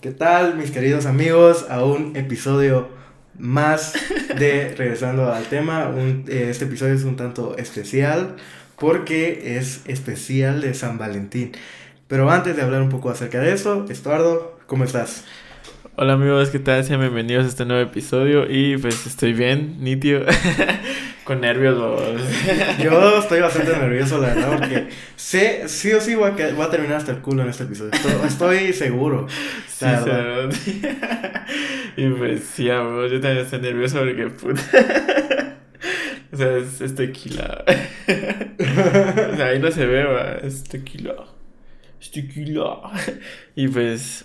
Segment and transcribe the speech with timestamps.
[0.00, 1.66] ¿Qué tal, mis queridos amigos?
[1.68, 2.88] A un episodio
[3.38, 3.94] más
[4.38, 5.88] de Regresando al tema.
[5.88, 8.36] Un- eh, este episodio es un tanto especial
[8.78, 11.52] porque es especial de San Valentín.
[12.08, 15.24] Pero antes de hablar un poco acerca de eso, Estuardo, ¿cómo estás?
[15.96, 16.82] Hola amigos, ¿qué tal?
[16.82, 20.20] Sean bienvenidos a este nuevo episodio y pues estoy bien, nítido,
[21.30, 21.78] con nervios.
[22.82, 26.70] Yo estoy bastante nervioso, la verdad, porque sé, sí o sí voy a, voy a
[26.70, 27.92] terminar hasta el culo en este episodio.
[27.92, 29.28] Estoy, estoy seguro.
[29.68, 29.86] Sí,
[31.96, 34.60] y pues sí, amigos, yo también estoy nervioso porque puta.
[36.32, 37.64] o sea, es, es tequila.
[37.68, 41.14] o sea, ahí no se ve, va, es tequila.
[42.00, 42.90] Es tequila.
[43.54, 44.24] y pues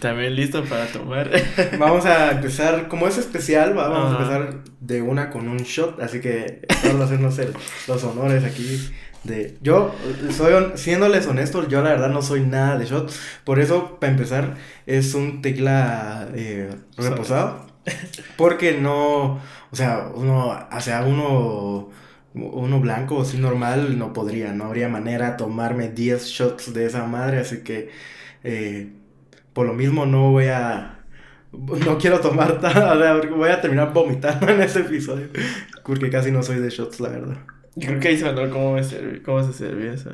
[0.00, 1.30] también listo para tomar.
[1.78, 6.00] Vamos a empezar, como es especial, va- vamos a empezar de una con un shot,
[6.00, 7.52] así que vamos a hacernos el-
[7.88, 8.80] los honores aquí
[9.24, 9.56] de...
[9.62, 9.94] Yo,
[10.36, 13.12] soy siéndoles honestos, yo la verdad no soy nada de shot,
[13.44, 14.56] por eso, para empezar,
[14.86, 17.66] es un tequila eh, reposado,
[18.36, 19.34] porque no,
[19.70, 21.90] o sea, uno, o sea, uno...
[22.32, 27.02] Uno blanco así normal no podría, no habría manera de tomarme 10 shots de esa
[27.04, 27.90] madre, así que
[28.44, 28.92] eh,
[29.52, 30.98] por lo mismo no voy a...
[31.52, 35.28] No quiero tomar nada, voy a terminar vomitando en este episodio,
[35.84, 37.36] porque casi no soy de shots, la verdad.
[37.78, 40.10] Creo que ahí se mandó cómo, me serví, cómo se servía eso.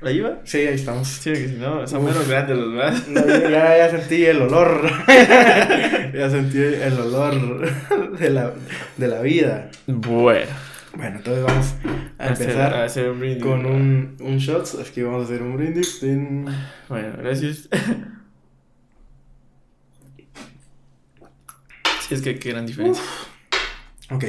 [0.00, 0.38] ¿Ahí va?
[0.44, 1.08] Sí, ahí estamos.
[1.08, 2.10] Sí, que si no, son Uf.
[2.10, 3.08] menos grandes los más.
[3.08, 4.88] No, ya, ya sentí el olor,
[6.14, 7.68] ya sentí el olor
[8.18, 8.52] de la,
[8.96, 9.70] de la vida.
[9.86, 10.50] Bueno,
[10.98, 11.74] Bueno, entonces vamos
[12.18, 13.44] a empezar a hacer un brindis.
[13.44, 16.00] con un, un shot, aquí vamos a hacer un brindis.
[16.00, 16.44] Tin.
[16.88, 17.68] Bueno, gracias.
[22.00, 23.04] Sí, es que qué gran diferencia.
[24.10, 24.24] Ok,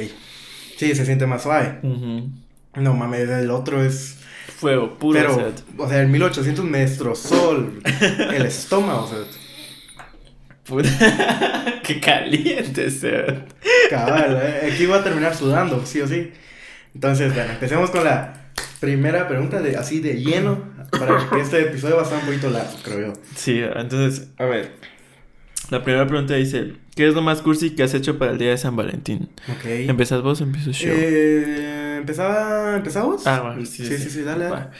[0.76, 1.80] sí, se siente más suave.
[1.82, 4.18] No mames, el otro es...
[4.56, 5.64] Fuego, puro Pero, set.
[5.76, 7.82] o sea, en 1800 me destrozó el,
[8.32, 9.18] el estómago, o sea,
[10.64, 11.80] Puta.
[11.82, 13.52] qué caliente set.
[13.90, 16.30] cabal, eh, aquí voy a terminar sudando, sí o sí.
[16.94, 21.96] Entonces, bueno, empecemos con la primera pregunta de así de lleno, para que este episodio
[21.96, 23.12] va a estar un poquito largo, creo yo.
[23.36, 24.72] Sí, entonces, a ver.
[25.70, 28.50] La primera pregunta dice: ¿Qué es lo más cursi que has hecho para el día
[28.50, 29.28] de San Valentín?
[29.48, 29.64] Ok.
[29.66, 30.90] ¿Empezás vos o empiezo yo?
[30.92, 33.24] Eh, ¿Empezaba, ¿Empezamos?
[33.26, 34.44] Ah, bueno, sí, sí, sí, dale.
[34.44, 34.56] dale.
[34.56, 34.70] Va.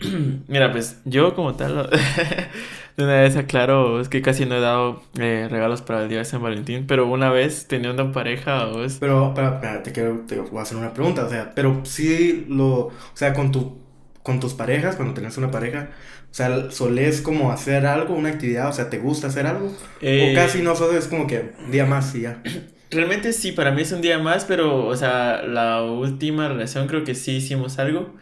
[0.48, 1.90] Mira, pues yo como tal,
[2.96, 6.18] de una vez aclaro, es que casi no he dado eh, regalos para el día
[6.18, 8.98] de San Valentín, pero una vez una pareja, o es...
[8.98, 12.46] Pero, pero, pero, te quiero, te voy a hacer una pregunta, o sea, pero sí
[12.48, 13.78] lo, o sea, con tu,
[14.22, 15.90] con tus parejas, cuando tenés una pareja,
[16.30, 19.72] o sea, solés como hacer algo, una actividad, o sea, ¿te gusta hacer algo?
[20.00, 22.42] Eh, O casi no, solo es como que un día más y ya.
[22.90, 27.02] Realmente sí, para mí es un día más, pero, o sea, la última relación creo
[27.04, 28.14] que sí hicimos algo.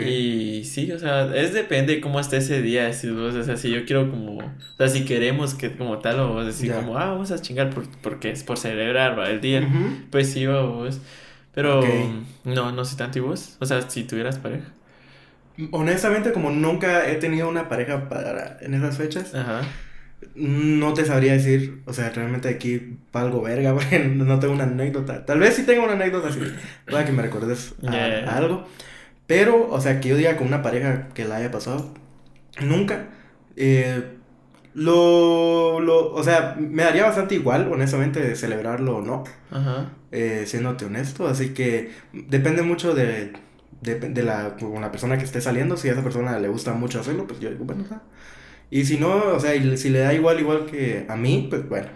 [0.00, 3.70] Y sí, o sea, es depende cómo esté ese día, si vos, o sea, si
[3.70, 4.42] yo quiero como, o
[4.78, 8.30] sea, si queremos que como tal, o decir como, ah, vamos a chingar por, porque
[8.30, 9.28] es por celebrar ¿va?
[9.30, 9.68] el día.
[10.10, 11.00] Pues sí, vos.
[11.54, 11.84] Pero
[12.44, 13.56] no, no sé tanto y vos.
[13.60, 14.64] O sea, si tuvieras pareja.
[15.70, 19.60] Honestamente, como nunca he tenido una pareja para en esas fechas, Ajá.
[20.34, 25.26] no te sabría decir, o sea, realmente aquí valgo verga, porque no tengo una anécdota.
[25.26, 26.40] Tal vez sí tengo una anécdota así,
[26.90, 28.30] para que me recuerdes a, Yeah.
[28.30, 28.66] a algo.
[29.26, 31.92] Pero, o sea, que yo diga con una pareja que la haya pasado,
[32.60, 33.08] nunca.
[33.56, 34.02] Eh,
[34.74, 39.90] lo, lo, o sea, me daría bastante igual, honestamente, de celebrarlo o no, Ajá.
[40.10, 41.26] eh, siéndote honesto.
[41.28, 43.32] Así que depende mucho de,
[43.80, 45.76] de, de la, con la persona que esté saliendo.
[45.76, 48.02] Si a esa persona le gusta mucho hacerlo, pues yo digo, bueno, sea.
[48.70, 51.68] Y si no, o sea, y si le da igual, igual que a mí, pues
[51.68, 51.88] bueno,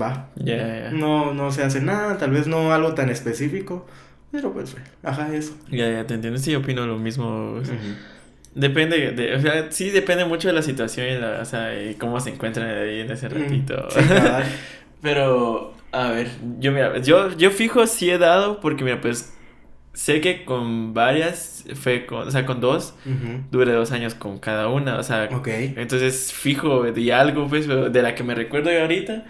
[0.00, 0.28] va.
[0.36, 0.90] Ya, ya.
[0.90, 3.86] No, no se hace nada, tal vez no algo tan específico,
[4.32, 5.54] pero pues, ajá, eso.
[5.70, 6.38] Ya, ya, te entiendo.
[6.38, 7.52] Sí, opino lo mismo.
[7.60, 7.76] o sea,
[8.54, 11.94] Depende, de, o sea, sí depende mucho de la situación y, la, o sea, y
[11.94, 13.86] cómo se encuentran ahí en ese ratito.
[13.88, 14.44] Mm, Sí, cabal.
[15.00, 16.28] Pero, a ver,
[16.60, 19.32] yo mira, yo, yo fijo sí he dado porque mira, pues
[19.94, 22.94] sé que con varias, fue con, o sea, con dos,
[23.50, 25.48] duré dos años con cada una, o sea, Ok.
[25.48, 29.24] entonces fijo de algo, pues, de la que me recuerdo yo ahorita,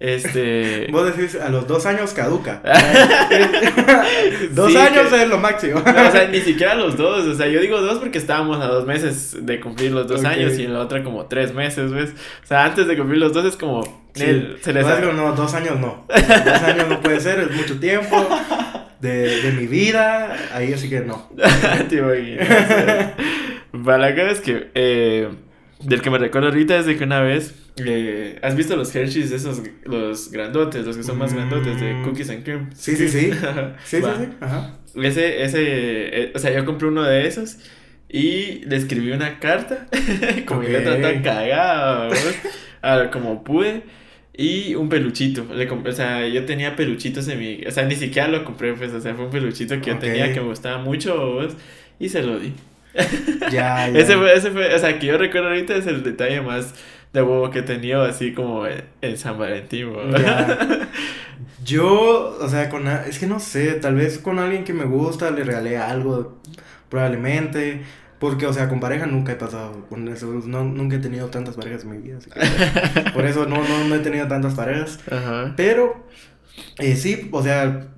[0.00, 0.88] este...
[0.92, 2.62] Vos decís, a los dos años caduca.
[4.52, 5.80] dos Sí, años que- es lo máximo.
[5.84, 8.66] No, o sea, ni siquiera los dos, o sea, yo digo dos porque estábamos a
[8.66, 12.10] dos meses de cumplir los dos años y en la otra como tres meses, ¿ves?
[12.42, 13.82] O sea, antes de cumplir los dos es como...
[14.14, 14.24] Sí.
[14.24, 16.06] el- se les Lo básico, no, dos años no.
[16.08, 18.26] Dos años no puede ser, es mucho tiempo
[19.00, 20.34] de, de mi vida.
[20.54, 21.28] Ahí así que no.
[21.88, 22.48] Te imaginas.
[23.84, 25.28] Para la cosa es que eh,
[25.86, 29.30] del que me recuerdo ahorita es de que una vez eh, has visto los Hershey's
[29.32, 32.70] esos los grandotes, los que son más grandotes de cookies and cream.
[32.74, 33.30] Sí, sí, sí.
[33.84, 34.28] Sí, sí, sí.
[34.40, 34.78] Ajá.
[34.94, 37.58] Ese ese eh, o sea, yo compré uno de esos
[38.08, 39.86] Y le escribí una carta,
[40.46, 40.68] como Ok.
[40.68, 42.10] yo trataba cagada,
[43.10, 43.82] como pude.
[44.38, 45.46] Y un peluchito.
[45.54, 47.64] Le compré, o sea, yo tenía peluchitos en mi.
[47.66, 48.92] O sea, ni siquiera lo compré, pues.
[48.92, 51.56] O sea, fue un peluchito que yo tenía que me gustaba mucho, ¿vos?
[51.98, 52.52] Y se lo di.
[53.50, 53.98] Ya, ya.
[53.98, 56.74] Ese fue, ese fue, o sea, que yo recuerdo ahorita es el detalle más
[57.12, 59.92] de huevo que he tenido, así como en, San Valentín.
[61.64, 65.30] Yo, o sea, con es que no sé, tal vez con alguien que me gusta
[65.30, 66.40] le regalé algo,
[66.88, 67.82] probablemente,
[68.20, 71.56] porque, o sea, con pareja nunca he pasado con eso, no, nunca he tenido tantas
[71.56, 75.00] parejas en mi vida, así que, por eso no, no, no he tenido tantas parejas,
[75.10, 75.54] Ajá.
[75.56, 76.06] pero
[76.78, 77.88] eh, sí, o sea,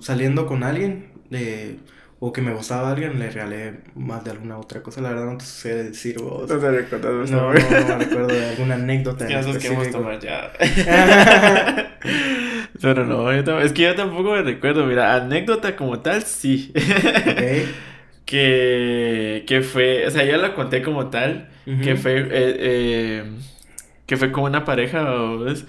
[0.00, 1.78] saliendo con alguien, eh,
[2.18, 5.36] o que me gustaba alguien, le regalé más de alguna otra cosa, la verdad no
[5.38, 6.48] te sé decir vos.
[6.48, 9.26] No te recuerdas, No, no, no recuerdo de alguna anécdota.
[9.26, 10.52] En nosotros queremos tomar ya.
[12.80, 14.86] Pero no, yo es que yo tampoco me recuerdo.
[14.86, 16.72] Mira, anécdota como tal, sí.
[16.74, 17.42] Ok.
[18.26, 21.48] que, que fue, o sea, yo la conté como tal,
[21.82, 23.24] que fue, eh, eh,
[24.06, 25.04] que fue como una pareja,
[25.36, 25.64] ¿ves?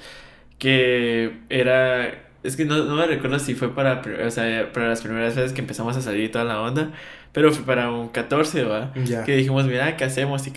[0.57, 5.01] Que era, es que no, no me recuerdo si fue para, o sea, para las
[5.01, 6.91] primeras veces que empezamos a salir toda la onda,
[7.33, 8.91] pero fue para un 14, ¿va?
[9.25, 10.47] Que dijimos, mira, ¿qué hacemos?
[10.47, 10.51] Y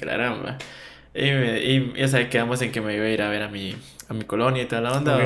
[0.44, 0.58] ¿va?
[1.14, 3.42] Y, me- y, y, o sea, quedamos en que me iba a ir a ver
[3.42, 3.76] a mi,
[4.08, 5.16] a mi colonia y toda la onda.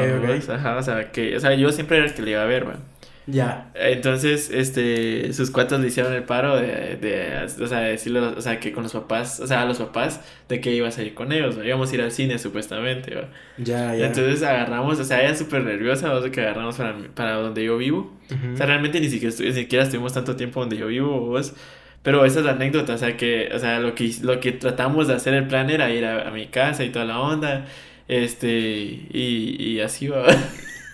[0.50, 2.69] Ajá, o sea, que, o sea, yo siempre era el que le iba a ver,
[2.69, 2.78] ¿va?
[3.26, 3.71] Ya.
[3.75, 8.61] Entonces, este, sus cuatos le hicieron el paro de, de, o sea, decirle, o sea,
[8.61, 11.32] que con los papás, o sea, a los papás, de que ibas a ir con
[11.32, 11.65] ellos, ¿va?
[11.65, 13.17] íbamos a ir al cine supuestamente.
[13.56, 14.06] Ya, ya.
[14.06, 17.79] Entonces agarramos, o sea, ella súper nerviosa, o sea, que agarramos para, para donde yo
[17.79, 18.15] vivo.
[18.53, 21.55] O sea, realmente ni siquiera, ni siquiera estuvimos tanto tiempo donde yo vivo, vos.
[22.03, 25.09] Pero esa es la anécdota, o sea, que, o sea, lo que, lo que tratamos
[25.09, 27.65] de hacer el plan era ir a, a mi casa y toda la onda,
[28.09, 30.26] este, y, y así va.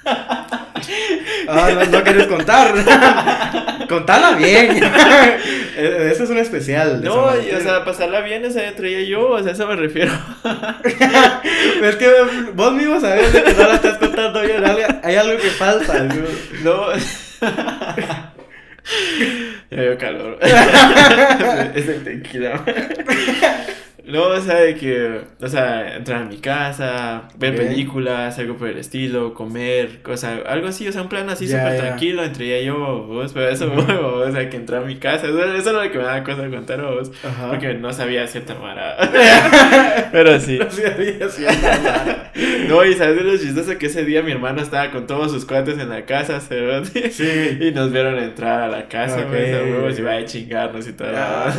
[0.04, 2.74] Ah, no, no quieres contar.
[3.88, 4.80] Contala bien.
[5.82, 7.02] Eh, Eso es un especial.
[7.02, 9.54] No, y, o sea, pasarla bien, o sea, entre ella y yo, o sea, a
[9.54, 10.12] eso me refiero.
[11.82, 12.10] es que
[12.52, 14.62] vos mismo sabes que no la estás contando bien.
[15.02, 16.02] Hay, algo que falta.
[16.02, 16.14] ¿no?
[16.64, 16.92] No.
[19.70, 20.38] ya veo calor.
[21.74, 22.62] es el tequila.
[24.06, 27.58] No, o sea, de que, o sea, entrar a mi casa, ver Ok.
[27.60, 31.46] películas, algo por el estilo, comer, o sea, algo así, o sea, un plan así
[31.46, 31.86] Ya, súper ya.
[31.86, 33.80] tranquilo entre ella y yo, vos, pero eso, Ujú.
[34.06, 36.48] o sea, que entrar a mi casa, eso, eso era lo que me daba cosa
[36.48, 37.50] contar vos, Ajá.
[37.50, 38.96] porque no sabía cierta mara.
[40.12, 40.58] pero sí.
[40.70, 42.32] Sí, sí, sí, nada.
[42.68, 45.44] No, y sabes de lo chistoso que ese día mi hermano estaba con todos sus
[45.44, 46.60] cuates en la casa, ¿se
[47.10, 47.58] Sí.
[47.60, 49.26] Y nos vieron entrar a la casa, Ok.
[49.30, 51.08] pues, a huevos, y va a chingarnos y todo.
[51.14, 51.52] Ah.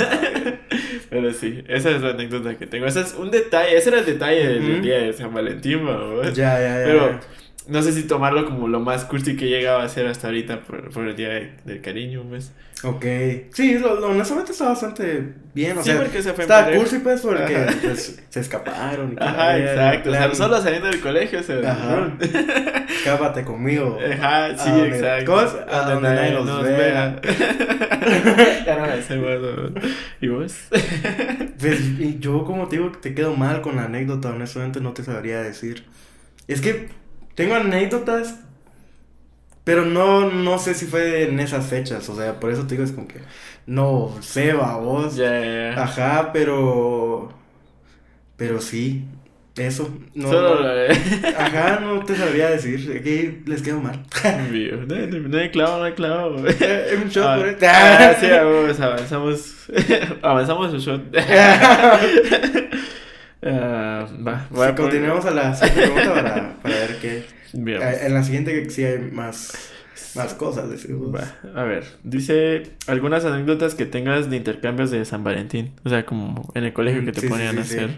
[1.10, 2.86] Pero sí, esa es la anécdota que tengo.
[2.86, 4.82] Ese es un detalle, ese era el detalle del, Ujú.
[4.82, 6.24] día de San Valentín, ¿no?
[6.24, 6.84] Ya, ya, ya.
[6.86, 7.20] Pero
[7.68, 10.62] no sé si tomarlo como lo más cursi que he llegado a hacer hasta ahorita
[10.62, 12.52] por, por el día de- del cariño, pues.
[12.84, 13.06] Ok.
[13.54, 15.78] Sí, lo, lo- honestamente está bastante bien.
[15.78, 19.14] O Sí, sea, porque se fue está cursi, pues, porque pues, se escaparon.
[19.20, 20.10] y Ajá, exacto.
[20.10, 22.12] O sea, solo saliendo del colegio se Ajá.
[22.90, 24.00] Escápate conmigo.
[24.00, 25.32] Ajá, sí, A exacto.
[25.32, 25.54] ¿cómo es?
[25.72, 27.22] A donde nadie nos vea.
[28.66, 29.82] ya no me sé más, ¿no?
[30.20, 30.56] ¿Y vos?
[31.60, 35.04] Pues, y yo, como te digo, te quedo mal con la anécdota, honestamente no te
[35.04, 35.86] sabría decir.
[36.48, 36.90] Es que
[37.36, 38.40] tengo anécdotas,
[39.64, 42.84] pero no, no sé si fue en esas fechas, o sea, por eso te digo,
[42.84, 43.20] es como que
[43.68, 45.16] no sé, va vos.
[45.16, 45.84] Ya, ya, ya.
[45.84, 47.30] Ajá, pero.
[48.38, 49.06] Pero sí,
[49.56, 49.90] eso.
[50.16, 50.68] No, Solo no-.
[51.38, 54.04] Ajá, no te sabría decir, aquí les quedo mal.
[54.88, 56.36] No, hay clavo, no hay clavo.
[56.60, 57.66] Eh, Un shot Ah, por esto.
[57.70, 59.56] ah, sí, vamos, avanzamos.
[60.24, 61.04] avanzamos el shot.
[63.44, 67.24] Ah, va, a Sí, poner- continuemos a la siguiente pregunta para, para ver qué.
[67.54, 67.82] Bien.
[67.82, 69.54] Eh, En la siguiente sí hay más,
[70.16, 71.14] más cosas, decimos.
[71.14, 75.74] Va, a ver, dice algunas anécdotas que tengas de intercambios de San Valentín.
[75.84, 77.76] O sea, como en el colegio que te Sí, sí, ponían a sí, sí.
[77.78, 77.90] hacer.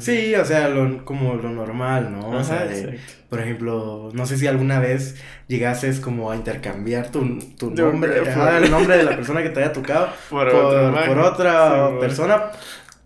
[0.00, 2.30] Sí, o sea, lo, como lo normal, ¿no?
[2.30, 2.98] O sea, Ajá, de-
[3.30, 8.28] por ejemplo, no sé si alguna vez llegases como a intercambiar tu, tu nombre, por-
[8.28, 11.94] ajá, el nombre de la persona que te haya tocado Por por, por otra Sí,
[12.00, 12.42] persona.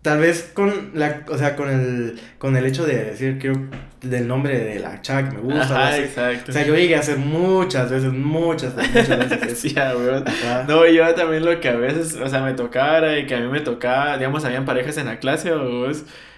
[0.03, 3.57] Tal vez con la, o sea, con el, con el hecho de decir quiero
[4.01, 5.61] del nombre de la chava que me gusta.
[5.63, 6.51] Ajá, exacto.
[6.51, 9.59] O sea, yo llegué a hacer muchas veces, muchas, muchas veces.
[9.63, 10.25] Sí, weón.
[10.67, 13.47] No, yo también lo que a veces, o sea, me tocaba de que a mí
[13.47, 15.89] me tocaba, digamos, habían parejas en la clase o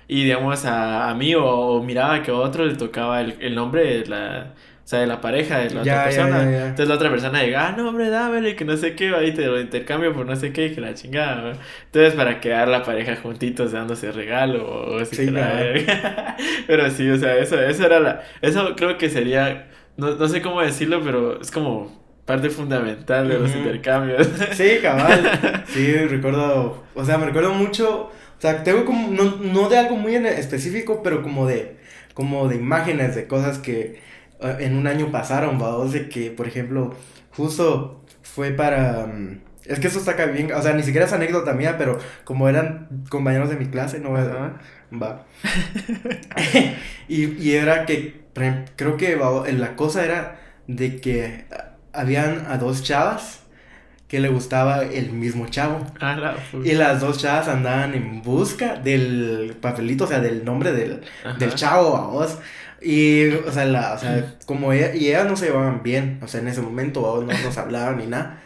[0.08, 3.56] y digamos a, a mí o, o miraba que a otro le tocaba el, el
[3.56, 4.54] nombre de la,
[4.86, 6.44] o sea, de la pareja de la Ya, otra persona.
[6.46, 6.62] ya, ya.
[6.70, 9.46] Entonces la otra persona llega, ah, no, hombre, dámelo que no sé qué, ahí te
[9.48, 11.54] lo intercambio por no sé qué, y que la chingada.
[11.86, 14.66] Entonces para quedar la pareja juntitos dándose regalo
[14.98, 16.36] o Sí, la.
[16.68, 20.42] Pero sí, o sea, eso, eso era la, eso creo que sería, no, no sé
[20.42, 24.28] cómo decirlo, pero es como parte fundamental de los intercambios.
[24.54, 25.64] Sí, cabal.
[25.68, 29.96] Sí, recuerdo, o sea, me recuerdo mucho, o sea, tengo como, no, no de algo
[29.96, 31.78] muy en específico, pero como de,
[32.14, 34.00] como de imágenes de cosas que
[34.48, 36.94] en un año pasaron, vamos, de que, por ejemplo,
[37.32, 39.08] justo fue para...
[39.08, 41.98] Mm, es que eso está acá bien, o sea, ni siquiera es anécdota mía, pero
[42.24, 44.60] como eran compañeros de mi clase, no va.
[44.94, 45.26] va.
[47.08, 48.26] y, y era que,
[48.76, 49.18] creo que
[49.54, 51.46] la cosa era de que
[51.94, 53.46] habían a dos chavas
[54.08, 55.86] que le gustaba el mismo chavo.
[56.00, 61.02] Ah, y las dos chavas andaban en busca del papelito, o sea, del nombre del,
[61.40, 62.38] del chavo, a vos.
[62.86, 66.28] Y, o sea, la, o sea, como ella, y ellas no se llevaban bien, o
[66.28, 68.44] sea, en ese momento no nos hablaban ni nada.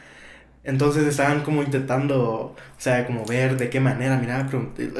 [0.63, 4.47] Entonces estaban como intentando, o sea, como ver de qué manera, mira,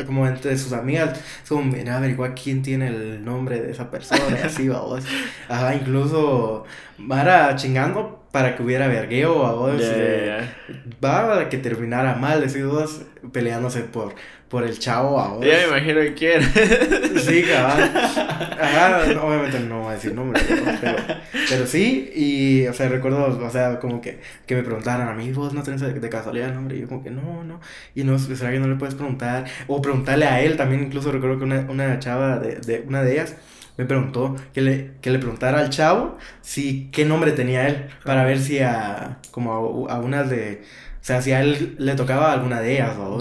[0.05, 4.67] como entre sus amigas, como, mira, averiguar quién tiene el nombre de esa persona, así,
[4.67, 5.05] vos.
[5.47, 6.65] Ajá, incluso,
[6.97, 9.81] Mara chingando para que hubiera vergueo, a vos.
[11.03, 14.15] Va para que terminara mal, así, dos peleándose por,
[14.49, 15.45] por el chavo a vos.
[15.45, 16.45] Ya me imagino que quiere.
[17.19, 17.91] Sí, cabal.
[18.61, 20.41] Ajá, obviamente no voy a decir nombre,
[20.81, 20.97] pero,
[21.49, 25.31] pero sí, y, o sea, recuerdo, o sea, como que, que me preguntaran a mí,
[25.31, 27.59] vos no tenés de, casualidad el nombre, y yo como que no, no,
[27.95, 29.45] y no, ¿será que no le puedes preguntar?
[29.67, 33.13] O preguntarle a él también, incluso recuerdo que una, una chava de, de, una de
[33.13, 33.35] ellas,
[33.79, 38.25] me preguntó que le, que le preguntara al chavo si qué nombre tenía él para
[38.25, 40.61] ver si a como a, a unas de
[41.01, 43.17] o sea, si a él le tocaba alguna de ellas, ¿no?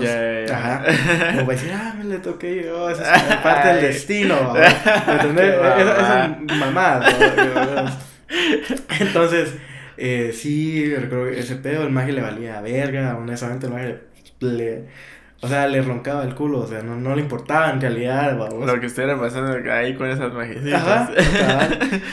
[0.52, 0.84] Ajá.
[1.36, 2.98] Como para decir, ah, me le toqué yo, es
[3.40, 4.56] parte del destino, ¿no?
[5.12, 5.54] ¿Entendés?
[5.54, 7.00] Esa es mamá,
[9.00, 9.54] Entonces,
[9.96, 13.94] eh, sí, recuerdo que ese pedo, el mago le valía verga, honestamente, el mago
[14.40, 14.86] le
[15.40, 18.66] o sea, le roncaba el culo, o sea, no, no le importaba en realidad, vamos.
[18.66, 20.82] Lo que estuviera pasando ahí con esas majecitas.
[20.82, 21.68] Ajá,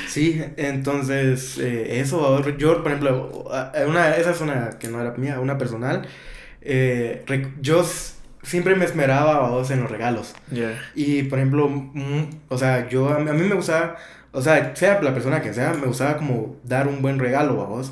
[0.07, 3.47] sí, entonces, eh, eso, yo, por ejemplo,
[3.87, 6.07] una, esa es una que no era mía, una personal,
[6.61, 7.25] eh,
[7.61, 7.83] yo
[8.43, 10.35] siempre me esmeraba, vamos, en los regalos.
[10.51, 10.79] Yeah.
[10.93, 13.95] Y, por ejemplo, mm, o sea, yo, a, mí me gustaba,
[14.33, 17.91] o sea, sea la persona que sea, me gustaba como dar un buen regalo, vamos.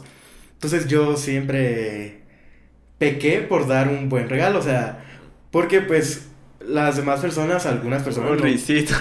[0.54, 2.22] Entonces, yo siempre
[3.00, 5.03] pequé por dar un buen regalo, o sea
[5.54, 6.30] porque pues
[6.68, 8.42] las demás personas, algunas personas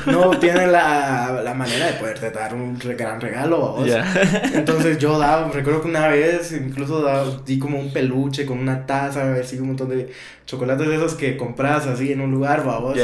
[0.07, 3.59] no, tienen la, la, manera de poderte dar un gran regalo.
[3.59, 3.89] ¿vos?
[4.53, 9.33] Entonces yo daba, recuerdo que una vez incluso di como un peluche con una taza,
[9.33, 10.13] así un montón de
[10.45, 12.99] chocolates de esos que compras así en un lugar, vamos.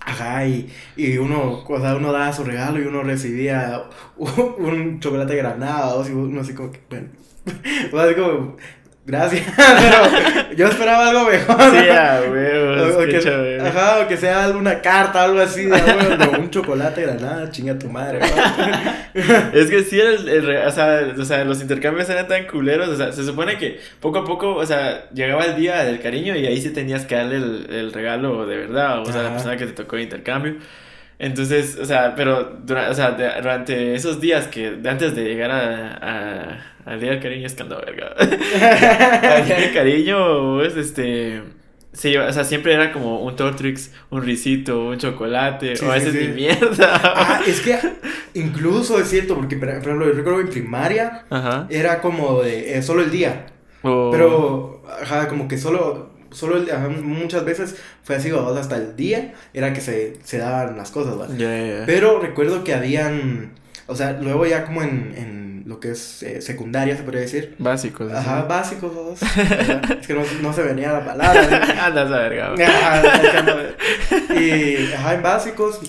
[0.00, 3.84] Ajá, y, y uno, o sea, uno daba su regalo y uno recibía
[4.16, 7.08] un, chocolate granado, y uno así como que, bueno,
[8.02, 8.56] así como,
[9.10, 11.56] Gracias, pero yo esperaba algo mejor.
[11.60, 16.48] Sí, a huevos, o, que, Ajá, o que sea alguna carta, algo así, de, un
[16.48, 18.20] chocolate granada, chinga tu madre.
[19.52, 22.96] es que sí, el, el, o, sea, o sea, los intercambios eran tan culeros, o
[22.96, 26.46] sea, se supone que poco a poco, o sea, llegaba el día del cariño y
[26.46, 29.66] ahí sí tenías que darle el, el regalo de verdad, o sea, la persona que
[29.66, 30.54] te tocó el intercambio.
[31.20, 35.98] Entonces, o sea, pero durante, o sea, durante esos días que antes de llegar a,
[36.00, 38.14] a, al día del cariño es que andaba verga.
[39.36, 41.42] al día del cariño, pues, este.
[41.92, 46.14] Sí, o sea, siempre era como un Tortrix, un risito, un chocolate, o a veces
[46.14, 47.00] ni mierda.
[47.04, 47.78] Ah, es que
[48.32, 51.26] incluso es cierto, porque por ejemplo, yo recuerdo en primaria
[51.68, 53.44] era como de eh, solo el día.
[53.82, 54.08] Oh.
[54.10, 56.64] Pero, ajá, como que solo solo
[57.02, 61.82] muchas veces fue así, hasta el día era que se, se daban las cosas, ¿vale?
[61.86, 63.52] Pero recuerdo que habían,
[63.86, 67.54] o sea, luego ya como en, en lo que es eh, secundaria, se podría decir.
[67.58, 68.12] Básicos.
[68.12, 69.22] Ajá, básicos.
[70.00, 71.84] es que no, no, se venía la palabra.
[71.86, 72.54] Andas a verga.
[74.36, 75.80] y, ajá, en básicos.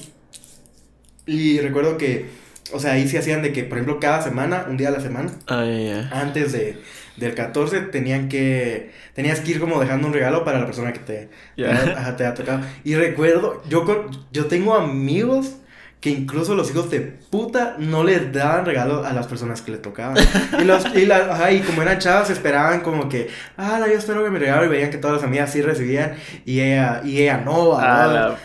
[1.26, 2.28] Y recuerdo que,
[2.74, 5.00] o sea, ahí se hacían de que, por ejemplo, cada semana, un día a la
[5.00, 5.66] semana, ah,
[6.12, 6.78] antes de
[7.18, 11.00] del 14 tenían que tenías que ir como dejando un regalo para la persona que
[11.00, 12.62] te, te, ha tocado.
[12.84, 13.86] Y recuerdo, yo
[14.32, 15.56] yo tengo amigos
[16.02, 19.78] que incluso los hijos de puta no les daban regalo a las personas que le
[19.78, 20.18] tocaban.
[20.60, 24.32] Y, los, y, la, y como eran chavas, esperaban como que, ah, yo espero que
[24.32, 24.66] me regalo.
[24.66, 27.78] Y veían que todas las amigas sí recibían y ella, y ella no.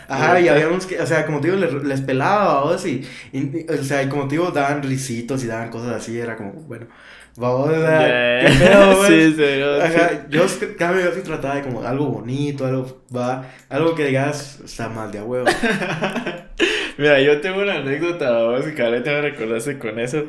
[0.07, 3.03] Ajá, y había unos que, o sea, como te digo, les, les pelaba, vos, y,
[3.33, 6.17] y, o sea, y como te digo, daban risitos y daban cosas así.
[6.17, 6.85] Era como, bueno.
[7.37, 9.43] Vamos, a ver qué pedo, Sí, sí,
[9.79, 10.41] Ajá, yo,
[10.75, 15.11] cambio, yo sí trataba de como algo bonito, algo, va, algo que digas, está mal
[15.11, 15.45] de a huevo.
[16.97, 20.23] Mira, yo tengo una anécdota, vos, que ahorita me recordaste con eso.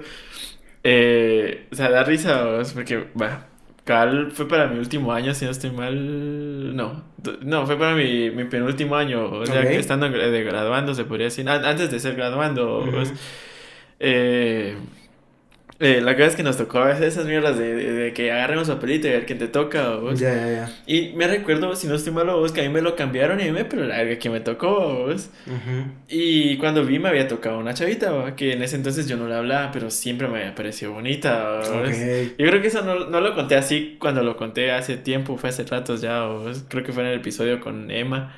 [0.85, 3.47] Eh, o sea, da risa, vos, porque, va,
[3.85, 6.77] Cal fue para mi último año, si no estoy mal.
[6.77, 7.05] No,
[7.41, 11.29] no, fue para mi, mi penúltimo año, o sea, que estando de graduando, se podría
[11.29, 13.03] decir, antes de ser graduando, uh
[14.01, 14.77] eh
[15.81, 18.69] eh, la cosa es que nos tocó a veces esas mierdas de, de, que agarremos
[18.69, 20.19] papelito y a ver quién te toca, vos.
[20.19, 20.73] Ya, ya, ya.
[20.87, 23.45] Y me recuerdo, si no estoy malo, vos, que a mí me lo cambiaron y
[23.45, 25.31] a mí me, pero la verga que me tocó, vos.
[25.47, 25.85] Ujú.
[26.09, 28.35] Y cuando vi me había tocado una chavita, ¿va?
[28.35, 31.39] que en ese entonces yo no la hablaba, pero siempre me había parecido bonita.
[31.45, 31.61] ¿va?
[31.61, 31.95] Ok.
[32.39, 35.51] Yo creo que eso no, no lo conté así cuando lo conté hace tiempo, fue
[35.51, 36.53] hace ratos ya, ¿va?
[36.69, 38.35] creo que fue en el episodio con Emma.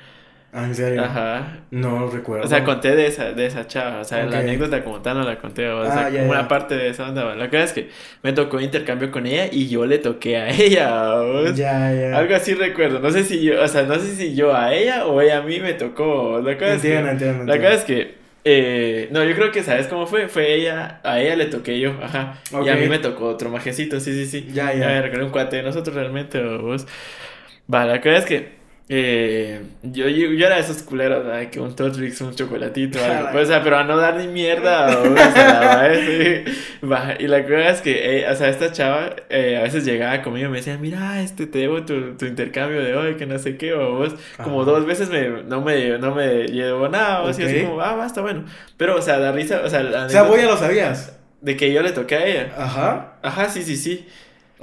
[0.53, 1.01] Ah, ¿en serio?
[1.01, 1.59] Ajá.
[1.71, 2.43] No recuerdo.
[2.45, 4.31] O sea, conté de esa, de esa chava, o sea, Ok.
[4.31, 6.39] la anécdota como tal no la conté, o Ah, sea, ya, como ya.
[6.39, 7.35] una parte de esa onda.
[7.35, 7.89] La cosa es que
[8.21, 11.51] me tocó intercambio con ella y yo le toqué a ella, ¿va?
[11.53, 12.17] Ya, ya.
[12.17, 15.05] Algo así recuerdo, no sé si yo, o sea, no sé si yo a ella
[15.05, 17.67] o ella a mí me tocó, la cosa es que- Entiendo, entiendo, la entiendo.
[17.69, 20.27] cosa es que, eh, no, yo creo que, ¿sabes cómo fue?
[20.27, 22.39] Fue ella, a ella le toqué yo, ajá.
[22.65, 24.47] Y a mí me tocó otro majecito, sí, sí, sí.
[24.51, 24.87] Ya, ya.
[24.87, 26.85] me recuerdo un cuate de nosotros realmente, o vos.
[27.73, 28.60] Va, la cosa es que,
[28.93, 31.49] eh, yo, yo, yo era de esos culeros, ¿verdad?
[31.49, 35.13] que un Totrix, un chocolatito, algo, o sea, pero a no dar ni mierda, o,
[35.13, 36.43] o sea, sí.
[37.19, 40.47] Y la cosa es que, eh, o sea, esta chava eh, a veces llegaba conmigo
[40.47, 43.55] y me decía, mira, este, te debo tu, tu intercambio de hoy, que no sé
[43.55, 44.71] qué, o vos, como Ajá.
[44.71, 48.05] dos veces me, no me, no me llevó nada, o así, así como, ah, va,
[48.05, 48.43] está bueno.
[48.75, 51.17] Pero, o sea, da risa, o sea, la O sea, vos ya lo sabías.
[51.39, 52.53] de que yo le toqué a ella.
[52.57, 53.13] Ajá.
[53.21, 54.05] Ajá, sí, sí, sí.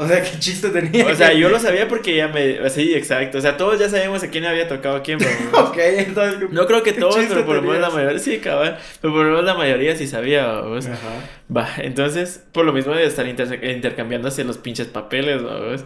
[0.00, 1.06] O sea, ¿qué chiste tenía?
[1.06, 3.38] O sea, yo lo sabía porque ella me, sí, exacto.
[3.38, 5.28] O sea, todos ya sabíamos a quién había tocado a quién, bro.
[5.68, 6.50] Ok, entonces.
[6.52, 8.78] No creo que ¿Qué todos, pero por lo menos la mayoría, sí, cabal.
[9.00, 10.86] Pero por lo menos la mayoría sí sabía, vamos.
[10.86, 11.08] Ajá.
[11.54, 15.84] Va, entonces, por lo mismo de estar inter- intercambiándose los pinches papeles, vamos.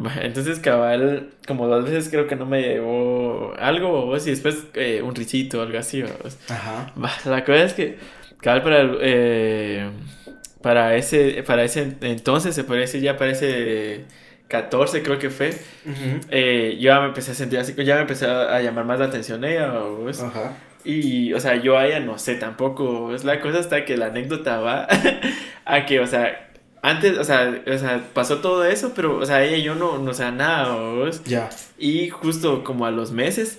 [0.00, 4.66] Va, entonces, cabal, como dos veces creo que no me llevó algo, vos, y después
[4.74, 6.38] eh, un risito o algo así, vamos.
[6.48, 6.92] Ajá.
[6.96, 7.98] Va, la cosa es que,
[8.40, 9.90] cabal, para el, eh,
[10.62, 14.04] para ese, para ese entonces, se podría decir ya para ese
[14.48, 15.54] 14 creo que fue,
[16.30, 18.98] eh, yo ya me empecé a sentir así, ya me empecé a, a llamar más
[18.98, 20.20] la atención ella, vos.
[20.20, 20.56] Ajá.
[20.84, 23.14] Y, o sea, yo a ella no sé tampoco.
[23.14, 24.88] Es la cosa hasta que la anécdota va
[25.64, 26.50] a que, o sea,
[26.82, 29.98] antes, o sea, o sea, pasó todo eso, pero, o sea, ella y yo no,
[29.98, 31.22] no, o sea, nada, ¿vos?
[31.24, 31.50] Ya.
[31.78, 33.58] Y justo como a los meses,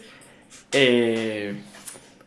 [0.72, 1.62] eh,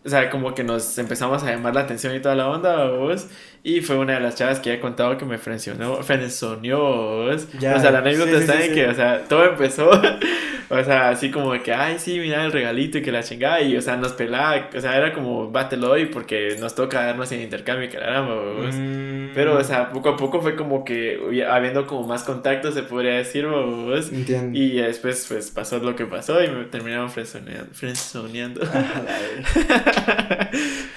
[0.05, 3.27] o sea, como que nos empezamos a llamar la atención y toda la onda, ¿vos?
[3.65, 7.39] Y fue una de las chavas que ya he contado que me frencionó, frenzoneó, O
[7.39, 8.75] sea, la anécdota sí, está sí, en sí.
[8.75, 9.89] que, o sea, todo empezó,
[10.69, 13.61] o sea, así como de que, ay, sí, mira el regalito y que la chingada,
[13.61, 17.31] y, o sea, nos pelaba, o sea, era como, bátelo hoy porque nos toca darnos
[17.31, 18.75] en intercambio, que ¿vos?
[18.75, 19.29] Mm.
[19.33, 23.15] Pero, o sea, poco a poco fue como que habiendo como más contactos, se podría
[23.15, 24.11] decir, ¿vos?
[24.11, 24.59] Entiendo.
[24.59, 27.73] Y después, pues, pasó lo que pasó y me terminaron frenzoneando.
[27.73, 28.61] frenzoneando.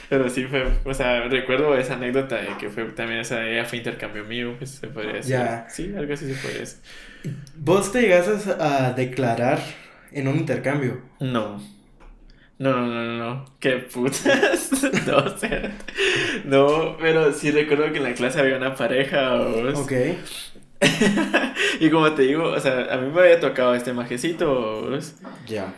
[0.09, 3.79] Pero sí fue, o sea, recuerdo esa anécdota de que fue también esa, ella fue
[3.79, 5.31] intercambio mío, pues se podría decir.
[5.31, 5.67] Ya.
[5.69, 6.79] Sí, algo así se podría decir.
[7.55, 9.59] ¿Vos te llegaste a declarar
[10.11, 11.01] en un intercambio?
[11.19, 11.61] No.
[12.57, 13.45] No, no, no, no.
[13.59, 14.71] Qué putas.
[15.07, 15.75] no, o sea,
[16.45, 19.79] no, pero sí recuerdo que en la clase había una pareja, ¿vos?
[19.79, 19.91] Ok.
[21.79, 24.97] y como te digo, o sea, a mí me había tocado este majecito.
[25.47, 25.73] Ya.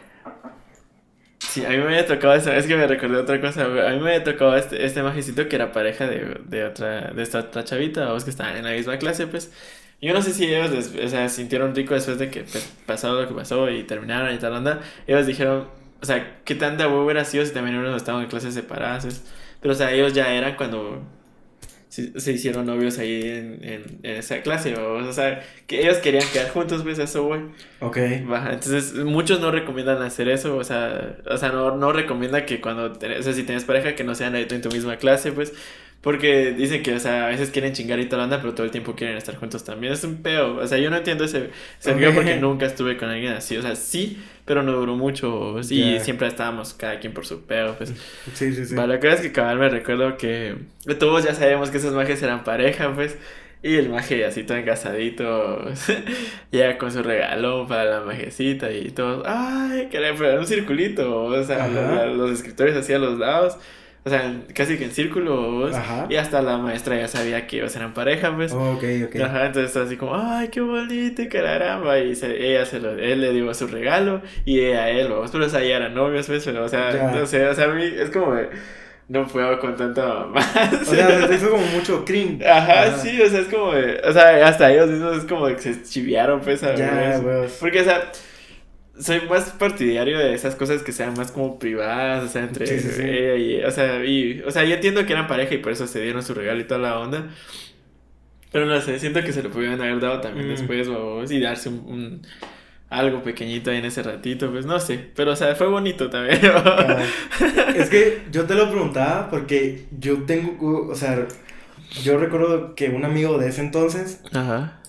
[1.58, 4.00] Sí, a mí me había tocado eso, es que me recordé otra cosa, a mí
[4.00, 7.64] me había tocado este, este majecito que era pareja de, de otra, de esta otra
[7.64, 9.52] chavita, vos que estaban en la misma clase, pues,
[10.02, 13.20] yo no sé si ellos, des- o sea, sintieron rico después de que pues, pasó
[13.20, 15.68] lo que pasó y terminaron y tal onda, ellos dijeron,
[16.02, 19.24] o sea, qué tanta huevo hubiera sido si también uno estaban en clases separadas, es-
[19.62, 21.02] pero, o sea, ellos ya eran cuando
[21.90, 25.98] se, se hicieron novios ahí en, en, en esa clase, o, o sea, que ellos
[25.98, 27.42] querían quedar juntos, pues, eso, güey.
[27.80, 27.98] Ok.
[28.26, 32.60] Baja, entonces muchos no recomiendan hacer eso, o sea, o sea, no, no recomienda que
[32.62, 35.32] cuando, tenés- o sea, si tienes pareja que no sean ahí en tu misma clase,
[35.32, 35.54] pues,
[36.02, 38.66] porque dicen que, o sea, a veces quieren chingar y toda la onda, pero todo
[38.66, 41.50] el tiempo quieren estar juntos también, es un peo, o sea, yo no entiendo ese,
[41.80, 45.56] ese feo porque nunca estuve con alguien así, o sea, sí, pero no duró mucho,
[45.70, 46.00] y Ya.
[46.00, 47.94] siempre estábamos cada quien por su peo, pues,
[48.34, 48.76] Sí, sí, sí.
[48.76, 50.56] La cosa es que cabal me recuerdo que
[51.00, 53.18] todos ya sabíamos que esos majes eran pareja, pues.
[53.64, 55.66] Y el maje así todo encasadito
[56.52, 59.24] llega con su regalo para la majecita y todo.
[59.26, 63.58] Ay, que le era un circulito, o sea, la- los escritores así a los lados.
[64.08, 66.08] O sea, casi que en círculo, vos, Ajá.
[66.10, 68.54] y hasta la maestra ya sabía que ellos eran pareja, pues.
[68.54, 69.16] Ok, ok.
[69.22, 73.34] Ajá, entonces así como, ay, qué bonito, caramba, y se- ella se lo, él le
[73.34, 76.44] dio su regalo, y ella a él, vamos, pero o sea, ya eran novios, pues,
[76.46, 77.12] pero, o sea, Ya.
[77.12, 78.50] no sé, o sea, a mí es como, de,
[79.10, 80.74] no puedo con tanta más.
[80.82, 82.46] O sea, se hizo como mucho cringe.
[82.46, 85.56] Ajá, sí, o sea, es como de, o sea, hasta ellos mismos es como de
[85.56, 88.12] que se chiviaron, pues, a Ya, ver, porque, o sea,
[89.00, 92.80] soy más partidario de esas cosas que sean más como privadas, o sea, entre Sí,
[92.80, 93.02] sí, sí.
[93.04, 95.88] ella y, o sea, y, o sea, yo entiendo que eran pareja y por eso
[95.88, 97.28] se dieron su regalo y toda la onda,
[98.52, 100.52] pero no sé, siento que se lo pudieron haber dado también Mm.
[100.52, 102.22] después, o y darse un, un-
[102.90, 106.40] algo pequeñito ahí en ese ratito, pues, no sé, pero, o sea, fue bonito también,
[106.46, 107.04] Ah,
[107.76, 111.28] es que yo te lo preguntaba porque yo tengo, o sea,
[112.04, 114.80] yo recuerdo que un amigo de ese entonces Ajá.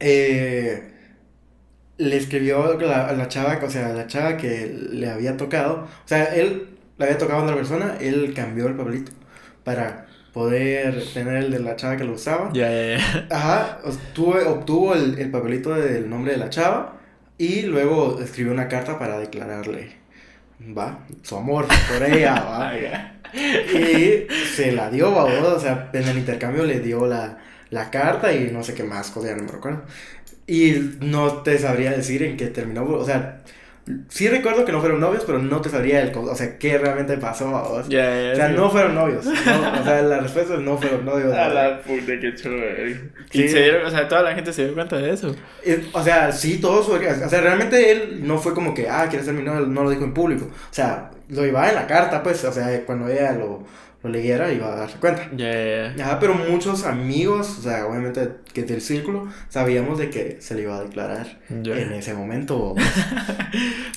[0.00, 0.92] eh,
[1.98, 5.84] le escribió a la, la chava, o sea, la chava que le había tocado.
[5.84, 9.12] O sea, él le había tocado a otra persona, él cambió el papelito
[9.64, 12.50] para poder tener el de la chava que lo usaba.
[12.52, 13.26] Ya, ya, ya.
[13.30, 16.96] Ajá, obtuvo, obtuvo el, el papelito del nombre de la chava
[17.38, 19.92] y luego escribió una carta para declararle,
[20.76, 22.72] va, su amor por ella, va.
[23.34, 27.38] Y se la dio, va, o sea, en el intercambio le dio la,
[27.70, 29.82] la carta y no sé qué más, cosa, ya no me recuerdo.
[30.46, 33.42] Y no te sabría decir en qué terminó, o sea,
[34.08, 37.16] sí recuerdo que no fueron novios, pero no te sabría el, o sea, qué realmente
[37.18, 38.32] pasó, va, o sea, Ya, ya.
[38.32, 39.32] o sea, no fueron novios, no,
[39.80, 41.32] o sea, la respuesta es no fueron novios.
[41.34, 42.62] A la puta, qué chulo.
[43.30, 43.42] Sí.
[43.42, 45.34] Y se dieron, o sea, toda la gente se dio cuenta de eso.
[45.64, 49.26] Eh, O sea, sí, todos, o sea, realmente él no fue como que, ah, quieres
[49.26, 50.46] ser mi novio, no lo dijo en público.
[50.46, 53.64] O sea, lo iba en la carta, pues, o sea, cuando ella lo,
[54.06, 55.28] lo leyera iba a darse cuenta.
[55.36, 56.04] Ya, ya, ya.
[56.04, 60.62] Ajá, pero muchos amigos, o sea, obviamente que del círculo, sabíamos de que se le
[60.62, 61.26] iba a declarar
[61.62, 61.76] Ya.
[61.78, 62.74] en ese momento.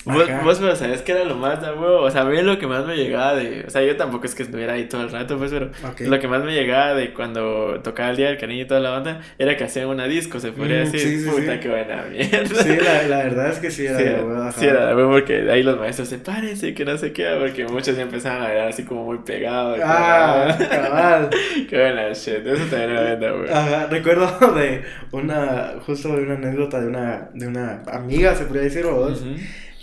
[0.06, 2.02] Vos, vos, pero sabes que era lo más, da huevo.
[2.02, 3.64] O sea, a mí lo que más me llegaba de.
[3.68, 6.02] O sea, yo tampoco es que estuviera ahí todo el rato, pues, pero Ok.
[6.02, 8.90] lo que más me llegaba de cuando tocaba el día del cariño y toda la
[8.92, 11.00] banda era que hacían una disco, se podría Mm, decir.
[11.02, 11.60] sí, sí, Puta, sí.
[11.60, 12.64] qué buena mierda.
[12.64, 15.12] Sí, la, la verdad es que sí era Sí, de huevo, sí, era de huevo
[15.12, 18.48] porque ahí los maestros se parecen que no sé qué, porque muchos ya empezaban a
[18.48, 19.80] ver así como muy pegados.
[19.84, 21.30] Ah, cabal.
[21.70, 23.54] qué buena shit, eso también era de.
[23.54, 28.64] Ajá, recuerdo de una, justo de una anécdota de una, de una amiga, se podría
[28.64, 29.24] decir, o dos,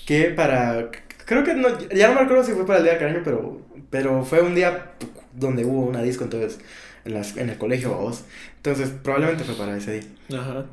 [0.07, 0.91] que para,
[1.25, 3.61] creo que no, ya no me acuerdo si fue para el día del cariño, pero,
[3.91, 4.93] pero fue un día
[5.33, 6.59] donde hubo una disco, entonces,
[7.05, 8.25] en, las, en el colegio, vos,
[8.57, 10.39] entonces, probablemente fue para ese día.
[10.41, 10.67] Ajá.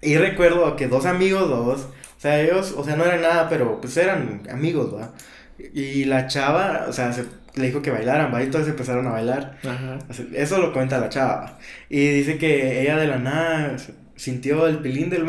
[0.00, 3.80] Y recuerdo que dos amigos, dos, o sea, ellos, o sea, no eran nada, pero
[3.80, 5.12] pues eran amigos, ¿va?
[5.58, 8.42] Y la chava, o sea, se, le dijo que bailaran, ¿va?
[8.42, 9.56] Y todos empezaron a bailar.
[9.62, 9.98] Ajá.
[10.08, 11.58] Así- Eso lo cuenta la chava.
[11.88, 13.76] Y dice que ella de la nada
[14.16, 15.24] sintió el pilín del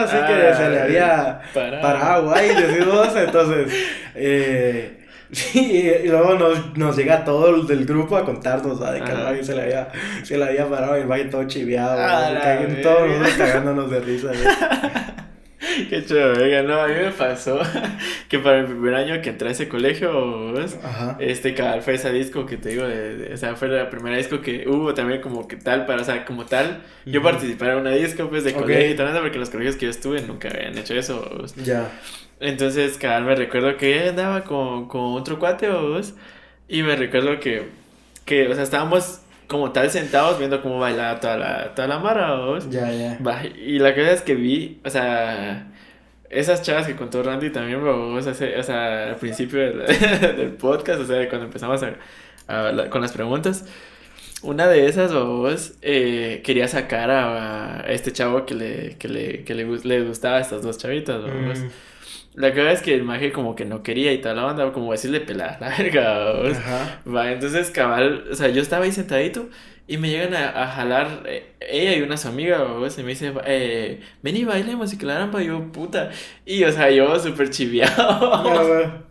[0.00, 1.82] así que Ah, se le había parado.
[1.82, 2.48] parado, así,
[2.84, 3.72] dos, entonces,
[4.14, 4.96] eh,
[5.32, 8.92] sí, y luego nos, nos llega todo el del grupo a contarnos, ¿va?
[8.92, 9.88] De que maquio se le había,
[10.24, 12.30] se le había parado y el maquio todo chiviado, Ah, ¿va?
[12.30, 15.26] la Que todos nosotros cagándonos de risa, ¿va?
[15.88, 17.60] Qué chulo, venga, no, a mí me pasó
[18.28, 20.78] que para el primer año que entré a ese colegio, ¿ves?
[20.82, 21.16] Ajá.
[21.20, 24.16] Este cabal fue ese disco que te digo, de, de- o sea, fue la primera
[24.16, 27.76] disco que hubo también como que tal, para, o sea, como tal, yo participé en
[27.78, 30.76] una disco pues de colegio y tal, porque los colegios que yo estuve nunca habían
[30.78, 31.54] hecho eso, ¿ves?
[31.56, 31.90] Ya.
[32.40, 36.14] Entonces, cabal, me recuerdo que andaba con, con otro cuate, ¿ves?
[36.68, 37.68] Y me recuerdo que,
[38.24, 42.34] que, o sea, estábamos como tal sentados viendo cómo bailaba toda la, toda la mara,
[42.52, 42.70] ¿ves?
[42.70, 43.18] Ya, ya.
[43.62, 45.66] Y la cosa es que vi, o sea,
[46.30, 49.86] esas chavas que contó Randy también, bro, o sea, se- o sea, al principio del,
[50.36, 53.64] del podcast, o sea, cuando empezamos a, con las preguntas,
[54.42, 59.44] una de esas, vos, eh, quería sacar a, a este chavo que le, que le,
[59.44, 61.58] que le, le gustaba a estas dos chavitas, vos.
[61.58, 61.68] Mm,
[62.34, 64.92] La cosa es que el maje como que no quería y toda la banda, como
[64.92, 66.32] decirle pelada, la verga.
[67.06, 69.48] Va, entonces cabal, o sea, yo estaba ahí sentadito
[69.86, 73.08] y me llegan a, a jalar eh, ella y una su amiga, o se me
[73.08, 76.10] dice, eh, ven y bailemos y que la rampa, yo, puta.
[76.46, 79.02] Y, o sea, yo súper chiviado.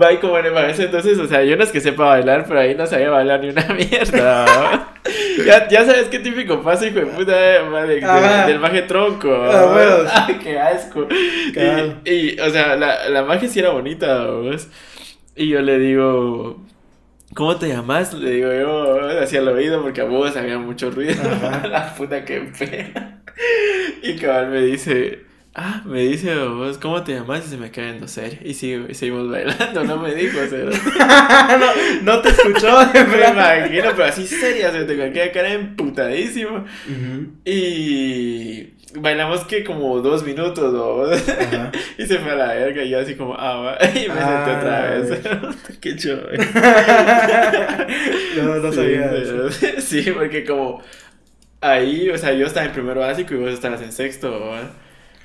[0.00, 2.60] Va, y como en ese entonces, o sea, yo no es que sepa bailar, pero
[2.60, 4.89] ahí no sabía bailar ni una mierda.
[5.44, 8.00] Ya, ya sabes qué típico pasa, hijo de puta, eh, de-
[8.52, 9.32] del maje tronco.
[9.34, 10.10] Ah, bueno.
[10.12, 11.06] Ay, qué asco.
[12.04, 14.68] Y, y, o sea, la, la magia sí era bonita, ¿ves?
[15.36, 16.60] Y yo le digo,
[17.34, 18.12] ¿cómo te llamas?
[18.14, 21.14] Le digo yo, hacia el oído, porque a vos había mucho ruido.
[21.68, 23.22] La puta que pena.
[24.02, 25.20] Y cabal me dice,
[25.54, 27.46] ah, me dice vos, ¿cómo te llamas?
[27.46, 28.38] Y se me cae en serio.
[28.44, 30.70] Y sigo- y seguimos bailando, no me dijo, cero.
[31.58, 31.66] no,
[32.14, 36.58] no te escuchó, Me imagino, pero así seria, se te queda cara emputadísimo.
[36.88, 37.26] Ujú.
[37.44, 41.22] Y bailamos que como dos minutos.
[41.28, 41.70] Ajá.
[41.98, 43.78] Y se fue a la verga y yo así como, ah, va.
[43.90, 45.20] Y me senté Ah, otra vez.
[45.80, 46.22] Qué chulo.
[48.36, 49.50] no, no Sí, sabía pero-.
[49.80, 50.82] Sí, porque como
[51.60, 54.70] ahí, o sea, yo estaba en primero básico y vos estabas en sexto, ¿verdad?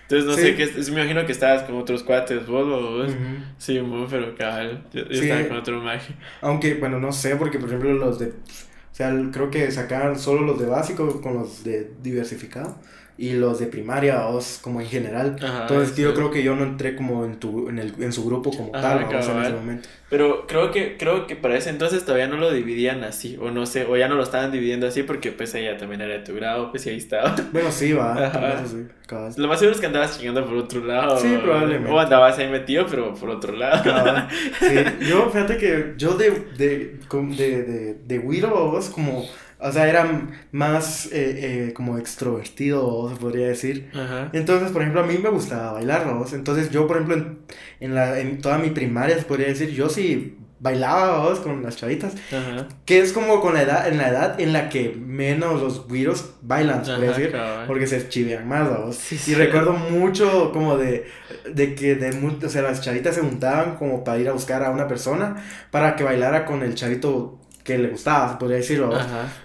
[0.07, 0.41] Entonces no Sí.
[0.41, 3.09] sé qué, es- me imagino que estabas con otros cuates, vos, vos.
[3.09, 3.17] Ujú.
[3.57, 4.83] Sí, muy, pero cabal.
[4.93, 5.27] Yo, yo Sí.
[5.29, 6.15] estaba con otro magia.
[6.41, 8.27] Aunque, bueno, no sé, porque por ejemplo los de.
[8.27, 12.77] O sea, creo que sacaban solo los de básico con los de diversificado.
[13.17, 15.37] Y los de primaria, os como en general.
[15.41, 18.25] Ajá, Entonces, yo creo que yo no entré como en, tu, en, el, en su
[18.25, 19.89] grupo como Ajá, tal, vamos, en ese momento.
[20.09, 23.65] Pero creo que, creo que para ese entonces todavía no lo dividían así, o no
[23.65, 26.35] sé, o ya no lo estaban dividiendo así porque pues ella también era de tu
[26.35, 27.35] grado, pues y ahí estaba.
[27.51, 28.55] Bueno, sí, va.
[28.63, 29.39] Eso sí.
[29.39, 31.17] Lo más seguro es que andabas chingando por otro lado.
[31.17, 31.89] Sí, probablemente.
[31.89, 33.83] O andabas ahí metido, pero por otro lado.
[34.59, 34.75] Sí,
[35.07, 39.25] yo, fíjate que yo de, de, de, de, de Wiro, vos, como
[39.59, 43.89] o sea, era más eh, eh, como extrovertido, se podría decir.
[43.93, 44.29] Ajá.
[44.33, 46.25] Entonces, por ejemplo, a mí me gustaba bailar, ¿no?
[46.31, 47.39] Entonces, yo, por ejemplo, en,
[47.79, 51.39] en, la, en toda mi primaria, se podría decir, yo sí bailaba, ¿vos?
[51.39, 52.13] Con las chavitas.
[52.31, 52.67] Ajá.
[52.85, 56.31] Que es como con la edad, en la edad en la que menos los güiros
[56.41, 57.31] bailan, se puede Ajá, decir.
[57.31, 57.67] cabal.
[57.67, 58.95] Porque se chivean más, ¿vos?
[58.95, 59.35] Sí, y sí.
[59.35, 61.05] recuerdo mucho como de,
[61.53, 62.09] de que de
[62.43, 65.35] o sea, las chavitas se juntaban como para ir a buscar a una persona
[65.71, 68.91] para que bailara con el chavito que le gustaba, se podría decirlo.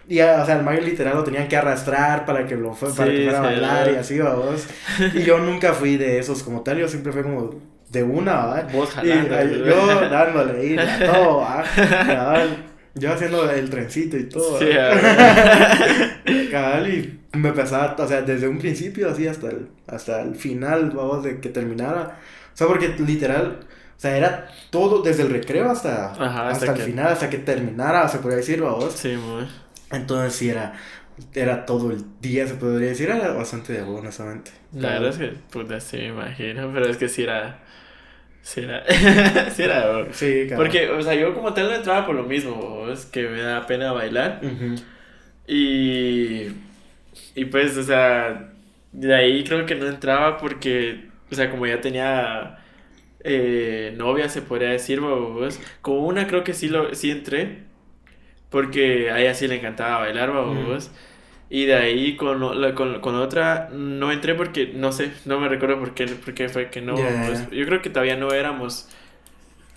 [0.09, 3.11] Y, o sea, el mago literal lo tenían que arrastrar para que, lo fue, para
[3.11, 4.01] Sí, que fuera a bailar y ¿verdad?
[4.03, 4.67] así, vos.
[5.15, 7.55] Y yo nunca fui de esos como tal, yo siempre fui como
[7.91, 8.63] de una, ¿va?
[8.73, 9.37] Vos Y jalando.
[9.37, 11.47] ahí, yo dándole a todo.
[12.13, 14.59] Cabal, Yo haciendo el trencito y todo.
[14.59, 14.67] Sí,
[16.51, 20.91] Cabal, y me pasaba, o sea, desde un principio así hasta el, hasta el final,
[20.91, 22.19] vamos, de que terminara.
[22.53, 23.61] O sea, porque literal,
[24.01, 27.37] o sea, era todo desde el recreo hasta, Ajá, hasta, hasta el final, hasta que
[27.37, 28.95] terminara, se podría decir, vamos.
[28.95, 29.47] Sí, muy.
[29.93, 30.73] Entonces sí era,
[31.35, 34.53] era todo el día, se podría decir, era bastante de bueno, honestamente.
[34.73, 37.59] La verdad es que, puta, sí me imagino, pero es que sí era.
[38.41, 38.85] Sí era.
[39.51, 40.07] sí era.
[40.15, 40.65] Sí, cabal.
[40.65, 43.67] Porque, o sea, yo como tal no entraba por lo mismo, es que me da
[43.67, 44.41] pena bailar.
[45.47, 46.47] Y.
[47.35, 48.51] Y pues, o sea,
[48.93, 52.60] de ahí creo que no entraba porque, o sea, como ya tenía
[53.25, 55.61] eh, novia, se podría decir, babos.
[55.83, 57.65] Con una creo que sí, lo, sí entré,
[58.51, 60.91] porque a ella sí le encantaba bailar, babos.
[61.51, 65.49] Y de ahí con, la- con, con otra no entré porque, no sé, no me
[65.49, 67.03] recuerdo por qué, por qué fue que no.
[67.03, 67.43] Babos.
[67.43, 67.51] ya.
[67.51, 68.89] Yo creo que todavía no éramos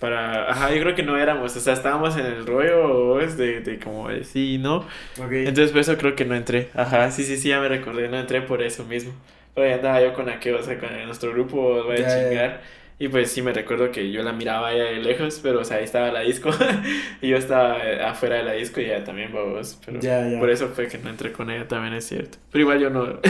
[0.00, 0.50] para...
[0.50, 3.78] Ajá, yo creo que no éramos, o sea, estábamos en el rollo babos, de, de
[3.78, 4.86] como de sí, ¿no?
[5.18, 5.32] Ok.
[5.44, 6.70] Entonces por eso creo que no entré.
[6.74, 9.12] Ajá, sí, sí, sí, ya me recordé, no entré por eso mismo.
[9.54, 12.08] Pero ya andaba yo con aquello, o sea, con nuestro grupo, voy a ya.
[12.08, 12.62] chingar.
[12.96, 15.78] Y pues sí me recuerdo que yo la miraba allá de lejos, pero o sea,
[15.78, 16.50] ahí estaba la disco.
[17.20, 19.80] y yo estaba eh, afuera de la disco y ella también, babos.
[19.84, 19.98] Pero
[20.38, 22.38] por eso fue que no entré con ella, también es cierto.
[22.52, 23.02] Pero igual yo no.
[23.02, 23.20] o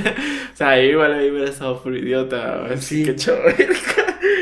[0.52, 2.76] sea, igual ahí hubiera estado por idiota.
[2.76, 3.04] Sí.
[3.04, 3.14] Qué.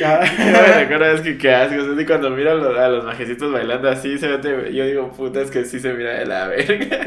[0.01, 0.29] Cabal.
[0.37, 2.89] Yo me recuerdo es que qué asco, o sea, y cuando miro a los, a
[2.89, 6.27] los majecitos bailando así, se ve, yo digo, puta, es que sí se mira de
[6.27, 7.01] la verga.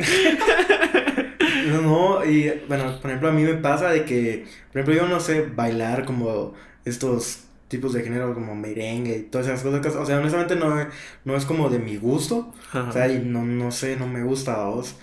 [1.67, 5.10] No, no, y bueno, por ejemplo, a mí me pasa de que, por ejemplo, yo
[5.10, 6.54] no sé bailar como
[6.86, 9.95] estos tipos de género como merengue y todas esas cosas.
[9.95, 10.75] O sea, honestamente no,
[11.23, 12.54] no es como de mi gusto.
[12.73, 14.95] O sea, y no, no sé, no me gusta a vos.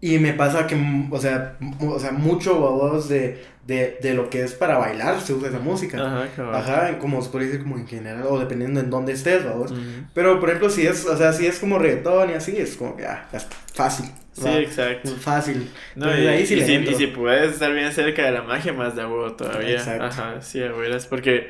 [0.00, 0.76] Y me pasa que,
[1.10, 5.20] o sea, o sea mucho a vos de, de, de lo que es para bailar
[5.20, 5.98] se usa esa música.
[5.98, 6.54] Ajá, cabrón.
[6.54, 9.72] Ajá, como se puede decir como en general, o dependiendo en dónde estés, vamos.
[9.72, 9.80] Ujú.
[10.12, 12.94] Pero, por ejemplo, si es, o sea, si es como reggaetón y así, es como
[12.94, 13.26] que, ah,
[13.72, 14.06] fácil.
[14.32, 14.58] Sí, ¿va?
[14.58, 15.10] exacto.
[15.16, 15.70] Fácil.
[15.94, 18.42] No, Entonces, y, ahí sí y si, y si puedes estar bien cerca de la
[18.42, 19.78] magia, más de huevo todavía.
[19.78, 20.04] Exacto.
[20.04, 21.06] Ajá, sí, abuelas.
[21.06, 21.48] Porque,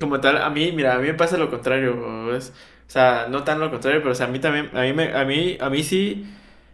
[0.00, 2.52] como tal, a mí, mira, a mí me pasa lo contrario, ¿ves?
[2.86, 5.12] O sea, no tan lo contrario, pero o sea, a mí también, a mí, me,
[5.14, 6.26] a mí, a mí sí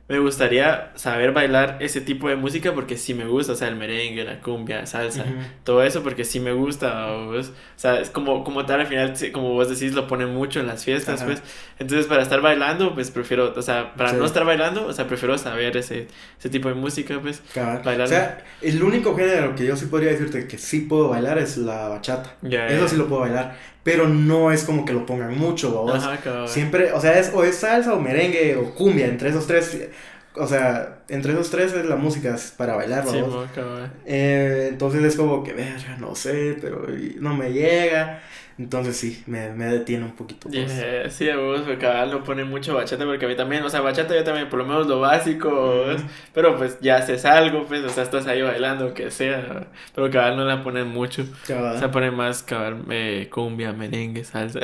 [0.09, 3.77] me gustaría saber bailar ese tipo de música porque sí me gusta, o sea, el
[3.77, 5.25] merengue, la cumbia, salsa,
[5.65, 7.13] todo eso porque sí me gusta.
[7.13, 7.35] O
[7.77, 10.85] sea, es como, como tal, al final, como vos decís, lo ponen mucho en las
[10.85, 11.27] fiestas, Ajá.
[11.31, 11.43] pues.
[11.79, 14.17] Entonces, para estar bailando, pues prefiero, o sea, para Sí.
[14.17, 17.43] no estar bailando, o sea, prefiero saber ese, ese tipo de música, pues.
[17.55, 18.03] Bailar.
[18.03, 21.57] O sea, el único género que yo sí podría decirte que sí puedo bailar es
[21.57, 22.35] la bachata.
[22.43, 22.89] Ya, Eso ya.
[22.89, 23.57] sí lo puedo bailar.
[23.83, 26.05] Pero no es como que lo pongan mucho, vamos.
[26.05, 26.49] Ajá, cabrón.
[26.49, 29.89] Siempre, o sea, es o es salsa o merengue o cumbia, entre esos tres.
[30.35, 33.21] O sea, entre esos tres es la música es para bailar, Sí,
[33.55, 33.93] cabrón.
[34.07, 36.87] Eh, entonces es como que, verga, no sé, pero
[37.19, 38.23] no me llega.
[38.59, 40.49] Entonces sí, me, me detiene un poquito.
[40.49, 43.71] Yeah, sí, a vos, porque cabal no pone mucho bachata, porque a mí también, o
[43.71, 45.85] sea, bachata yo también, por lo menos lo básico,
[46.33, 50.37] pero pues ya haces algo, pues, o sea, estás ahí bailando, aunque sea, pero cabal
[50.37, 51.77] no la ponen mucho, Cabal.
[51.77, 54.61] o sea, ponen más cabal eh, cumbia, merengue, salsa.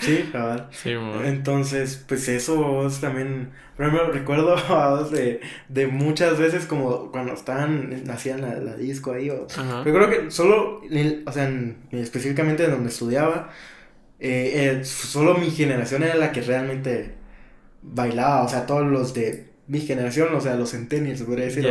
[0.00, 0.66] Sí, cabal.
[0.70, 0.90] sí.
[1.24, 3.50] Entonces, pues eso vos también,
[3.80, 8.76] por ejemplo, recuerdo a vos de, de muchas veces como cuando estaban, hacían la, la
[8.76, 9.46] disco ahí, o,
[9.94, 10.82] creo que solo,
[11.26, 13.50] o sea, en- específicamente en donde estudiaba,
[14.18, 17.14] eh, eh, solo mi generación era la que realmente
[17.82, 21.64] bailaba, o sea, todos los de mi generación, o sea, los centennials, se podría decir.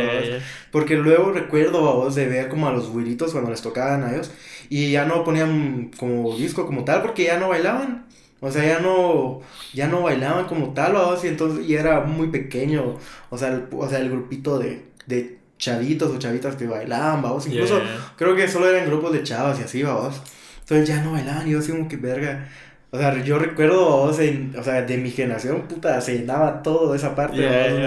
[0.72, 4.12] Porque luego recuerdo a vos de ver como a los güiritos cuando les tocaban a
[4.12, 4.32] ellos
[4.70, 8.06] y ya no ponían como disco como tal porque ya no bailaban.
[8.40, 9.40] O sea, ya no,
[9.74, 12.96] ya no bailaban como tal, vos, y entonces, y era muy pequeño,
[13.28, 17.46] o sea, el, o sea, el grupito de, de chavitos o chavitas que bailaban, vamos,
[17.46, 17.76] incluso
[18.16, 20.22] creo que solo eran grupos de chavas y así, vamos.
[20.60, 22.48] Entonces ya no bailaban y yo así como que verga.
[22.92, 27.14] O sea, yo recuerdo, en- o sea, de mi generación, puta, se llenaba todo esa
[27.14, 27.36] parte.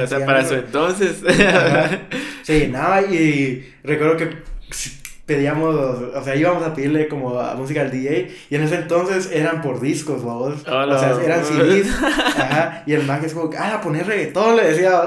[0.03, 1.23] O sea, para su entonces.
[1.25, 1.99] Ajá.
[2.43, 4.29] Se llenaba y recuerdo que
[5.25, 9.29] pedíamos, o sea, íbamos a pedirle como a música al DJ y en ese entonces
[9.31, 10.67] eran por discos, vamos.
[10.67, 10.95] Hola.
[10.95, 15.01] O sea, eran CDs, ajá, y el man es como, ah, poner reggaetón, le decía,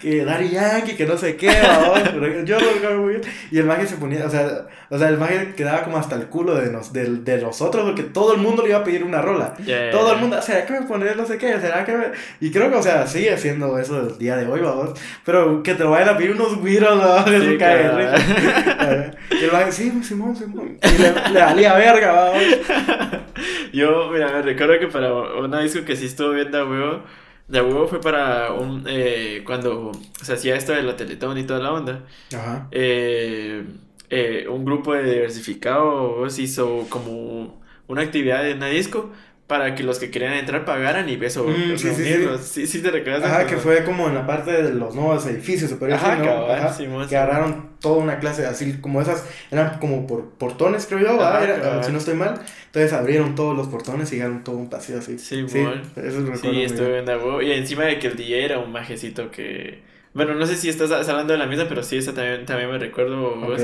[0.00, 2.00] que Daddy Yankee, que no sé qué, vamos,
[2.44, 5.18] yo no recuerdo muy bien, y el man se ponía, o sea, o sea, el
[5.18, 8.62] man quedaba como hasta el culo de, nos, de, de nosotros porque todo el mundo
[8.62, 9.90] le iba a pedir una rola, Yeah.
[9.90, 11.58] todo el mundo, ¿será que me poner no sé qué?
[11.58, 12.04] ¿Será que me...?
[12.40, 14.90] Y creo que, o sea, sigue siendo eso el día de hoy, vamos,
[15.24, 17.90] pero que te lo vayan a pedir unos güiros, vamos, eso Sí, cae
[19.58, 22.42] man, sí, Simón, Simón, y le, le valía verga, vamos.
[23.72, 27.02] Yo, mira, me recuerdo que para una disco que sí estuvo bien de huevo,
[27.48, 29.92] de huevo fue para un, eh, cuando
[30.22, 32.02] se hacía esto de la Teletón y toda la onda.
[32.34, 32.68] Ajá.
[32.70, 33.64] eh,
[34.08, 39.10] eh, un grupo de diversificados hizo como una actividad en una disco
[39.46, 42.26] para que los que querían entrar pagaran y eso, Mm, sí, sí, sí.
[42.42, 43.22] Sí, sí, te recuerdas.
[43.24, 46.24] Ajá, que fue como en la parte de los nuevos edificios, podría Ajá, ¿no?
[46.24, 47.22] cabal, Ajá, Simón, que Simón.
[47.22, 51.98] agarraron toda una clase así, como esas, eran como por portones, creo yo, si no
[51.98, 52.40] estoy mal.
[52.66, 55.18] Entonces abrieron todos los portones y llegaron todo un pasillo así.
[55.18, 55.58] Sí, sí
[55.96, 57.40] eso recuerdo Sí, estuve huevo.
[57.42, 59.82] Y encima de que el DJ era un majecito que...
[60.12, 62.78] Bueno, no sé si estás hablando de la misma, pero sí, esa también, también me
[62.78, 63.36] recuerdo.
[63.36, 63.62] vos.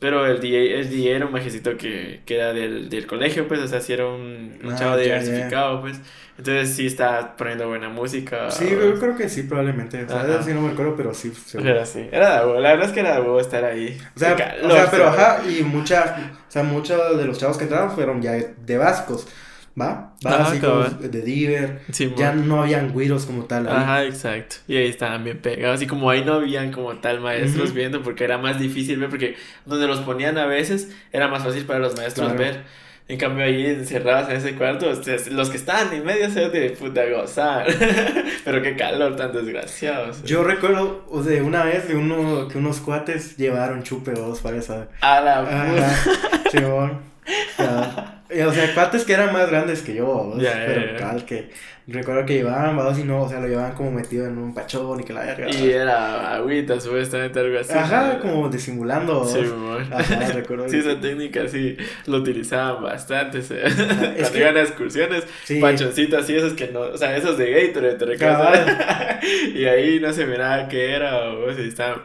[0.00, 3.60] Pero el DJ, el DJ era un majecito que, que era del, del colegio, pues,
[3.60, 6.00] o sea, sí era un, un Ah, chavo diversificado, pues.
[6.38, 8.50] Entonces sí está poniendo buena música.
[8.50, 10.02] Sí, yo creo que sí, probablemente.
[10.04, 10.42] O sea, Ajá.
[10.42, 11.30] sí no me acuerdo, pero sí.
[11.32, 11.68] seguro.
[11.70, 13.98] Era así, era de huevo, la verdad es que era de huevo estar ahí.
[14.16, 14.32] O sea,
[14.64, 18.22] o sea, pero ajá, y mucha, o sea, muchos de los chavos que entraron fueron
[18.22, 19.28] ya de vascos,
[19.78, 20.14] ¿va?
[20.24, 21.10] Ajá, Básicos, cabal.
[21.10, 23.74] de Diver, Sí, ya no habían güiros como tal ahí.
[23.76, 24.56] Ajá, exacto.
[24.68, 25.80] Y ahí estaban bien pegados.
[25.82, 27.74] Y como ahí no habían como tal maestros Ujú.
[27.78, 31.64] viendo, porque era más difícil ver, porque donde los ponían a veces era más fácil
[31.64, 32.38] para los maestros Claro.
[32.42, 32.62] ver.
[33.08, 36.70] En cambio, ahí encerrados en ese cuarto, ustedes- los que estaban en medio se de
[36.70, 37.66] puta gozar.
[38.44, 40.12] Pero qué calor tan desgraciado.
[40.14, 40.24] sea.
[40.24, 44.58] Yo recuerdo o de una vez de uno que unos cuates llevaron chupe dos para
[44.58, 44.88] esa.
[45.00, 46.50] A la puta.
[48.32, 51.50] Y, O sea, cuates que eran más grandes que yo, pero cal que
[51.88, 55.00] recuerdo que llevaban, vamos, y no, o sea, lo llevaban como metido en un pachón
[55.00, 55.50] y que la verga.
[55.50, 57.72] Y era agüita, supuestamente algo así.
[57.72, 58.20] Ajá, ¿no?
[58.20, 59.24] como disimulando.
[59.24, 59.40] Sí.
[59.90, 60.68] Ajá, recuerdo.
[60.68, 63.40] Sí, esa técnica sí lo utilizaban bastante.
[63.48, 65.60] Cuando que- iban a excursiones, Sí.
[65.60, 69.18] pachoncitos así, esos que no, o sea, esos de Gatorade, te recuerdas.
[69.54, 72.02] y ahí no se miraba qué era, o si estaban.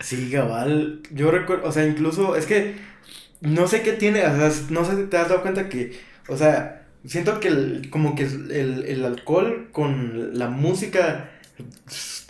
[0.00, 1.00] Sí, cabal.
[1.10, 2.74] Yo recuerdo, o sea, incluso es que
[3.40, 6.36] no sé qué tiene, o sea, no sé si te has dado cuenta que, o
[6.36, 11.30] sea, siento que el- como que el, el alcohol con la música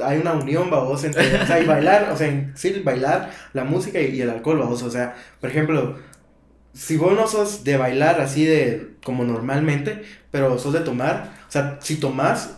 [0.05, 4.01] hay una unión, babos, entre, o sea, y bailar, o sea, sí, bailar, la música
[4.01, 5.97] y, y el alcohol, babos, o sea, por ejemplo,
[6.75, 11.53] si vos no sos de bailar así de como normalmente, pero sos de tomar, o
[11.53, 12.57] sea, si tomás,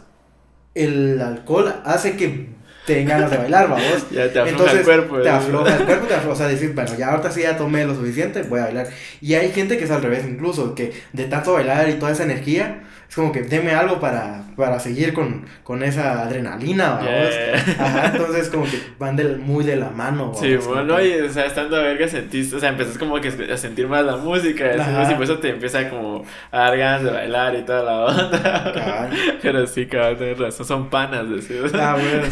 [0.74, 2.48] el alcohol hace que
[2.88, 4.06] te den ganas de bailar, babos.
[4.10, 5.18] Ya te afloja Entonces, el cuerpo.
[5.18, 5.34] te ¿no?
[5.36, 7.94] afloja el cuerpo, te afloja, o sea, decir, bueno, ya ahorita sí ya tomé lo
[7.94, 8.88] suficiente, voy a bailar.
[9.20, 12.22] Y hay gente que es al revés incluso, que de tanto bailar y toda esa
[12.24, 17.00] energía, es como que deme algo para, para seguir con, con esa adrenalina.
[17.00, 17.54] Yeah.
[17.78, 21.20] Ajá, entonces como que van del, muy de la mano, Sí, vamos, bueno, que- y
[21.22, 24.16] o sea, estando a verga sentís, o sea, empezás como que a sentir más la
[24.18, 24.72] música,
[25.10, 28.72] y por eso te empieza como a dar ganas de bailar y toda la onda.
[28.74, 29.10] Cabal.
[29.40, 31.72] Pero sí, cabrón, tenés razón, son panas, decís.
[31.74, 32.24] Ah, bueno,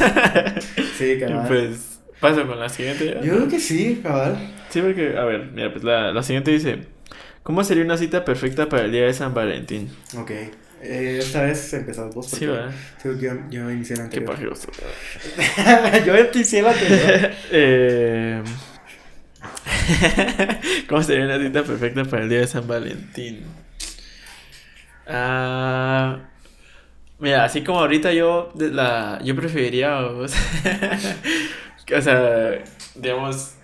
[0.99, 1.47] sí, cabal.
[1.49, 3.07] pues, paso con la siguiente.
[3.15, 3.21] ¿ya?
[3.23, 4.37] Yo creo que sí, cabal.
[4.69, 6.81] Sí, porque, a ver, mira, pues la, la siguiente dice:
[7.43, 9.89] ¿Cómo sería una cita perfecta para el día de San Valentín?
[10.19, 10.33] Ok,
[10.89, 12.27] eh, esta vez empezamos vos.
[12.27, 12.71] Sí, ¿verdad?
[13.03, 14.33] sí, yo, yo inicié la Qué anterior.
[14.33, 14.69] pajeroso.
[16.07, 17.31] yo inicié la anterior.
[17.53, 18.43] eh...
[20.89, 23.45] ¿Cómo sería una cita perfecta para el día de San Valentín?
[25.07, 26.19] Ah,
[27.19, 30.29] mira, así como ahorita yo la yo preferiría o
[32.01, 33.56] sea, digamos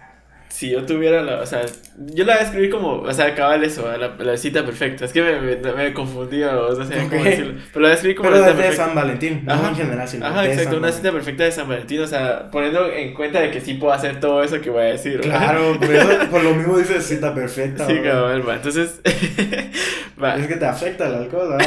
[0.53, 1.63] si yo tuviera la, o sea,
[1.97, 5.07] yo la voy a escribir como, o sea, cabal eso, la, la cita perfecta.
[5.07, 7.55] Es que me, me, me confundí, o sea, no sé cómo decirlo.
[7.73, 8.85] Pero la voy a escribir como Pero la cita perfecta.
[8.85, 9.69] San Valentín, no Ajá.
[9.71, 12.87] en general, sino Ajá, de exacto, una cita perfecta de San Valentín, o sea, poniendo
[12.93, 15.21] en cuenta de que sí puedo hacer todo eso que voy a decir.
[15.21, 17.87] Claro, por, eso, por lo mismo dice cita perfecta.
[17.87, 18.57] Sí, cabal, va.
[18.57, 19.01] Entonces,
[20.23, 21.57] va, Es que te afecta el alcohol,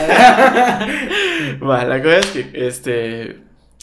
[1.67, 3.38] va, la cosa es que, este,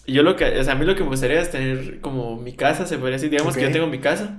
[0.06, 2.52] yo lo que, o sea, a mí lo que me gustaría es tener como mi
[2.52, 4.38] casa, se podría decir, digamos que yo tengo mi casa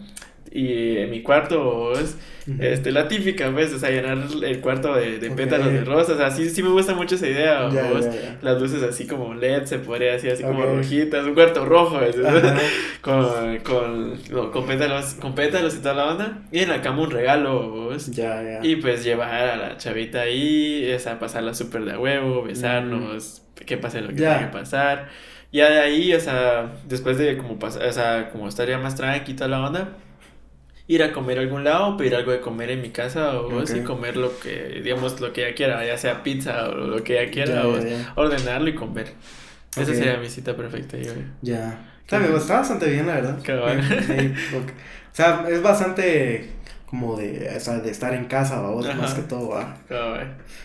[0.54, 2.16] y en mi cuarto es,
[2.48, 2.62] Ujú.
[2.62, 5.36] este, la típica, pues, o sea, llenar el cuarto de, de Ok.
[5.36, 8.06] pétalos de rosas, o sea, sí, sí me gusta mucho esa idea, vos.
[8.06, 8.38] ya, ya.
[8.42, 10.76] Las luces así como LED, se podría decir, así como Ok.
[10.78, 12.00] rojitas, un cuarto rojo,
[13.02, 16.44] con, con, no, con, pétalos, con pétalos y toda la onda.
[16.52, 18.60] Y en la cama un regalo, ya.
[18.62, 23.42] Y pues llevar a la chavita ahí, o sea, pasarla súper de a huevo, besarnos,
[23.66, 24.18] que pase lo que Mm.
[24.18, 25.10] Tenga que pasar.
[25.52, 29.36] Ya de ahí, o sea, después de como o sea, como estaría más tranqui y
[29.36, 29.90] toda la onda,
[30.94, 33.64] ir a comer a algún lado, pedir algo de comer en mi casa o Ok.
[33.64, 37.20] así comer lo que, digamos, lo que ella quiera, ya sea pizza o lo que
[37.22, 38.14] ella quiera, Ya, o ya, ya.
[38.16, 39.08] ordenarlo y comer.
[39.76, 39.98] Esa Ok.
[39.98, 41.12] sería mi cita perfecta, yo.
[41.42, 41.90] Ya.
[42.02, 43.40] Está, bien, está bastante bien, la verdad.
[43.44, 43.82] Cabal.
[44.08, 46.50] Sí, porque- o sea, es bastante
[46.86, 48.94] como de, o sea, de estar en casa, Ajá.
[48.96, 49.78] más que todo, ¿va?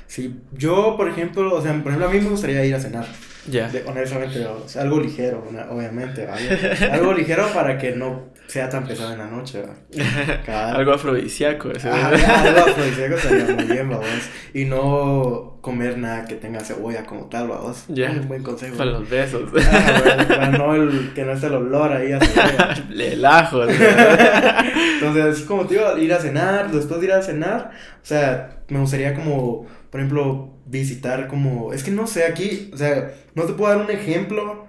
[0.06, 3.06] Sí, yo, por ejemplo, o sea, por ejemplo, a mí me gustaría ir a cenar.
[3.50, 3.68] Ya.
[3.70, 6.48] De- honestamente, o sea, algo ligero, una- obviamente, ¿vale?
[6.92, 9.62] Algo ligero para que no sea tan pesado en la noche.
[10.46, 10.76] Cabal.
[10.76, 11.68] Algo afrodisíaco.
[11.68, 14.06] Ajá, ya, algo afrodisíaco estaría muy bien, vamos.
[14.54, 17.84] Y no comer nada que tenga cebolla como tal, vamos.
[17.88, 18.10] Ya.
[18.10, 18.78] Un buen consejo.
[18.78, 19.50] Para los besos.
[19.70, 22.74] Ah, bueno, para no el, que no esté el olor ahí a cebolla.
[22.90, 23.64] El ajo.
[23.64, 27.72] Entonces, como te digo, ir a cenar, después de ir a cenar,
[28.02, 32.78] o sea, me gustaría como, por ejemplo, visitar como, es que no sé, aquí, o
[32.78, 34.66] sea, no te puedo dar un ejemplo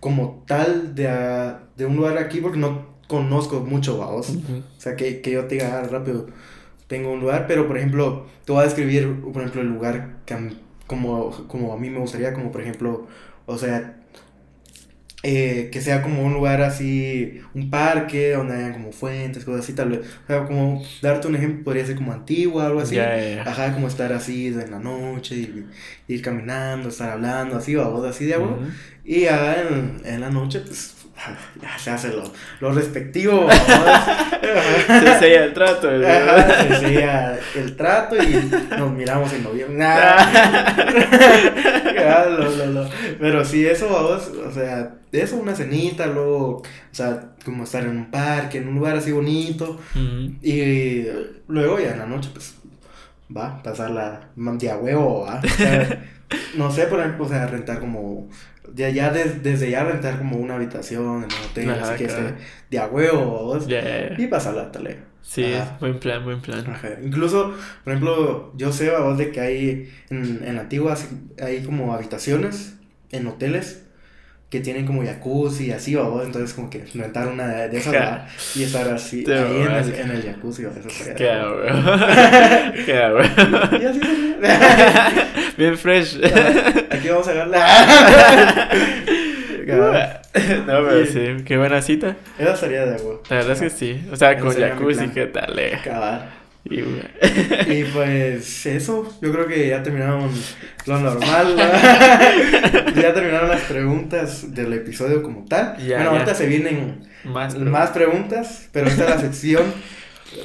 [0.00, 4.30] como tal de, ah, de un lugar aquí porque no conozco mucho, vamos.
[4.30, 4.58] Ujú.
[4.76, 6.26] O sea, que, que yo te diga ah, rápido,
[6.86, 10.34] tengo un lugar, pero por ejemplo, te voy a describir, por ejemplo, el lugar que
[10.34, 13.06] a mí- como, como a mí me gustaría, como por ejemplo,
[13.46, 13.97] o sea,
[15.24, 19.72] eh, que sea como un lugar así, un parque, donde hayan como fuentes, cosas así,
[19.72, 20.00] tal vez.
[20.00, 22.94] O sea, como darte un ejemplo, podría ser como antigua, algo así.
[22.94, 23.42] Ya, ya, ya.
[23.42, 25.66] Ajá, como estar así en la noche, y,
[26.06, 28.52] ir caminando, estar hablando, así, vamos, así de agua.
[28.52, 28.66] Ujú.
[29.04, 30.94] Y ya en, en la noche, pues,
[31.62, 33.48] ya se hace lo, lo respectivo.
[33.50, 35.90] Se sella el trato.
[35.90, 36.06] ¿no?
[36.06, 39.78] Ajá, se siga el trato y nos miramos en noviembre.
[39.78, 40.16] Nah.
[42.10, 42.88] Ah, lo, lo, lo.
[43.18, 47.90] Pero sí, eso vamos, o sea, eso una cenita, luego, o sea, como estar en
[47.96, 49.78] un parque, en un lugar así bonito.
[50.42, 51.04] Y
[51.48, 52.56] luego ya en la noche, pues,
[53.34, 55.40] va, pasarla de a huevo, va.
[55.44, 56.04] O sea,
[56.56, 58.28] no sé, por ejemplo, o sea, rentar como,
[58.74, 62.12] ya, ya des- desde ya rentar como una habitación en un hotel, Ajá, así que
[62.70, 64.14] de a huevo, ya.
[64.18, 64.98] y pasarla tele.
[65.22, 65.76] Sí, Ajá.
[65.80, 66.64] buen plan, buen plan.
[66.70, 66.88] Ajá.
[67.04, 67.52] Incluso,
[67.84, 70.96] por ejemplo, yo sé a vos de que hay en, en la antigua
[71.42, 72.76] hay como habitaciones
[73.10, 73.84] en hoteles
[74.50, 78.22] que tienen como jacuzzi y así, vos, entonces como que rentar una de esas
[78.56, 80.70] y estar así ahí en el, en el jacuzzi, ¿va?
[80.78, 81.44] eso sería-.
[83.80, 84.00] Y así.
[85.58, 86.18] Bien fresh.
[86.90, 88.70] Aquí vamos a agarrar.
[90.66, 92.16] No, pero sí, qué buena cita.
[92.38, 93.20] Esa sería de agua.
[93.28, 94.08] La verdad es que sí.
[94.10, 95.08] O sea, con jacuzzi.
[95.08, 95.58] ¿qué tal?
[95.58, 95.78] eh?
[95.84, 96.37] Cabal.
[96.70, 100.30] Y, pues eso, yo creo que ya terminaron
[100.86, 101.56] lo normal.
[102.94, 105.76] ya terminaron las preguntas del episodio como tal.
[105.78, 106.10] Ya, bueno, ya.
[106.10, 109.64] ahorita se vienen Más, más preguntas, pero esta es la sección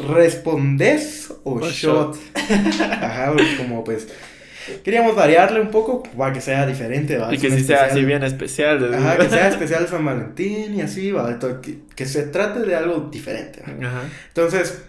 [0.09, 2.17] ¿Respondes o, O shot?
[2.35, 4.07] Ajá, porque como pues
[4.83, 7.17] queríamos variarle un poco para que sea diferente.
[7.17, 7.33] ¿va?
[7.33, 7.89] Y que sí sea especial.
[7.89, 8.91] así bien especial.
[8.91, 8.97] ¿no?
[8.97, 11.37] Ajá, que sea especial San Valentín y así, ¿va?
[11.37, 13.61] Que, que se trate de algo diferente.
[13.61, 13.87] ¿va?
[13.87, 14.01] Ajá.
[14.29, 14.83] Entonces,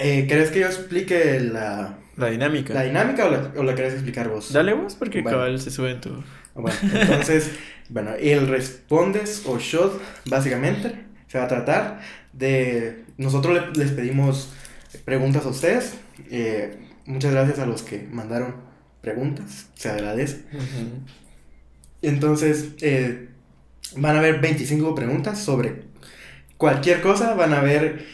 [0.00, 2.74] eh, ¿querés que yo explique la, La dinámica.
[2.74, 4.52] la dinámica o la, o la querés explicar vos?
[4.52, 5.38] Dale vos, porque Bueno.
[5.38, 6.22] cabal se sube en tu.
[6.54, 7.50] Bueno, entonces,
[7.88, 10.92] bueno, el respondes o shot, básicamente,
[11.28, 12.00] se va a tratar
[12.32, 13.04] de...
[13.18, 14.52] Nosotros le- les pedimos
[15.04, 15.94] preguntas a ustedes.
[16.30, 16.76] eh,
[17.06, 18.54] muchas gracias a los que mandaron
[19.00, 20.42] preguntas, se agradece.
[22.02, 23.28] Entonces, eh,
[23.96, 25.82] van a haber 25 preguntas sobre
[26.56, 28.06] cualquier cosa, van a haber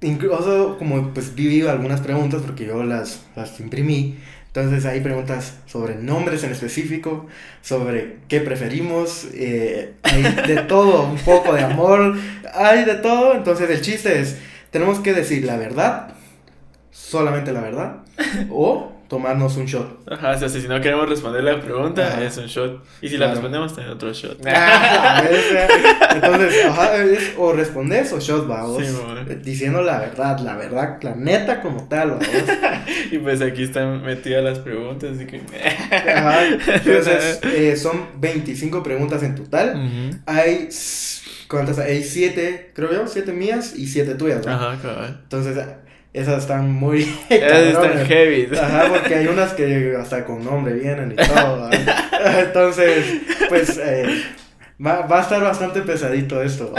[0.00, 4.16] incluso como pues vivido algunas preguntas porque yo las, las imprimí.
[4.46, 7.26] Entonces hay preguntas sobre nombres en específico,
[7.60, 12.16] sobre qué preferimos, eh, hay de todo, un poco de amor,
[12.54, 13.34] hay de todo.
[13.34, 14.38] Entonces el chiste es,
[14.70, 16.14] tenemos que decir la verdad,
[16.90, 17.96] solamente la verdad,
[18.50, 20.10] o tomarnos un shot.
[20.10, 22.24] Ajá, o sea, si no queremos responder la pregunta, Ajá.
[22.24, 22.84] es un shot.
[23.00, 23.32] Y si la Claro.
[23.34, 24.38] respondemos, también otro shot.
[26.14, 28.84] Entonces, ajá, es o respondes o shot, vamos.
[28.84, 28.92] Sí,
[29.42, 32.26] diciendo la verdad, la verdad, la neta como tal, vamos.
[33.10, 35.40] y pues aquí están metidas las preguntas, así que.
[36.14, 39.70] Ajá, Entonces, eh, son 25 preguntas en total.
[39.76, 40.18] Ujú.
[40.26, 41.78] Hay, s- ¿cuántas?
[41.78, 41.96] hay?
[41.96, 44.52] Hay 7, creo yo, 7 mías y 7 tuyas, ¿no?
[44.52, 45.20] Ajá, cabal.
[45.22, 45.56] Entonces,
[46.16, 47.02] esas están muy.
[47.28, 48.48] Esas están heavy.
[48.56, 51.68] Ajá, porque hay unas que hasta con nombre vienen y todo.
[52.38, 54.22] Entonces, pues eh,
[54.84, 56.72] va, va a estar bastante pesadito esto.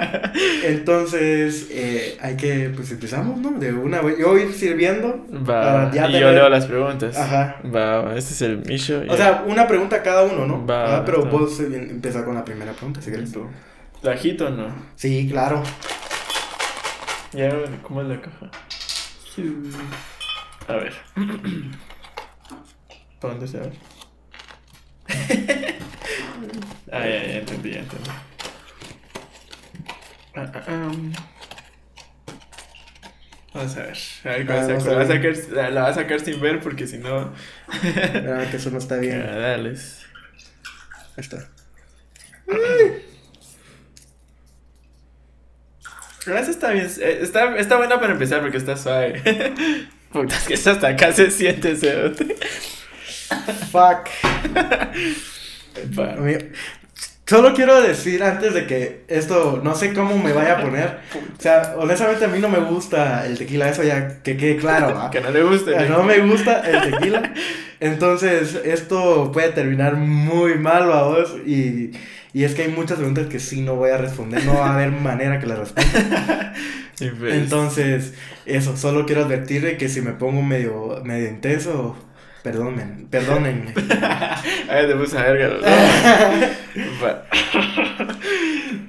[0.64, 3.50] Entonces, eh, hay que, pues empezamos, ¿no?
[3.58, 4.18] De una vez.
[4.18, 5.26] Yo voy a ir sirviendo.
[5.30, 5.44] Va.
[5.44, 7.18] para ya y yo leo las preguntas.
[7.18, 7.60] Ajá.
[7.64, 9.02] Va, este es el Misho.
[9.08, 10.66] O sea, una pregunta cada uno, ¿no?
[10.66, 13.30] Va, Ajá, pero vos eh, empezar con la primera pregunta, si quieres.
[14.00, 14.68] ¿La agito o no?
[14.96, 15.62] Sí, claro.
[17.32, 17.52] Ya,
[17.82, 18.50] ¿cómo es la caja?
[20.66, 20.92] A ver.
[23.20, 23.78] ¿Para dónde se abre?
[26.92, 28.10] ah, ya, ya entendí, ya entendí.
[30.34, 30.92] Ah, ah, ah.
[33.54, 33.98] Vamos a ver.
[34.24, 34.90] A ver cómo saco.
[34.90, 37.32] La, va a sacar, la, la va a sacar sin ver porque si no.
[37.80, 39.24] Que eso no está bien.
[39.24, 39.70] Dale.
[39.70, 39.76] Ahí
[41.16, 41.48] está.
[46.26, 46.86] Esa está bien.
[47.00, 49.20] eh, Está, está buena para empezar porque está suave.
[50.12, 52.10] Puta, es que hasta acá se siente ese.
[53.70, 54.08] Fuck.
[57.26, 60.98] Solo quiero decir antes de que esto, no sé cómo me vaya a poner.
[61.38, 64.96] O sea, honestamente a mí no me gusta el tequila, eso ya que quede claro,
[64.96, 65.10] ¿va?
[65.12, 65.76] Que no le guste.
[65.76, 67.32] Ah, No me gusta el tequila.
[67.78, 71.36] Entonces, esto puede terminar muy mal, a vos.
[71.46, 71.92] Y,
[72.32, 74.44] y es que hay muchas preguntas que sí no voy a responder.
[74.44, 76.54] No va a haber manera que las responda.
[77.18, 78.12] Pues- Entonces,
[78.44, 81.96] eso, solo quiero advertirle que si me pongo medio, medio intenso,
[82.42, 83.72] perdónenme, perdónenme.
[84.68, 85.56] Ay, te puse a verga.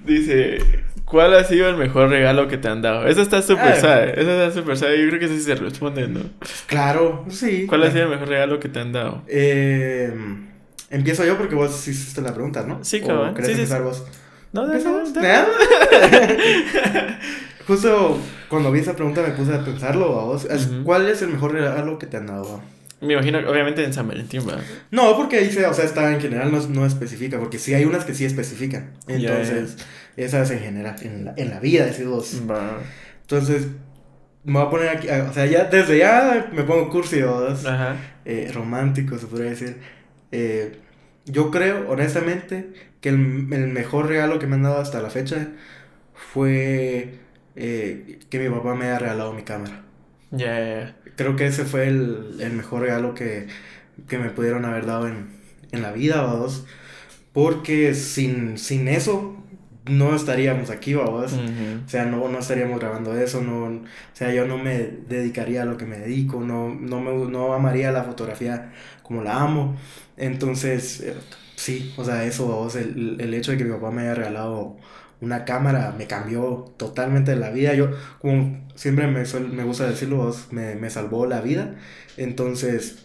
[0.06, 0.58] Dice,
[1.06, 3.08] ¿cuál ha sido el mejor regalo que te han dado?
[3.08, 3.80] Eso está súper Ah.
[3.80, 4.12] suave.
[4.20, 5.00] Eso está súper suave.
[5.02, 6.22] Yo creo que eso sí se responde, ¿no?
[6.68, 7.66] Claro, sí.
[7.68, 9.24] ¿Cuál ha sido el mejor regalo que te han dado?
[9.28, 10.12] Eh,
[10.92, 12.84] empiezo yo porque vos hiciste la pregunta, ¿no?
[12.84, 13.34] Sí, ¿O cabrón.
[13.34, 13.84] querés Sí, empezar sí.
[13.84, 14.04] vos?
[14.54, 14.74] No, no.
[17.68, 18.18] Justo
[18.50, 20.48] cuando vi esa pregunta me puse a pensarlo, ¿a vos?
[20.84, 22.62] ¿Cuál es el mejor regalo que te han dado?
[23.00, 24.58] Me imagino, obviamente en San Valentín, va.
[24.92, 28.06] No, porque dice, o sea, está en general, no, no especifica, porque sí hay unas
[28.06, 28.92] que sí especifican.
[29.08, 29.78] Entonces,
[30.18, 32.42] esas en general, en la, en la vida, decís vos.
[33.22, 33.68] Entonces,
[34.44, 37.66] me voy a poner aquí, o sea, ya desde ya me pongo cursi, vos.
[37.66, 37.96] Ajá.
[38.26, 39.78] eh, romántico, se podría decir.
[40.32, 40.78] Eh,
[41.26, 45.50] yo creo, honestamente, que el, el mejor regalo que me han dado hasta la fecha
[46.14, 47.20] fue
[47.56, 49.84] eh, que mi papá me haya regalado mi cámara.
[50.32, 50.96] Ya.
[51.16, 53.48] Creo que ese fue el, el mejor regalo que,
[54.08, 55.30] que me pudieron haber dado en,
[55.72, 56.66] en la vida, vamos.
[57.34, 59.41] Porque sin, sin eso
[59.86, 61.34] no estaríamos aquí, vamos.
[61.34, 61.84] Ujú.
[61.86, 63.82] O sea, no, no estaríamos grabando eso, no, o
[64.14, 64.78] sea, yo no me
[65.08, 68.72] dedicaría a lo que me dedico, no, no, me, no amaría la fotografía
[69.04, 69.76] como la amo.
[70.18, 71.16] Entonces, eh,
[71.56, 74.78] sí, o sea, eso, vos, el, el hecho de que mi papá me haya regalado
[75.20, 77.74] una cámara me cambió totalmente la vida.
[77.76, 81.76] Yo, como siempre me, suel- me gusta decirlo, vos, me, me salvó la vida.
[82.18, 82.98] Entonces,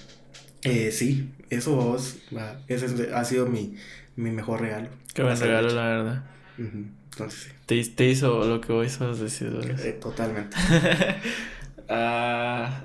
[0.63, 3.77] eh, sí, eso, vos, va, ese es- ha sido mi,
[4.17, 4.89] mi mejor regalo.
[5.15, 6.25] Qué buen regalo, la verdad.
[6.59, 9.85] Entonces, sí, Te, te hizo lo que vos sos decidores.
[9.85, 10.57] eh, totalmente.
[11.89, 12.83] Ah,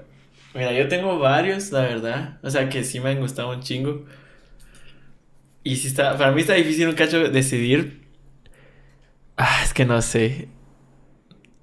[0.53, 2.38] mira, yo tengo varios, la verdad.
[2.43, 4.05] O sea, que sí me han gustado un chingo.
[5.63, 8.01] Y sí está, para mí está difícil un cacho decidir.
[9.38, 10.49] Ah, es que no sé.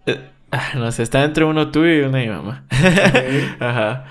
[0.07, 2.65] Eh, ah, no sé, está entre uno tuyo y uno de mi mamá.
[3.61, 4.05] Ajá.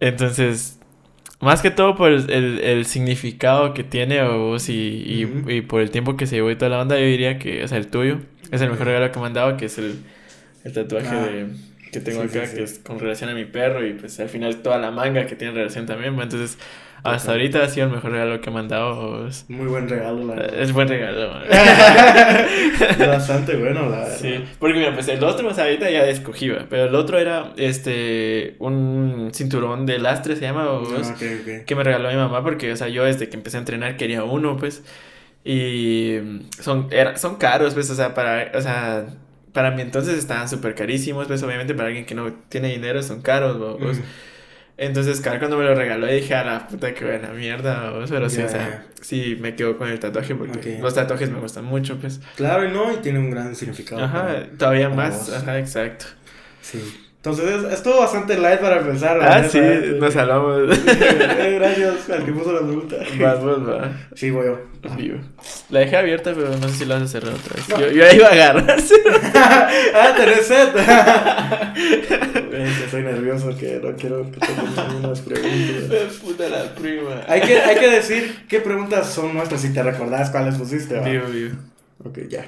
[0.00, 0.77] Entonces,
[1.40, 5.80] más que todo por el, el- el significado que tiene vos y, y, y por
[5.80, 7.88] el tiempo que se llevó y toda la onda, yo diría que, o sea, el
[7.88, 8.18] tuyo
[8.50, 9.96] es el mejor regalo que me han dado, que es el,
[10.64, 11.26] el tatuaje Ah.
[11.26, 11.46] de,
[11.92, 12.56] que tengo Sí, acá, sí, sí.
[12.56, 15.36] que es con relación a mi perro y pues al final toda la manga que
[15.36, 16.58] tiene relación también, entonces
[17.04, 19.22] hasta ahorita ha sido el mejor regalo que me han dado.
[19.22, 19.44] vos.
[19.48, 20.58] Muy buen regalo, la verdad.
[20.60, 21.30] Es buen regalo.
[22.98, 24.16] Bastante bueno, la verdad.
[24.20, 27.52] Sí, porque mira, pues el otro, o sea, ahorita ya escogí, pero el otro era
[27.56, 31.64] este un cinturón de lastre, se llama, o Ah, ok, ok.
[31.66, 34.24] que me regaló mi mamá, porque, o sea, yo desde que empecé a entrenar quería
[34.24, 34.82] uno, pues,
[35.44, 36.16] y
[36.60, 39.06] son, era- son caros, pues, o sea, para, o sea,
[39.52, 43.22] para mí entonces estaban súper carísimos, pues, obviamente para alguien que no tiene dinero son
[43.22, 43.98] caros, pues.
[43.98, 44.02] Mm.
[44.80, 48.40] Entonces, Carl cuando me lo regaló dije, a la puta que buena mierda, pero sí,
[48.42, 52.20] o sea, sí me quedo con el tatuaje porque los tatuajes me gustan mucho, pues.
[52.36, 54.02] Claro, y no, y tiene un gran significado.
[54.04, 55.34] Ajá, para- todavía para más, vos.
[55.34, 56.06] ajá, exacto.
[56.62, 57.07] Sí.
[57.30, 59.96] Entonces, es- estuvo bastante light para la Ah, neta, sí, eh.
[60.00, 60.76] nos salvamos.
[60.78, 62.96] Eh, Gracias al que puso la pregunta.
[63.20, 63.90] Vas, vos, va.
[64.14, 64.60] Sí, voy yo.
[64.96, 65.18] Vivo.
[65.70, 67.68] La dejé abierta, pero no sé si la vas a cerrar otra vez.
[67.68, 67.80] No.
[67.80, 68.94] Yo, yo ahí iba a agarrarse.
[69.34, 70.68] ah, tenés sed.
[72.52, 74.46] Es que soy nervioso que no quiero que te
[75.04, 76.14] unas preguntas.
[76.22, 77.22] Puta la prima.
[77.28, 80.98] Hay que, hay que decir qué preguntas son nuestras si te recordás cuáles pusiste.
[81.00, 81.54] Vivo, vivo.
[82.04, 82.46] Ok, ya.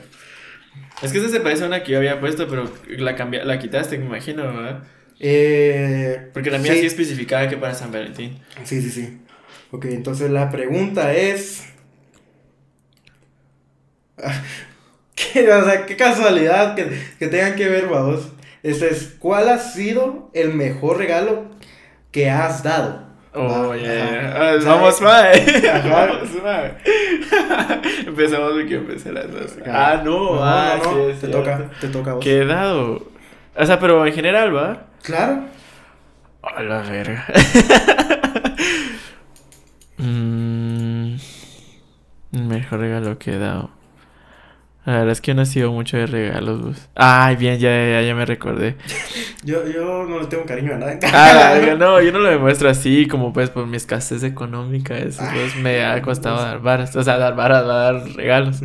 [1.03, 3.59] Es que esa se parece a una que yo había puesto, pero la, cambia, la
[3.59, 4.83] quitaste, me imagino, ¿verdad?
[5.19, 8.39] Eh, Porque la mía sí, sí especificaba que para San Valentín.
[8.65, 9.21] Sí, sí, sí.
[9.71, 11.65] Ok, entonces la pregunta es...
[15.15, 18.29] ¿Qué, o sea, qué casualidad que, que tengan que ver, vamos.
[18.63, 21.51] Este es, ¿cuál ha sido el mejor regalo
[22.13, 23.10] que has dado?
[23.33, 24.35] Oh, yeah.
[24.35, 24.51] ajá.
[24.51, 25.33] Ah, vamos, mae.
[28.07, 29.57] Empezamos porque empecé las dos.
[29.67, 31.39] Ah, no, No, ah, no, no, sí, es te cierto.
[31.39, 32.25] toca, te toca a vos.
[32.25, 33.07] ¿Qué he dado?
[33.57, 34.87] O sea, pero en general, ¿va?
[35.03, 35.45] Claro.
[36.43, 37.25] A la verga.
[40.03, 41.17] Mm,
[42.33, 43.69] mejor regalo que he dado.
[44.87, 46.89] A ver, verdad es que yo no he sido mucho de regalos, vos.
[46.95, 48.77] Ay, bien, ya, ya, ya me recordé.
[49.45, 50.99] Yo, yo no le tengo cariño a nadie.
[51.15, 55.23] Ah, la no, yo no lo demuestro así, como pues por mi escasez económica, eso
[55.33, 58.61] pues me ha costado dar varas, o sea, dar varas, dar regalos.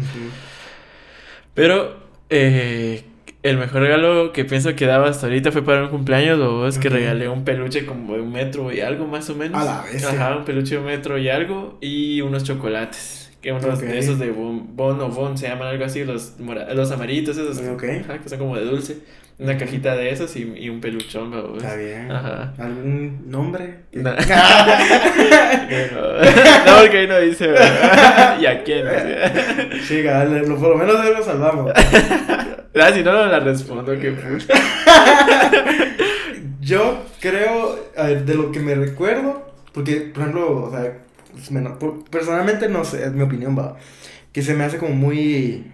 [1.53, 1.97] Pero,
[2.29, 3.05] eh,
[3.43, 6.77] el mejor regalo que pienso que daba hasta ahorita fue para un cumpleaños, o es
[6.77, 9.61] que regalé un peluche como de un metro y algo más o menos.
[9.61, 10.09] A la bestia.
[10.09, 13.24] Ajá, un peluche de un metro y algo, y unos chocolates.
[13.45, 13.81] Que unos Ok.
[13.85, 17.59] de esos de bon, bon o bon se llaman algo así, los, los amarillitos esos.
[17.59, 18.97] Ajá, que son como de dulce.
[19.37, 21.61] Una cajita de esos y, y un peluchón, babos.
[21.61, 22.11] Está bien.
[22.11, 22.55] Ajá.
[22.57, 23.81] ¿Algún nombre?
[23.93, 24.09] No.
[26.65, 28.37] no, porque ahí no dice, ¿verdad?
[28.41, 28.83] ¿Y a quién?
[29.87, 31.71] Sí, lo- por lo menos de lo salvamos.
[31.75, 33.93] Ah, si no, no la respondo.
[36.61, 40.97] Yo creo, a ver, de lo que me recuerdo, porque, por ejemplo, o sea,
[41.35, 43.77] pues, no- por- personalmente no sé, es mi opinión, va,
[44.33, 45.65] que se me hace como muy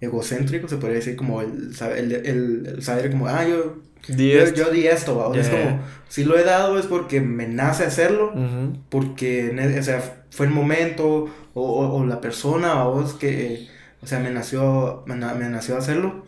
[0.00, 3.76] egocéntrico, se podría decir, como el, el, el, el saber como, ah, yo,
[4.08, 4.56] Di yo, esto.
[4.56, 7.48] yo di esto, va, o sea, es como, si lo he dado es porque me
[7.48, 8.32] nace hacerlo,
[8.90, 13.66] porque, o sea, fue el momento, o, o, o la persona, o vos que,
[14.00, 16.24] o sea, me nació, me, me nació hacerlo,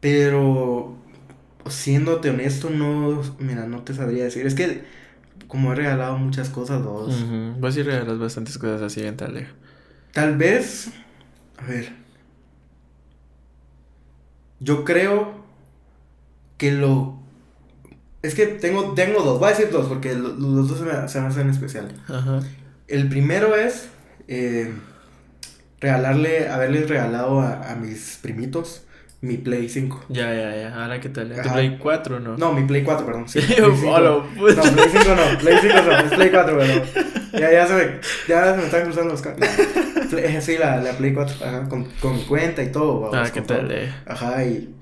[0.00, 0.96] pero
[1.68, 4.82] siéndote honesto, no, mira, no te sabría decir, es que
[5.52, 7.60] como he regalado muchas cosas, vos, Ujú.
[7.60, 9.46] Vos sí regalas bastantes cosas así en tal
[10.12, 10.88] tal vez,
[11.58, 11.92] a ver,
[14.60, 15.34] yo creo
[16.56, 17.18] que lo,
[18.22, 21.06] es que tengo, tengo dos, voy a decir dos, porque lo- los dos se me,
[21.06, 21.92] se me hacen especial.
[22.08, 22.40] Ajá.
[22.88, 23.88] El primero es
[24.28, 24.72] eh,
[25.80, 28.84] regalarle, haberles regalado a, a mis primitos
[29.22, 30.06] mi Play 5.
[30.10, 30.82] Ya, ya, ya.
[30.82, 31.32] Ahora qué tal.
[31.32, 31.54] ¿Tu Ajá.
[31.54, 32.36] Play 4 no?
[32.36, 33.28] No, mi Play 4, perdón.
[33.28, 33.90] Sí, Play Yo, 5.
[33.90, 34.24] hola, No.
[34.34, 36.84] Play 5 no, Play 5 no, es Play 4, pero
[37.40, 39.50] ya, ya se me, ya se me están cruzando los cables.
[40.42, 43.00] Sí, la, la Play 4, ajá, con, con mi cuenta y todo.
[43.00, 43.90] vamos, Ah, qué tal, eh.
[44.06, 44.74] Ajá, y,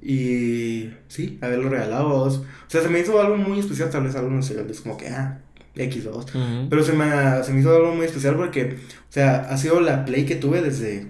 [0.00, 2.08] y sí, haberlo regalado.
[2.08, 2.36] vamos.
[2.36, 5.40] O sea, se me hizo algo muy especial, tal vez algunos es como que, ah,
[5.74, 6.26] X, dos.
[6.34, 6.68] Ujú.
[6.70, 7.06] Pero se me,
[7.42, 10.62] se me hizo algo muy especial porque, o sea, ha sido la Play que tuve
[10.62, 11.06] desde,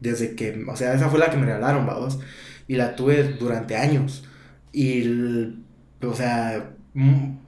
[0.00, 2.18] desde que, o sea, esa fue la que me regalaron, vamos.
[2.66, 4.24] Y la tuve durante años.
[4.72, 5.04] Y,
[6.02, 6.70] o sea,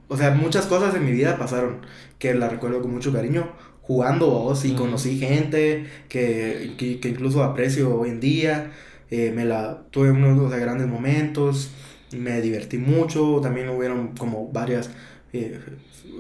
[0.09, 1.87] o sea, muchas cosas en mi vida pasaron
[2.19, 3.53] que la recuerdo con mucho cariño.
[3.83, 4.77] Jugando, vos, y Ujú.
[4.77, 8.73] conocí gente que, que, que incluso aprecio hoy en día.
[9.11, 11.73] Eh, me la tuve unos o sea, grandes momentos.
[12.17, 13.41] Me divertí mucho.
[13.43, 14.91] También hubieron como varias
[15.33, 15.61] eh,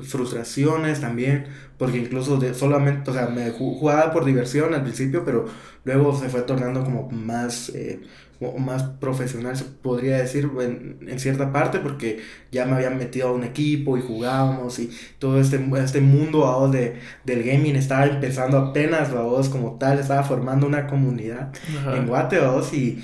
[0.02, 1.46] frustraciones también,
[1.78, 5.46] porque incluso de, solamente, o sea, me ju- jugaba por diversión al principio, pero
[5.84, 8.00] luego se fue tornando como más, eh,
[8.38, 12.20] como más profesional, se podría decir, en, en cierta parte, porque
[12.50, 16.96] ya me habían metido a un equipo y jugábamos y todo este, este mundo de,
[17.24, 21.96] del gaming estaba empezando apenas, vos como tal, estaba formando una comunidad Ajá.
[21.96, 22.38] en Guate,
[22.72, 23.02] y,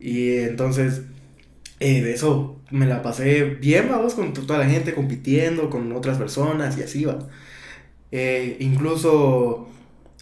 [0.00, 1.02] y entonces
[1.80, 5.92] eh, de eso me la pasé bien, vamos, con to- toda la gente compitiendo, con
[5.92, 7.18] otras personas y así, va.
[8.10, 9.68] Eh, incluso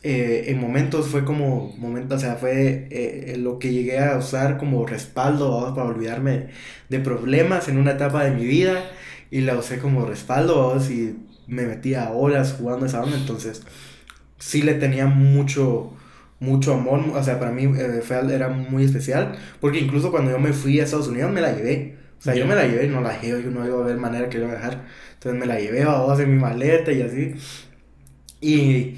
[0.03, 4.59] eh, en momentos fue como, momentos, o sea, fue eh, lo que llegué a usar
[4.59, 6.49] como respaldo, vamos, para olvidarme
[6.89, 8.85] de problemas en una etapa de mi vida
[9.31, 11.17] y la usé como respaldo, vamos, y
[11.49, 13.63] me metía horas jugando esa onda, entonces
[14.39, 15.93] sí le tenía mucho,
[16.41, 20.39] mucho amor, o sea, para mí eh, fue, era muy especial, porque incluso cuando yo
[20.39, 22.91] me fui a Estados Unidos me la llevé, o sea, yo me la llevé y
[22.91, 25.41] no la dejé, yo no iba a ver manera que lo iba a dejar, entonces
[25.41, 27.35] me la llevé a vos en mi maleta y así,
[28.41, 28.97] y,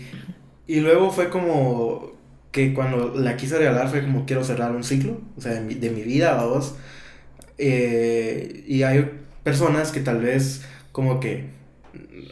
[0.67, 2.13] y luego fue como
[2.53, 5.75] que cuando la quise regalar fue como quiero cerrar un ciclo, o sea, de mi,
[5.75, 6.77] de mi vida, a vos,
[7.59, 9.11] eh, y hay
[9.45, 11.51] personas que tal vez como que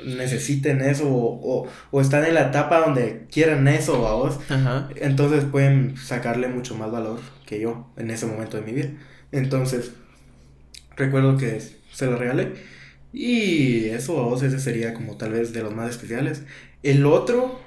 [0.05, 4.89] necesiten eso o, o, o están en la etapa donde quieran eso a vos, Ajá.
[4.97, 8.91] entonces pueden sacarle mucho más valor que yo en ese momento de mi vida.
[9.33, 9.93] Entonces,
[11.01, 11.61] recuerdo que
[11.93, 12.53] se lo regalé
[13.13, 16.45] y eso ese sería como tal vez de los más especiales.
[16.83, 17.61] El otro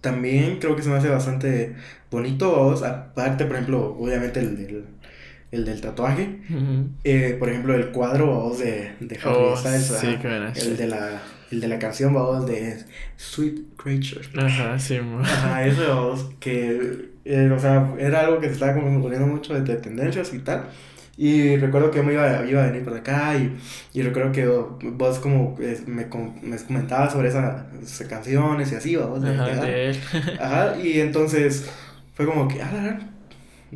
[0.00, 1.74] también creo que se me hace bastante
[2.10, 4.84] bonito aparte por ejemplo, obviamente el del,
[5.50, 6.40] el del tatuaje.
[6.50, 6.90] Ujú.
[7.04, 10.16] Eh, por ejemplo, el cuadro de, de Harry Oh, Styles, sí,
[10.56, 12.78] el de la el de la canción vamos, de
[13.16, 14.22] Sweet Creature.
[14.36, 14.98] Ajá, sí.
[15.22, 19.62] Ajá, eso que eh, o sea, era algo que se estaba como poniendo mucho de,
[19.62, 20.66] de tendencias y tal.
[21.16, 23.56] Y recuerdo que yo me iba, iba a venir por acá y,
[23.92, 25.56] y recuerdo que vos como
[25.86, 29.00] me, me comentabas sobre esa- esas canciones y así, de-
[29.34, 30.00] Ajá, de- él.
[30.40, 31.70] Ajá, y entonces
[32.14, 32.98] fue como que, ah,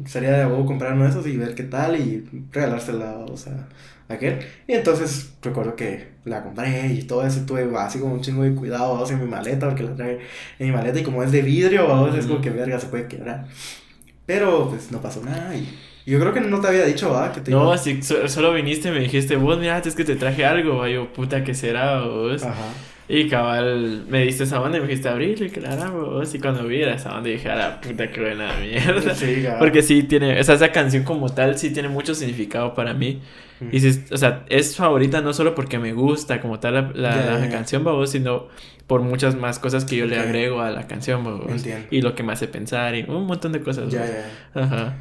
[0.06, 3.68] sería de huevo comprar uno de esos y ver qué tal y regalársela, o sea,
[4.08, 4.40] a aquel.
[4.66, 8.54] Y entonces recuerdo que la compré y todo eso, tuve así como un chingo de
[8.54, 10.18] cuidado vamos, en mi maleta, porque la traje
[10.58, 13.06] en mi maleta y como es de vidrio, vamos, es como que verga, se puede
[13.08, 13.46] quebrar.
[14.26, 15.68] Pero pues no pasó nada y
[16.08, 17.32] yo creo que no te había dicho, ¿ah?
[17.32, 20.16] Que te No, así so- solo viniste y me dijiste, vos mira, es que te
[20.16, 22.42] traje algo, va yo, puta, ¿qué será vos?
[22.42, 22.72] Ajá.
[23.10, 26.34] Y cabal, me diste esa banda y me dijiste abrirlo y claro, vos.
[26.34, 29.14] Y cuando vi esa banda dije, a la puta, qué buena mierda.
[29.14, 29.46] Sí.
[29.58, 33.22] Porque sí tiene, o sea, esa canción como tal sí tiene mucho significado para mí.
[33.60, 33.68] Mm.
[33.72, 37.48] Y sí, o sea, es favorita no solo porque me gusta como tal la, la,
[37.48, 38.48] canción, babos, sino
[38.86, 41.50] por muchas más cosas que yo le agrego a la canción, babos.
[41.50, 41.86] Entiendo.
[41.90, 43.90] Y lo que me hace pensar y un montón de cosas.
[43.90, 44.62] Ya, ya.
[44.62, 44.98] Ajá.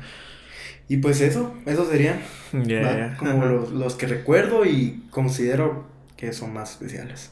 [0.90, 3.16] Y pues eso, eso ya.
[3.20, 5.86] como los, los que recuerdo y considero
[6.16, 7.32] que son más especiales.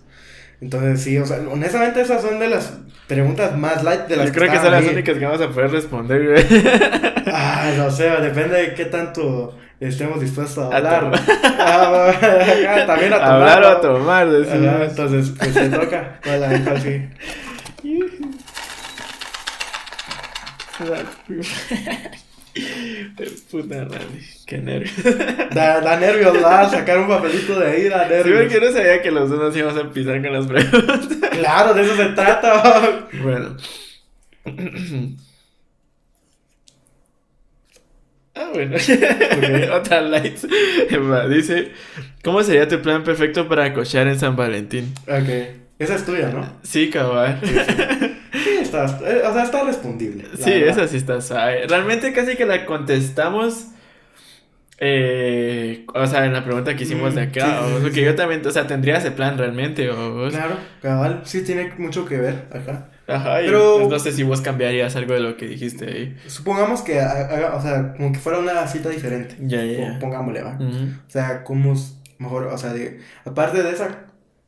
[0.62, 2.74] Entonces, sí, o sea, honestamente esas son de las
[3.08, 5.72] preguntas más light de las Yo creo que son las únicas que vamos a poder
[5.72, 6.46] responder, güey.
[7.28, 11.12] Ah, no sé, depende de qué tanto estemos dispuestos a A hablar.
[11.60, 13.32] Ah, acá también a tomar.
[13.32, 14.90] Hablar o a tomar, decimos.
[14.90, 16.20] entonces, pues te toca.
[16.24, 17.10] ¿Cuál, a ver, cuál sigue?
[23.52, 24.94] Puta Randy, qué nervios.
[25.54, 26.72] Da, da nervios, ¿verdad?
[26.72, 28.42] Sacar un papelito de ahí, da Sí, nervios.
[28.44, 31.00] porque no sabía que los dos nos íbamos a empezar con las preguntas.
[31.32, 33.08] Claro, de eso se trata.
[33.22, 33.58] Bueno.
[38.36, 38.76] Ah, bueno.
[39.76, 40.46] Otra lights.
[41.30, 41.72] Dice,
[42.24, 44.94] ¿cómo sería tu plan perfecto para cochar en San Valentín?
[45.08, 45.30] ok,
[45.80, 46.46] esa es tuya, ¿no?
[46.64, 47.40] Sí, cabal.
[47.44, 47.54] Sí,
[48.66, 50.26] está, eh, o sea, está respondible.
[50.38, 50.70] Sí, verdad.
[50.70, 51.66] esa sí está suave.
[51.68, 53.68] Realmente casi que la contestamos.
[54.78, 57.46] Eh, o sea, en la pregunta que hicimos de Mm, acá.
[57.46, 58.04] sí, o porque sí.
[58.04, 59.90] yo también, o sea, tendría ese plan realmente.
[59.90, 62.90] O, Claro, cabal, sí tiene mucho que ver acá.
[63.08, 66.18] Ajá, Pero- pues, no sé si vos cambiarías algo de lo que dijiste ahí.
[66.28, 69.36] Supongamos que, o sea, como que fuera una cita diferente.
[69.40, 70.00] Ya, ya, ya.
[70.00, 70.58] Pongámosle, va.
[70.60, 71.74] O sea, como
[72.18, 74.05] mejor, o sea, de, aparte de esa,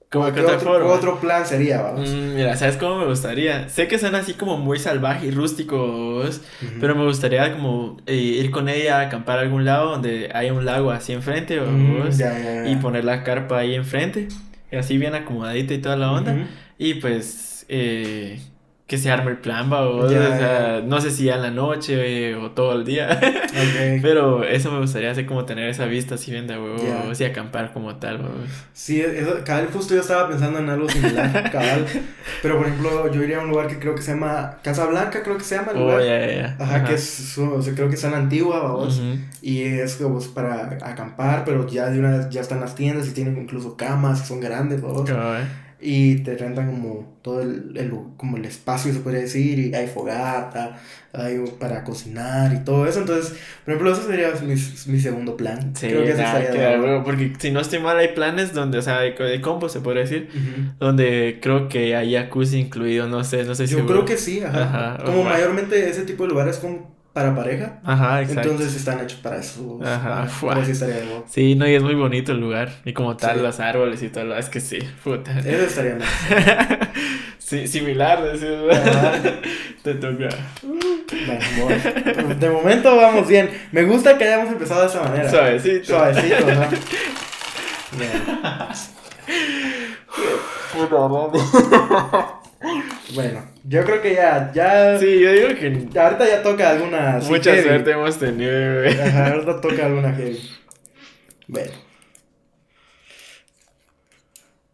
[0.09, 0.89] Como ¿qué que otro, forma.
[0.89, 2.09] otro plan sería, vamos?
[2.09, 3.67] Mm, mira, ¿sabes cómo me gustaría?
[3.67, 6.71] Sé que suena así como muy salvaje y rústico, vos, Ujú.
[6.79, 10.53] pero me gustaría como eh, ir con ella a acampar a algún lado donde haya
[10.53, 12.69] un lago así enfrente, Mm, vos, ya, ya, ya.
[12.69, 14.29] y poner la carpa ahí enfrente,
[14.71, 16.47] y así bien acomodadita y toda la onda,
[16.77, 18.39] y pues eh,
[18.87, 22.51] que se arme el plan, va, o sea, no sé si en la noche o
[22.51, 23.99] todo el día, Ok.
[24.01, 27.25] pero eso me gustaría hacer como tener esa vista así bien de huevos Ya.
[27.25, 28.29] y acampar como tal, vos.
[28.71, 31.85] Sí, eso, cabal, justo yo estaba pensando en algo similar, cabal.
[32.41, 35.21] Pero, por ejemplo, yo iría a un lugar que creo que se llama Casa Blanca,
[35.21, 36.01] creo que se llama el Oh, lugar.
[36.03, 36.55] ya, ya, ya.
[36.57, 38.99] Ajá, que es, su- o sea, creo que es tan antigua, vamos.
[38.99, 39.17] Ujú.
[39.41, 43.11] Y es como para acampar, pero ya de una vez ya están las tiendas y
[43.11, 45.09] tienen incluso camas, son grandes, vamos.
[45.79, 49.87] Y te rentan como todo el, el- como el espacio, se puede decir, y hay
[49.87, 50.79] fogata,
[51.13, 52.99] hay para cocinar y todo eso.
[53.01, 54.55] Entonces, por ejemplo, ese sería mi,
[54.93, 55.75] mi segundo plan.
[55.75, 58.81] Sí, Creo que nada, estaría huevo, porque si no estoy mal hay planes donde, o
[58.81, 60.29] sea, de, de combo se podría decir,
[60.79, 64.41] donde creo que hay jacuzzi incluido, no sé, no sé si Yo creo que sí,
[64.41, 64.63] ajá.
[64.95, 68.49] Ajá, Como mayormente ese tipo de lugares son para pareja, Ajá, exacto.
[68.51, 69.79] entonces están hechos para eso.
[69.83, 71.23] Ajá, pero sí estaría de.
[71.27, 73.41] Sí, no, y es muy bonito el lugar, y como tal, Sí.
[73.41, 75.39] los árboles y todo, lo- es que sí, puta.
[75.39, 76.07] Eso estaría más.
[77.39, 78.19] sí, similar,
[78.71, 79.13] Ajá.
[79.83, 80.29] te toca.
[80.61, 82.35] Bueno, voy.
[82.35, 83.49] de momento vamos bien.
[83.71, 85.29] Me gusta que hayamos empezado de esa manera.
[85.31, 85.85] Suavecito.
[85.85, 86.69] Suavecito, ajá.
[93.13, 97.17] Bueno, yo creo que ya, ya, Sí, yo digo que ahorita ya toca alguna.
[97.17, 97.67] así mucha heavy.
[97.67, 98.99] suerte hemos tenido, güey.
[98.99, 100.39] Ajá, ahorita toca alguna heavy.
[101.47, 101.71] Bueno.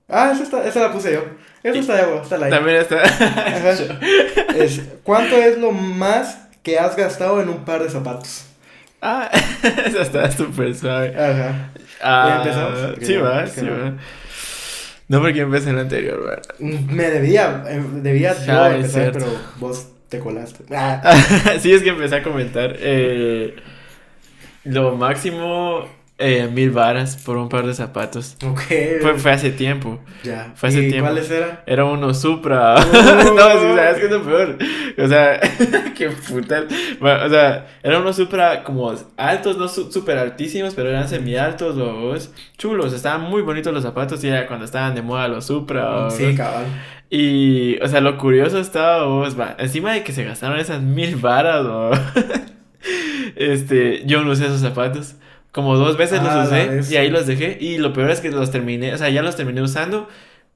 [0.07, 1.23] Ah, esa, está, esa la puse yo.
[1.63, 3.01] Esa está de está la También está.
[3.03, 3.73] Ajá.
[4.55, 8.45] Es, ¿Cuánto es lo más que has gastado en un par de zapatos?
[9.01, 9.29] ah,
[9.85, 11.09] esa está súper suave.
[11.09, 11.71] Ajá.
[12.01, 12.97] Ah, empezamos?
[13.01, 13.93] Sí va, sí va.
[15.07, 16.43] No, porque empecé en el anterior, ¿verdad?
[16.59, 19.19] Me debía, eh, debía yo Ah, empezar, cierto.
[19.19, 20.63] pero vos te colaste.
[20.75, 21.15] Ah,
[21.59, 22.75] sí, es que empecé a comentar.
[22.79, 23.55] eh,
[24.63, 25.85] lo máximo,
[26.19, 28.37] eh, mil varas por un par de zapatos.
[28.45, 28.61] ok.
[29.01, 29.99] Fue, fue hace tiempo.
[30.23, 30.51] ya.
[30.55, 31.07] fue hace ¿Y tiempo.
[31.09, 31.59] cuáles eran?
[31.65, 32.75] Era uno Supra.
[32.75, 32.79] Oh.
[33.35, 34.57] no, sí, sabes que es lo peor.
[34.97, 35.39] O sea,
[35.97, 36.65] qué puta.
[36.99, 42.31] Bueno, o sea, eran unos Supra como altos, no súper altísimos, pero eran semi-altos, los
[42.57, 42.93] chulos.
[42.93, 46.09] Estaban muy bonitos los zapatos y era cuando estaban de moda los Supra.
[46.11, 46.65] Sí, cabal.
[47.09, 51.15] Y, o sea, lo curioso estaba, vos, va, encima de que se gastaron esas mil
[51.15, 51.91] varas, ¿no?
[53.35, 55.15] este, yo no usé esos zapatos.
[55.53, 56.91] Como dos veces Ah, los la usé vez.
[56.91, 57.57] y ahí los dejé.
[57.61, 60.09] Y lo peor es que los terminé, o sea, ya los terminé usando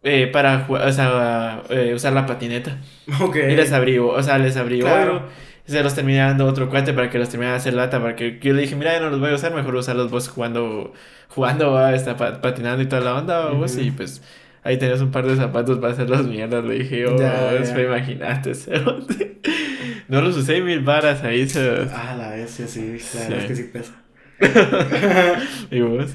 [0.04, 2.78] eh, para jugar, o sea, eh, usar la patineta.
[3.22, 3.36] Ok.
[3.50, 5.16] Y les abrí, o sea, les abrí Claro.
[5.18, 5.30] oro.
[5.66, 8.02] Se los terminé dando a otro cuate para que los terminara de hacer lata.
[8.02, 10.30] Para que yo le dije, mira, ya no los voy a usar, mejor usarlos vos
[10.30, 10.94] jugando,
[11.30, 13.74] jugando, va, está pa- patinando y toda la onda, vos.
[13.74, 13.82] Ujú.
[13.84, 14.22] Y pues
[14.64, 16.64] ahí tenías un par de zapatos para hacer las mierdas.
[16.64, 17.76] Le dije, oh, Ya, vos, ya.
[17.76, 19.38] me imaginaste, cerote.
[20.08, 21.48] No los usé mil varas ahí.
[21.50, 21.70] Se...
[21.94, 23.94] Ah, la vez, sí, sí, la verdad es que sí pesa.
[25.72, 26.12] ¿Y vos?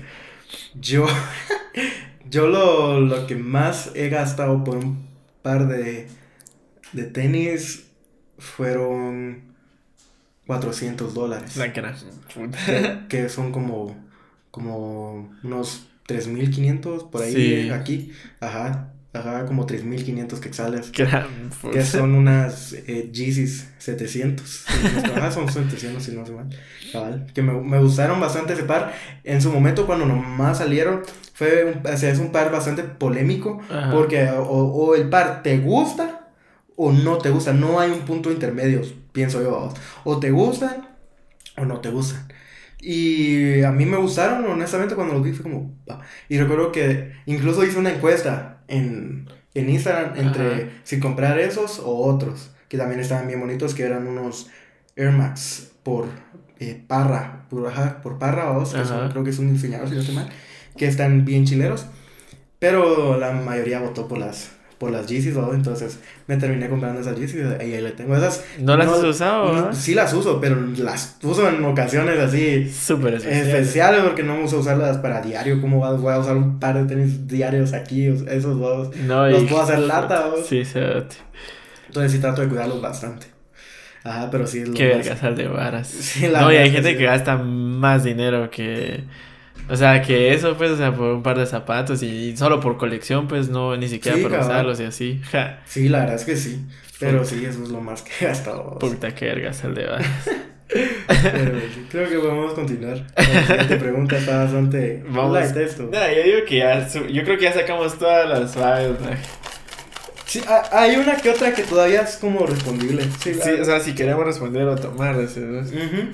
[0.74, 1.06] Yo,
[2.30, 5.06] yo lo, lo que más he gastado por un
[5.42, 6.08] par de,
[6.92, 7.86] de tenis
[8.38, 9.42] fueron
[10.46, 11.56] 400 dólares.
[11.56, 11.94] La cara.
[12.66, 13.96] Que, que son como,
[14.50, 17.32] como unos 3.500 por ahí,
[17.64, 17.70] Sí.
[17.70, 18.12] aquí.
[18.40, 20.92] Ajá, ajá, como 3.500 quetzales.
[21.72, 24.64] Que son unas eh, Yeezys 700.
[25.16, 26.48] Ajá, son 700 si no se mal.
[26.92, 27.26] Cabal.
[27.34, 28.92] Que me, me gustaron bastante ese par.
[29.24, 31.02] En su momento, cuando nomás salieron,
[31.34, 33.60] fue un, o sea, es un par bastante polémico.
[33.70, 33.90] Ajá.
[33.90, 36.30] Porque o, o el par te gusta
[36.76, 37.52] o no te gusta.
[37.52, 38.82] No hay un punto intermedio,
[39.12, 39.72] pienso yo.
[40.04, 40.88] O te gustan
[41.56, 42.28] o no te gustan.
[42.80, 45.72] Y a mí me gustaron, honestamente, cuando los vi fue como...
[46.28, 50.62] Y recuerdo que incluso hice una encuesta en, en Instagram entre Ajá.
[50.82, 54.48] si comprar esos o otros, que también estaban bien bonitos, que eran unos
[54.96, 56.06] Air Max por
[56.58, 59.08] eh, Parra, por, ajá, por Parra, son- Ajá.
[59.10, 60.28] creo que es un diseñador, si no estoy mal,
[60.76, 61.86] que están bien chileros.
[62.58, 64.52] Pero la mayoría votó por las,
[64.82, 65.54] por las Yeezys, ¿no?
[65.54, 68.44] entonces me terminé comprando esas Yeezys y ahí le tengo esas.
[68.58, 69.72] ¿No las has usado?
[69.72, 73.46] sí las uso, pero las uso en ocasiones así Súper especial.
[73.46, 75.60] especiales porque no uso usarlas para diario.
[75.60, 78.06] ¿Cómo va- voy a usar un par de tenis diarios aquí?
[78.06, 78.96] Esos dos.
[78.96, 80.42] No, Los y- puedo hacer lata, ¿no?
[80.42, 81.14] Sí, cerote.
[81.86, 83.26] Entonces sí trato de cuidarlos bastante.
[84.02, 85.86] Ajá, pero sí es lo Qué vergasal de varas.
[85.86, 89.04] Sí, la no, y hay gente que gasta más dinero que.
[89.72, 92.76] O sea, que eso, pues, o sea, por un par de zapatos y solo por
[92.76, 94.46] colección, pues, no, ni siquiera Sí, por cabal.
[94.46, 95.20] usarlos y así.
[95.30, 96.64] Ja, Sí, la verdad es que sí.
[97.00, 98.78] Pero sí, eso es lo más que he gastado.
[98.78, 99.86] puta, qué vergasal de.
[100.68, 103.04] Pero sí, creo que podemos continuar.
[103.16, 105.32] La siguiente pregunta está bastante Vamos.
[105.34, 105.82] light esto.
[105.84, 109.10] No, yo digo que ya, yo creo que ya sacamos todas las ¿no?
[110.26, 113.02] Sí, ha- hay una que otra que todavía es como respondible.
[113.22, 115.14] Sí, Sí, o sea, si queremos responder o tomar.
[115.16, 115.26] Ujú.
[115.26, 116.08] Ay,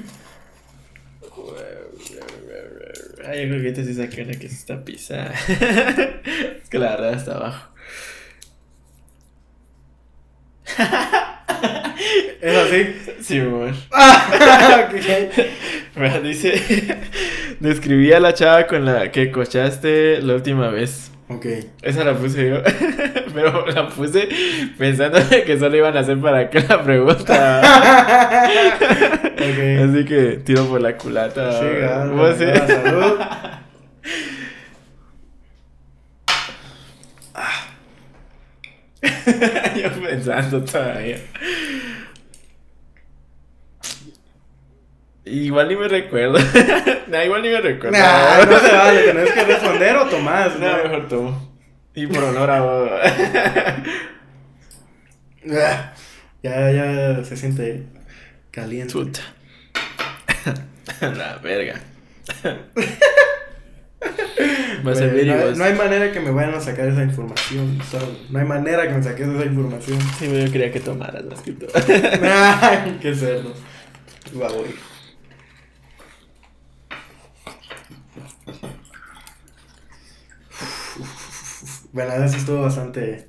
[3.35, 5.33] yo creo que esta sí saqué una que sí está pisada.
[6.62, 7.72] es que la verdad está abajo.
[12.41, 12.87] ¿Es así?
[13.20, 13.72] Sí, amor.
[14.89, 14.95] Ok.
[15.97, 16.97] Mira, dice,
[17.61, 21.11] describí a la chava con la que cochaste la última vez.
[21.29, 21.47] Ok.
[21.83, 22.62] Esa la puse yo,
[23.35, 24.29] pero la puse
[24.79, 27.62] pensando que solo iban a hacer para acá la pregunta.
[29.39, 31.53] Así que tiro por la culata.
[31.61, 33.20] Sí, gana, salud.
[39.76, 41.18] yo pensando todavía.
[45.24, 46.39] Igual ni me recuerdo.
[47.09, 47.99] nah, igual ni me recuerdo.
[47.99, 50.59] Nah, no se vale, tenés que responder o tomás.
[50.59, 50.82] No, ¿no?
[50.82, 51.49] mejor tomo.
[51.95, 52.91] Y por honor a vos.
[55.53, 55.93] Ah,
[56.41, 57.84] Ya, ya se siente
[58.51, 58.92] caliente.
[58.92, 59.20] Puta.
[61.01, 61.80] La verga.
[64.86, 65.59] Va a ser Güey, no, hay, vídeos.
[65.59, 67.78] no hay manera que me vayan a sacar esa información.
[67.90, 68.30] ¿sabes?
[68.30, 69.99] No hay manera que me saques esa información.
[70.18, 71.57] Sí, yo quería que tomaras más que.
[72.22, 73.55] Ay, qué cerdo.
[74.40, 74.74] Va, voy.
[81.92, 83.28] Bueno, sí estuvo bastante.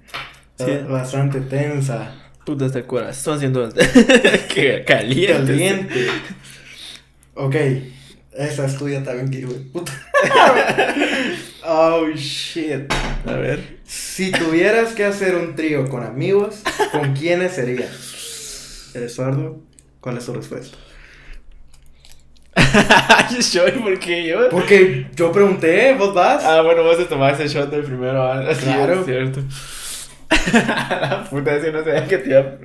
[0.57, 0.80] Sí.
[0.88, 2.13] Bastante tensa.
[2.50, 3.70] Puta, hasta el corazón haciendo.
[4.54, 5.34] que caliente.
[5.36, 6.08] Caliente.
[7.36, 7.56] Ok.
[8.36, 9.91] Esa es tuya también, que hijo de puta.
[11.68, 12.91] oh shit.
[13.28, 13.78] A ver.
[13.86, 17.88] Si tuvieras que hacer un trío con amigos, ¿con quiénes sería?
[18.95, 19.62] Eduardo,
[20.00, 20.76] ¿cuál es tu respuesta?
[23.52, 24.50] yo, ¿y por qué yo?
[24.50, 26.43] Porque yo pregunté, ¿vos vas?
[26.43, 28.24] Ah, bueno, vos te tomaste el shot del primero.
[28.24, 29.02] ah, sí, Claro.
[29.02, 29.41] es cierto.
[30.53, 32.57] La puta, ese no sabía que te iba a.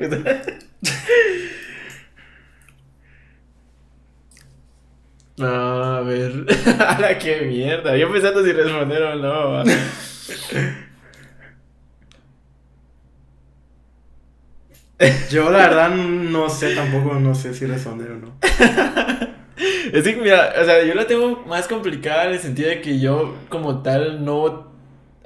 [5.37, 6.47] No, a ver.
[6.79, 7.97] A la que mierda.
[7.97, 9.65] Yo pensando si responder o no.
[15.31, 18.39] Yo la verdad no sé tampoco, no sé si responder o no.
[19.93, 22.99] Es que, mira, o sea, yo la tengo más complicada en el sentido de que
[22.99, 24.74] yo, como tal, no.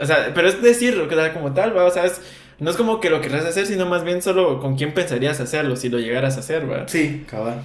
[0.01, 2.21] O sea, pero es decirlo, que sea, como tal, va, o sea, es-
[2.59, 5.77] no es como que lo querrás hacer, sino más bien solo con quién pensarías hacerlo
[5.77, 6.89] si lo llegaras a hacer, va.
[6.89, 7.63] Sí, cabal.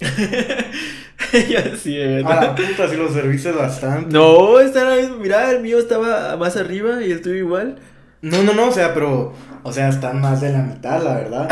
[1.48, 2.56] ya sí, de A la verdad.
[2.56, 4.12] puta, si lo serviste bastante.
[4.12, 7.78] No, está ahí, mira, el mío estaba más arriba y el tuyo igual.
[8.20, 11.48] No, no, no, o sea, pero, o sea, están más de la mitad, la verdad.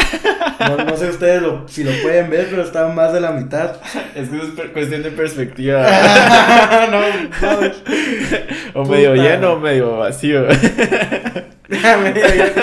[0.59, 3.77] No, no sé ustedes lo- si lo pueden ver, pero están más de la mitad.
[4.17, 5.87] Es que es cuestión de perspectiva.
[6.91, 8.81] no, no.
[8.81, 10.45] o medio lleno o medio vacío.
[11.69, 12.63] Medio lleno.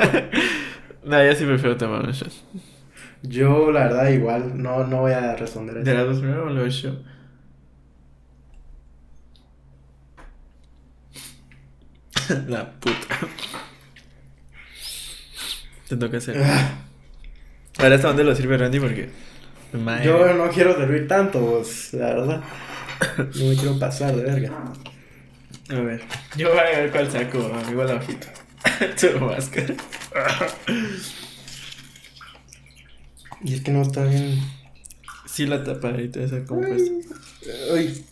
[1.05, 2.31] nah, ya sí prefiero tomar un shot.
[3.21, 5.97] Yo, la verdad, igual, no, no voy a responder ¿De eso.
[5.97, 7.01] las dos primero o lo he hecho?
[12.47, 13.17] La puta.
[15.93, 16.41] Te toca hacer.
[16.43, 16.71] Ah,
[17.77, 19.09] Ahora hasta dónde lo sirve Randy porque.
[19.73, 20.05] Madre.
[20.05, 22.41] Yo no quiero servir tanto, pues, la verdad.
[23.35, 24.51] No me quiero pasar de verga.
[25.69, 26.01] A ver.
[26.35, 28.33] Yo voy a ver cuál saco, amigo la hojita.
[28.99, 29.75] tu máscara.
[33.43, 34.39] Y es que no está bien.
[35.27, 36.91] Sí, la tapadita esa como cuesta.
[37.71, 38.03] Ay,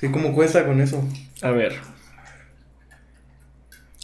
[0.00, 1.08] que como cuesta con eso.
[1.42, 1.78] A ver.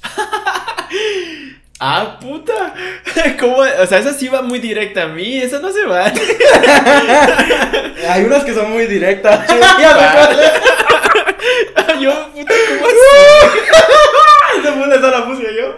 [1.80, 2.74] ah, puta.
[3.40, 3.56] ¿Cómo?
[3.56, 5.38] O sea, esa sí va muy directa a mí.
[5.38, 6.04] Esa no se va.
[8.10, 9.46] Hay unas que son muy directas.
[12.00, 12.96] Yo, puta, ¿cómo así?
[14.60, 15.76] Esa fue esa la puse yo.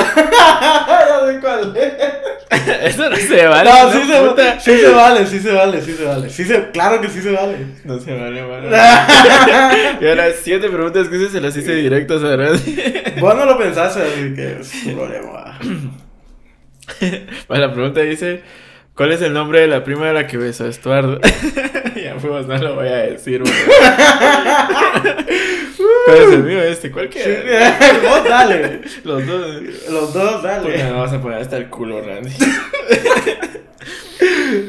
[0.30, 2.94] ya sé cuál es.
[2.94, 3.70] Eso no se vale.
[3.70, 4.60] No, sí se, puta.
[4.60, 6.30] sí se vale, sí se vale, sí se vale.
[6.30, 7.58] Sí se, claro que sí se vale.
[7.84, 8.68] No se vale, mano.
[10.00, 12.92] y ahora siete preguntas que se las hice directas Randy.
[13.20, 15.58] Vos no lo pensaste, así que es un problema.
[17.48, 18.42] Bueno, la pregunta dice:
[18.94, 21.20] ¿Cuál es el nombre de la prima de la que besó a Estuardo?
[22.02, 23.42] ya pues no lo voy a decir,
[26.10, 26.18] güey.
[26.22, 26.90] ¿Cuál es el mío este?
[26.90, 27.60] ¿Cuál que
[28.08, 28.80] Vos dale.
[29.04, 29.56] Los dos.
[29.90, 30.84] Los dos, Puta, dale.
[30.84, 32.30] me vas a poner hasta el culo, Randy.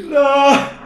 [0.10, 0.82] No.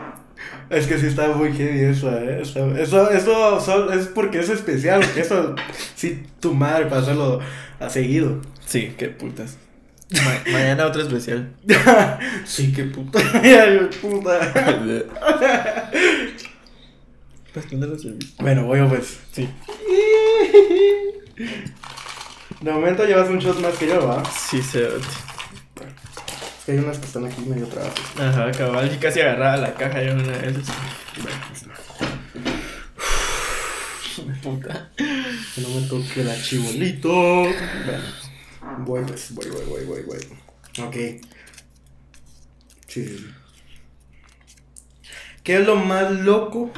[0.70, 2.40] Es que sí está muy heavy eso, eh.
[2.42, 5.02] Eso, eso sol- es porque es especial.
[5.02, 5.56] porque Eso,
[5.96, 7.40] sí, tu madre para hacerlo
[7.80, 8.42] a seguido.
[8.66, 9.58] Sí, qué putas.
[10.24, 11.50] Ma- mañana otro especial.
[12.46, 13.20] sí, qué puta.
[13.44, 15.92] Ay, puta.
[17.56, 18.36] Pues.
[18.38, 19.18] Bueno, voy yo pues.
[19.32, 19.48] Sí.
[22.60, 24.22] De momento llevas un shot más que yo, ¿va?
[24.26, 24.88] Sí, se.
[24.88, 24.92] Es
[26.66, 27.96] que hay unas que están aquí medio trabajo.
[28.20, 28.94] Ajá, cabal.
[28.94, 30.66] Y casi agarraba la caja yo en una de esas.
[34.44, 34.92] Puta.
[34.98, 37.14] Que no me toque el archivolito.
[37.14, 38.06] Bueno,
[38.80, 40.86] voy pues, voy, voy, voy, voy, voy.
[40.86, 40.96] Ok.
[42.88, 43.34] Sí, sí, sí.
[45.44, 46.72] ¿Qué es lo más loco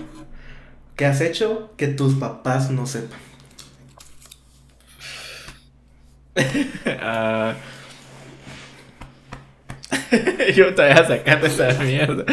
[0.98, 3.20] que has hecho que tus papás no sepan?
[7.00, 7.56] Ah.
[10.56, 12.26] Yo todavía sacando esa mierda.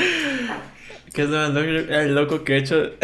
[1.12, 2.90] ¿Qué es lo más loco, el loco que he hecho?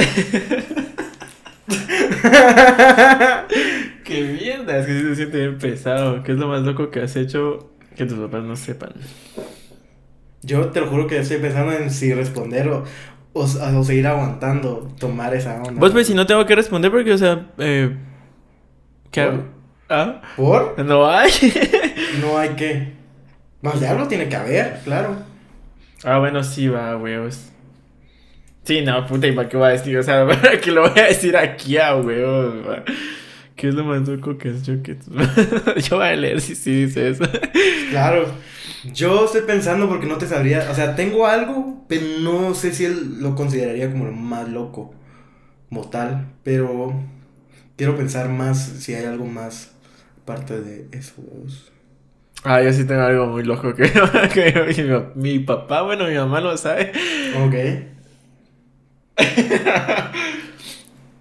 [4.05, 6.23] Qué mierda, es que sí se siente bien pesado.
[6.23, 8.95] ¿Qué es lo más loco que has hecho que tus papás no sepan?
[10.43, 12.85] Yo te lo juro que estoy pensando en si responder o,
[13.33, 15.81] o, o seguir aguantando tomar esa onda.
[15.81, 17.97] Vos, pues, si no tengo que responder porque, o sea, eh,
[19.11, 19.33] ¿qué ¿Por?
[19.33, 19.45] hago?
[19.89, 20.23] ¿Ah?
[20.37, 20.85] ¿Por?
[20.85, 21.31] No hay.
[22.21, 22.93] No hay que.
[23.63, 25.17] Más de algo tiene que haber, claro.
[26.05, 27.51] ah, bueno, sí, va, huevos.
[28.65, 29.97] Sí, no, puta, ¿y para qué voy a decir?
[29.97, 32.67] O sea, ¿para qué lo voy a decir aquí a huevos?
[32.69, 32.83] va?
[33.61, 34.97] ¿Qué es lo más loco que has hecho que
[35.83, 37.25] Yo voy a leer si sí dice eso.
[37.91, 38.27] Claro.
[38.95, 40.67] Yo estoy pensando porque no te sabría.
[40.71, 44.95] O sea, tengo algo, pero no sé si él lo consideraría como lo más loco.
[45.69, 46.29] Como tal.
[46.43, 46.95] Pero
[47.77, 49.73] quiero pensar más si hay algo más
[50.23, 51.13] aparte de eso.
[51.19, 51.71] huevos.
[52.43, 53.93] Ah, yo sí tengo algo muy loco que,
[54.33, 56.93] que mi, mi papá, bueno, mi mamá lo sabe.
[57.45, 57.55] Ok.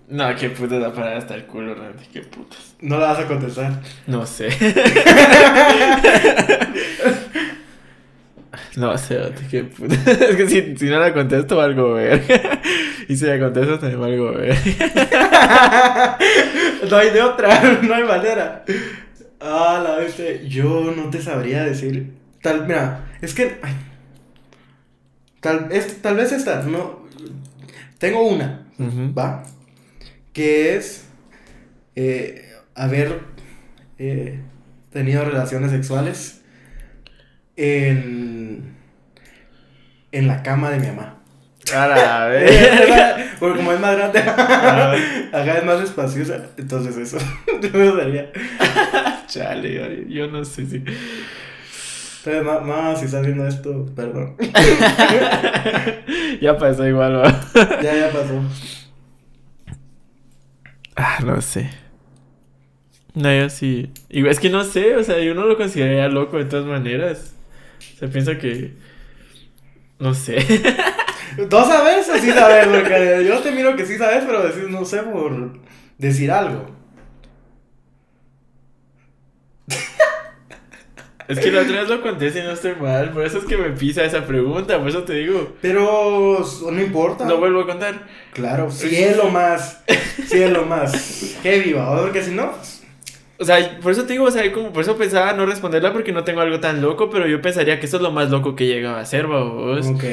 [0.10, 2.76] No, qué puta la parada hasta el culo, Randy, qué putas.
[2.82, 3.80] No la vas a contestar.
[4.08, 4.50] No sé.
[8.76, 9.20] no sé,
[9.52, 9.94] qué puta.
[10.12, 12.24] Es que si, si no la contesto, valgo ver.
[13.08, 14.58] y si la contesto, también valgo ver.
[16.90, 17.80] no hay de otra.
[17.84, 18.66] No hay manera.
[19.40, 20.18] Ah, la vez.
[20.50, 22.14] Yo no te sabría decir.
[22.42, 23.60] Tal, mira, es que.
[23.62, 23.76] ay.
[25.40, 26.64] Tal, es, tal vez esta.
[26.64, 27.08] No.
[28.00, 28.66] Tengo una.
[29.16, 29.44] ¿va?
[30.34, 31.08] Que es
[31.96, 33.22] eh, haber
[33.98, 34.40] eh,
[34.92, 36.42] tenido relaciones sexuales
[37.58, 38.76] en,
[40.12, 41.16] en la cama de mi mamá.
[41.76, 42.52] A la vez.
[43.40, 47.18] Porque como es más grande, acá es más espaciosa, entonces eso,
[47.62, 48.32] eso sería.
[49.28, 50.78] Chale, yo- yo no sé si.
[50.78, 54.36] Entonces, ma- mamá, si estás viendo esto, perdón.
[56.42, 57.40] ya pasó igual, ¿va?
[57.82, 58.42] Ya, ya pasó.
[61.02, 61.70] Ah, no sé.
[63.14, 63.90] No, yo sí.
[64.10, 67.36] Y es que no sé, o sea, yo no lo consideraría loco de todas maneras.
[67.96, 68.74] O sea, pienso que.
[69.98, 70.38] No sé.
[71.50, 72.68] ¿Tú sabes o sí sabes?
[72.68, 75.60] Porque yo te miro que sí sabes, pero decís no sé por
[75.98, 76.70] decir algo.
[81.30, 83.56] Es que la otra vez lo conté si no estoy mal, por eso es que
[83.56, 85.54] me pisa esa pregunta, por eso te digo.
[85.62, 87.28] Pero no importa.
[87.28, 88.08] Lo vuelvo a contar.
[88.34, 89.84] Claro, si es lo más,
[90.28, 92.02] si es lo más heavy, ¿va?
[92.02, 92.84] Porque si no, pues,
[93.38, 96.12] O sea, por eso te digo, o sea, como por eso pensaba no responderla porque
[96.12, 98.66] no tengo algo tan loco, pero yo pensaría que eso es lo más loco que
[98.66, 99.86] llegaba a hacer, vos.
[99.88, 100.04] ok.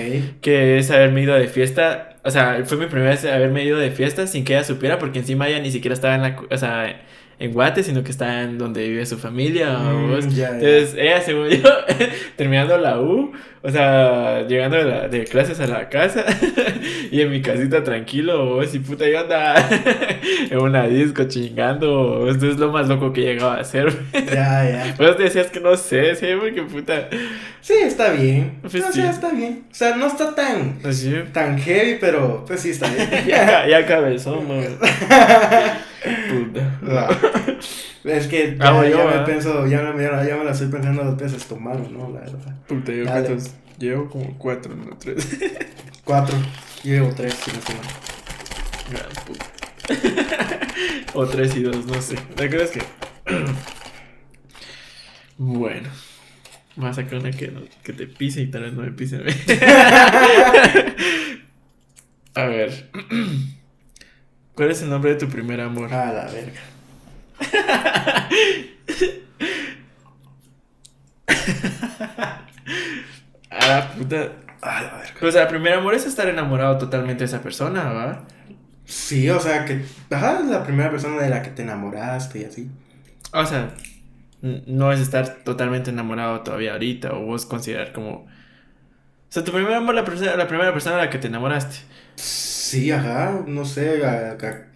[0.42, 2.16] Que es haberme ido de fiesta.
[2.24, 5.20] O sea, fue mi primera vez haberme ido de fiesta sin que ella supiera, porque
[5.20, 6.36] encima ella ni siquiera estaba en la.
[6.50, 7.05] O sea,
[7.38, 9.78] en Guate, sino que estaba en donde vive su familia.
[9.78, 10.48] Mm, ya.
[10.48, 11.68] Entonces, ella, según yo,
[12.36, 13.32] terminando la U,
[13.66, 16.24] o sea, llegando de, la- de clases a la casa
[17.10, 19.56] y en mi casita tranquilo, vos, y puta, yo andaba
[20.50, 22.20] en una disco chingando.
[22.20, 22.30] vos.
[22.36, 23.92] Esto es lo más loco que llegaba a hacer.
[24.12, 24.94] Ya, ya.
[24.96, 27.08] Pues te decías que no sé, sí, porque puta.
[27.60, 28.58] Sí, está bien.
[28.62, 29.00] Pues o sí.
[29.00, 29.64] sea, está bien.
[29.68, 31.12] O sea, no está tan, Así.
[31.32, 33.08] tan heavy, pero pues sí está bien.
[33.26, 34.46] Ya, ya cabezón.
[36.30, 37.08] Puta.
[38.04, 40.68] Es que ya, Ah, bueno, ya yo, me pienso, ya me, ya, me la estoy
[40.68, 42.08] pensando dos veces tomar, ¿no?
[42.14, 42.54] La verdad.
[42.68, 43.50] Puta, yo cuántos.
[43.78, 45.36] Llevo como cuatro, no tres.
[46.04, 46.36] Cuatro.
[46.84, 47.84] Llevo tres, si no estoy mal.
[48.90, 49.46] Gran puta.
[51.14, 52.14] o tres y dos, no sé.
[52.36, 52.82] ¿La verdad es que?
[55.38, 55.88] bueno.
[56.76, 59.16] Voy a sacar una que, no- que te pise y tal vez no me pise
[59.16, 59.32] a mí.
[62.34, 62.90] a ver.
[64.54, 65.92] ¿Cuál es el nombre de tu primer amor?
[65.92, 66.60] A la verga.
[73.50, 74.32] A la puta.
[74.62, 75.14] A la verga.
[75.20, 78.24] Pues el primer amor es estar enamorado totalmente de esa persona, ¿va?
[78.84, 79.84] Sí, o sea, que.
[80.10, 82.70] Ajá, es la primera persona de la que te enamoraste y así.
[83.32, 83.70] O sea,
[84.42, 88.10] no es estar totalmente enamorado todavía ahorita o vos considerar como...
[88.20, 88.28] O
[89.28, 90.02] sea, tu primer amor, la,
[90.36, 91.76] la primera persona a la que te enamoraste.
[92.14, 94.66] Sí, ajá, no sé, a- a-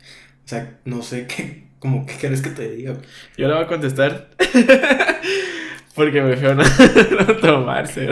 [0.44, 2.94] o sea, no sé qué, como qué quieres que te diga.
[3.36, 4.30] Yo le voy a contestar
[5.94, 6.64] porque me feo no,
[7.40, 8.08] tomarse.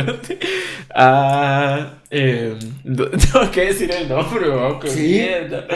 [0.94, 2.54] Ah, eh,
[2.84, 4.46] tengo que decir el nombre,
[4.82, 5.00] qué ¿Sí?
[5.08, 5.66] mierda.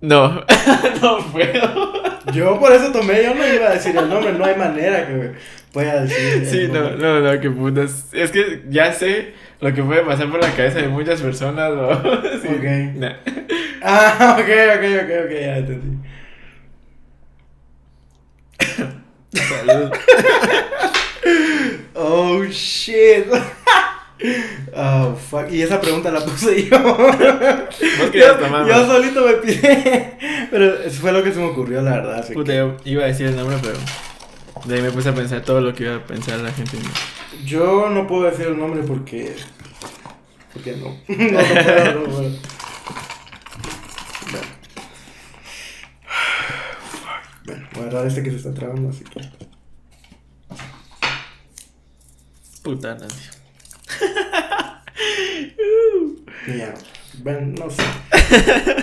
[0.00, 0.44] No,
[1.02, 1.94] no puedo.
[2.32, 5.32] Yo por eso tomé, yo no iba a decir el nombre, no hay manera que
[5.72, 6.42] pueda decir.
[6.42, 6.96] el Sí, no, nombre.
[6.98, 8.06] no, no, qué putas.
[8.12, 11.90] Es que ya sé lo que puede pasar por la cabeza de muchas personas, ¿no?
[12.40, 12.94] Sí, Ok.
[12.96, 13.12] nah.
[13.82, 15.98] Ah, ok, ok, ok, ok, ya entendí.
[19.34, 19.90] Salud.
[21.94, 23.26] Oh, shit.
[24.74, 25.50] Oh, fuck.
[25.50, 26.78] Y esa pregunta la puse yo.
[26.82, 30.16] Vos querías tomar, yo solito me pide.
[30.50, 32.26] Pero eso fue lo que se me ocurrió, la verdad.
[32.32, 33.76] Puta, yo iba a decir el nombre, pero
[34.64, 36.76] de ahí me puse a pensar todo lo que iba a pensar la gente.
[36.78, 39.34] que Yo no puedo decir el nombre porque.
[40.52, 40.96] Porque no.
[41.08, 42.30] No, no puedo, no puedo.
[44.30, 44.46] Bueno.
[47.44, 49.20] Bueno, voy a agarrar este que se está trabando, así que.
[52.62, 52.96] Puta,
[56.46, 56.74] y Ya.
[57.22, 57.82] Bueno, no sé.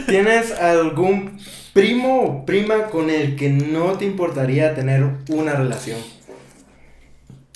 [0.08, 1.40] ¿Tienes algún
[1.74, 6.00] primo o prima con el que no te importaría tener una relación?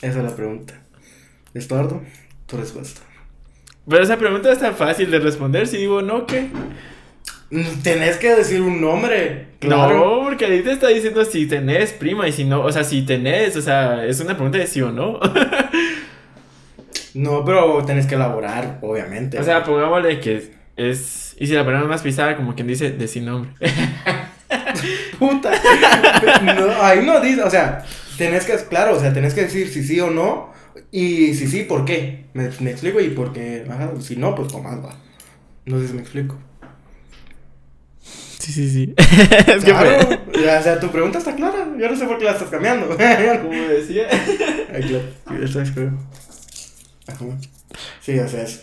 [0.02, 0.74] Esa es la pregunta.
[1.54, 2.02] Estuardo,
[2.48, 3.02] tu respuesta.
[3.88, 5.68] Pero esa pregunta está fácil de responder.
[5.68, 6.50] Si digo no, ¿qué?
[7.84, 9.48] Tenés que decir un nombre.
[9.60, 9.98] Claro.
[9.98, 13.04] No, porque ahí te está diciendo si tenés prima y si no, o sea, si
[13.04, 15.20] tenés, o sea, es una pregunta de sí o no.
[17.16, 19.40] No, pero tenés que elaborar, obviamente.
[19.40, 21.34] o sea, pongámosle que es.
[21.40, 23.52] Y si la palabra más pisada, como quien dice, de sin nombre.
[25.18, 25.52] puta.
[26.44, 27.86] No, ahí no dice, o sea,
[28.18, 30.54] tenés que, claro, o sea, tenés que decir si sí o no.
[30.92, 32.26] Y si sí, ¿por qué?
[32.34, 33.66] Me, me explico y por qué.
[33.70, 34.94] Ajá, si no, pues tomás, va.
[35.66, 36.38] No sé si me explico.
[38.46, 38.94] Sí, sí, sí.
[38.98, 41.68] es que Claro, me- o sea, tu pregunta está clara.
[41.80, 42.88] Yo no sé por qué la estás cambiando.
[43.42, 44.04] Como decía.
[44.72, 45.06] Ay, claro.
[45.74, 45.98] Creo.
[48.02, 48.62] Sí, o sea, es,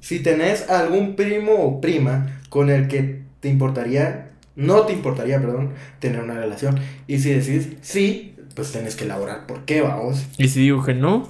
[0.00, 5.74] si tenés algún primo o prima con el que te importaría, no te importaría, perdón,
[6.00, 6.80] tener una relación.
[7.06, 10.26] Y si decís sí, pues tenés que elaborar por qué, vamos.
[10.36, 11.28] Y si digo que no.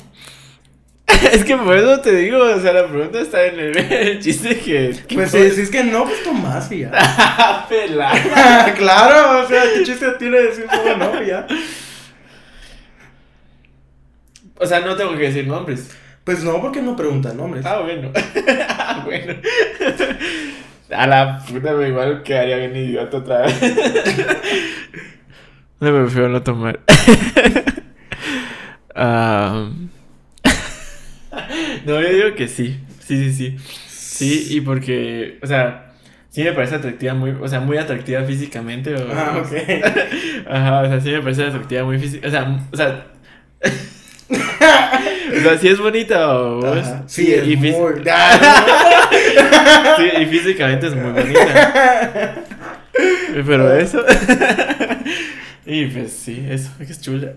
[1.32, 4.58] es que por eso te digo, o sea, la pregunta está en el, el chiste
[4.58, 4.96] que.
[5.06, 7.66] que Pues si decís que no, pues tomás y ya.
[7.68, 8.74] Pelar.
[8.74, 11.46] claro, o sea, ¿qué chiste tiene decir como no y ya?
[14.58, 15.90] O sea, no tengo que decir nombres.
[16.24, 17.66] Pues no, porque no preguntan nombres.
[17.66, 18.12] Ah, bueno.
[18.68, 19.34] Ah, bueno.
[20.90, 23.60] A la puta, me igual quedaría bien idiota otra vez.
[25.80, 26.78] No me prefiero no tomar.
[28.94, 29.91] Am.
[31.86, 32.78] no, yo digo que sí.
[33.00, 33.56] Sí, sí, sí.
[33.88, 35.92] Sí, y porque, o sea,
[36.30, 38.94] sí me parece atractiva, muy, o sea, muy atractiva físicamente.
[38.94, 39.52] O, Ah, ok.
[40.50, 42.28] Ajá, o sea, sí me parece atractiva muy física.
[42.28, 43.06] O sea, o sea,
[44.30, 46.78] o sea, sí es bonita, vos.
[46.78, 47.04] Ajá.
[47.06, 47.72] Sí, es y muy...
[49.96, 52.34] Sí, y físicamente es muy bonita.
[53.46, 54.04] Pero eso.
[55.66, 57.32] y pues sí, eso, que es chula.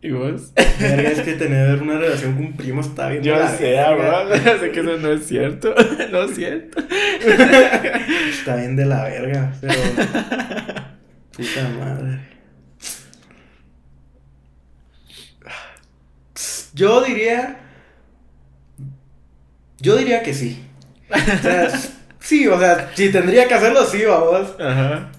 [0.00, 0.52] ¿Y vos?
[0.54, 3.22] Verga, es que tener una relación con un primo está bien.
[3.22, 4.36] Yo sé, bro.
[4.60, 5.74] sé que eso no es cierto.
[6.12, 6.80] No es cierto.
[8.30, 9.74] Está bien de la verga, pero.
[11.32, 12.20] Puta madre.
[16.74, 17.58] Yo diría.
[19.80, 20.64] Yo diría que sí.
[21.10, 21.70] O sea,
[22.20, 24.54] sí, o sea, si tendría que hacerlo, sí, vamos.
[24.60, 25.10] Ajá.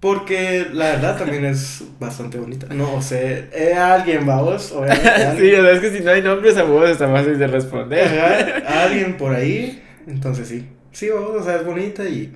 [0.00, 2.66] Porque la verdad también es bastante bonita.
[2.72, 4.72] No sé, eh, alguien, vamos.
[4.72, 5.08] Obviamente,
[5.38, 7.46] Sí, alguien, o sea, es que si no hay nombres a vos está fácil de
[7.46, 8.06] responder.
[8.18, 9.82] Ajá, alguien por ahí.
[10.06, 10.66] Entonces sí.
[10.92, 12.32] Sí, vamos, o sea, es bonita y.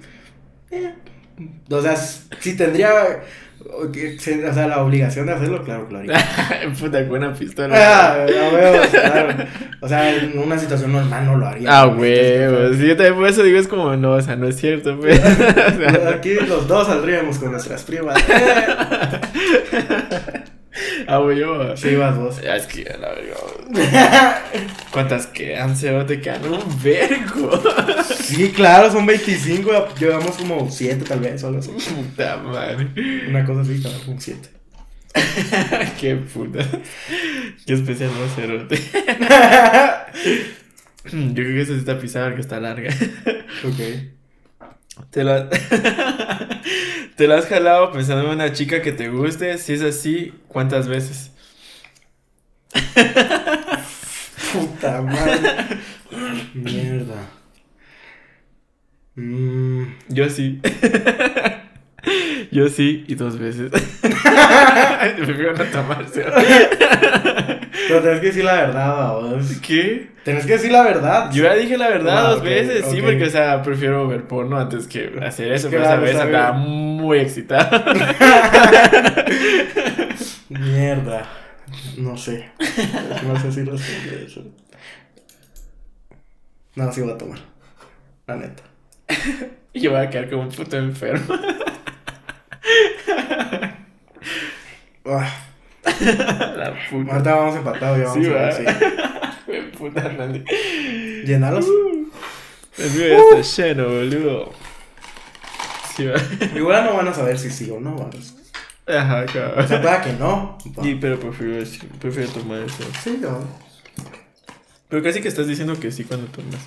[0.70, 0.94] eh,
[1.70, 3.22] o sea, si tendría.
[3.70, 6.06] O sea, la obligación de hacerlo, claro, claro.
[6.80, 8.12] Puta, buena Ah, pistola.
[8.12, 9.44] a huevos, claro.
[9.80, 11.68] O sea, en una situación normal no lo haría.
[11.70, 12.76] Ah, obviamente, huevos.
[12.76, 15.20] Sí, yo también por eso digo, es como, no, o sea, no es cierto, pues.
[16.14, 18.16] Aquí los dos saldríamos con nuestras primas.
[21.06, 21.76] ah, huevo.
[21.76, 22.40] Sí, vas vos.
[22.42, 24.42] Ya, es que ya la verga.
[24.90, 25.76] ¿Cuántas quedan?
[25.76, 27.62] Se te quedan un vergo.
[28.04, 29.94] Sí, claro, son 25.
[29.98, 31.70] Llevamos como 7 tal vez, o algo así.
[31.70, 32.88] Puta madre.
[33.28, 34.48] Una cosa así, como 7.
[36.00, 36.66] Qué puta.
[37.66, 38.76] Qué especial no cerote.
[41.12, 42.92] Yo creo que esa sí está pisada que está larga.
[43.64, 44.13] Ok.
[45.10, 45.48] Te la...
[47.16, 49.58] ¿Te la has jalado pensando en una chica que te guste?
[49.58, 51.30] Si es así, ¿cuántas veces?
[54.52, 55.78] Puta madre.
[56.54, 57.28] Mierda.
[59.16, 60.60] Mm, Yo sí.
[62.50, 63.70] Yo sí, y dos veces.
[65.16, 66.24] Prefiero no tomarse.
[67.88, 69.46] Pero tenés que decir la verdad, vos.
[69.60, 70.08] ¿Qué?
[70.24, 71.30] Tenés que decir la verdad.
[71.32, 74.58] Yo ya dije la verdad Ah, dos veces, sí, porque, o sea, prefiero ver porno
[74.58, 75.68] antes que hacer eso.
[75.70, 77.84] Pero esa vez andaba muy excitada.
[80.48, 81.28] Mierda.
[81.98, 82.50] No sé.
[83.26, 84.44] No sé si responder eso.
[86.76, 87.38] No, sí voy a tomar.
[88.26, 88.62] La neta.
[89.72, 91.34] y yo voy a quedar como un puto enfermo.
[95.84, 97.12] La puta.
[97.12, 97.98] ahorita vamos empatados.
[97.98, 99.32] Ya vamos Sí, a ver, va.
[99.46, 99.54] sí.
[99.78, 100.44] Puta Nandi.
[101.24, 101.66] Llenalos.
[102.78, 104.52] El mío ya está lleno, boludo.
[105.96, 106.14] Sí, va.
[106.58, 107.94] Igual no van a saber si sí o no.
[107.96, 108.34] vamos.
[108.86, 109.24] Ajá,
[109.56, 110.58] O sea, pueda que no.
[110.82, 111.64] Sí, pero prefiero,
[112.00, 112.84] prefiero tomar eso.
[113.02, 113.38] Sí, no.
[114.88, 116.60] Pero casi que estás diciendo que sí cuando tomas.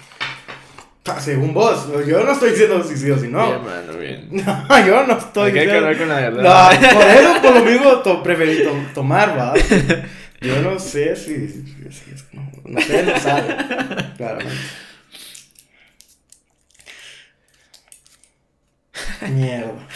[1.20, 3.46] Según vos, yo no estoy diciendo si sí o si no.
[3.48, 4.28] Bien, mano, bien.
[4.46, 6.72] No, yo no estoy Hay que hablar con la verdad.
[6.82, 9.54] No, por eso por lo mismo to- preferí to- tomar, va.
[10.42, 11.76] Yo no sé si, si-
[12.34, 13.56] no, no sé, no sabe.
[14.18, 14.56] Claramente.
[19.30, 19.88] Mierda.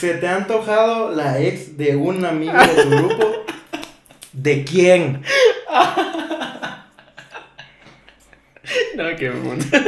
[0.00, 3.44] ¿Se te ha antojado la ex de un amigo de tu grupo?
[4.32, 5.22] ¿De quién?
[8.96, 9.82] No, qué puta.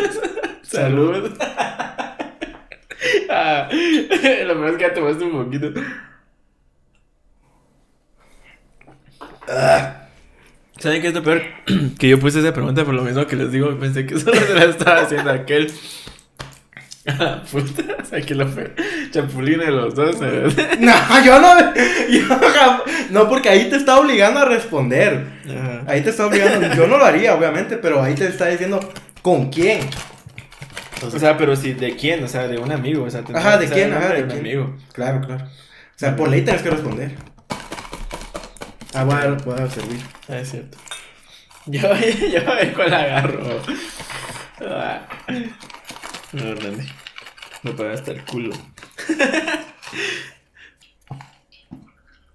[0.63, 1.33] Salud.
[3.31, 5.73] ah, lo peor es que ya tomaste un poquito.
[10.79, 11.43] ¿Saben qué es lo peor?
[11.99, 13.77] que yo puse esa pregunta por lo mismo que les digo.
[13.79, 15.73] Pensé que solo se la estaba haciendo aquel.
[17.51, 18.75] Puta, o sea, que lo peor.
[19.11, 20.17] Chapulín de los dos.
[20.79, 21.75] No, yo no.
[22.11, 22.39] yo
[23.11, 25.27] no, porque ahí te está obligando a responder.
[25.49, 25.83] Ajá.
[25.87, 26.75] Ahí te está obligando.
[26.75, 28.81] Yo no lo haría, obviamente, pero ahí te está diciendo
[29.23, 29.81] con quién.
[31.07, 32.23] O sea, pero sí, ¿de quién?
[32.25, 33.05] O sea, de un amigo.
[33.05, 33.93] O sea, tendría Ajá, ¿de quién?
[33.93, 34.41] Ajá, ¿de un quién?
[34.41, 34.77] amigo.
[34.93, 35.45] Claro, claro.
[35.45, 37.13] O sea, por ley tienes que responder.
[38.95, 40.01] Ah, voy a, voy a servir.
[40.29, 40.77] Ah, es cierto.
[41.67, 43.41] Yo, yo a ver cuál agarro.
[44.61, 45.07] Ah.
[46.33, 46.87] No, Randy.
[47.63, 48.55] No para hasta el culo.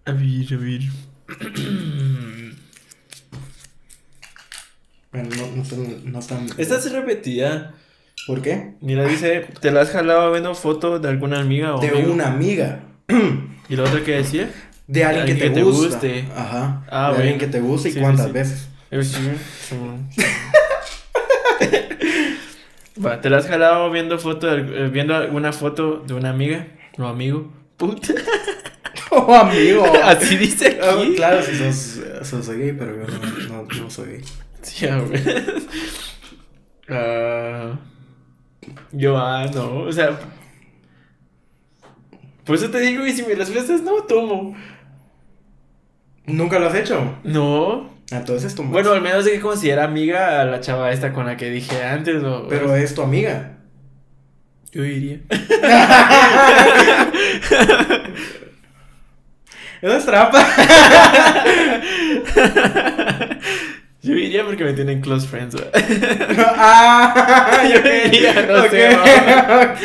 [0.06, 0.82] A ver, a ver.
[5.11, 7.74] Bueno, no, no están Esta es repetida.
[8.26, 8.74] ¿Por qué?
[8.82, 12.14] Mira, dice, ¿te la has jalado viendo foto de alguna amiga o De amigo?
[12.14, 12.84] una amiga.
[13.70, 14.49] ¿Y la otra qué decía?
[14.88, 15.88] De alguien, Alguien que, te que te gusta.
[15.95, 16.26] guste.
[16.36, 16.86] Ajá.
[16.90, 18.32] Ah, de alguien que te gusta y Sí, cuántas sí.
[18.32, 18.68] veces.
[18.91, 19.20] Sí,
[19.70, 19.76] sí.
[23.05, 26.67] Va, ¿te la has jalado viendo foto de- eh, viendo alguna foto de una amiga
[26.97, 27.51] o amigo?
[27.77, 28.13] Puta.
[29.15, 29.84] Oh, amigo.
[30.03, 31.13] Así dice aquí.
[31.15, 33.05] claro, si sos, sos gay, pero yo
[33.47, 34.21] no, no, no soy gay.
[34.63, 35.53] Sí, a ver.
[36.89, 37.77] Ah,
[38.91, 40.19] yo, ah, no, o sea.
[42.43, 44.55] Por eso te digo, y si mi respuesta es no, tomo.
[46.25, 47.17] ¿Nunca lo has hecho?
[47.23, 47.93] No.
[48.11, 48.71] Entonces tomas.
[48.71, 51.84] Bueno, al menos hay que considerar amiga a la chava esta con la que dije
[51.84, 52.23] antes.
[52.23, 53.57] O, Pero es tu amiga.
[54.71, 55.19] yo diría.
[59.81, 60.39] Eso es trampa.
[64.03, 65.55] Yo diría porque me tienen close friends.
[65.55, 65.65] güey.
[66.57, 67.81] ah, Yo
[68.11, 69.80] diría, no sé, ok,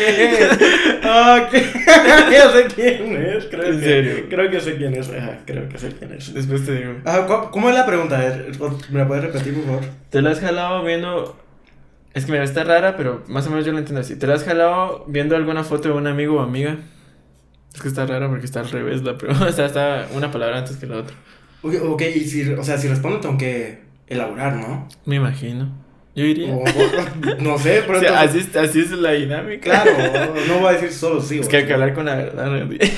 [1.05, 1.53] ok.
[2.32, 4.27] ya sé quién es, creo ¿En que, serio?
[4.28, 6.35] Creo que sé quién es, ajá, creo que sé quién es.
[6.35, 6.95] Después te digo.
[7.05, 8.16] Ah, ¿cómo- ¿Cómo es la pregunta?
[8.16, 8.53] A ver,
[8.90, 9.85] ¿Me la puedes repetir, por favor?
[10.11, 11.36] ¿Te la has jalado viendo.?
[12.15, 14.16] Es que mira, está rara, pero más o menos yo la entiendo así.
[14.16, 16.77] ¿Te la has jalado viendo alguna foto de un amigo o amiga?
[17.74, 19.45] Es que está rara porque está al revés la pregunta.
[19.47, 21.15] O sea, está una palabra antes que la otra.
[21.62, 24.89] Ok, ok, y si, o sea, si respondo tengo que elaborar, ¿no?
[25.05, 25.71] Me imagino.
[26.15, 26.53] Yo diría.
[26.53, 26.65] O-
[27.41, 29.83] no sé, pero o sea, entonces- así, es- así es la dinámica.
[29.85, 31.39] Claro, no voy a decir solo sí.
[31.39, 32.51] Es que hay que hablar con la verdad.
[32.51, 32.79] Randy.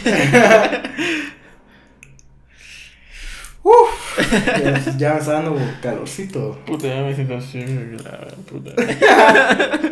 [4.62, 6.58] Ya, ya me está dando calorcito.
[6.66, 7.60] Puta, ya me siento así.
[7.62, 8.72] La puta.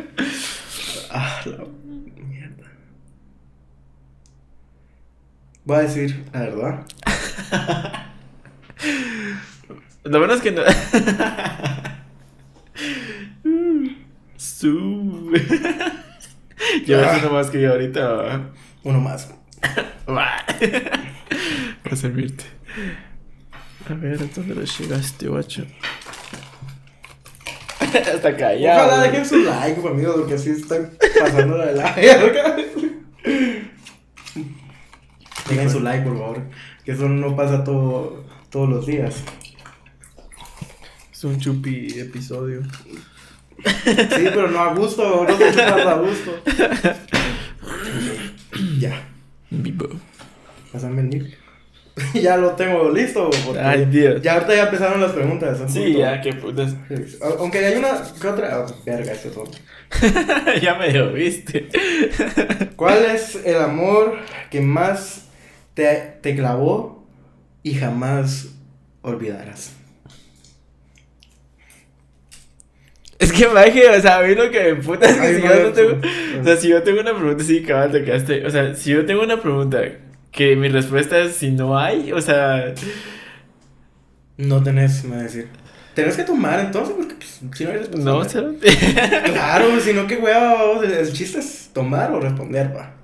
[1.11, 1.65] Ah, la
[2.27, 2.65] mierda.
[5.65, 6.87] Voy a decir la verdad.
[10.09, 10.63] Lo bueno es que no.
[14.37, 15.33] Su.
[16.87, 18.51] Llevas uno más que yo ahorita.
[18.85, 19.35] Uno más.
[20.09, 20.45] Va
[21.91, 22.45] a servirte.
[23.91, 25.65] A ver, ¿a dónde lo llegaste, guacho?
[27.81, 28.87] Está callado.
[28.87, 31.95] Ojalá dejen su like, amigos, porque así están pasando la verga.
[35.49, 36.43] Dejen su like, por favor.
[36.85, 39.23] Que eso no pasa todo, todos los días.
[41.19, 42.63] Es un chupi episodio.
[43.65, 46.31] Sí, pero no a gusto, no se chupa a gusto.
[48.79, 49.03] ya,
[49.51, 49.89] Vivo.
[50.73, 51.37] pásame el nick.
[52.15, 53.31] ya lo tengo listo.
[53.45, 54.23] porque Ay, Dios.
[54.23, 55.59] Ya ahorita ya empezaron las preguntas.
[55.59, 56.77] un Sí, ya, qué putas.
[57.41, 58.55] Aunque hay una que otra.
[58.55, 59.61] ah, verga, este es otro.
[60.63, 61.69] ya me dio, viste.
[62.77, 64.19] ¿Cuál es el amor
[64.53, 65.27] que más
[65.75, 67.05] te, te clavó
[67.65, 68.51] y jamás
[69.03, 69.78] olvidarás?
[73.19, 75.43] Es que maje, o sea, a mí lo que me puta es que Ay, si
[75.43, 76.01] yo no tengo.
[76.41, 78.47] O sea, si yo tengo una pregunta, sí, cabal, te quedaste.
[78.47, 79.81] O sea, si yo tengo una pregunta
[80.31, 82.75] que mi respuesta es si no hay, o sea.
[84.37, 85.49] No tenés, me va a decir.
[85.95, 88.59] Tenés que tomar entonces, porque pues, si no eres No, responsable.
[88.63, 89.23] cero.
[89.25, 92.95] Claro, si no, qué hueva, vamos, el, chiste es tomar o responder, pa.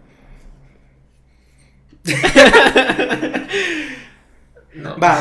[4.75, 4.99] No.
[4.99, 5.19] Va,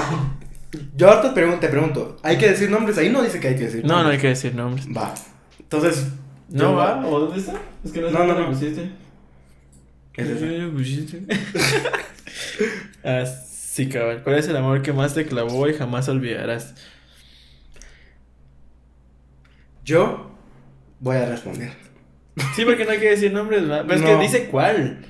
[0.96, 2.98] yo ahorita te pregunto, te pregunto, ¿hay que decir nombres?
[2.98, 4.22] Ahí no dice que hay que decir No, no hay nombres.
[4.22, 4.88] que decir nombres.
[4.96, 5.14] Va,
[5.60, 6.08] entonces...
[6.50, 7.06] ¿No yo- va?
[7.08, 7.54] ¿O dónde está?
[7.84, 8.48] Es que no sé No, no, dónde no.
[8.48, 8.92] lo pusiste.
[10.12, 10.30] ¿Qué es
[13.04, 14.22] ah, sí, cabal.
[14.24, 16.76] ¿Cuál es el amor que más te clavó y jamás olvidarás?
[19.84, 20.32] Yo
[21.00, 21.72] voy a responder.
[22.56, 23.82] Sí, porque no hay que decir nombres, ¿va?
[23.84, 24.08] Pero es No.
[24.08, 25.06] que dice cuál.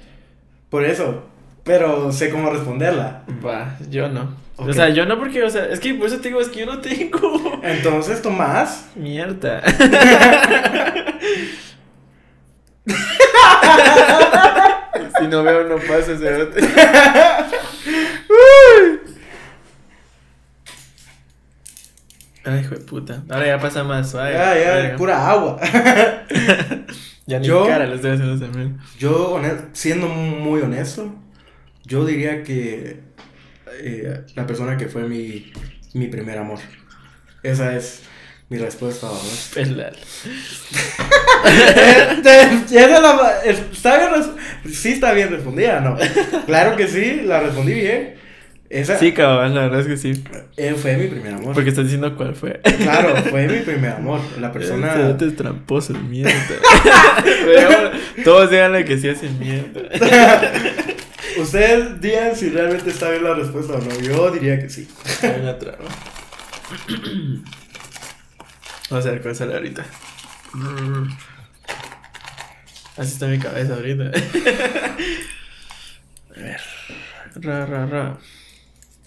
[0.69, 1.25] Por eso,
[1.63, 3.23] pero sé cómo responderla.
[3.45, 4.33] Va, yo no.
[4.57, 6.59] O sea, yo no porque, o sea, es que por eso te digo, es que
[6.61, 7.59] yo no tengo.
[7.63, 9.61] Entonces, Tomás, Mierda.
[15.19, 16.29] si no veo, no pasa ese
[22.45, 23.23] Ay, hijo de puta.
[23.29, 24.33] Ahora ya pasa más suave.
[24.33, 25.59] ya, ya, pura agua.
[27.25, 28.79] Ya ni Yo- cara le estoy haciendo también.
[28.99, 29.39] Yo,
[29.71, 31.15] siendo muy honesto,
[31.85, 32.99] yo diría que
[33.79, 35.51] eh, la persona que fue mi,
[35.93, 36.59] mi primer amor.
[37.43, 38.01] Esa es
[38.49, 39.07] mi respuesta.
[39.55, 39.93] ¿verdad?
[42.71, 44.23] Esa la- ¿Está bien
[44.71, 45.97] sí está bien respondida, ¿no?
[46.45, 48.15] Claro que sí, la respondí bien.
[48.69, 50.23] Esa Sí, cabrón, la verdad es que sí.
[50.57, 51.53] eh, fue mi primer amor.
[51.53, 52.59] Porque estás diciendo cuál fue.
[52.81, 54.19] Claro, fue mi primer amor.
[54.39, 55.09] La persona...
[55.11, 56.31] Este es tramposo, mierda.
[57.23, 57.91] Pero
[58.23, 59.81] todos díganle que sí hacen mierda.
[61.37, 63.99] Ustedes digan si realmente está bien la respuesta o no.
[63.99, 64.87] Yo diría que sí.
[65.21, 65.85] Hay una traba.
[68.89, 69.85] Vamos a ver cuál sale ahorita.
[72.97, 74.03] Así está mi cabeza ahorita.
[76.35, 76.61] A ver.
[77.35, 78.17] Ra, ra, ra.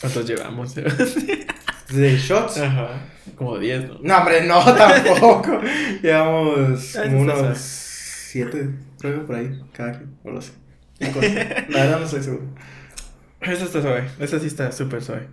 [0.01, 0.75] ¿Cuántos llevamos?
[0.75, 0.85] De
[2.19, 2.59] shots.
[2.59, 3.01] Ajá.
[3.35, 3.99] Como 10, ¿no?
[4.03, 5.61] No, hombre, no, tampoco.
[6.03, 10.53] Llevamos como unos siete, creo, por ahí, cada quien, no lo sé.
[11.69, 12.45] La verdad no estoy seguro.
[13.41, 14.05] Esta está suave.
[14.19, 15.29] Esta sí está súper suave.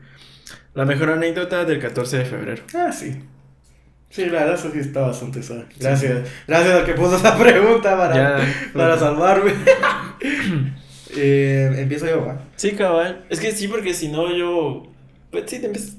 [0.73, 2.63] La mejor anécdota del 14 de febrero.
[2.75, 3.15] Ah, sí.
[4.09, 5.65] Sí, la verdad eso sí está bastante suave.
[5.79, 6.27] Gracias.
[6.47, 8.53] Gracias al que puso esa pregunta para, Ya.
[8.73, 9.53] para salvarme.
[11.15, 12.41] Eh, empiezo yo, ¿va?
[12.55, 13.23] Sí, cabal.
[13.29, 14.91] Es que sí, porque si no yo.
[15.29, 15.97] Pues sí, te empiezas.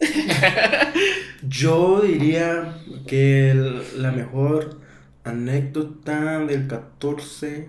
[1.42, 2.76] Yo diría
[3.06, 4.78] que el- la mejor
[5.24, 7.68] anécdota del 14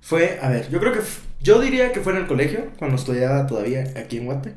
[0.00, 1.00] fue, a ver, yo creo que,
[1.40, 4.54] yo diría que fue en el colegio, cuando estudiaba todavía aquí en Guate.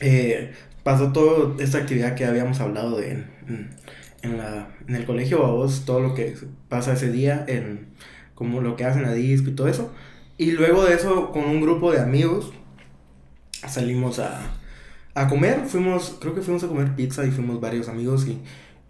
[0.00, 0.52] Eh,
[0.82, 3.24] pasó toda esta actividad que habíamos hablado de
[4.22, 6.34] en la, en el colegio, a vos, todo lo que
[6.68, 7.86] pasa ese día, en
[8.34, 9.92] como lo que hacen a disco y todo eso.
[10.38, 12.52] Y luego de eso, con un grupo de amigos,
[13.66, 14.40] salimos a,
[15.14, 18.38] a comer, fuimos, creo que fuimos a comer pizza y fuimos varios amigos y,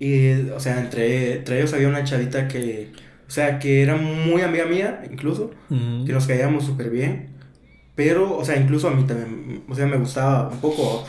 [0.05, 2.93] y o sea, entre, entre ellos había una chavita que,
[3.27, 7.35] o sea, que era muy amiga mía, incluso, que nos caíamos súper bien.
[7.95, 11.05] Pero, o sea, incluso a mí también, o sea, me gustaba un poco,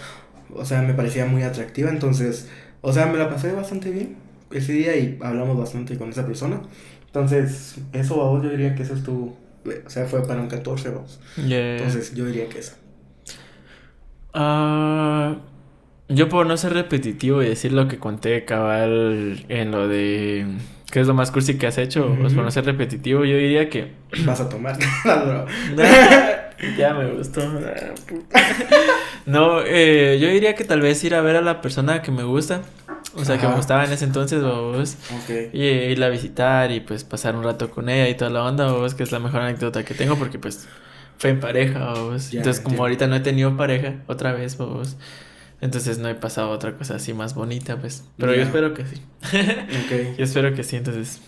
[0.53, 2.49] o sea, me parecía muy atractiva, entonces,
[2.81, 4.15] o sea, me la pasé bastante bien
[4.51, 6.61] ese día y hablamos bastante con esa persona.
[7.05, 9.37] Entonces, eso a vos yo diría que eso estuvo,
[9.85, 11.19] o sea, fue para un 14 vos.
[11.35, 11.77] Yeah.
[11.77, 12.75] Entonces, yo diría que eso.
[14.33, 15.37] Ah,
[16.07, 20.45] yo por no ser repetitivo y decir lo que conté cabal en lo de
[20.97, 23.69] qué es lo más cursi que has hecho, pues por no ser repetitivo, yo diría
[23.69, 23.91] que
[24.25, 24.75] Vas a tomar.
[25.05, 25.45] No,
[26.75, 27.41] ya me gustó.
[29.27, 32.23] No, eh, yo diría que tal vez ir a ver a la persona que me
[32.23, 32.61] gusta,
[33.13, 35.53] o sea, que me gustaba en ese entonces, vos, Ok.
[35.53, 38.43] y eh, irla a visitar y pues pasar un rato con ella y toda la
[38.43, 40.67] onda, vos, que es la mejor anécdota que tengo porque pues
[41.19, 42.33] fue en pareja, vos.
[42.33, 44.97] Entonces, como ahorita no he tenido pareja otra vez, vos.
[45.59, 48.03] Entonces no he pasado otra cosa así más bonita, pues.
[48.17, 49.01] Pero yo espero que sí.
[49.23, 50.17] Ok.
[50.17, 51.19] Yo espero que sí, entonces.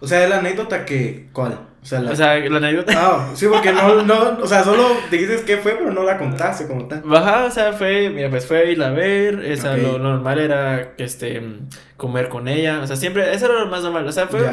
[0.00, 1.58] O sea, la anécdota que, ¿cuál?
[1.82, 2.12] O sea, la...
[2.12, 2.92] O sea, la anécdota.
[2.96, 6.66] Ah, sí, porque no, no, o sea, solo dijiste qué fue, pero no la contaste
[6.66, 7.00] como tal.
[7.02, 9.78] Baja, o sea, fue, mira, pues fue ir a ver, o sea, Ok.
[9.78, 11.42] lo normal era, este,
[11.96, 14.46] comer con ella, o sea, siempre, eso era lo más normal, o sea, fue,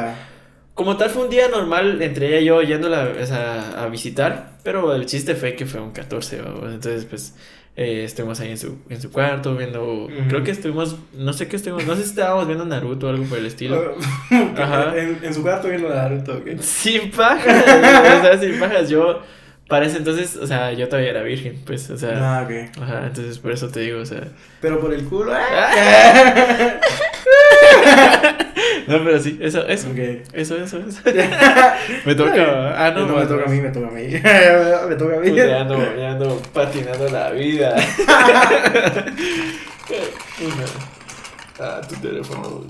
[0.74, 4.58] como tal fue un día normal entre ella y yo yéndola o sea, a visitar,
[4.64, 6.50] pero el chiste fue que fue un 14, ¿va?
[6.72, 7.36] entonces, pues,
[7.78, 11.58] eh, estuvimos ahí en su, en su cuarto viendo, creo que estuvimos, no sé qué
[11.58, 13.96] estuvimos, no sé si estábamos viendo Naruto o algo por el estilo.
[14.58, 14.94] Ajá.
[14.98, 16.60] En, en su cuarto viendo Naruto, ok.
[16.62, 19.22] Sin pajas, o sea, sin pajas, yo,
[19.68, 22.52] para ese entonces, o sea, yo todavía era virgen, pues, o sea, Ah, ok.
[22.82, 24.22] ajá, entonces por eso te digo, o sea...
[24.62, 25.70] Pero por el culo, Ah.
[26.58, 26.74] ¿eh?
[28.88, 29.90] No, pero sí, eso, eso.
[29.90, 29.98] ok.
[30.34, 31.02] Eso, eso, eso.
[32.06, 32.86] Me toca.
[32.86, 34.04] Ah, no, no, me toca a mí, me toca a mí.
[34.04, 35.30] me toca a mí.
[35.30, 37.76] Puta, ya ando, ya ando patinando la vida.
[41.60, 42.66] ah, tu teléfono.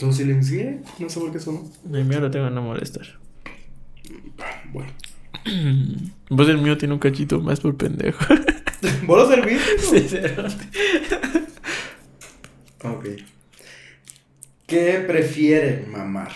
[0.00, 0.80] ¿Lo silencié?
[0.98, 1.64] No sé por qué sonó.
[1.92, 3.06] El mío lo tengo a no molestar.
[4.72, 4.92] Bueno.
[6.30, 8.24] Vos el mío tiene un cachito más por pendejo.
[9.06, 9.78] ¿Vos lo serviste?
[9.78, 10.16] Sí.
[12.82, 13.06] Ok.
[14.66, 16.32] ¿Qué prefieren mamar?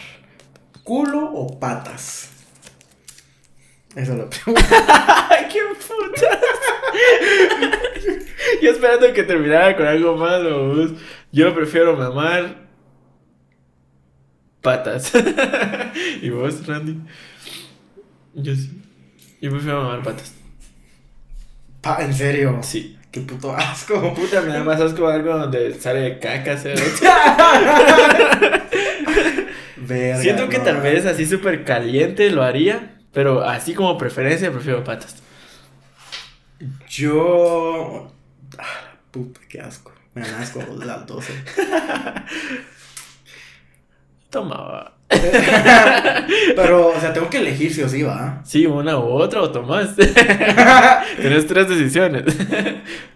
[0.85, 2.31] ¿Culo o patas?
[3.97, 5.27] Esa es la pregunta.
[5.31, 6.41] ¡Ay, qué puta!
[8.63, 10.93] Yo esperando que terminara con algo más, vos.
[11.33, 12.69] Yo prefiero mamar
[14.61, 15.13] patas.
[16.23, 16.99] ¿Y vos, Randy?
[18.35, 18.81] Yo sí.
[19.41, 20.35] Yo prefiero mamar patas.
[21.81, 22.61] Pa, ¿En serio?
[22.63, 22.97] Sí.
[23.11, 24.15] Qué puto asco.
[24.17, 26.55] Puta, me da más asco algo donde sale caca.
[29.77, 30.65] Verga, Siento que no.
[30.65, 35.17] tal vez así súper caliente lo haría, pero así como preferencia prefiero patas.
[36.89, 38.13] Yo.
[38.59, 39.93] Ah, puta, qué asco.
[40.15, 41.33] Me dan asco las 12.
[44.31, 44.93] Toma.
[46.57, 48.41] Pero, o sea, tengo que elegir si o sí, va.
[48.45, 49.97] Sí, una u otra o tomás.
[51.21, 52.25] Tienes tres decisiones.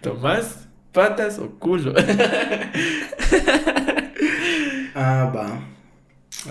[0.01, 1.93] ¿Tomás, patas o culo?
[4.93, 5.59] Ah, va.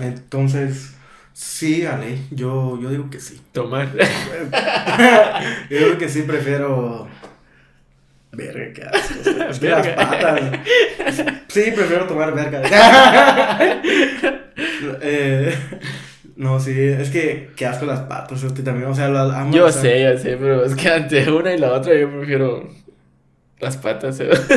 [0.03, 0.95] Entonces,
[1.33, 2.19] sí, Ale.
[2.31, 3.41] Yo, yo digo que sí.
[3.53, 3.89] Tomar.
[5.71, 7.09] Yo digo que sí prefiero.
[8.33, 9.31] Verga, qué asco.
[9.49, 10.53] es que las patas.
[11.55, 12.61] Sí, prefiero tomar verga.
[15.01, 15.55] Eh,
[16.37, 18.41] no, sí, es que qué asco las patas.
[18.43, 19.53] Yo también, o sea, las amo.
[19.53, 22.69] Yo sea, sé, yo sé, pero es que ante una y la otra yo prefiero
[23.61, 24.19] las patas.
[24.21, 24.29] ¿eh?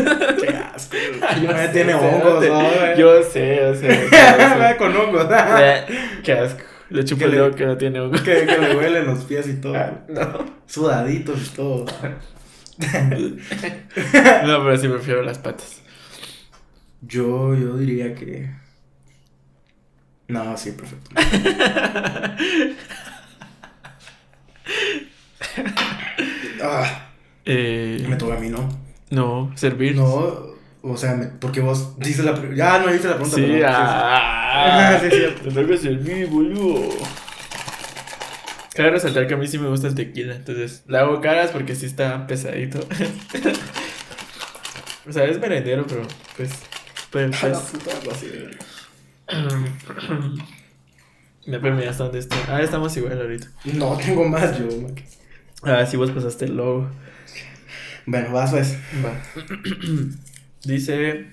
[0.41, 0.95] Qué asco.
[1.41, 2.95] Yo Me sé, tiene hongos, te- ¿no?
[2.95, 4.07] Yo sé, yo sé.
[4.77, 5.27] Con hongos.
[6.23, 6.61] Qué asco.
[6.89, 8.17] Le chupo Que el dedo que no tiene hongo.
[8.23, 9.75] que, que le huelen los pies y todo.
[9.75, 10.45] Ah, No.
[10.67, 11.85] Sudaditos y todo.
[14.45, 15.81] No, pero sí prefiero las patas.
[17.01, 18.49] Yo, yo diría que.
[20.27, 21.09] No, sí, perfecto.
[26.61, 27.09] Ah,
[27.45, 28.67] Eh, me toca a mí, ¿no?
[29.09, 29.95] no, servir.
[29.95, 30.47] No,
[30.81, 32.57] o sea, me- porque vos dices la pregunta.
[32.57, 33.35] Ya no hice la pregunta.
[33.37, 33.71] Sí, perdón.
[33.73, 35.17] ah, Sí, sí.
[35.43, 36.89] Te toca servir, boludo.
[38.75, 41.73] Cabe resaltar que a mí sí me gusta el tequila, entonces le hago caras porque
[41.75, 42.79] sí está pesadito.
[45.07, 46.01] o sea, es merendero, pero
[46.35, 46.51] pues.
[47.13, 47.61] la
[48.03, 48.25] pues
[51.45, 52.39] me permite hasta dónde estoy.
[52.49, 53.47] Ah, estamos igual ahorita.
[53.65, 55.03] No, tengo más yo, Maki.
[55.63, 56.89] Ah, sí, vos pasaste el logo.
[58.05, 58.77] Bueno, vas pues.
[59.03, 59.21] Va.
[60.63, 61.27] Dice.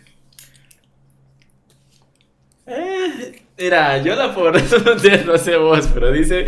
[2.67, 6.47] Eh, mira, yo la responder, no sé vos, pero dice.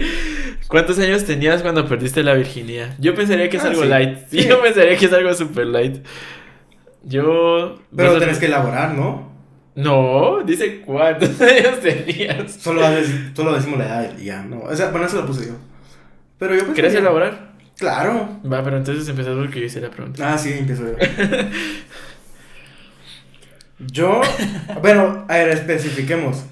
[0.69, 2.97] ¿Cuántos años tenías cuando perdiste la virginidad?
[2.98, 3.89] Yo pensaría que es Ah, algo sí.
[3.89, 4.19] light.
[4.31, 4.47] Sí.
[4.48, 6.05] Yo pensaría que es algo super light.
[7.09, 7.78] Yo.
[7.95, 9.31] Pero vos- tenés que elaborar, ¿no?
[9.77, 12.53] No, dice cuántos años tenías.
[12.53, 12.83] Solo,
[13.35, 14.61] solo decimos la edad y ya, ¿no?
[14.61, 15.55] O sea, bueno, eso lo puse yo.
[16.39, 17.47] Pero yo pensé ¿Querés que- elaborar?
[17.77, 18.41] Claro.
[18.51, 20.33] Va, pero entonces empezás porque yo hice la pregunta.
[20.33, 20.97] Ah, sí, empiezo yo.
[23.78, 24.20] yo,
[24.81, 26.45] bueno, a ver, especifiquemos.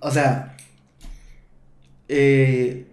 [0.00, 0.56] O sea,
[2.08, 2.86] eh,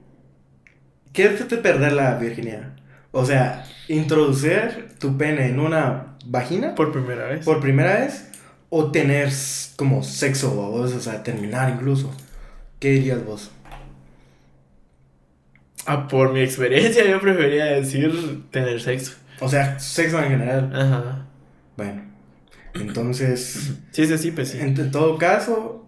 [1.14, 2.74] ¿qué te perder la virginidad?
[3.12, 7.46] O sea, introducir tu pene en una vagina Por primera vez.
[7.46, 8.26] por primera vez
[8.70, 9.30] o tener
[9.78, 12.12] como sexo o vos, o sea, terminar incluso.
[12.80, 13.52] ¿Qué dirías vos?
[15.86, 19.14] Ah, por mi experiencia, yo preferiría decir tener sexo.
[19.40, 20.72] O sea, sexo en general.
[20.76, 21.26] Ajá.
[21.78, 22.02] Bueno,
[22.74, 24.60] entonces, Sí, sí, sí, pues sí.
[24.60, 25.88] en, en todo caso,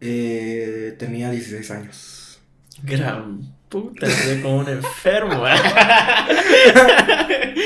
[0.00, 2.40] eh, tenía 16 años.
[2.82, 5.44] Gran puta, estoy como un enfermo.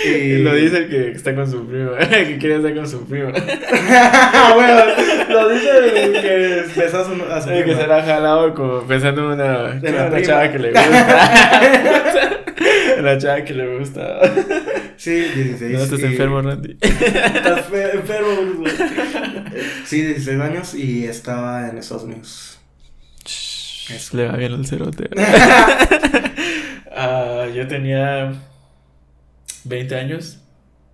[0.06, 3.30] Y- Lo dice el que está con su primo, que quiere estar con su primo.
[4.54, 4.84] bueno,
[5.30, 8.82] lo dice el que besas un- a su El que se la ha jalado como
[8.82, 10.22] pensando en una, En una prima.
[10.22, 12.42] chava que le gusta.
[13.02, 14.20] La chava que le gusta.
[14.96, 15.72] Sí, 16.
[15.72, 16.76] No, estás y- enfermo, Randy.
[16.80, 18.64] Estás fe- enfermo.
[19.84, 22.55] Sí, 16 años y estaba en Estados Unidos.
[23.90, 24.16] Eso.
[24.16, 25.08] Le va bien el cerote.
[26.98, 28.32] Ah, yo tenía
[29.64, 30.38] 20 años.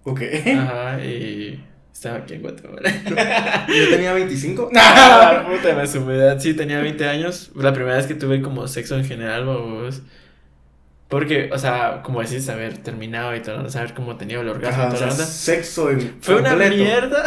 [0.03, 0.21] Ok.
[0.59, 1.63] Ajá, y
[1.93, 2.81] estaba aquí en Guatemala.
[3.69, 4.71] Yo tenía 25.
[4.75, 6.41] Ah, puta, me de edad.
[6.41, 7.53] Sí, tenía 20 años.
[7.55, 10.03] La primera vez que tuve como sexo en general, vos.
[11.07, 14.91] Porque, o sea, como decís, haber terminado y todo, saber cómo tenía el orgasmo Ajá,
[14.91, 15.33] y o toda la sea, onda.
[15.33, 17.25] sexo en Fue una mierda.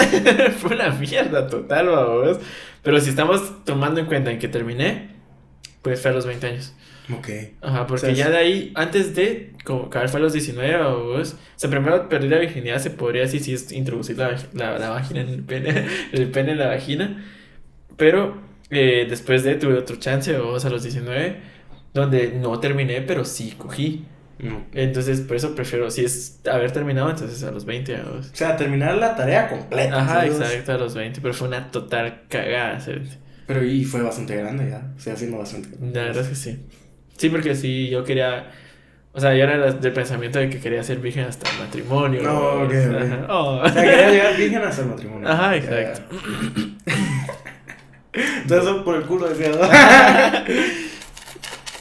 [0.59, 2.39] Fue una mierda total, vos.
[2.81, 5.14] Pero si estamos tomando en cuenta en que terminé,
[5.85, 6.73] pues fue a los 20 años.
[7.15, 7.29] Ok.
[7.61, 10.83] Ajá, porque O sea, ya de ahí, antes de, como que fue a los 19
[10.83, 11.33] vos.
[11.33, 14.89] O sea, primero perdí la virginidad, se podría decir si es introducir la, la, la
[14.89, 17.23] vagina en el pene, el pene en la vagina.
[17.97, 18.41] Pero
[18.71, 21.35] eh, después de tuve otro chance, vos a los 19,
[21.93, 24.05] donde no terminé, pero sí cogí.
[24.39, 24.65] No.
[24.73, 28.31] Entonces, por eso prefiero, si es haber terminado, entonces a los 20 vos.
[28.33, 30.01] O sea, terminar la tarea completa.
[30.01, 30.39] Ajá, ¿sabes?
[30.39, 33.19] exacto, a los 20, pero fue una total cagada, ¿sabes?
[33.47, 34.91] Pero y fue bastante grande ya.
[34.95, 35.99] O sea, siendo bastante grande.
[35.99, 36.65] La verdad es que sí.
[37.17, 38.51] Sí, porque sí, yo quería.
[39.13, 42.21] O sea, yo era del pensamiento de que quería ser virgen hasta el matrimonio.
[42.21, 42.73] No, ok, ok.
[42.73, 43.27] Ajá.
[43.29, 43.61] Oh.
[43.63, 45.29] O sea, quería llegar virgen hasta el matrimonio.
[45.29, 46.01] Ajá, exacto.
[48.13, 49.49] Entonces, por el culo decía.
[49.49, 49.61] ¿no?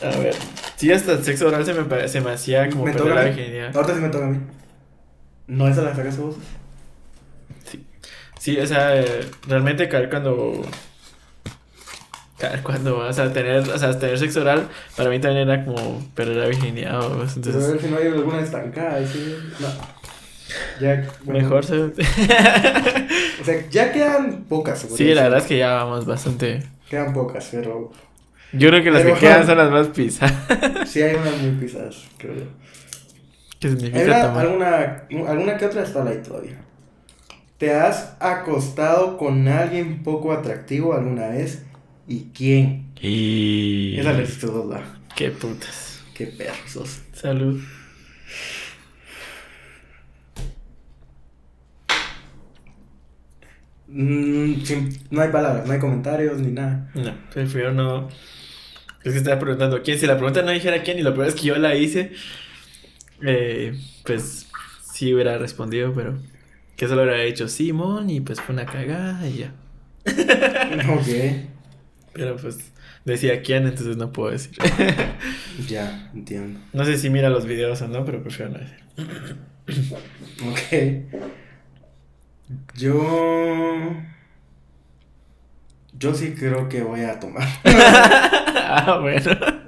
[0.04, 0.34] A ver.
[0.76, 3.24] Sí, hasta el sexo oral se me, se me hacía como Me perder la a
[3.24, 3.74] virginidad.
[3.74, 4.38] Ahorita sí me toca a mí.
[5.46, 6.36] ¿No esa la sacas vos?
[7.64, 7.84] Sí.
[8.38, 10.62] Sí, o sea, eh, realmente caer cuando.
[12.62, 13.58] Cuando vas a tener.
[13.68, 16.92] O sea, tener sexo oral, para mí también era como perder la virginidad.
[16.92, 17.08] ¿no?
[17.08, 19.06] Pero a Entonces, ver si no hay alguna estancada.
[19.06, 19.36] Sí.
[19.60, 19.68] No.
[20.80, 21.74] Ya, bueno, mejor se.
[23.40, 24.78] O sea, ya quedan pocas.
[24.94, 26.62] Sí, la verdad es que ya vamos bastante.
[26.88, 27.90] Quedan pocas, pero
[28.52, 30.34] Yo creo que las Pero- que quedan son las más pisadas.
[30.88, 32.44] sí hay unas muy pisadas, creo yo.
[33.58, 36.56] ¿Qué significa una- alguna, alguna que otra está ahí todavía.
[37.58, 41.62] ¿Te has acostado con alguien poco atractivo alguna vez?
[42.06, 42.86] ¿Y quién?
[43.00, 43.96] Y...
[43.98, 44.84] Esa dos, ¿verdad?
[45.16, 46.00] Qué putas.
[46.14, 47.00] Qué perro sos.
[47.12, 47.60] Salud.
[53.86, 56.90] Mm, sin- no hay palabras, no hay comentarios ni nada.
[56.94, 58.08] No, prefiero no.
[59.04, 59.98] Es que estaba preguntando quién.
[59.98, 62.12] Si la pregunta no dijera quién y lo peor es que yo la hice,
[63.22, 64.46] eh, pues
[64.82, 66.18] sí hubiera respondido, pero
[66.76, 69.54] que solo hubiera dicho Simón y pues fue una cagada y ya.
[70.94, 71.53] ok,
[72.14, 72.72] Pero pues
[73.04, 74.56] decía quién, entonces no puedo decir.
[75.68, 76.60] ya, entiendo.
[76.72, 78.84] no sé si mira los videos o no, pero prefiero no decir.
[80.46, 80.60] Ok.
[82.76, 83.96] Yo.
[85.98, 87.48] Yo sí creo que voy a tomar.
[87.64, 89.30] ah, bueno.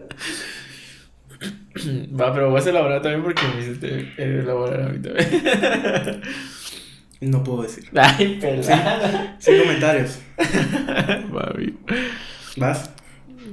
[2.18, 6.23] Va, pero vas a elaborar también porque me hiciste eh, elaborar a mí también.
[7.20, 7.89] No puedo decir.
[7.94, 9.36] Ay, pelada.
[9.39, 10.18] Sin comentarios.
[11.35, 11.78] Va, bien.
[12.57, 12.91] ¿Vas?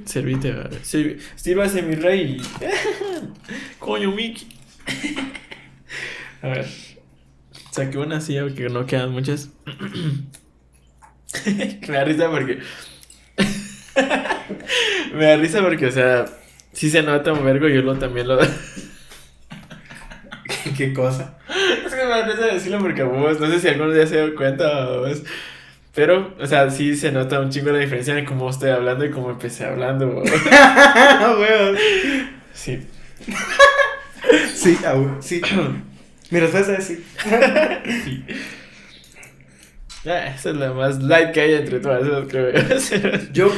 [0.06, 0.82] servite, a ver.
[0.82, 2.40] Sirvi- Sírvase mi rey.
[3.78, 4.46] Coño, Mickey.
[6.42, 6.66] A ver.
[7.70, 9.50] Saqué una así, porque no quedan muchas.
[11.46, 12.60] Me da risa porque.
[15.14, 16.26] Me da risa porque, o sea,
[16.72, 18.40] sí se nota un vergo y yo lo, también lo.
[18.40, 18.50] es
[20.76, 21.38] ¿Qué cosa?
[21.88, 24.90] que me da risa decirlo porque vos, no sé si alguno ya se dio cuenta
[24.90, 25.22] o vos.
[25.94, 29.10] Pero, o sea, sí se nota un chingo la diferencia en cómo estoy hablando y
[29.10, 30.22] cómo empecé hablando.
[32.54, 32.86] Sí.
[34.54, 35.42] Sí, hue- sí.
[36.30, 37.04] Mi respuesta es sí.
[38.04, 38.24] sí.
[40.06, 43.18] Ah, esa es la más light que hay entre todas esas, creo yo.
[43.32, 43.52] Yo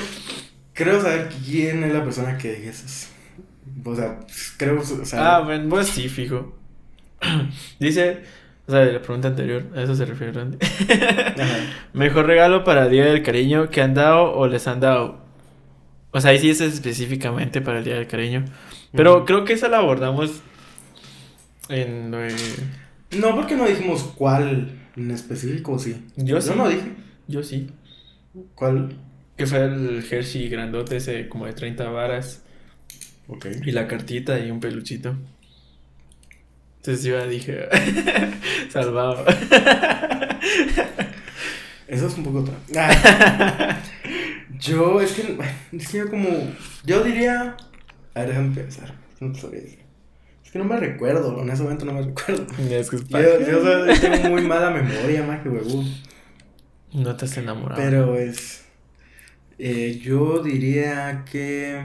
[0.74, 3.10] creo saber quién es la persona que dices.
[3.84, 4.18] O sea,
[4.56, 4.82] creo.
[5.14, 6.56] Ah, bueno, pues sí, fijo.
[7.78, 8.18] Dice,
[8.68, 10.58] o sea, de la pregunta anterior, a eso se refiere Randy.
[11.92, 15.24] Mejor regalo para Día del Cariño que han dado o les han dado.
[16.10, 18.44] O sea, ahí sí es específicamente para el Día del Cariño.
[18.92, 20.40] Pero creo que esa la abordamos
[21.68, 22.10] en...
[22.10, 22.34] de-
[23.18, 26.04] No, porque no dijimos cuál en específico, ¿o sí.
[26.16, 26.50] Yo sí.
[26.56, 26.92] no dije.
[27.28, 27.70] Yo sí.
[28.54, 28.96] ¿Cuál?
[29.36, 32.42] Que fue el Hershey grandote ese como de 30 varas.
[33.28, 33.46] Ok.
[33.64, 35.14] Y la cartita y un peluchito.
[36.86, 37.68] Entonces yo dije,
[38.70, 39.24] salvado.
[41.88, 43.80] Eso es un poco tra- Ah.
[44.60, 45.36] Yo, es que,
[45.72, 46.28] es que yo como,
[46.84, 47.56] yo diría,
[48.14, 49.80] a ver, déjame pensar, no sabría decir.
[50.44, 52.46] Es que no me recuerdo, en ese momento no me recuerdo.
[52.70, 55.92] Es que es Yo, yo tengo muy mala memoria, más que huevón.
[56.92, 57.82] No te has enamorado.
[57.82, 58.64] Pero es,
[59.58, 61.82] eh, yo diría que,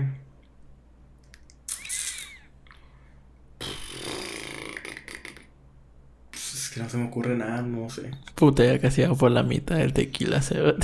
[6.31, 8.11] pues, es que no se me ocurre nada, no sé.
[8.35, 10.55] Puta, ya casi hago por la mitad del tequila, se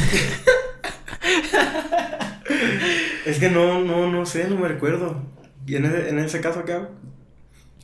[3.25, 5.21] Es que no, no, no sé, no me recuerdo.
[5.65, 6.89] ¿Y en ese, en ese caso qué hago?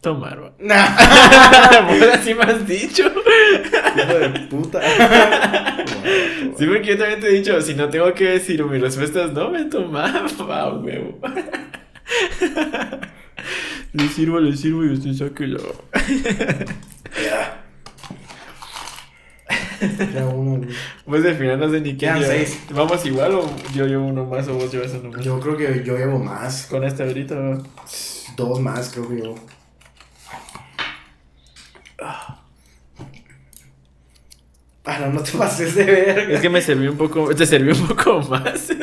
[0.01, 0.53] Tomar, va.
[0.59, 0.95] Nah.
[2.13, 3.03] Así me has dicho.
[3.95, 4.81] Hijo de puta.
[6.57, 9.31] Sí, porque yo también te he dicho, si no tengo que decir mi respuesta es
[9.31, 11.19] no, me tomaba, huevo.
[13.93, 15.59] Le sirvo, le sirvo y usted sáquelo.
[20.13, 20.25] Ya.
[20.25, 20.69] Uno, güey.
[21.05, 21.97] Pues al final no sé ni qué.
[22.05, 22.33] Quedan lleva.
[22.33, 22.59] seis.
[22.71, 25.23] ¿Vamos igual o yo llevo uno más o vos llevas uno más?
[25.23, 26.67] Yo creo que yo llevo más.
[26.67, 27.59] Con este ahorita.
[28.35, 29.35] Dos más, creo que yo.
[34.85, 36.35] Ah, no, no te pases de verga.
[36.35, 38.69] Es que me serví un poco, te serví un poco más.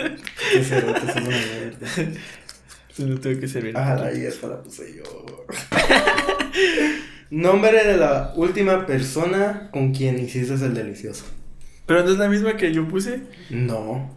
[2.99, 3.77] Una no tuve que servir.
[3.77, 5.03] Ah, ahí esta la puse yo.
[7.31, 11.25] Nombre de la última persona con quien hiciste el delicioso.
[11.87, 13.23] Pero no es la misma que yo puse.
[13.51, 14.11] No.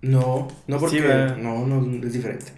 [0.00, 1.00] No, no porque.
[1.00, 2.52] Sí, no, no, es diferente.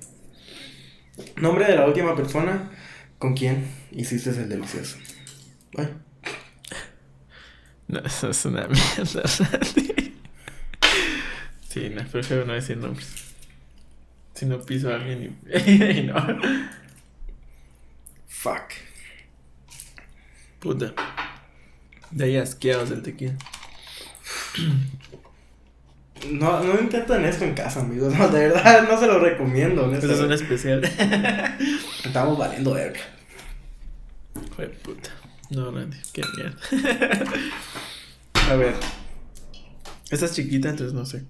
[1.37, 2.71] Nombre de la última persona
[3.19, 4.99] con quien hiciste el delicioso.
[5.77, 5.89] Ay.
[7.89, 9.23] No, eso es una mierda.
[11.69, 13.09] Sí, no, prefiero no decir nombres.
[14.35, 16.15] Si no piso a alguien y, y no.
[18.27, 18.90] Fuck.
[20.61, 20.93] Puta.
[22.11, 23.35] De ahí asqueados del tequila.
[26.31, 28.13] No, no intenten esto en casa, amigos.
[28.19, 29.93] No, de verdad, no se lo recomiendo.
[29.93, 30.85] Eso es un especial.
[32.05, 33.01] Estamos valiendo verga.
[34.55, 35.11] Joder, puta.
[35.51, 36.59] No, Randy, qué mierda.
[38.51, 38.75] A ver.
[40.11, 41.25] Esta es chiquita, entonces no sé.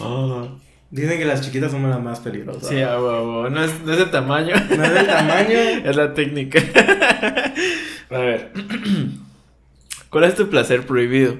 [0.00, 0.48] Ah.
[0.90, 2.68] Dicen que las chiquitas son las más peligrosas.
[2.68, 3.50] Sí, a huevo.
[3.50, 4.54] No es, no es el tamaño.
[4.76, 5.58] No es el tamaño.
[5.84, 6.60] Es la técnica.
[8.10, 8.52] A ver.
[10.10, 11.38] ¿Cuál es tu placer prohibido?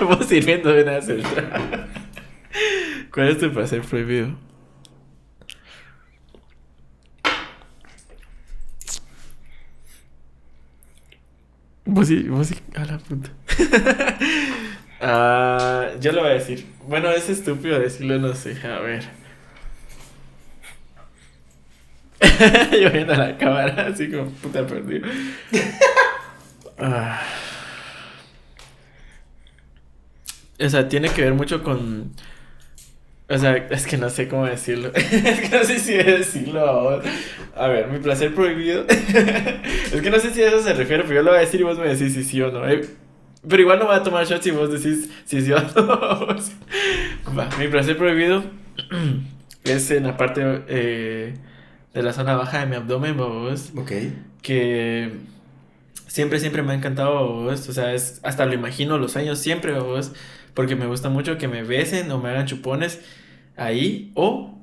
[0.00, 1.88] Vos sirviendo de una celda.
[3.12, 4.34] ¿Cuál es tu placer prohibido?
[11.84, 13.30] Vos sí, vos sí, a la puta.
[15.02, 16.66] Ah, yo lo voy a decir.
[16.86, 18.56] Bueno, es estúpido decirlo, no sé.
[18.66, 19.04] A ver.
[22.80, 25.08] Yo viendo la cámara, así como puta perdido.
[26.78, 27.22] Ah.
[30.60, 32.12] O sea, tiene que ver mucho con.
[33.28, 34.92] O sea, es que no sé cómo decirlo.
[34.94, 37.02] es que no sé si decirlo ahora.
[37.56, 38.84] A ver, mi placer prohibido.
[38.88, 41.60] es que no sé si a eso se refiere, pero yo lo voy a decir
[41.60, 42.68] y vos me decís si sí o no.
[42.68, 42.82] eh.
[43.48, 46.36] Pero igual no voy a tomar shots si vos decís si sí o no.
[47.36, 48.44] Va, mi placer prohibido
[49.64, 51.34] es en la parte eh,
[51.94, 53.92] de la zona baja de mi abdomen, vos Ok.
[54.42, 55.12] que
[56.06, 59.72] siempre, siempre me ha encantado, vos, o sea, es, hasta lo imagino, los sueños siempre,
[59.78, 60.12] vos,
[60.54, 63.00] porque me gusta mucho que me besen o me hagan chupones
[63.56, 64.58] ahí o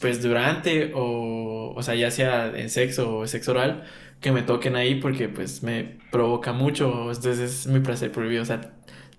[0.00, 3.84] pues durante o, o sea, ya sea en sexo o sexo oral,
[4.20, 8.46] que me toquen ahí porque pues me provoca mucho, entonces es mi placer prohibido, o
[8.46, 8.60] sea,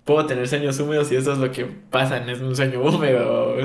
[0.04, 3.56] puedo tener sueños húmedos y eso es lo que pasa en un sueño húmedo.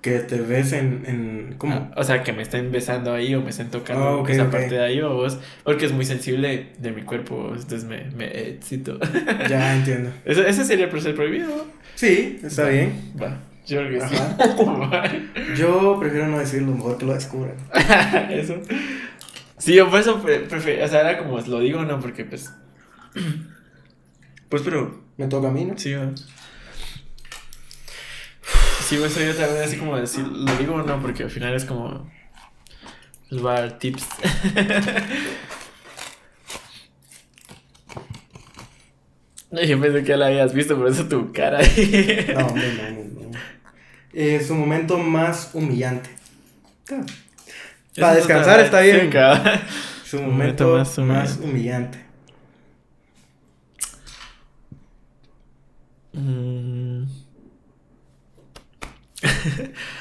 [0.00, 1.54] Que te besen en...
[1.58, 1.74] ¿Cómo?
[1.74, 4.74] Ah, o sea, que me estén besando ahí o me estén tocando ah, esa parte
[4.74, 8.98] de ahí o vos, porque es muy sensible de mi cuerpo, entonces me, me excito.
[9.48, 10.10] Ya entiendo.
[10.24, 11.66] ¿Ese, ese sería el placer prohibido?
[11.94, 13.12] Sí, está bien.
[13.20, 13.38] Va.
[13.68, 14.16] Yo creo que sí.
[15.56, 17.54] Yo prefiero no decirlo, mejor que lo descubran.
[18.30, 18.54] eso.
[19.58, 22.52] Sí, yo por eso prefiero, o sea, era como lo digo, no, porque pues...
[24.48, 25.06] Pues pero...
[25.16, 25.76] ¿Me toca a mí, no?
[25.76, 26.16] Sí, ¿no?
[26.16, 26.24] Sí,
[28.98, 31.64] pues soy otra vez así como decir, lo digo o no, porque al final es
[31.64, 32.08] como...
[33.30, 34.06] Les va a dar tips.
[39.50, 41.60] Yo pensé que ya la habías visto, por eso tu cara.
[41.60, 43.38] no, no, no, no.
[44.12, 46.10] Eh, su momento más humillante.
[47.96, 49.10] Para descansar está bien.
[50.04, 52.04] Su momento, más, humillante.
[56.12, 57.04] Mm.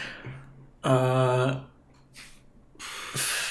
[0.89, 1.65] Ah,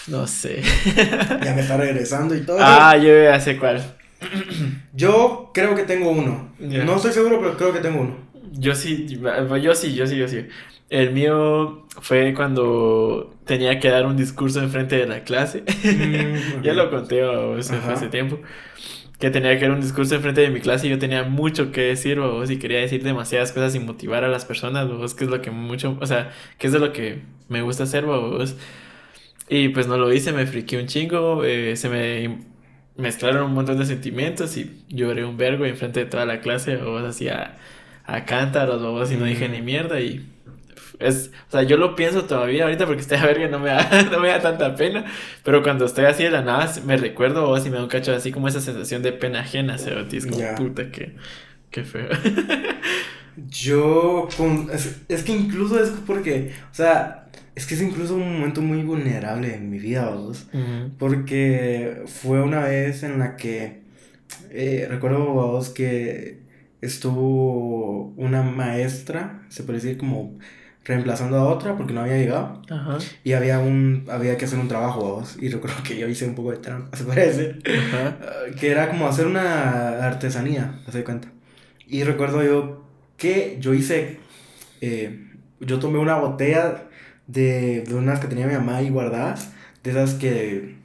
[0.06, 0.62] no sé.
[1.44, 2.56] ya me está regresando y todo.
[2.58, 3.96] Ah, yo ya sé cuál.
[4.94, 6.54] Yo creo que tengo uno.
[6.58, 8.16] No estoy seguro, pero creo que tengo uno.
[8.52, 10.48] Yo sí, yo sí, yo sí, yo sí.
[10.88, 15.62] El mío fue cuando tenía que dar un discurso en frente de la clase.
[15.62, 18.40] Mm, ya lo conté hace tiempo.
[19.18, 21.72] Que tenía que dar un discurso en frente de mi clase y yo tenía mucho
[21.72, 25.24] que decir, o y quería decir demasiadas cosas y motivar a las personas, vos, que
[25.24, 28.56] es lo que mucho, o sea, que es de lo que me gusta hacer, vos.
[29.48, 32.44] Y pues no lo hice, me friqué un chingo, eh, se me
[32.96, 36.76] mezclaron un montón de sentimientos y lloré un vergo en frente de toda la clase,
[36.76, 37.56] o así a,
[38.04, 40.26] a cántaros, o y no dije ni mierda y
[40.98, 43.70] es, o sea, yo lo pienso todavía ahorita porque estoy a ver que no me
[43.70, 45.04] da, no me da tanta pena,
[45.44, 48.12] pero cuando estoy así de la nada me recuerdo o si me da un cacho
[48.14, 51.16] así como esa sensación de pena ajena, se es como puta que,
[51.70, 52.08] que feo.
[53.48, 58.62] yo, con, es, que incluso es porque, o sea, es que es incluso un momento
[58.62, 60.46] muy vulnerable en mi vida, vos,
[60.98, 63.82] porque fue una vez en la que,
[64.50, 66.46] eh, recuerdo, vos, que
[66.80, 70.38] estuvo una maestra, se puede decir como
[70.86, 72.62] reemplazando a otra porque no había llegado.
[72.70, 72.98] Ajá.
[73.24, 75.36] Y había un había que hacer un trabajo, vos.
[75.40, 77.58] Y recuerdo que yo hice un poco de trampa, se parece.
[77.64, 78.18] Ajá.
[78.58, 81.28] Que era como hacer una artesanía, hace cuenta.
[81.86, 82.84] Y recuerdo yo
[83.16, 84.18] que yo hice.
[84.80, 85.22] Eh,
[85.60, 86.84] yo tomé una botella
[87.26, 89.52] de, de unas que tenía mi mamá ahí guardadas.
[89.82, 90.76] De esas que.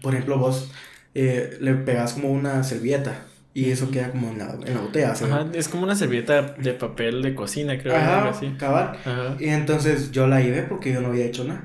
[0.00, 0.72] Por ejemplo, vos
[1.14, 3.27] eh, le pegas como una servilleta
[3.58, 5.10] y eso queda como en la, en la botella.
[5.10, 7.96] Ajá, es como una servilleta de papel de cocina, creo.
[7.96, 8.54] Ajá, así.
[8.56, 8.96] cabal.
[9.04, 9.34] Ajá.
[9.40, 11.64] Y entonces yo la llevé porque yo no había hecho nada.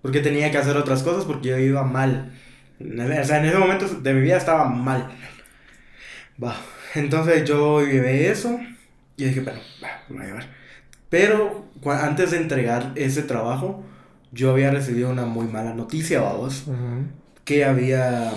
[0.00, 2.32] Porque tenía que hacer otras cosas porque yo iba mal.
[2.80, 5.10] O sea, en ese momento de mi vida estaba mal.
[6.42, 6.56] Va.
[6.94, 8.58] Entonces yo llevé eso
[9.18, 10.46] y dije, bueno, va, lo voy a llevar.
[11.10, 13.84] Pero antes de entregar ese trabajo,
[14.32, 16.64] yo había recibido una muy mala noticia, vamos.
[17.44, 18.32] Que había.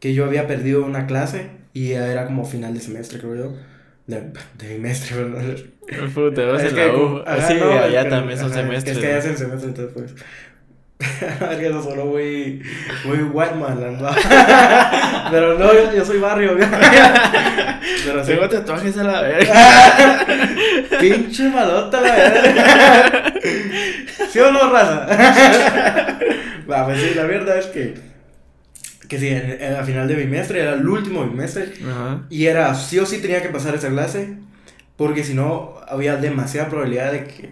[0.00, 3.52] Que yo había perdido una clase y era como final de semestre, creo yo.
[4.06, 5.56] De, de bimestre, ¿verdad?
[6.14, 7.22] Puta, vas en la U.
[7.46, 8.96] sí, allá también son semestres.
[8.96, 10.14] Es que allá hacen semestre, entonces pues.
[11.50, 12.62] es que eso solo muy,
[13.04, 13.76] muy white man,
[15.32, 16.56] Pero no, yo, soy barrio.
[18.04, 18.32] Pero sí.
[18.32, 20.26] Tengo tatuajes a la verga.
[21.00, 23.34] Pinche malota la verga.
[24.30, 25.06] ¿Sí o no, raza?
[26.70, 28.13] Va, pues sí, la verdad es que
[29.08, 31.72] que sí, en, a final de bimestre, era el último bimestre.
[32.30, 34.36] Y era, sí o sí tenía que pasar esa clase,
[34.96, 37.50] porque si no, había demasiada probabilidad de que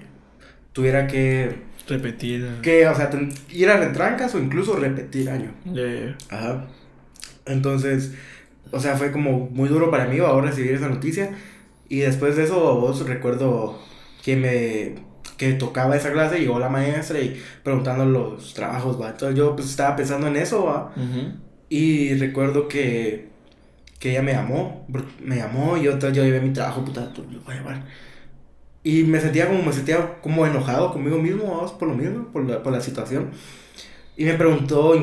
[0.72, 1.56] tuviera que...
[1.88, 2.48] Repetir.
[2.62, 3.10] Que, o sea,
[3.50, 5.52] ir a retrancas o incluso repetir año.
[6.30, 6.66] Ajá.
[7.44, 8.12] Entonces,
[8.70, 11.30] o sea, fue como muy duro para mí ahora recibir esa noticia.
[11.88, 13.78] Y después de eso, vos recuerdo
[14.22, 14.94] que me
[15.36, 19.10] que tocaba esa clase, llegó la maestra y preguntando los trabajos, va.
[19.10, 20.92] Entonces yo pues estaba pensando en eso, va.
[21.68, 23.30] Y recuerdo que,
[23.98, 24.86] que ella me llamó,
[25.20, 27.84] me llamó y yo, entonces yo llevé mi trabajo, puta, lo voy a llevar.
[28.84, 32.48] Y me sentía como, me sentía como enojado conmigo mismo, vamos, por lo mismo, por
[32.48, 33.30] la, por la situación.
[34.16, 34.94] Y me preguntó,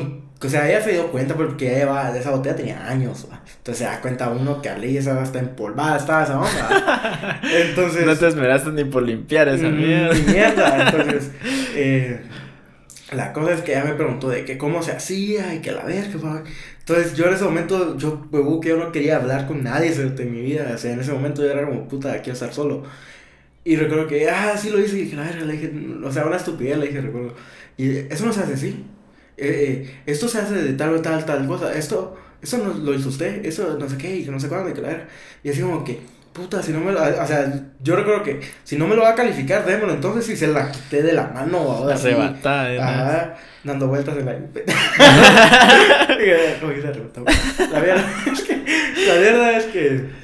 [0.42, 3.26] o sea, ella se dio cuenta porque ella esa botella tenía años,
[3.58, 7.40] entonces se da cuenta uno que Ali esa está empolvada, estaba esa onda.
[7.52, 8.06] Entonces...
[8.06, 10.14] No te esmeraste ni por limpiar esa mierda.
[10.14, 11.30] Ni mierda, entonces...
[11.76, 12.20] Eh,
[13.12, 15.84] La cosa es que ella me preguntó de que cómo se hacía y que la
[15.84, 16.42] verga, pa.
[16.80, 18.28] Entonces yo en ese momento, yo,
[18.60, 20.72] que yo no quería hablar con nadie de mi vida.
[20.74, 22.84] O sea, en ese momento yo era como, puta, quiero estar solo.
[23.64, 24.98] Y recuerdo que, ah, sí lo hice.
[24.98, 25.72] Y dije, la verga, le dije,
[26.04, 27.34] o sea, una estupidez, le dije, recuerdo.
[27.76, 28.84] Y eso no se hace así.
[29.40, 31.72] Eh, eh, esto se hace de tal, tal, tal cosa.
[31.72, 33.44] Esto, eso no lo hizo usted.
[33.44, 34.82] Eso no sé qué, y que no sé cuándo, y que.
[35.42, 35.98] Y así como que,
[36.34, 37.00] puta, si no me lo.
[37.00, 37.50] O sea,
[37.82, 39.94] yo recuerdo que si no me lo va a calificar, démoslo.
[39.94, 41.94] Entonces, si se la quité de la mano ahora.
[41.94, 42.86] Arrebatada.
[42.86, 43.34] Ajá,
[43.64, 44.32] dando vueltas en la.
[47.72, 48.64] la verdad es que.
[49.08, 50.20] La verdad es que.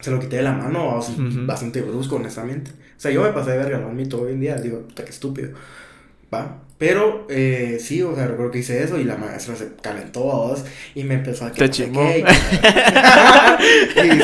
[0.00, 1.02] Se lo quité de la mano,
[1.46, 2.70] bastante brusco, honestamente.
[2.70, 4.56] O sea, yo me pasé de verga, lo admito hoy en día.
[4.56, 5.48] Digo, puta, qué estúpido.
[6.34, 6.64] Va.
[6.76, 10.48] Pero eh, sí, o sea, recuerdo que hice eso y la maestra se calentó a
[10.48, 11.60] vos y me empezó a que.
[11.60, 12.02] Te chingó.
[12.04, 12.26] y, o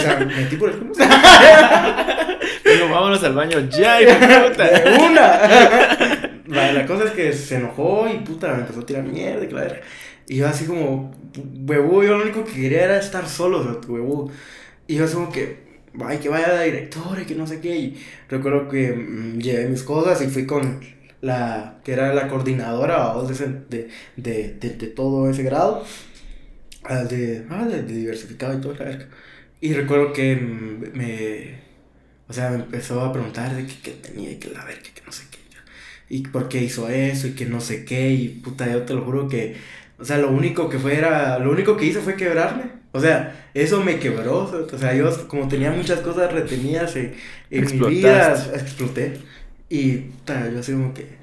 [0.01, 0.81] sea, metí por el.
[2.65, 4.69] Digo, vámonos al baño ya, y puta.
[4.69, 6.73] De una.
[6.73, 9.77] la, cosa es que se enojó y puta, me empezó a tirar mierda y claro.
[10.29, 11.13] Y yo así como,
[11.67, 14.31] huevo, yo lo único que quería era estar solo, o sea, huevo.
[14.87, 15.59] Y yo así como que,
[16.05, 17.77] ay, que vaya la directora y que no sé qué.
[17.77, 20.81] Y recuerdo que mm, llevé mis cosas y fui con
[21.21, 25.85] la que era la coordinadora de, de, de, de, todo ese grado,
[27.09, 28.75] de, ah, de, diversificado y todo
[29.61, 31.61] Y recuerdo que me,
[32.29, 35.13] o sea, me empezó a preguntar de qué, tenía y que la verga, que no
[35.13, 35.41] sé qué.
[36.09, 38.11] Y por qué hizo eso y que no sé qué.
[38.11, 39.57] Y puta, yo te lo juro que,
[39.99, 42.65] o sea, lo único que fue era, lo único que hice fue quebrarme.
[42.93, 44.69] O sea, eso me quebró.
[44.73, 47.15] O sea, yo como tenía muchas cosas retenidas en,
[47.51, 49.19] en mi vida, exploté.
[49.71, 51.21] Y puta, yo así como que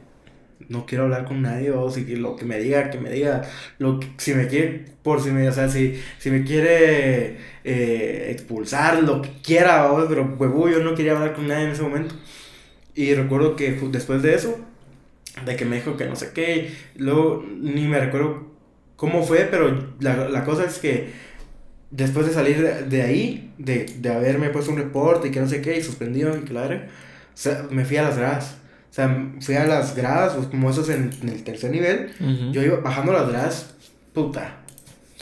[0.70, 3.44] no quiero hablar con nadie, o si lo que me diga, que me diga,
[3.78, 9.04] lo si me quiere, por si me, o sea, si, si me quiere eh, expulsar,
[9.04, 12.16] lo que quiera, pero huevo, yo no quería hablar con nadie en ese momento.
[12.96, 14.58] Y recuerdo que después de eso,
[15.46, 18.48] de que me dijo que no sé qué, luego ni me recuerdo
[18.96, 21.10] cómo fue, pero la, la cosa es que
[21.92, 25.62] después de salir de, ahí, de, de, haberme puesto un reporte y que no sé
[25.62, 26.82] qué, y suspendido, y claro,
[27.38, 28.58] sea, me fui a las gradas.
[28.90, 32.12] O sea, fui a las gradas, pues, como esos en, en el tercer nivel.
[32.52, 33.76] Yo iba bajando las gradas,
[34.14, 34.58] puta.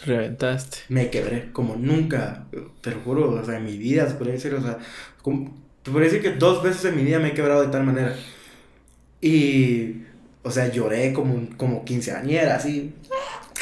[0.05, 0.77] Reventaste.
[0.89, 2.45] Me quebré, como nunca,
[2.81, 4.77] te lo juro, o sea, en mi vida, se podría decir, o sea,
[5.21, 7.83] como, te podría decir que dos veces en mi vida me he quebrado de tal
[7.83, 8.15] manera.
[9.21, 10.03] Y,
[10.43, 12.93] o sea, lloré como, como quinceañera, así.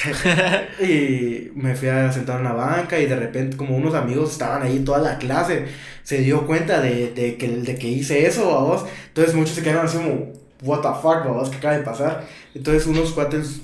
[0.81, 4.61] y me fui a sentar en una banca y de repente como unos amigos estaban
[4.61, 5.65] ahí toda la clase
[6.03, 8.85] se dio cuenta de, de, que, de que hice eso, vos.
[9.07, 12.25] Entonces muchos se quedaron así como, what the fuck, vos, ¿qué acaba de pasar?
[12.53, 13.61] Entonces unos cuates,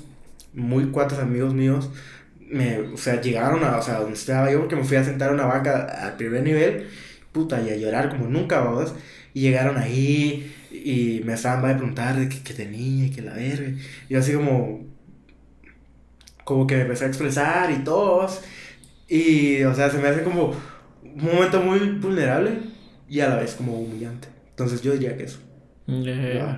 [0.54, 1.90] muy cuates amigos míos,
[2.48, 5.28] me, o sea, llegaron a, o sea, donde estaba yo, porque me fui a sentar
[5.28, 6.88] en una banca al primer nivel,
[7.32, 8.94] puta, y a llorar como nunca, vos.
[9.34, 13.68] Y llegaron ahí y me estaban a preguntar de qué, tenía y qué la verga.
[14.08, 14.84] Y yo así como,
[16.50, 18.40] como que me empecé a expresar y todos.
[19.06, 20.52] Y, o sea, se me hace como
[21.04, 22.58] un momento muy vulnerable
[23.08, 24.26] y a la vez como humillante.
[24.48, 25.38] Entonces yo diría que eso.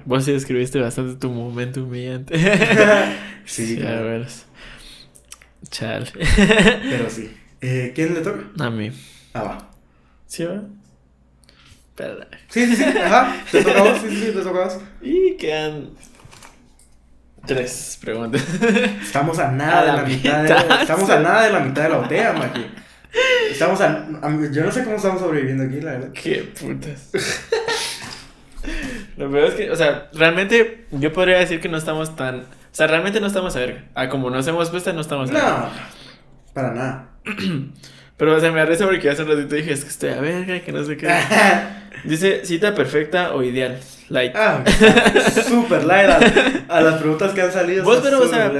[0.06, 2.38] Vos sí describiste bastante tu momento humillante.
[3.44, 3.98] sí, claro.
[3.98, 4.28] A ver.
[5.68, 6.10] Chale.
[6.14, 7.30] Pero sí.
[7.60, 8.48] Eh, ¿Quién le toca?
[8.60, 8.90] A mí.
[9.34, 9.70] Ah, va.
[10.26, 10.62] ¿Sí va?
[11.90, 12.28] Espera.
[12.48, 12.84] Sí, sí, sí.
[12.84, 13.36] Ajá.
[13.50, 13.98] ¿Te toca a vos?
[14.00, 14.78] Sí, sí, sí, te toca a vos.
[15.02, 15.90] Y quedan
[17.46, 18.42] Tres preguntas.
[19.02, 21.96] Estamos a nada de la mitad, de, estamos a nada de la mitad de la
[21.96, 22.66] botella, Maki.
[23.50, 24.06] Estamos a,
[24.52, 26.12] yo no sé cómo estamos sobreviviendo aquí, la verdad.
[26.12, 27.10] Qué putas.
[29.16, 32.74] Lo peor es que, o sea, realmente yo podría decir que no estamos tan, o
[32.74, 33.84] sea, realmente no estamos a ver.
[33.94, 35.48] Ah, como nos hemos puesto, no estamos a verga.
[35.48, 35.70] No,
[36.54, 37.08] para nada.
[38.16, 40.60] Pero, o sea, me arriesgo porque hace un ratito dije, es que estoy a verga,
[40.60, 41.08] que no sé qué.
[42.04, 43.78] Dice, cita perfecta o ideal.
[44.16, 44.32] Light.
[44.36, 44.62] Ah,
[45.48, 46.10] super light.
[46.68, 47.82] A, las preguntas que han salido.
[47.82, 48.52] Vos, pero, o sea,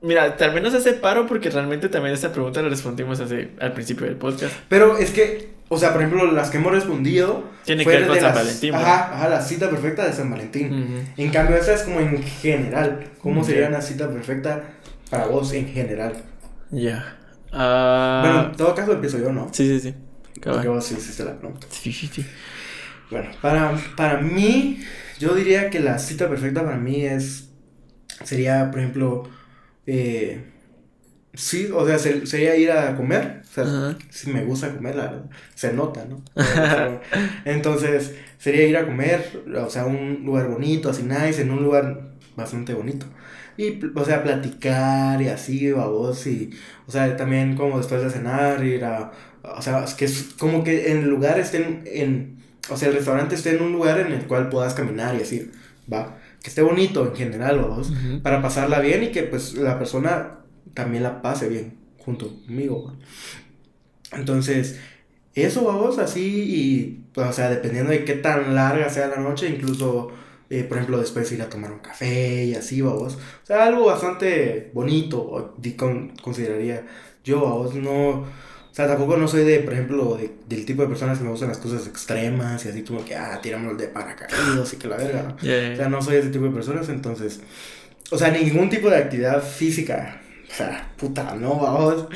[0.00, 3.72] mira, tal vez nos hace paro porque realmente también esta pregunta la respondimos hace, al
[3.72, 4.54] principio del podcast.
[4.68, 7.42] Pero es que, o sea, por ejemplo, las que hemos respondido.
[7.64, 8.74] Tiene que ver con San Valentín.
[8.74, 11.04] Ajá, ajá, la cita perfecta de San Valentín.
[11.16, 13.08] En cambio, esta es como en general.
[13.20, 14.62] ¿Cómo sería una cita perfecta
[15.10, 16.12] para vos en general?
[16.70, 17.16] Ya.
[17.52, 19.48] Ah, bueno, en todo caso empiezo yo, ¿no?
[19.50, 19.94] Sí, sí, sí.
[20.40, 21.66] Porque vos sí hiciste la pregunta.
[21.70, 22.24] Sí, sí, sí.
[23.10, 24.80] Bueno, para, para mí,
[25.18, 27.50] yo diría que la cita perfecta para mí es.
[28.24, 29.28] Sería, por ejemplo.
[29.86, 30.44] Eh,
[31.34, 33.42] sí, o sea, sería ir a comer.
[33.42, 34.96] O sea, si me gusta comer,
[35.54, 36.22] se nota, ¿no?
[37.44, 42.12] Entonces, sería ir a comer, o sea, un lugar bonito, así nice, en un lugar
[42.36, 43.06] bastante bonito.
[43.56, 46.50] Y, o sea, platicar y así, babos, y,
[46.86, 49.12] o sea, también como después de cenar, ir a,
[49.42, 52.94] o sea, es que es como que en el lugar estén en, o sea, el
[52.94, 55.50] restaurante esté en un lugar en el cual puedas caminar y así,
[55.92, 56.18] va.
[56.42, 57.92] que esté bonito en general, vos,
[58.22, 60.38] para pasarla bien y que pues la persona
[60.74, 62.94] también la pase bien junto conmigo.
[64.12, 64.78] Entonces,
[65.34, 69.48] eso vamos así y, pues, o sea, dependiendo de qué tan larga sea la noche,
[69.48, 70.08] incluso,
[70.50, 73.14] eh, por ejemplo, después ir a tomar un café y así, vamos.
[73.16, 76.86] O sea, algo bastante bonito, o con- consideraría
[77.24, 78.24] yo, vamos, no...
[78.80, 81.30] O sea, tampoco no soy de, por ejemplo, de- del tipo de personas que me
[81.30, 84.96] gustan las cosas extremas y así como que, ah, tiramos de paracaídas y que la
[84.96, 85.36] verga, ¿no?
[85.42, 87.40] Ya, O sea, no soy ese tipo de personas, entonces...
[88.10, 90.20] O sea, ningún tipo de actividad física.
[90.50, 92.06] O sea, puta, no, vamos.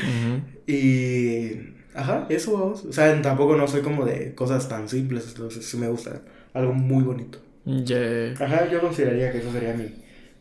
[0.67, 1.51] Y.
[1.95, 2.85] Ajá, eso vamos.
[2.85, 6.23] O sea, tampoco no soy como de cosas tan simples, entonces sí me gusta
[6.53, 7.39] algo muy bonito.
[7.65, 8.33] Ya.
[8.41, 9.85] Ajá, yo consideraría que eso sería mi,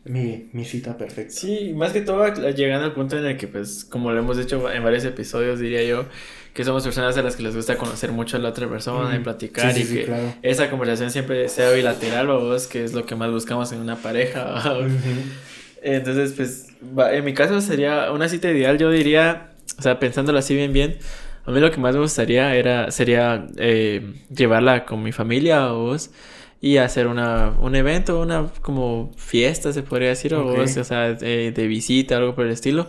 [0.04, 1.32] mi, mi cita perfecta.
[1.32, 4.70] Sí, más que todo llegando al punto en el que, pues, como lo hemos dicho
[4.70, 6.04] en varios episodios, diría yo,
[6.52, 9.20] que somos personas a las que les gusta conocer mucho a la otra persona y
[9.20, 10.34] platicar Sí, y sí, que claro.
[10.42, 14.62] esa conversación siempre sea bilateral, vos, que es lo que más buscamos en una pareja.
[15.82, 16.68] Entonces, pues,
[17.12, 20.98] en mi caso sería una cita ideal, yo diría, o sea, pensándolo así bien, bien,
[21.46, 25.86] a mí lo que más me gustaría era, sería eh, llevarla con mi familia o
[25.86, 26.10] vos
[26.64, 31.66] y hacer una, un evento, una como fiesta, se podría decir, o sea, de, de
[31.66, 32.88] visita, algo por el estilo,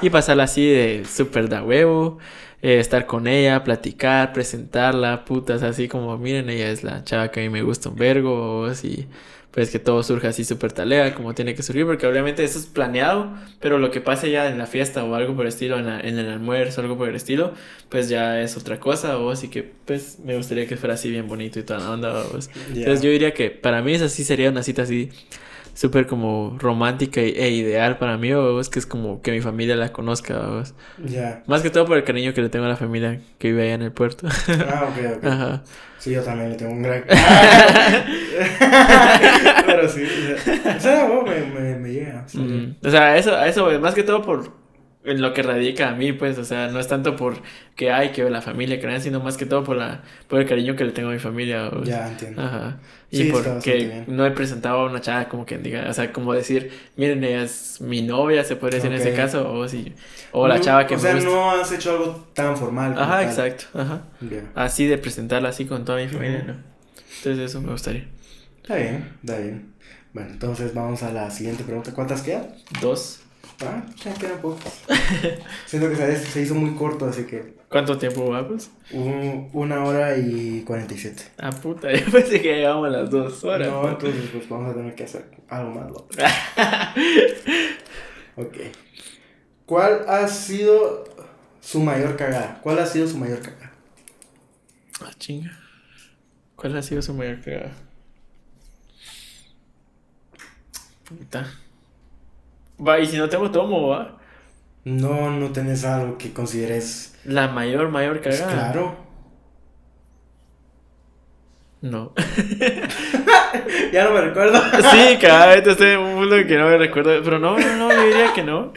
[0.00, 2.18] y pasarla así de súper da huevo,
[2.62, 7.40] eh, estar con ella, platicar, presentarla, putas, así como, miren, ella es la chava que
[7.40, 9.08] a mí me gusta un vergo, o y
[9.56, 12.66] pues que todo surja así súper talea como tiene que surgir, porque obviamente eso es
[12.66, 15.86] planeado, pero lo que pase ya en la fiesta o algo por el estilo, en,
[15.86, 17.54] la- en el almuerzo, algo por el estilo,
[17.88, 21.26] pues ya es otra cosa, o así que pues me gustaría que fuera así bien
[21.26, 22.22] bonito y toda la onda.
[22.74, 22.80] Ya.
[22.80, 25.10] Entonces yo diría que para mí esa sí sería una cita así
[25.76, 29.76] súper como romántica e, e ideal para mí, vos, que es como que mi familia
[29.76, 30.74] la conozca, vos.
[31.04, 31.42] Ya.
[31.46, 33.74] Más que todo por el cariño que le tengo a la familia que vive allá
[33.74, 34.26] en el puerto.
[34.68, 35.24] Ah, ok, ok.
[35.32, 35.62] Ajá.
[35.98, 37.04] Sí, yo también le tengo un gran.
[39.66, 40.02] Pero sí.
[40.76, 42.24] O sea, me, me, me llega.
[42.26, 42.38] sí.
[42.38, 44.50] Mm, O sea, eso, eso, más que todo por
[45.06, 47.36] en lo que radica a mí, pues, o sea, no es tanto por
[47.76, 50.48] que hay que ver la familia, nada, sino más que todo por la, por el
[50.48, 51.70] cariño que le tengo a mi familia.
[51.84, 52.42] Ya entiendo.
[52.42, 52.78] Ajá.
[53.10, 54.04] Y Sí, porque bien.
[54.08, 57.42] no he presentado a una chava como que diga, o sea, como decir, miren, ella
[57.44, 59.94] es mi novia, se puede decir en ese caso, o si,
[60.32, 61.30] o la No, chava que O me sea, gusta.
[61.30, 62.92] no has hecho algo tan formal.
[62.98, 63.24] Ajá, tal.
[63.24, 64.02] exacto, ajá.
[64.20, 64.42] Ya.
[64.54, 66.44] Así de presentarla así con toda mi familia.
[66.46, 66.54] ¿no?
[67.18, 68.06] Entonces eso me gustaría.
[68.62, 69.72] Está bien, está bien.
[70.12, 71.92] Bueno, entonces vamos a la siguiente pregunta.
[71.94, 72.48] ¿Cuántas quedan?
[72.80, 73.20] Dos.
[73.64, 74.82] Ah, ya quedan pocas.
[75.66, 78.70] Siento que se, se hizo muy corto, así que ¿Cuánto tiempo va, pues?
[78.92, 81.22] un- una hora y 47.
[81.38, 83.68] Ah, puta, yo pensé que llevábamos las dos horas.
[83.68, 86.08] no, entonces pues vamos a tener que hacer algo más loco.
[88.38, 88.54] Ok.
[89.64, 91.04] ¿Cuál ha sido
[91.62, 92.60] su mayor cagada?
[92.62, 93.72] ¿Cuál ha sido su mayor cagada?
[95.00, 95.58] Ah, chinga.
[96.54, 97.72] ¿Cuál ha sido su mayor cagada?
[101.04, 101.46] Puta.
[102.78, 104.16] Va, y si no tengo tomo, va.
[104.84, 107.14] No, no tenés algo que consideres.
[107.24, 108.72] La mayor, mayor Pues, cagada.
[108.72, 108.96] claro.
[111.82, 112.12] No.
[113.92, 114.60] Ya no me recuerdo.
[114.92, 117.22] sí, cada vez estoy en un mundo que no me recuerdo.
[117.24, 118.72] Pero no, no, no, yo diría que no.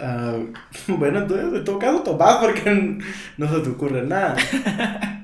[0.00, 0.36] Ah,
[0.86, 2.98] bueno, entonces en todo caso tomás porque
[3.36, 4.36] no se te ocurre nada.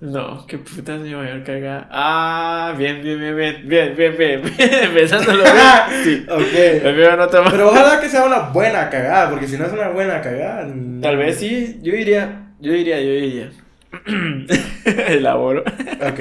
[0.00, 1.86] No, qué putas Nueva York acá.
[1.90, 4.42] Ah, bien, bien, bien, bien, bien, bien, bien.
[4.94, 5.54] Pensándolo bien.
[6.04, 6.26] sí.
[6.26, 6.42] Ok.
[6.54, 10.22] Pero, no Pero ojalá que sea una buena cagada, porque si no es una buena
[10.22, 10.64] cagada.
[10.64, 11.02] No.
[11.02, 13.50] Tal vez sí, yo diría, yo diría, yo diría.
[15.08, 15.60] Elaboro.
[15.60, 16.20] Ok,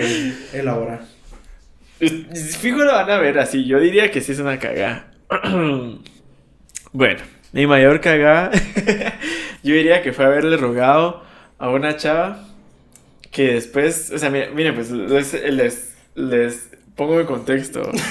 [0.53, 0.99] elabora.
[1.99, 5.07] Fijo lo van a ver así, yo diría que sí es una cagada.
[6.91, 7.19] bueno,
[7.53, 8.51] mi mayor cagada,
[9.63, 11.23] yo diría que fue haberle rogado
[11.57, 12.48] a una chava
[13.31, 17.81] que después, o sea, mira- miren, pues les, les, les pongo en contexto.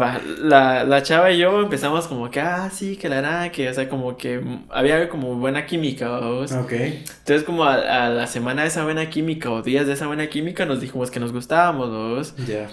[0.00, 3.68] Va, la, la chava y yo empezamos como que, ah, sí, que la nada, que,
[3.68, 4.40] o sea, como que
[4.70, 6.50] había como buena química, ¿vos?
[6.52, 6.72] Ok.
[6.72, 10.28] Entonces, como a, a la semana de esa buena química o días de esa buena
[10.28, 12.34] química, nos dijimos que nos gustábamos, ¿vos?
[12.46, 12.70] Ya.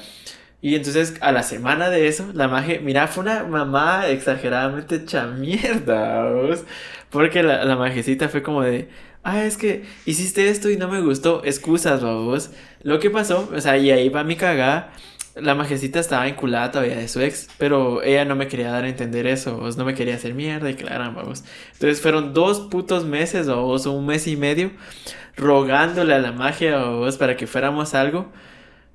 [0.62, 5.28] Y entonces, a la semana de eso, la maje, mira, fue una mamá exageradamente hecha
[5.28, 6.64] mierda, ¿vos?
[7.10, 8.90] Porque la, la majecita fue como de,
[9.32, 12.52] ah, es que hiciste esto y no me gustó, excusas, vos.
[12.84, 14.94] Lo que pasó, o sea, y ahí va mi cagada.
[15.36, 18.90] La majecita estaba vinculada todavía de su ex, pero ella no me quería dar a
[18.90, 21.44] entender eso, no me quería hacer mierda y claro, vamos.
[21.74, 24.72] Entonces fueron dos putos meses, o un mes y medio,
[25.38, 28.32] rogándole a la magia, vos, para que fuéramos algo.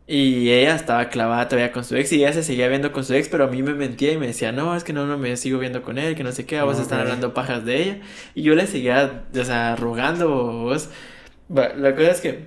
[0.07, 3.15] Y ella estaba clavada todavía con su ex y ella se seguía viendo con su
[3.15, 5.35] ex, pero a mí me mentía y me decía, no, es que no, no me
[5.39, 7.01] sigo viendo con él, que no sé qué, vos están Ok.
[7.01, 8.01] hablando pajas de ella.
[8.35, 10.91] Y yo le seguía, o sea, rogando, vos.
[11.49, 12.45] La cosa es que,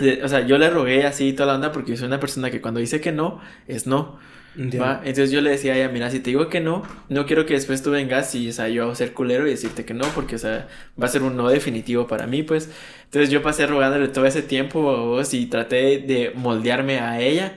[0.00, 2.50] eh, o sea, yo le rogué así toda la onda porque yo soy una persona
[2.50, 4.18] que cuando dice que no, es no.
[4.60, 7.54] Entonces yo le decía a ella, mira, si te digo que no, no quiero que
[7.54, 10.34] después tú vengas y, o sea, yo a ser culero y decirte que no, porque,
[10.34, 10.66] o sea,
[11.00, 12.68] va a ser un no definitivo para mí, pues.
[13.04, 17.56] Entonces yo pasé rogándole todo ese tiempo a vos y traté de moldearme a ella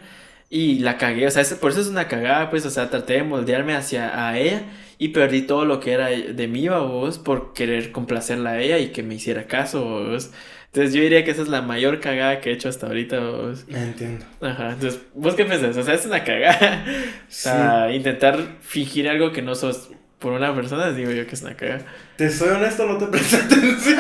[0.50, 3.24] y la cagué, o sea, por eso es una cagada, pues, o sea, traté de
[3.24, 4.64] moldearme hacia a ella
[5.00, 8.90] y perdí todo lo que era de mí, vos, por querer complacerla a ella y
[8.92, 10.32] que me hiciera caso, vos.
[10.74, 13.66] Entonces yo diría que esa es la mayor cagada que he hecho hasta ahorita, vos.
[13.68, 14.26] Entiendo.
[14.40, 15.76] Ajá, entonces, ¿vos qué pensás?
[15.76, 16.86] O sea, es una cagada.
[16.88, 21.42] O sea, intentar fingir algo que no sos por una persona, digo yo que es
[21.42, 21.82] una cagada.
[22.16, 24.00] Te soy honesto, no te presté atención.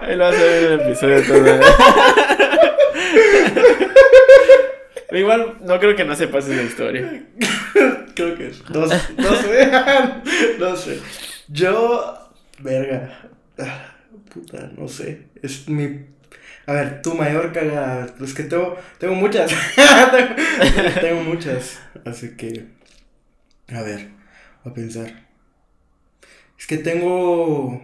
[0.00, 1.60] Ahí lo vas a ver en el episodio todo.
[5.10, 7.24] Igual, no creo que no sepas esa historia.
[8.14, 8.62] Creo que es.
[8.70, 9.70] No, no sé.
[10.60, 11.00] no sé.
[11.48, 12.14] Yo.
[12.60, 13.27] Verga.
[14.32, 15.28] Puta, no sé.
[15.42, 16.06] Es mi.
[16.66, 18.14] A ver, tu mayor cagada.
[18.20, 19.50] Es que tengo, tengo muchas.
[21.00, 21.80] tengo, muchas.
[22.04, 22.66] Así que.
[23.68, 24.08] A ver,
[24.64, 25.28] voy a pensar.
[26.58, 27.80] Es que tengo.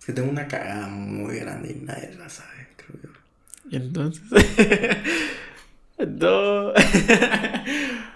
[0.00, 3.10] Es que tengo una cagada muy grande y nadie la sabe, creo yo.
[3.70, 4.22] Y entonces.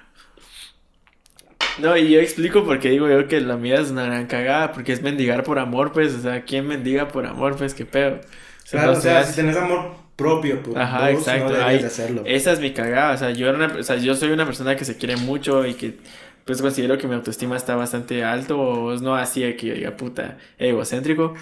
[1.79, 4.93] No, y yo explico porque digo yo que la mía es una gran cagada, porque
[4.93, 8.17] es mendigar por amor, pues, o sea, ¿quién mendiga por amor, pues, qué pedo?
[8.17, 10.77] O sea, Claro, no o sea, si tenés amor propio, pues.
[10.77, 12.23] Ajá, vos exacto, No ahí- de hacerlo.
[12.27, 14.77] Esa es mi cagada, o sea, yo, era una- o sea, yo soy una persona
[14.77, 15.99] que se quiere mucho y que
[16.45, 19.97] pues considero que mi autoestima está bastante alto, o no así de que yo diga
[19.97, 21.35] puta egocéntrico,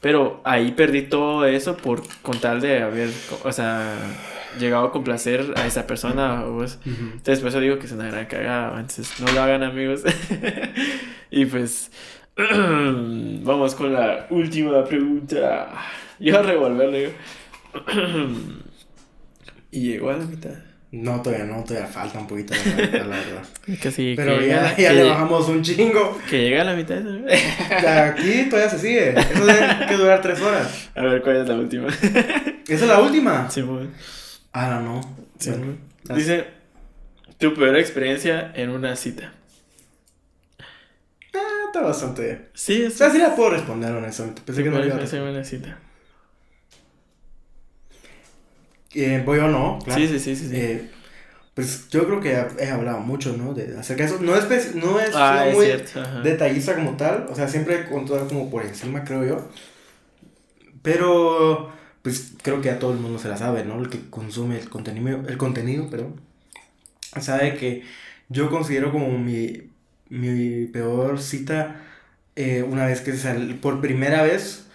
[0.00, 3.10] pero ahí perdí todo eso por con tal de haber,
[3.44, 3.94] o sea,
[4.58, 7.12] llegado a complacer a esa persona, pues, Ujú.
[7.12, 10.02] entonces por eso digo que es una gran cagada, entonces no lo hagan amigos.
[11.30, 11.90] y pues
[12.36, 15.68] vamos con la última pregunta.
[16.18, 17.08] Yo a revolverlo yo.
[19.70, 20.54] y llegó a la mitad.
[20.90, 23.06] No, todavía no, todavía falta un poquito, la verdad.
[23.08, 23.42] la verdad.
[23.66, 26.18] Pero que, ya, ya que, le bajamos un chingo.
[26.30, 27.00] que llega a la mitad.
[27.00, 27.26] ¿no?
[28.06, 29.10] Aquí todavía se sigue.
[29.10, 30.88] Eso tiene que durar tres horas.
[30.94, 31.88] A ver, ¿cuál es la última?
[31.88, 33.50] ¿Esa es la última?
[33.50, 33.92] Simón.
[34.54, 35.00] Ah, no.
[35.00, 35.78] Bueno, Simón.
[36.04, 36.46] las- Dice,
[37.38, 39.32] tu peor experiencia en una cita.
[41.34, 42.48] ah, está bastante.
[42.54, 44.42] Sí, O es sea, sí la puedo responder, honestamente.
[44.46, 45.78] Pensé que no peor iba a experiencia en una cita.
[48.94, 50.00] Eh, voy o no, claro.
[50.00, 50.48] Sí, sí, sí, sí.
[50.48, 50.56] sí.
[50.56, 50.90] Eh,
[51.54, 52.32] pues yo creo que
[52.64, 53.54] he hablado mucho, ¿no?
[53.54, 54.20] De, acerca de eso.
[54.22, 56.00] No es, no es, ah, es muy cierto.
[56.22, 57.26] Detallista como tal.
[57.30, 59.48] O sea, siempre he contado como por encima, creo yo.
[60.82, 61.72] Pero,
[62.04, 63.80] pues creo que a todo el mundo se la sabe, ¿no?
[63.80, 66.20] El que consume el contenido, el contenido, perdón.
[67.18, 67.82] Sabe que
[68.28, 69.70] yo considero como mi,
[70.10, 71.80] mi peor cita
[72.36, 74.66] eh, una vez que salí, por primera vez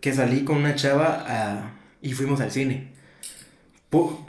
[0.00, 2.88] que salí con una chava y fuimos al cine.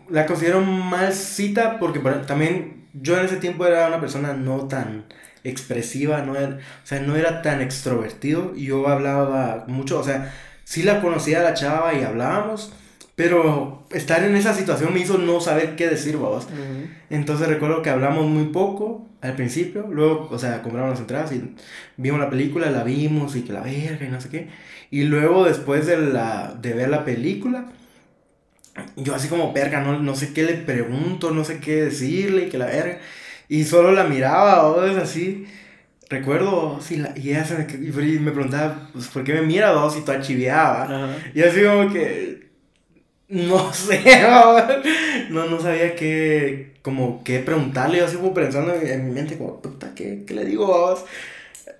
[0.09, 5.05] La considero mal cita porque también yo en ese tiempo era una persona no tan
[5.45, 10.33] expresiva, no era, o sea, no era tan extrovertido y yo hablaba mucho, o sea,
[10.71, 12.71] sí la conocía a la chava y hablábamos,
[13.17, 16.45] pero estar en esa situación me hizo no saber qué decir, babos.
[16.45, 16.87] Ujú.
[17.09, 21.55] Entonces recuerdo que hablamos muy poco al principio, luego, o sea, compramos las entradas y
[21.97, 24.47] vimos la película, la vimos y que la verga y no sé qué.
[24.91, 27.65] Y luego después de, la, de ver la película,
[28.95, 32.49] yo así como verga, no, no sé qué le pregunto, no sé qué decirle y
[32.49, 32.99] que la verga.
[33.49, 35.47] Y solo la miraba, es así.
[36.11, 37.65] Recuerdo, sí, la, y ella se me,
[38.05, 40.83] y me preguntaba, pues, ¿por qué me mira dos y toda chiviaba?
[40.83, 41.31] Ajá.
[41.33, 42.51] Y así como que.
[43.29, 44.63] No sé, babos.
[45.31, 46.73] no, no sabía qué.
[46.83, 47.99] Como qué preguntarle.
[47.99, 51.05] Yo así como pensando en, en mi mente, como, puta, ¿qué, qué le digo, babos?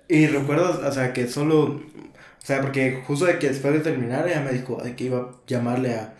[0.08, 1.64] Y recuerdo, o sea, que solo.
[1.64, 5.18] O sea, porque justo de que después de terminar, ella me dijo de que iba
[5.20, 6.14] a llamarle a,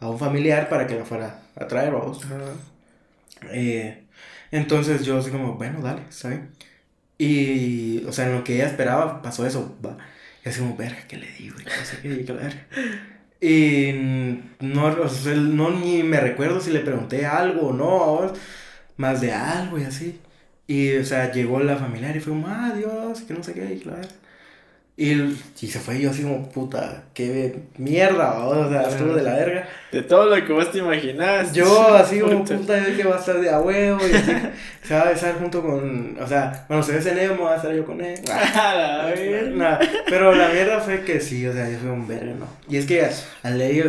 [0.00, 2.20] a un familiar para que la fuera a traer, vamos.
[3.52, 4.04] Eh,
[4.50, 6.40] entonces yo así como, bueno, dale, ¿sabes?
[7.18, 9.98] Y, o sea, en lo que ella esperaba pasó eso, va.
[10.44, 11.56] Y así como, verga, ¿qué le digo?
[11.60, 12.34] Y no sé qué, y que.
[13.40, 13.92] Y
[14.60, 18.32] no, o sea, no ni me recuerdo si le pregunté algo o no,
[18.96, 20.20] más de algo y así.
[20.66, 23.74] Y, o sea, llegó la familiar y fue como, ah, Dios, que no sé qué,
[23.74, 23.90] y que.
[25.00, 29.34] Y, y se fue yo así como, puta, qué mierda, o sea, estuvo de la
[29.34, 29.68] verga.
[29.92, 31.52] De todo lo que vos te imaginas.
[31.52, 32.84] Yo así como Puta.
[32.84, 34.32] yo que va a estar de a huevo y así,
[34.82, 37.56] se va a besar junto con, o sea, bueno, se besa en Emo, va a
[37.58, 38.18] estar yo con él.
[38.26, 39.50] Verga.
[39.54, 42.48] Nah, pero la mierda fue que sí, o sea, yo fui un verga, ¿no?
[42.68, 43.08] Y es que
[43.44, 43.80] al ley,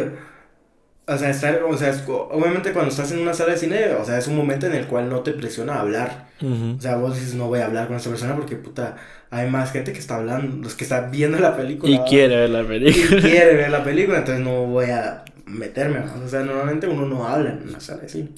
[1.09, 4.17] o sea, estar, o sea, obviamente cuando estás en una sala de cine, o sea,
[4.19, 6.29] es un momento en el cual no te presiona a hablar.
[6.41, 8.95] O sea, vos dices, no voy a hablar con esa persona porque, puta,
[9.29, 11.91] hay más gente que está hablando, los que están viendo la película.
[11.91, 13.21] Y quiere ver la y película.
[13.21, 17.49] quiere ver la película, entonces no voy a meterme, o sea, normalmente uno no habla
[17.49, 18.29] en una sala así.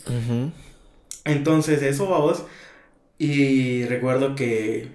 [1.25, 2.45] Entonces, eso, vamos,
[3.19, 4.87] y recuerdo que,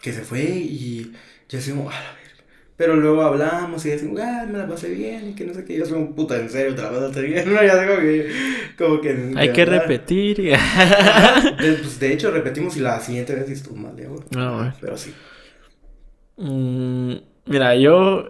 [0.00, 1.12] que se fue y
[1.48, 2.23] yo decimos, a la.
[2.76, 5.76] Pero luego hablamos y decimos, ah, me la pasé bien y que no sé qué.
[5.76, 7.44] Yo soy un puta, en serio, te la pasaste bien.
[7.54, 8.32] No, ya como que.
[8.76, 10.36] Como que Hay que repetir.
[10.42, 10.58] de,
[11.58, 14.74] pues, de hecho, repetimos y la siguiente vez estuvo mal, de No, bueno.
[14.80, 15.14] Pero sí.
[16.36, 17.14] Mm,
[17.46, 18.26] mira, yo.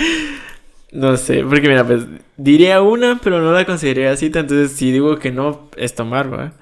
[0.92, 2.04] no sé, porque mira, pues
[2.36, 4.40] diría una, pero no la consideraría cita.
[4.40, 6.52] Entonces, si digo que no, es tomar, ¿va?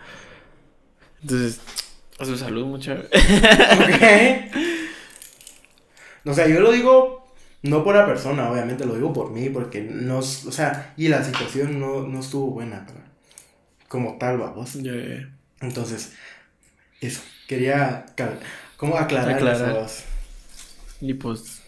[1.22, 1.60] Entonces,
[2.20, 2.92] a su salud, mucha.
[2.92, 4.73] ok.
[6.24, 7.24] O sea, yo lo digo
[7.64, 11.24] no por la persona, obviamente lo digo por mí, porque no, o sea, y la
[11.24, 13.00] situación no, no estuvo buena para,
[13.88, 14.74] como tal, vamos.
[14.74, 15.30] Ya, ya.
[15.60, 16.12] Entonces,
[17.00, 18.04] eso, quería
[18.76, 19.86] como aclarar, Aclarar.
[19.86, 20.02] eso.
[21.00, 21.62] Y pues.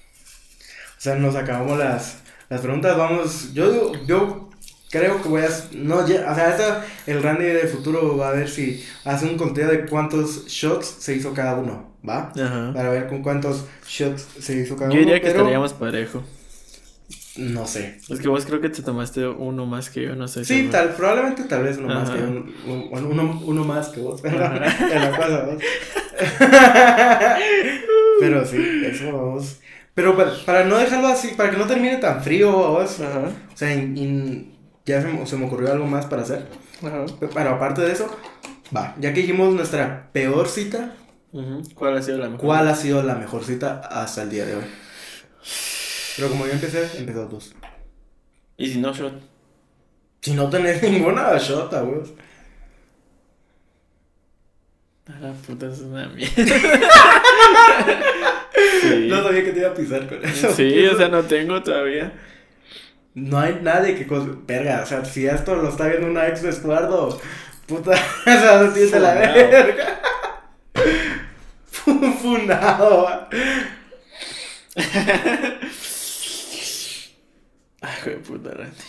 [0.99, 2.19] O sea, nos acabamos las,
[2.51, 4.51] las preguntas, vamos, yo yo
[4.91, 8.33] creo que voy a, no, ya, o sea, esta, el Randy de futuro va a
[8.33, 12.33] ver si hace un conteo de cuántos shots se hizo cada uno, ¿va?
[12.41, 12.73] Ajá.
[12.75, 16.23] Para ver con cuántos shots se hizo cada Yo diría uno, que pero estaríamos parejo.
[17.37, 17.99] no sé.
[18.09, 20.45] Es que vos creo que te tomaste uno más que yo, no sé.
[20.45, 24.21] Sí, tal, probablemente tal vez uno más que un- un- uno, uno más que vos,
[24.23, 25.63] pero en la cosa, vos.
[28.21, 29.59] Pero sí, eso vamos.
[29.95, 33.01] Pero para, para no dejarlo así, para que no termine tan frío, vos.
[33.01, 33.31] Ajá.
[33.53, 36.47] O sea, in- in- ya se, me- se me ocurrió algo más para hacer.
[36.83, 37.05] Ajá.
[37.35, 38.15] Pero aparte de eso,
[38.75, 40.95] va, ya que dijimos nuestra peor cita,
[41.75, 42.41] ¿Cuál ha sido la mejor?
[42.47, 44.65] ¿cuál ha sido la mejor cita hasta el día de hoy?
[46.17, 47.55] Pero como yo empecé, empezó dos.
[48.57, 49.13] Y si no, shot.
[50.23, 52.01] Si no tenés ninguna shota, güey.
[55.07, 56.35] A la puta es una mierda.
[58.81, 59.07] sí.
[59.09, 60.53] No sabía que te iba a pisar con eso.
[60.53, 62.13] Sí, o sea, no tengo todavía.
[63.15, 64.05] No hay nadie que.
[64.47, 67.21] Verga, o sea, si esto lo está viendo una ex de Estuardo,
[67.67, 70.01] puta, o sea, no la verga.
[71.87, 73.29] Fu- Funado.
[77.81, 78.85] Ay, hijo de puta, Randy.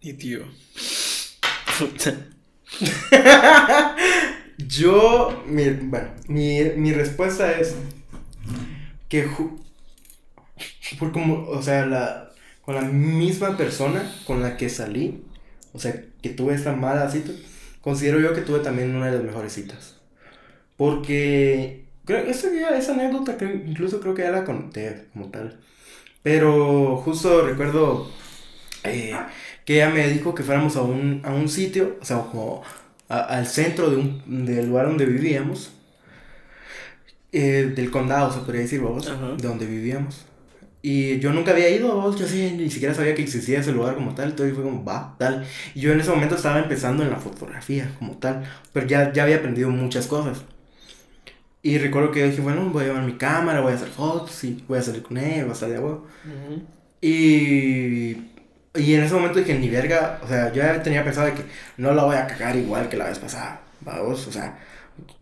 [0.00, 0.40] Y tío.
[1.78, 2.14] Puta.
[4.58, 7.74] Yo, mi, bueno, mi, mi respuesta es
[9.08, 9.63] que, ju-
[10.98, 12.30] por como, o sea, la,
[12.62, 15.24] con la misma persona con la que salí,
[15.72, 17.32] o sea, que tuve esta mala cita,
[17.80, 19.96] considero yo que tuve también una de las mejores citas.
[20.76, 25.60] Porque, creo, ese día, esa anécdota, creo- incluso creo que ya la conté como tal.
[26.22, 28.10] Pero justo recuerdo
[28.84, 29.14] eh,
[29.64, 32.62] que ella me dijo que fuéramos a un, a un sitio, o sea, como
[33.08, 35.72] a- al centro de un, del lugar donde vivíamos,
[37.32, 40.24] eh, del condado, se podría decir, vamos, de donde vivíamos.
[40.86, 44.14] Y yo nunca había ido, yo sí, ni siquiera sabía que existía ese lugar como
[44.14, 45.46] tal, entonces fue como, va, tal.
[45.74, 49.22] Y yo en ese momento estaba empezando en la fotografía como tal, pero ya, ya
[49.22, 50.44] había aprendido muchas cosas.
[51.62, 54.62] Y recuerdo que dije, bueno, voy a llevar mi cámara, voy a hacer fotos y
[54.68, 56.06] voy a salir con él, va a estar de huevo.
[57.00, 58.16] Y,
[58.74, 61.44] y en ese momento dije, ni verga, o sea, yo ya tenía pensado de que
[61.78, 64.58] no la voy a cagar igual que la vez pasada, vamos, o sea,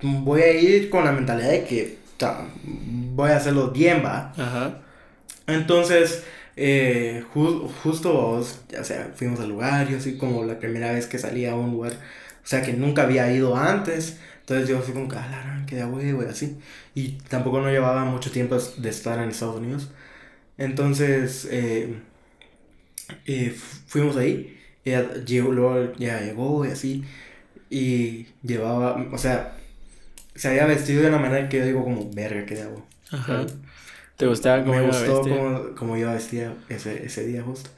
[0.02, 4.32] voy a ir con la mentalidad de que o sea, voy a hacerlo bien, va.
[4.36, 4.82] Ajá.
[5.46, 6.24] Entonces,
[6.56, 8.44] eh, ju- justo, o
[8.84, 11.92] sea, fuimos al lugar, yo así como la primera vez que salí a un lugar,
[11.92, 14.18] o sea, que nunca había ido antes.
[14.40, 16.58] Entonces yo fui como que, ah, que de huevo y así.
[16.94, 19.90] Y tampoco no llevaba mucho tiempo de estar en Estados Unidos.
[20.58, 21.96] Entonces, eh,
[23.26, 24.58] eh, fu- fuimos ahí.
[24.84, 27.04] Ella llegó, luego ya llegó y así.
[27.70, 29.56] Y llevaba, o sea,
[30.36, 32.86] se había vestido de una manera que yo digo como, verga, que de huevo.
[33.10, 33.46] Ajá.
[34.22, 35.26] ¿Te gustaba cómo Me iba gustó vestida?
[35.28, 37.70] como, como iba vestida ese, ese día justo.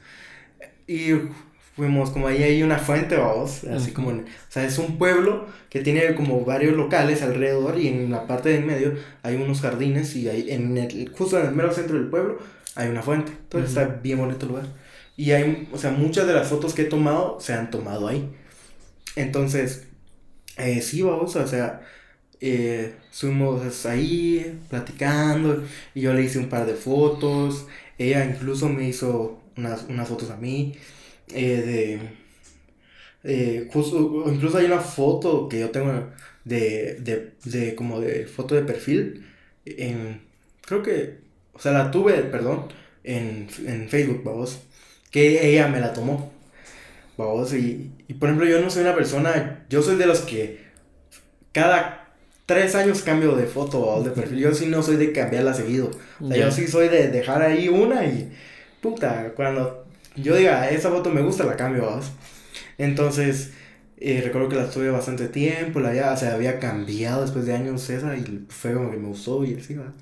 [0.87, 1.11] Y
[1.75, 5.47] fuimos como ahí hay una fuente, vamos, así como, en- o sea, es un pueblo
[5.69, 8.93] que tiene como varios locales alrededor y en la parte del medio
[9.23, 12.39] hay unos jardines y ahí en el, justo en el mero centro del pueblo
[12.75, 13.31] hay una fuente.
[13.33, 13.77] Entonces Ujú.
[13.77, 14.67] está bien bonito el lugar.
[15.17, 18.29] Y hay, o sea, muchas de las fotos que he tomado se han tomado ahí.
[19.15, 19.87] Entonces,
[20.57, 21.81] eh, sí, vamos, o sea,
[22.49, 25.63] eh, estuvimos ahí platicando
[25.93, 27.67] y yo le hice un par de fotos.
[27.97, 30.73] Ella incluso me hizo unas, unas fotos a mí.
[31.29, 31.99] eh, de.
[33.23, 36.09] eh, justo, incluso hay una foto que yo tengo
[36.43, 39.25] de, de, de como de foto de perfil.
[39.65, 40.21] En,
[40.61, 41.25] creo que.
[41.53, 42.67] O sea, la tuve, perdón,
[43.03, 44.61] en, en Facebook, vamos.
[45.11, 46.33] Que ella me la tomó.
[47.17, 50.59] vamos, y, y por ejemplo, yo no soy una persona, yo soy de los que
[51.51, 52.04] cada
[52.45, 54.37] tres años cambio de foto o de perfil.
[54.39, 55.91] Yo sí no soy de cambiarla seguido.
[56.21, 56.45] O sea, Ya.
[56.45, 58.31] yo sí soy de dejar ahí una y
[58.81, 59.85] puta, cuando
[60.15, 62.11] yo diga, esa foto me gusta, la cambio, vamos.
[62.77, 63.51] Entonces,
[63.97, 67.53] eh, recuerdo que la tuve bastante tiempo, la ya, o sea, había cambiado después de
[67.53, 69.93] años esa y fue como que me gustó y así, va.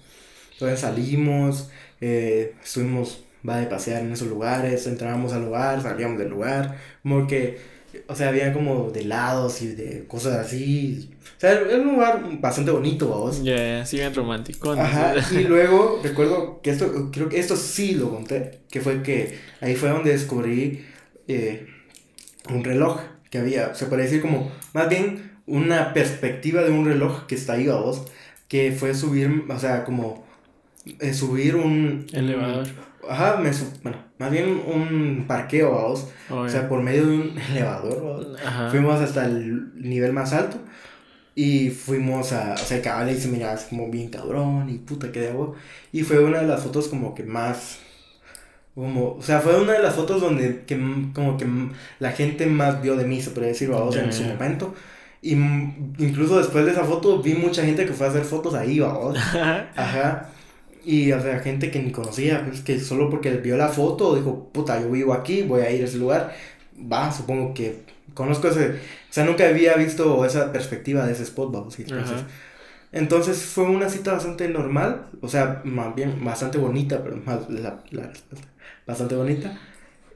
[0.53, 1.69] Entonces salimos,
[2.01, 7.27] eh, estuvimos, va de pasear en esos lugares, entrábamos al lugar, salíamos del lugar, como
[7.27, 7.57] que,
[8.07, 11.09] o sea, había como de helados y de cosas así.
[11.37, 13.43] O sea, era un lugar bastante bonito, vamos.
[13.43, 14.77] Ya, ya, siguen románticos.
[14.77, 19.39] Ajá, y luego recuerdo que esto, creo que esto sí lo conté, que fue que
[19.61, 20.85] ahí fue donde descubrí
[21.27, 21.67] eh,
[22.49, 22.99] un reloj
[23.29, 27.53] que había, se puede decir como, más bien una perspectiva de un reloj que está
[27.53, 28.03] ahí a vos,
[28.47, 30.25] que fue subir, o sea, como
[30.99, 32.05] eh, subir un...
[32.13, 32.67] Elevador.
[33.09, 33.51] Ajá, me
[33.83, 38.35] bueno, más bien un parqueo a vos, o sea, por medio de un elevador.
[38.45, 38.69] Ajá.
[38.69, 40.57] Fuimos hasta el nivel más alto
[41.35, 45.11] y fuimos a, o sea, el cabal ahí se miraba como bien cabrón y puta
[45.11, 45.53] que de agua.
[45.91, 47.79] Y fue una de las fotos como que más,
[48.75, 50.77] como, o sea, fue una de las fotos donde que,
[51.13, 51.47] como que
[51.99, 54.73] la gente más vio de mí, se podría decir, vamos, en Ya, su momento.
[55.21, 58.79] Y incluso después de esa foto vi mucha gente que fue a hacer fotos ahí,
[58.79, 59.17] vamos.
[59.75, 60.29] Ajá.
[60.85, 64.49] Y, o sea, gente que ni conocía, pues que solo porque vio la foto dijo,
[64.51, 66.35] puta, yo vivo aquí, voy a ir a ese lugar.
[66.91, 67.83] Va, supongo que
[68.13, 68.69] conozco ese.
[68.69, 71.79] O sea, nunca había visto esa perspectiva de ese spot, vamos.
[71.79, 72.27] Entonces, Ajá.
[72.91, 77.81] entonces fue una cita bastante normal, o sea, más bien bastante bonita, pero más la,
[77.91, 78.11] la
[78.85, 79.57] bastante bonita.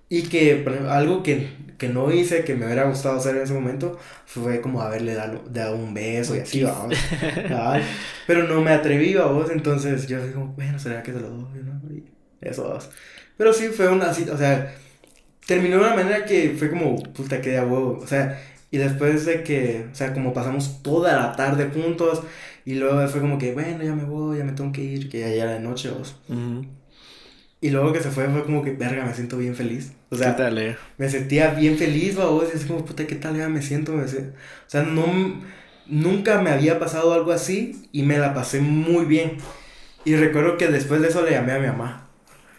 [0.10, 4.00] Y que algo que, que no hice, que me hubiera gustado hacer en ese momento,
[4.26, 6.96] fue como haberle dado, dado un beso y así, vamos.
[7.50, 7.84] Ay,
[8.26, 11.82] pero no me atreví, vos, entonces yo digo, bueno, ¿será que se lo doy, no?
[11.94, 12.06] Y
[12.42, 12.90] eso, vamos.
[13.38, 14.74] Pero sí fue una cita, o sea,
[15.46, 19.26] terminó de una manera que fue como, puta, que de huevo, o sea, y después
[19.26, 22.24] de que, o sea, como pasamos toda la tarde juntos,
[22.66, 25.20] y luego fue como que, bueno, ya me voy, ya me tengo que ir, que
[25.20, 26.18] ya era de noche, vos.
[26.30, 26.66] Ujú.
[27.62, 29.94] Y luego que se fue, fue como que, verga, me siento bien feliz.
[30.10, 30.78] O ¿Qué sea, tal, eh?
[30.98, 33.94] me sentía bien feliz, vos, y así como, puta, ¿qué tal ya me siento?
[33.94, 35.06] Me se- O sea, no,
[35.88, 39.38] nunca me había pasado algo así y me la pasé muy bien.
[40.06, 42.10] Y recuerdo que después de eso le llamé a mi mamá.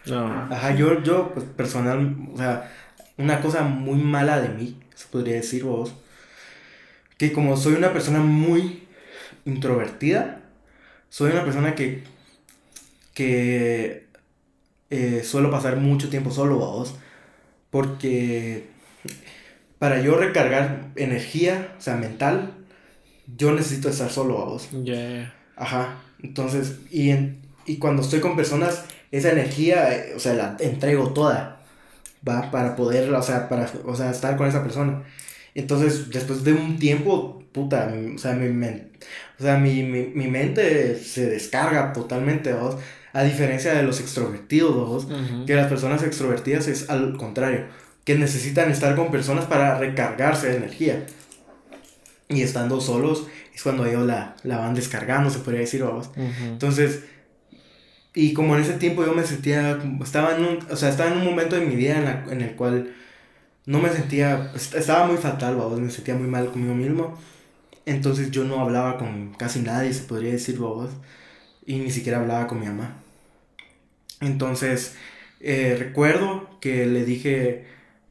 [0.06, 0.48] No.
[0.50, 2.72] Ajá, yo, yo, pues, personal, o sea,
[3.18, 5.94] una cosa muy mala de mí, se podría decir vos,
[7.16, 8.84] que como soy una persona muy
[9.44, 10.42] introvertida,
[11.10, 12.04] soy una persona que,
[13.14, 14.07] que
[14.90, 16.96] eh, suelo pasar mucho tiempo solo, vos,
[17.70, 18.66] porque
[19.78, 22.52] para yo recargar energía, o sea, mental,
[23.36, 24.70] yo necesito estar solo, vos.
[24.72, 25.32] Ya.
[25.56, 30.56] Ajá, entonces, y, en- y cuando estoy con personas, esa energía, eh, o sea, la
[30.60, 31.62] entrego toda,
[32.28, 32.50] ¿va?
[32.50, 35.04] Para poder, o sea, para, o sea, estar con esa persona.
[35.54, 38.92] Entonces, después de un tiempo, puta, o sea, mi, men-
[39.38, 42.76] o sea, mi, mi, mi mente se descarga totalmente, ¿vos?
[43.20, 45.04] A diferencia de los extrovertidos.
[45.04, 45.46] Ujú.
[45.46, 47.64] Que las personas extrovertidas es al contrario,
[48.04, 51.04] que necesitan estar con personas para recargarse de energía.
[52.28, 56.10] Y estando solos es cuando ellos la, la van descargando, se podría decir, vamos.
[56.52, 57.04] Entonces,
[58.14, 61.18] y como en ese tiempo yo me sentía, estaba en un, o sea, estaba en
[61.18, 62.92] un momento de mi vida en, la- en el cual
[63.66, 67.18] no me sentía, est- estaba muy fatal, vamos, me sentía muy mal conmigo mismo.
[67.86, 70.90] Entonces yo no hablaba con casi nadie, se podría decir, vamos.
[71.66, 72.96] Y ni siquiera hablaba con mi mamá.
[74.20, 74.96] Entonces,
[75.40, 77.66] eh, recuerdo que le dije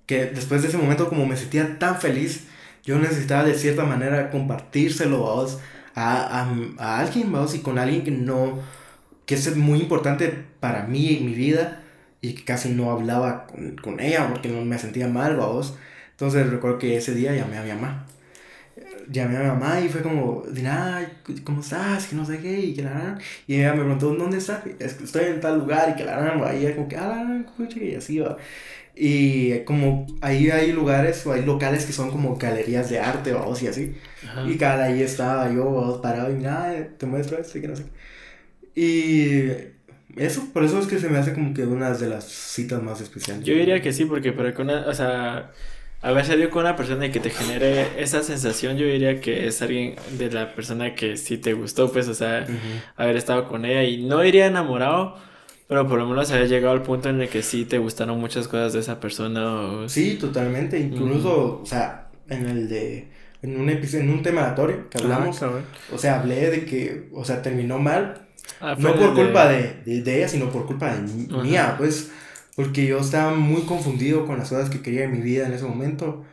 [0.05, 2.47] que después de ese momento, como me sentía tan feliz,
[2.83, 5.59] yo necesitaba de cierta manera compartírselo vamos,
[5.95, 8.59] a, a, a alguien, y con alguien que no,
[9.25, 10.29] que es muy importante
[10.59, 11.83] para mí en mi vida
[12.21, 15.77] y que casi no hablaba con, con ella porque no me sentía mal, vamos.
[16.11, 18.05] Entonces recuerdo que ese día llamé a mi mamá.
[19.09, 21.07] Llamé a mi mamá y fue como, de "Ay,
[21.43, 22.07] ¿cómo estás?
[22.07, 23.19] Que no sé qué, y que la gran.
[23.47, 24.61] Y ella me preguntó, ¿dónde estás?
[24.79, 27.15] "Es que Estoy en tal lugar, y que la y ella como que, ah, la
[27.23, 28.37] gran, escucha", y así va.
[28.95, 33.61] Y como ahí hay lugares o hay locales que son como galerías de arte, vamos,
[33.61, 33.95] y así.
[34.27, 34.49] Ajá.
[34.49, 37.75] Y cada ahí estaba yo vamos, parado y nada, te muestro esto y que no
[37.75, 37.83] sé.
[37.83, 37.89] qué.
[38.79, 42.81] Y eso, por eso es que se me hace como que una de las citas
[42.81, 43.43] más especiales.
[43.45, 45.51] Yo diría que sí, porque para que una, o sea,
[46.07, 49.61] haber salido con una persona y que te genere esa sensación, yo diría que es
[49.61, 52.55] alguien de la persona que sí te gustó, pues, o sea, Ujú.
[52.95, 55.15] haber estado con ella y no iría enamorado,
[55.67, 58.47] pero por lo menos haber llegado al punto en el que sí te gustaron muchas
[58.47, 59.89] cosas de esa persona o...
[59.89, 60.79] Sí, totalmente.
[60.79, 63.07] Incluso, o sea, en el de.
[63.43, 65.65] En un en un tema aleatorio que hablamos, Ajá, cabrón.
[65.93, 68.27] o sea, hablé de que, o sea, terminó mal.
[68.59, 70.99] Ah, No por de- culpa de, de, de ella, sino por culpa de
[71.33, 71.43] Ajá.
[71.43, 72.11] mía, pues.
[72.57, 75.63] Porque yo estaba muy confundido con las cosas que quería en mi vida en ese
[75.63, 76.25] momento.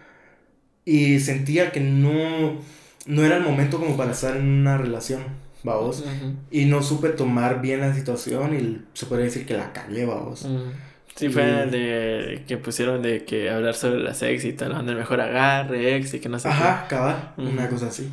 [0.84, 2.58] Y sentía que no,
[3.06, 5.22] no era el momento como para estar en una relación,
[5.62, 6.02] vamos.
[6.50, 10.44] Y no supe tomar bien la situación y se podría decir que la cagué, vamos.
[10.44, 10.72] Mm.
[11.14, 14.92] Sí, fue Y- de que pusieron de que hablar sobre las ex y tal, donde
[14.92, 17.50] el mejor agarre ex y que no sé Ajá, cabal, Ujú.
[17.50, 18.08] una cosa así.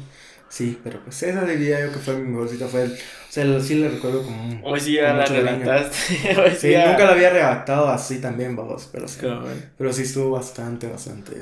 [0.52, 2.68] Sí, pero pues esa diría yo que fue mi mejor cita.
[2.68, 2.95] Fue el, o
[3.30, 4.60] sea, lo- sí le recuerdo como un-.
[4.65, 6.36] Hoy sí ya la relataste.
[6.41, 9.22] Hoy sí, ya- nunca la había redactado así también, vamos, pero sí.
[9.22, 9.64] Cabrón.
[9.78, 11.38] Pero sí estuvo bastante, bastante.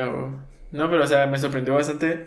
[0.00, 0.36] hago.
[0.72, 2.26] No, pero o sea, me sorprendió bastante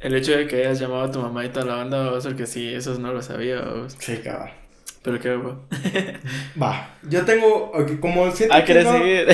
[0.00, 2.46] el hecho de que hayas llamado a tu mamá y toda la banda, vos, porque
[2.46, 3.94] sí, eso no lo sabía, vos.
[4.00, 4.52] Sí, cabal.
[5.04, 5.64] Pero qué hago.
[6.62, 9.26] Va, yo tengo, como siento Ah, que ¿querés no- seguir?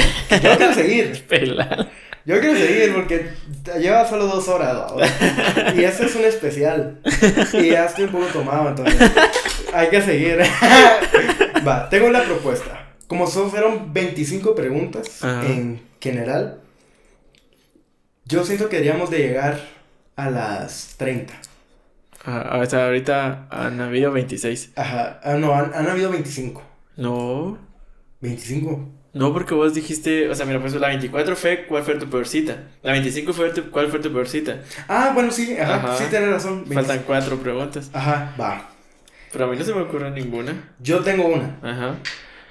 [0.42, 1.90] Yo quiero seguir, Pelal.
[2.28, 3.30] Yo quiero seguir porque
[3.80, 5.02] lleva solo dos horas, vamos.
[5.74, 7.00] Y este es un especial.
[7.54, 9.10] Y ya estoy un poco tomado, entonces
[9.72, 10.38] hay que seguir.
[11.66, 12.92] Va, tengo una propuesta.
[13.06, 15.46] Como son, fueron 25 preguntas Ajá.
[15.46, 16.60] en general,
[18.26, 19.60] yo siento que deberíamos de llegar
[20.14, 21.32] a las 30.
[22.26, 24.72] Ajá, o sea, ahorita han habido 26.
[24.76, 26.62] Ajá, ah, no, han, han habido 25.
[26.98, 27.56] No.
[28.20, 28.97] 25.
[29.18, 32.26] No, porque vos dijiste, o sea, mira, pues la 24 fue cuál fue tu peor
[32.26, 32.56] cita.
[32.82, 34.60] La 25 fue tu- cuál fue tu peor cita.
[34.88, 35.96] Ah, bueno, sí, ajá, Ajá.
[35.96, 36.58] sí tienes razón.
[36.68, 36.74] 25.
[36.80, 37.90] Faltan cuatro preguntas.
[37.92, 38.70] Ajá, va.
[39.32, 40.52] Pero a mí no se me ocurre ninguna.
[40.80, 41.96] Yo tengo una, Ajá.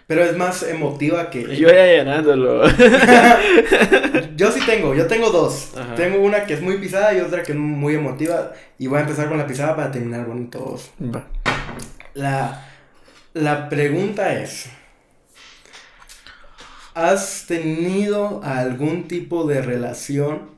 [0.07, 1.55] pero es más emotiva que...
[1.57, 2.63] Yo ya llenándolo.
[4.35, 5.71] Yo sí tengo, yo tengo dos.
[5.75, 5.95] Ajá.
[5.95, 8.51] Tengo una que es muy pisada y otra que es muy emotiva.
[8.77, 10.91] Y voy a empezar con la pisada para terminar bonitos.
[11.01, 11.25] Va.
[12.13, 12.65] La,
[13.33, 14.69] la pregunta es:
[16.97, 20.49] ¿Has tenido algún tipo de relación?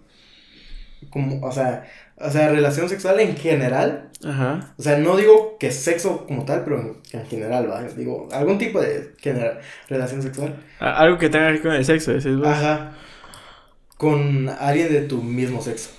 [1.10, 1.86] Como, o sea,
[2.16, 4.10] o sea, relación sexual en general.
[4.26, 4.74] Ajá.
[4.78, 7.84] O sea, no digo que sexo como tal, pero en, en general, ¿va?
[7.84, 9.60] Digo, algún tipo de general,
[9.90, 10.56] relación sexual.
[10.80, 12.48] Algo que tenga que ver con el sexo, decís vos.
[12.48, 12.94] Ajá.
[13.98, 15.90] Con alguien de tu mismo sexo.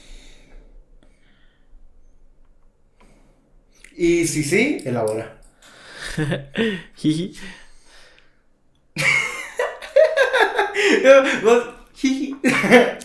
[3.95, 5.39] Y si sí, elabora.
[6.97, 7.35] Jiji.
[7.35, 7.39] Vos, jiji.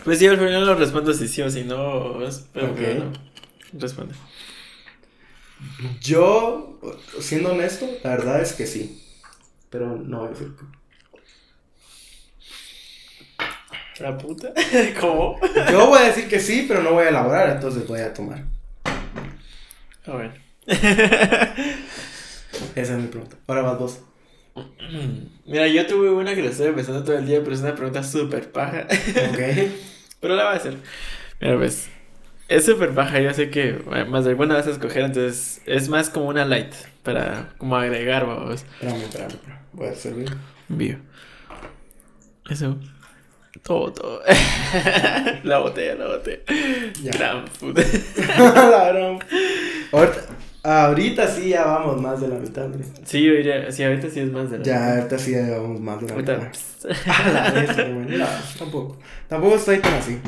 [0.04, 2.20] Pues sí, al final lo respondo si sí o si no.
[2.54, 2.80] Pero Ok.
[2.80, 3.12] bueno,
[3.74, 4.14] responde.
[6.02, 6.80] Yo,
[7.20, 9.02] siendo honesto, la verdad es que sí.
[9.70, 10.52] Pero no voy a decir.
[14.00, 14.54] ¿La puta?
[15.00, 15.40] ¿Cómo?
[15.72, 18.44] Yo voy a decir que sí, pero no voy a elaborar, entonces voy a tomar.
[20.06, 20.42] A ver.
[22.76, 23.38] Esa es mi pregunta.
[23.48, 24.00] Ahora vas vos.
[25.46, 28.04] Mira, yo tuve una que la estoy pensando todo el día, pero es una pregunta
[28.04, 28.88] súper paja.
[28.90, 29.40] Ok.
[30.22, 30.78] Pero la voy a hacer.
[31.40, 31.90] Mira, pues.
[32.48, 33.74] Es súper baja, yo sé que
[34.08, 36.74] más de alguna vas a escoger, entonces es más como una light,
[37.04, 38.64] para como agregar, vamos.
[38.64, 39.60] Espérame, espérame, espérame.
[39.74, 40.38] Voy a servir.
[40.70, 41.00] Vivo.
[42.50, 42.78] Eso.
[43.64, 44.22] Todo, todo.
[45.44, 46.40] la botella, la botella.
[47.02, 47.12] Ya.
[47.14, 47.82] Gran puta.
[48.38, 49.20] La gran-
[49.92, 50.26] ahorita,
[50.66, 52.84] ahorita sí ya vamos más de la mitad, hombre.
[53.06, 55.80] Sí, yo diría, sí, ahorita sí es más de la Ya, ahorita sí ya vamos
[55.80, 56.38] más de la Ahorita.
[56.38, 56.52] mitad.
[57.26, 58.18] A la vez, güey.
[58.18, 58.26] No,
[58.60, 59.00] tampoco.
[59.28, 60.20] Tampoco estoy tan así.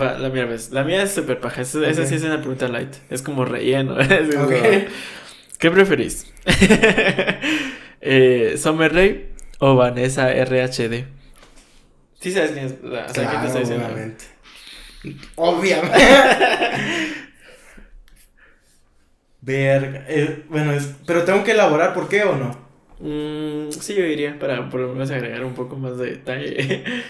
[0.00, 0.70] Va, la mía, ves.
[0.70, 1.62] La mía es súper paja.
[1.62, 2.94] Esa, esa sí es una pregunta light.
[3.10, 3.98] Es como relleno.
[4.00, 4.48] Es como.
[5.58, 6.26] ¿Qué preferís?
[8.00, 9.26] eh, ¿Summer
[9.58, 11.04] o Vanessa RHD?
[12.20, 12.74] Sí sabes quién es.
[12.82, 13.86] O sea, ¿quién te Claro, diciendo?
[13.86, 14.24] obviamente.
[15.36, 15.98] Obviamente.
[19.46, 20.04] Verga.
[20.08, 22.66] eh, bueno, es, pero tengo que elaborar por qué o no.
[22.98, 26.84] Mm, sí, yo diría, para por lo menos agregar un poco más de detalle.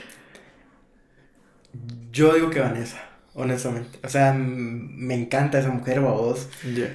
[2.13, 3.03] Yo digo que Vanessa,
[3.35, 3.99] honestamente.
[4.03, 6.49] O sea, me encanta esa mujer, babos.
[6.75, 6.89] Ya.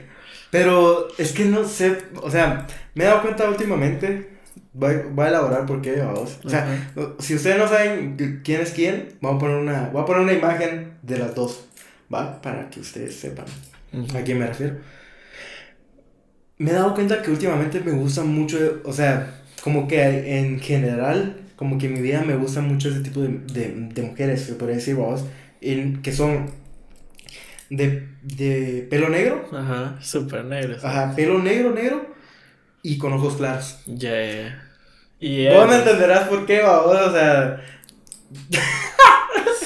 [0.49, 2.65] Pero es que no sé, o sea,
[2.95, 4.29] me he dado cuenta últimamente,
[4.73, 6.39] voy, voy a elaborar por qué, babos.
[6.43, 10.01] O sea, si ustedes no saben qui- quién es quién, voy a poner una, voy
[10.01, 11.65] a poner una imagen de las dos,
[12.13, 12.41] ¿va?
[12.41, 13.45] Para que ustedes sepan
[14.15, 14.77] a quién me refiero.
[16.61, 21.37] Me he dado cuenta que últimamente me gusta mucho, o sea, como que en general,
[21.55, 24.53] como que en mi vida me gusta mucho ese tipo de, de, de mujeres, se
[24.53, 25.25] podría decir, vamos,
[25.61, 26.51] en, que son
[27.69, 30.79] de, de pelo negro, Ajá, súper negro.
[30.79, 30.85] sí.
[30.85, 32.05] ajá, pelo negro, negro,
[32.83, 33.79] y con ojos claros.
[33.85, 34.67] Ya, ya, ya.
[35.19, 37.61] Y Vos me entenderás por qué, vamos, o sea,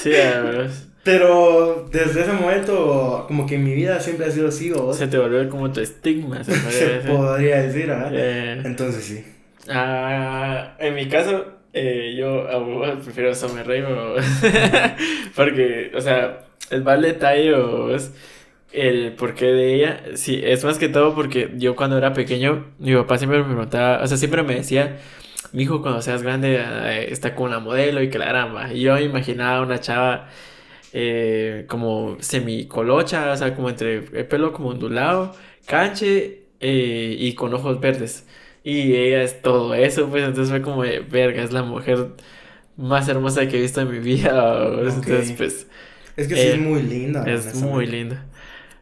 [0.02, 0.70] Sí, a ver.
[1.06, 5.06] Pero desde ese momento, como que en mi vida siempre ha sido así, vamos, Se
[5.06, 7.10] te volvió como tu estigma, se podría se decir.
[7.10, 7.62] podría
[8.10, 8.52] ya, ya.
[8.52, 9.24] Entonces sí.
[9.70, 12.46] Ah, en mi caso, eh, yo
[13.02, 14.16] prefiero Summer Rae o-
[15.36, 17.96] porque, o sea, el vale detalle o
[18.72, 22.94] el porqué de ella, sí, es más que todo porque yo cuando era pequeño, mi
[22.94, 24.98] papá siempre me preguntaba, o sea, siempre me decía,
[25.52, 28.80] mi hijo cuando seas grande eh, está con una modelo y que la gran Y
[28.82, 30.28] yo imaginaba una chava
[30.92, 35.34] eh, como semicolocha, o sea, como entre el pelo como ondulado,
[35.66, 38.26] canche eh, y con ojos verdes.
[38.64, 42.08] Y ella es todo eso, pues entonces fue como, de, verga, es la mujer
[42.76, 44.66] más hermosa que he visto en mi vida.
[44.78, 45.66] Entonces, pues...
[46.16, 47.24] Es que sí es muy linda.
[47.24, 48.24] Es muy linda.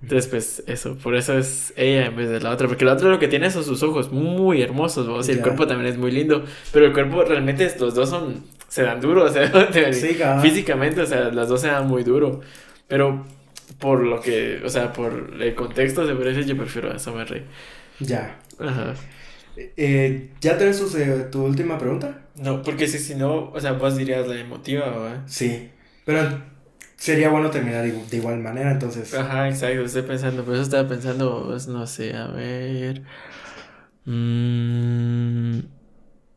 [0.03, 2.69] Entonces, pues eso, por eso es ella en vez de la otra.
[2.69, 5.21] Porque la otra lo que tiene son sus ojos muy hermosos, ¿no?
[5.21, 6.45] el cuerpo también es muy lindo.
[6.73, 8.45] Pero el cuerpo realmente, los dos son,
[8.75, 9.49] se dan duro, o sea,
[10.43, 12.41] físicamente, o sea, las dos se dan muy duro.
[12.89, 13.25] Pero
[13.79, 17.45] por lo que, o sea, por el contexto se parece, yo prefiero a Summer Rey.
[18.01, 18.37] Ya.
[18.59, 18.95] Ajá.
[19.57, 22.23] Eh, ¿Ya tenés tu, eh, tu última pregunta?
[22.35, 25.23] No, porque si, si no, o sea, vos dirías la emotiva, ¿verdad?
[25.27, 25.71] Sí.
[26.05, 26.43] Pero
[26.97, 29.15] sería bueno terminar de igual manera, entonces.
[29.15, 33.03] Ajá, exacto, estoy pensando, por eso estaba pensando, pues, no sé, a ver.
[34.05, 35.61] Mmm.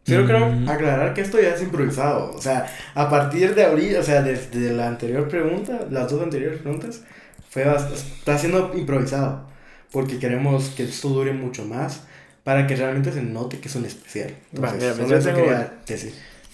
[0.07, 0.69] Pero creo mm.
[0.69, 2.33] aclarar que esto ya es improvisado.
[2.33, 2.65] O sea,
[2.95, 7.03] a partir de ahorita, o sea, desde la anterior pregunta, las dos anteriores preguntas,
[7.49, 9.45] fue está siendo improvisado.
[9.91, 12.03] Porque queremos que esto dure mucho más
[12.43, 14.33] para que realmente se note que es un especial.
[14.53, 15.73] Entonces, mira, yo tengo una.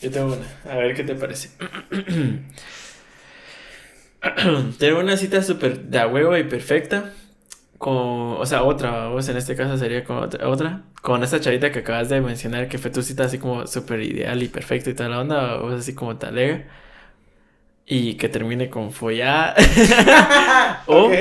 [0.01, 0.71] Yo tengo una.
[0.71, 1.49] A ver qué te parece.
[4.79, 7.11] tener una cita súper de huevo y perfecta
[7.83, 11.69] con, o sea, otra, vos en este caso sería con otra, otra, con esa chavita
[11.73, 14.93] que acabas de mencionar, que fue tu cita así como súper ideal y perfecta y
[14.93, 16.63] toda la onda, o así como talega,
[17.85, 19.55] y que termine con follar,
[20.87, 21.11] o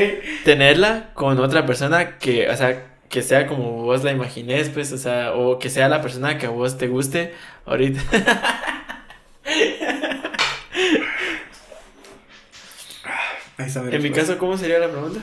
[0.44, 4.98] tenerla con otra persona que, o sea, que sea como vos la imagines, pues, o
[4.98, 7.34] sea, o que sea la persona que a vos te guste
[7.66, 8.00] ahorita.
[13.90, 15.22] en mi caso, ¿cómo sería la pregunta?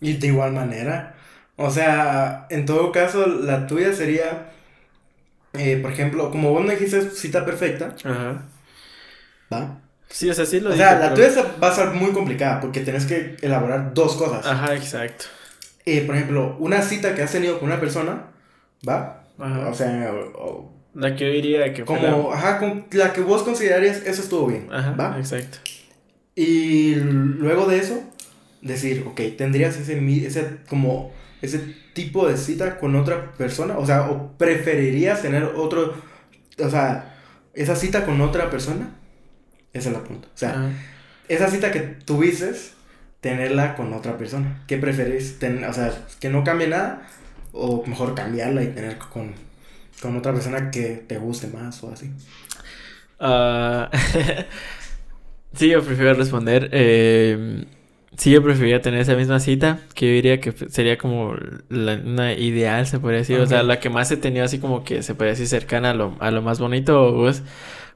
[0.00, 1.14] Y de igual manera.
[1.56, 4.50] O sea, en todo caso, la tuya sería,
[5.52, 7.94] eh, por ejemplo, como vos me dijiste cita perfecta.
[8.04, 8.44] Ajá.
[9.52, 9.80] ¿Va?
[10.08, 11.30] Sí, o sea, sí lo O sea, la tuya
[11.62, 14.46] va a ser muy complicada porque tienes que elaborar dos cosas.
[14.46, 15.26] Ajá, exacto.
[15.86, 18.26] Eh, por ejemplo, una cita que has tenido con una persona,
[18.88, 19.24] ¿va?
[19.38, 19.68] Ajá.
[19.68, 20.12] O sea,
[20.94, 24.68] la que yo diría que como, ajá, con la que vos considerarías eso estuvo bien,
[24.72, 25.16] ajá, ¿va?
[25.18, 25.58] Exacto.
[26.34, 28.02] Y luego de eso,
[28.62, 31.12] decir, ok, tendrías ese, ese, como,
[31.42, 31.60] ese
[31.92, 35.94] tipo de cita con otra persona, o sea, o preferirías tener otro,
[36.58, 37.16] o sea,
[37.54, 38.90] esa cita con otra persona,
[39.72, 40.28] esa es la punta.
[40.34, 40.70] O sea, ah.
[41.28, 42.52] esa cita que tuviste,
[43.20, 44.62] tenerla con otra persona.
[44.66, 45.38] ¿Qué preferís?
[45.68, 47.02] o sea, que no cambie nada,
[47.52, 49.34] o mejor cambiarla y tener con,
[50.00, 52.10] con otra persona que te guste más o así.
[53.18, 53.90] Ah...
[55.54, 56.68] Sí, yo prefiero responder.
[56.72, 57.64] Eh,
[58.16, 61.34] sí, yo preferiría tener esa misma cita, que yo diría que sería como
[61.68, 63.38] la, una ideal, se podría decir.
[63.40, 65.94] O sea, la que más he tenido así como que se podría decir cercana a
[65.94, 67.42] lo, a lo más bonito, pues,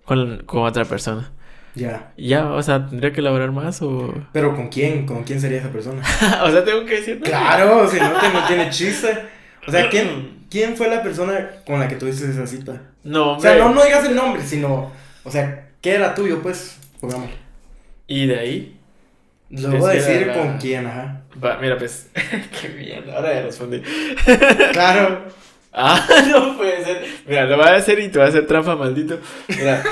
[0.04, 1.30] con, con otra persona.
[1.74, 2.12] Ya.
[2.16, 4.14] Ya, o sea, ¿tendría que elaborar más o...?
[4.32, 5.06] ¿Pero con quién?
[5.06, 6.02] ¿Con quién sería esa persona?
[6.44, 7.20] o sea, tengo que decir...
[7.20, 9.18] Claro, si no, no tiene chiste.
[9.66, 12.80] O sea, ¿quién, ¿quién fue la persona con la que tuviste esa cita?
[13.02, 13.50] No, hombre.
[13.50, 14.92] O sea, no, no digas el nombre, sino...
[15.24, 16.78] O sea, ¿qué era tuyo, pues?
[17.00, 17.30] Pongamos.
[18.06, 18.78] Y de ahí.
[19.60, 21.22] Lo voy a decir con quién, ajá.
[21.42, 22.08] Va, mira, pues.
[22.60, 23.82] Qué mierda, ahora ya respondí.
[24.72, 25.24] claro.
[25.76, 27.04] Ah, no puede ser.
[27.26, 29.18] Mira, lo voy a hacer y te voy a hacer trampa, maldito.
[29.48, 29.82] Mira.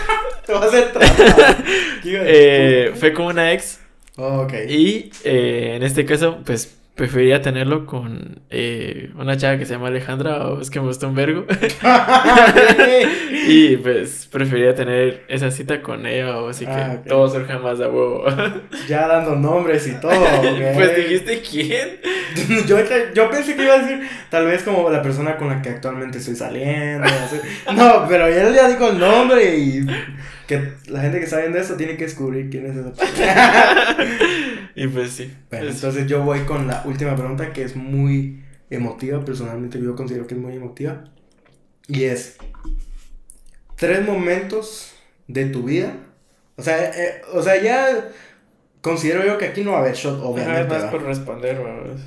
[0.46, 1.56] te voy a hacer trampa.
[2.04, 3.80] eh, fue con una ex.
[4.16, 4.52] Oh, ok.
[4.68, 9.88] Y eh, en este caso, pues preferiría tenerlo con eh, una chava que se llama
[9.88, 11.46] Alejandra o es que me gusta un vergo.
[13.48, 17.78] y pues preferiría tener esa cita con ella o así que ah, todo surja más
[17.78, 18.24] de huevo.
[18.88, 20.12] ya dando nombres y todo.
[20.74, 21.98] pues dijiste quién.
[22.66, 22.76] yo,
[23.14, 26.18] yo pensé que iba a decir tal vez como la persona con la que actualmente
[26.18, 27.08] estoy saliendo.
[27.74, 29.86] No, pero él ya dijo el nombre y
[30.52, 33.96] que la gente que sabe de eso tiene que descubrir quién es esa persona.
[34.74, 35.32] y pues sí.
[35.50, 40.34] entonces yo voy con la última pregunta que es muy emotiva, personalmente yo considero que
[40.34, 41.04] es muy emotiva.
[41.88, 42.36] Y es,
[43.76, 44.94] tres momentos
[45.26, 45.94] de tu vida.
[46.56, 48.08] O sea, eh, o sea, ya
[48.80, 50.74] considero yo que aquí no va a haber shot, obviamente.
[50.74, 51.60] Ajá, más por responder,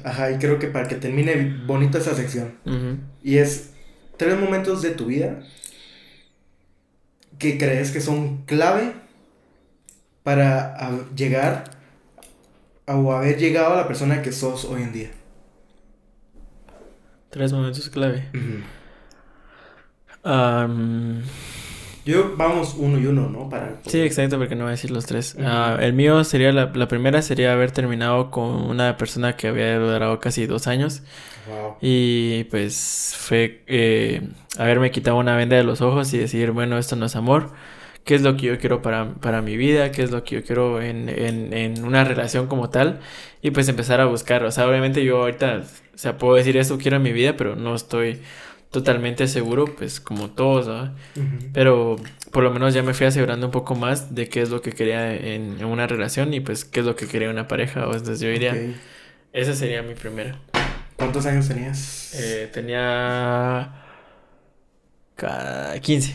[0.04, 2.54] Ajá, y creo que para que termine bonita esa sección.
[3.24, 3.72] Y es
[4.18, 5.42] tres momentos de tu vida
[7.38, 8.94] que crees que son clave
[10.24, 10.78] para
[11.16, 11.66] llegar
[12.88, 15.12] o haber llegado a la persona que sos hoy en día?
[17.30, 18.30] Tres momentos clave.
[22.06, 23.50] Yo vamos uno y uno, ¿no?
[23.50, 23.80] Para...
[23.88, 25.36] Sí, exacto, porque no voy a decir los tres.
[25.40, 29.80] Ah, el mío sería, la, la, primera sería haber terminado con una persona que había
[29.80, 31.02] durado casi dos años.
[31.48, 31.78] Wow.
[31.82, 34.22] Y pues fue eh,
[34.60, 37.54] haberme quitado una venda de los ojos y decir, bueno, esto no es amor.
[38.04, 39.92] ¿Qué es lo que yo quiero para, para mi vida?
[39.92, 43.00] ¿Qué es lo que yo quiero en, en, en una relación como tal?
[43.42, 44.44] Y pues empezar a buscar.
[44.44, 45.64] O sea, obviamente yo ahorita,
[45.96, 48.22] o sea, puedo decir esto quiero en mi vida, pero no estoy
[48.76, 50.94] totalmente seguro, pues como todos, ¿no?
[51.54, 51.96] Pero
[52.32, 54.74] por lo menos ya me fui asegurando un poco más de qué es lo que
[54.74, 57.88] quería en, una relación y pues qué es lo que quería en una pareja.
[57.88, 58.54] O entonces yo diría,
[59.32, 60.38] esa sería mi primera.
[60.98, 62.16] ¿Cuántos años tenías?
[62.16, 63.72] Eh, tenía
[65.82, 66.14] 15.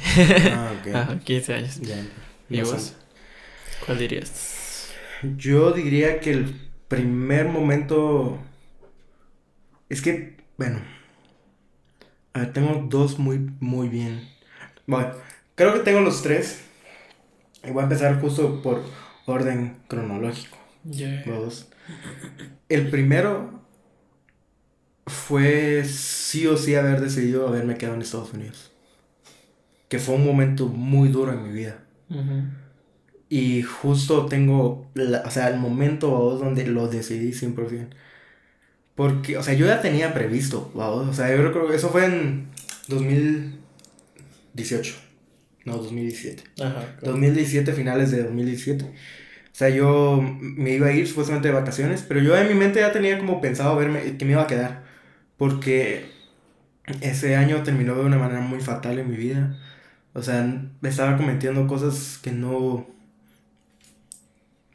[0.52, 1.22] Ah, ok.
[1.24, 1.80] 15 años.
[2.50, 2.94] ¿Y vos?
[3.86, 4.92] ¿Cuál dirías?
[5.38, 6.54] Yo diría que el
[6.88, 8.38] primer momento...
[9.88, 10.82] Es que, bueno,
[12.40, 14.28] a ver, tengo dos muy, muy bien.
[14.86, 15.12] Bueno,
[15.54, 16.62] creo que tengo los tres.
[17.64, 18.82] Y voy a empezar justo por
[19.26, 20.56] orden cronológico.
[21.26, 21.68] Dos.
[22.68, 23.60] El primero
[25.06, 28.72] fue sí o sí haber decidido haberme quedado en Estados Unidos.
[29.88, 31.84] Que fue un momento muy duro en mi vida.
[33.28, 34.90] Y justo tengo,
[35.24, 36.08] o sea, el momento
[36.38, 37.88] donde lo decidí 100%.
[39.00, 42.48] Porque, o sea, yo ya tenía previsto, o sea, yo creo que eso fue en
[42.88, 44.94] 2018.
[45.64, 46.44] No, 2017.
[46.62, 46.96] Ajá.
[47.00, 48.84] 2017, finales de 2017.
[48.84, 48.88] O
[49.52, 52.92] sea, yo me iba a ir supuestamente de vacaciones, pero yo en mi mente ya
[52.92, 54.84] tenía como pensado verme, que me iba a quedar.
[55.38, 56.10] Porque
[57.00, 59.58] ese año terminó de una manera muy fatal en mi vida.
[60.12, 60.42] O sea,
[60.82, 62.86] me estaba cometiendo cosas que no...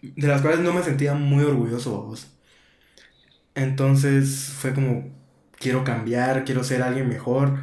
[0.02, 2.35] De las cuales no me sentía muy orgulloso, vos.
[3.56, 5.10] Entonces fue como,
[5.60, 7.60] quiero cambiar, quiero ser alguien mejor.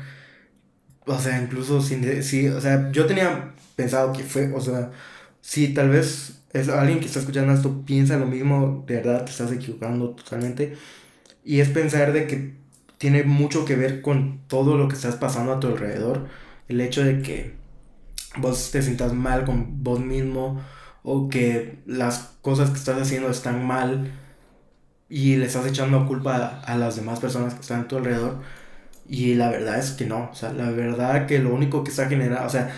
[1.06, 2.22] O sea, incluso sin...
[2.22, 4.90] Sí, o sea, yo tenía pensado que fue, o sea,
[5.40, 9.30] si tal vez es alguien que está escuchando esto piensa lo mismo, de verdad te
[9.32, 10.76] estás equivocando totalmente.
[11.44, 12.54] Y es pensar de que
[12.98, 16.28] tiene mucho que ver con todo lo que estás pasando a tu alrededor.
[16.68, 17.54] El hecho de que
[18.36, 20.62] vos te sientas mal con vos mismo
[21.02, 24.12] o que las cosas que estás haciendo están mal
[25.12, 28.38] y le estás echando culpa a, las demás personas que están a tu alrededor.
[29.06, 32.08] Y la verdad es que no, o sea, la verdad que lo único que está
[32.08, 32.70] generando, o sea,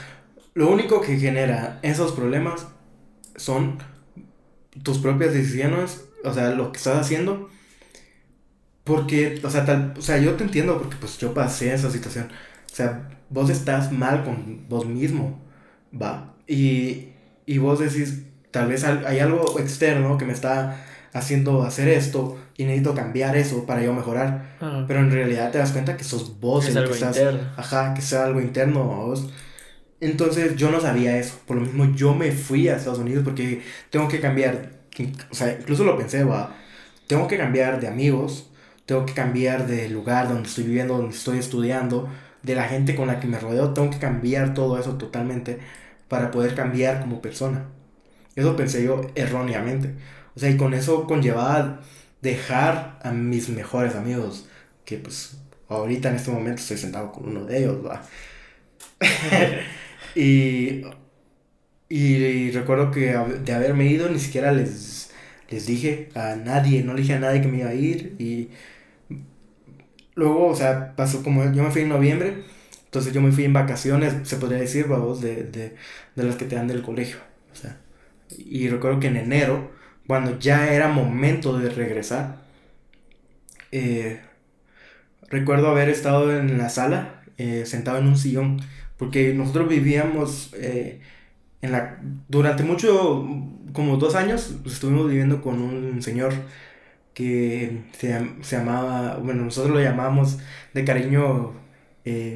[0.52, 2.66] lo único que genera esos problemas
[3.36, 3.78] son
[4.82, 7.51] tus propias decisiones, o sea, lo que estás haciendo.
[8.82, 12.27] Porque, o sea, tal, o sea, yo te entiendo porque pues yo pasé esa situación.
[12.73, 15.40] O sea, vos estás mal con vos mismo,
[15.94, 16.35] va.
[16.48, 17.11] Y,
[17.47, 20.84] y vos decís, tal vez hay algo externo que me está
[21.15, 24.57] haciendo hacer esto y necesito cambiar eso para yo mejorar.
[24.86, 27.18] Pero en realidad te das cuenta que sos vos el que estás.
[27.57, 29.31] Ajá, que sea algo interno vos.
[30.01, 31.39] Entonces yo no sabía eso.
[31.47, 34.70] Por lo mismo yo me fui a Estados Unidos porque tengo que cambiar.
[35.31, 36.55] O sea, incluso lo pensé, va.
[37.07, 38.51] Tengo que cambiar de amigos.
[38.84, 42.09] Tengo que cambiar de lugar donde estoy viviendo, donde estoy estudiando.
[42.43, 43.73] De la gente con la que me rodeo.
[43.73, 45.60] Tengo que cambiar todo eso totalmente
[46.09, 47.67] para poder cambiar como persona.
[48.34, 49.94] Eso pensé yo erróneamente.
[50.37, 51.81] O sea, y con eso conllevaba
[52.23, 54.49] dejar a mis mejores amigos,
[54.85, 55.37] que pues
[55.69, 58.03] ahorita en este momento estoy sentado con uno de ellos, ¿va?
[60.15, 60.83] y,
[61.89, 65.13] y, recuerdo que de haberme ido ni siquiera les,
[65.51, 68.51] les dije a nadie, no le dije a nadie que me iba a ir y
[70.15, 72.45] luego, o sea, pasó como yo me fui en noviembre,
[72.87, 75.77] entonces yo me fui en vacaciones, se podría decir, vamos, de, de,
[76.15, 77.19] de las que te dan del colegio,
[77.53, 77.79] o sea,
[78.37, 79.71] y recuerdo que en enero
[80.07, 82.36] cuando ya era momento de regresar,
[83.73, 84.20] eh,
[85.28, 88.60] recuerdo haber estado en la sala, eh, sentado en un sillón,
[88.99, 91.00] porque nosotros vivíamos eh,
[91.62, 93.26] en la, durante mucho,
[93.73, 96.33] como dos años, estuvimos viviendo con un señor
[97.15, 100.39] que se, se llamaba, bueno, nosotros lo llamamos
[100.74, 101.55] de cariño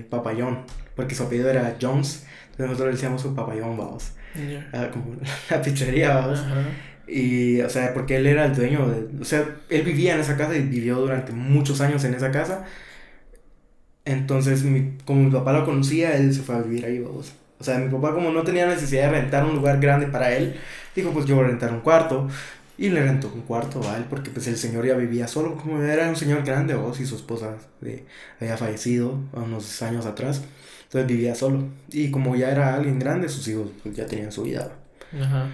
[0.08, 0.64] Papayón,
[0.96, 4.12] porque su apellido era Jones, entonces nosotros le decíamos su Papayón, vamos.
[4.72, 5.16] Ah, como
[5.50, 6.42] la pizzería, vamos.
[7.08, 9.20] Y, o sea, porque él era el dueño de...
[9.20, 12.66] O sea, él vivía en esa casa y vivió durante muchos años en esa casa.
[14.04, 17.32] Entonces, mi, como mi papá lo conocía, él se fue a vivir ahí, vamos.
[17.58, 20.56] O sea, mi papá como no tenía necesidad de rentar un lugar grande para él,
[20.94, 22.28] dijo, pues yo voy a rentar un cuarto.
[22.78, 25.82] Y le rentó un cuarto a él, porque pues el señor ya vivía solo, como
[25.82, 27.56] era un señor grande, vos, y su esposa
[28.40, 30.42] había fallecido unos años atrás.
[30.84, 31.64] Entonces vivía solo.
[31.90, 34.70] Y como ya era alguien grande, sus hijos pues, ya tenían su vida.
[35.20, 35.48] Ajá.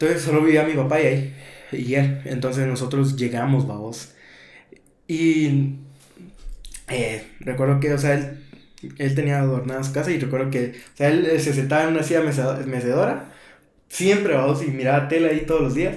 [0.00, 1.34] Entonces solo vivía mi papá y ahí,
[1.72, 2.22] y él.
[2.24, 4.14] Entonces nosotros llegamos, vamos.
[5.06, 5.76] Y
[6.88, 8.40] eh, recuerdo que, o sea, él
[8.98, 12.02] él tenía adornada su casa y recuerdo que, o sea, él se sentaba en una
[12.02, 13.32] silla mecedora,
[13.88, 15.96] siempre, vamos, y miraba tele ahí todos los días.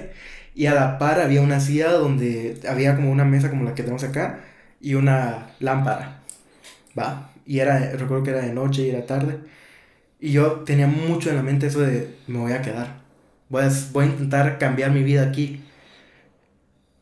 [0.54, 3.82] Y a la par había una silla donde había como una mesa como la que
[3.82, 4.40] tenemos acá
[4.80, 6.22] y una lámpara,
[6.98, 7.32] ¿va?
[7.46, 9.38] Y era, recuerdo que era de noche y era tarde.
[10.20, 13.03] Y yo tenía mucho en la mente eso de, me voy a quedar.
[13.62, 15.62] A, voy a intentar cambiar mi vida aquí.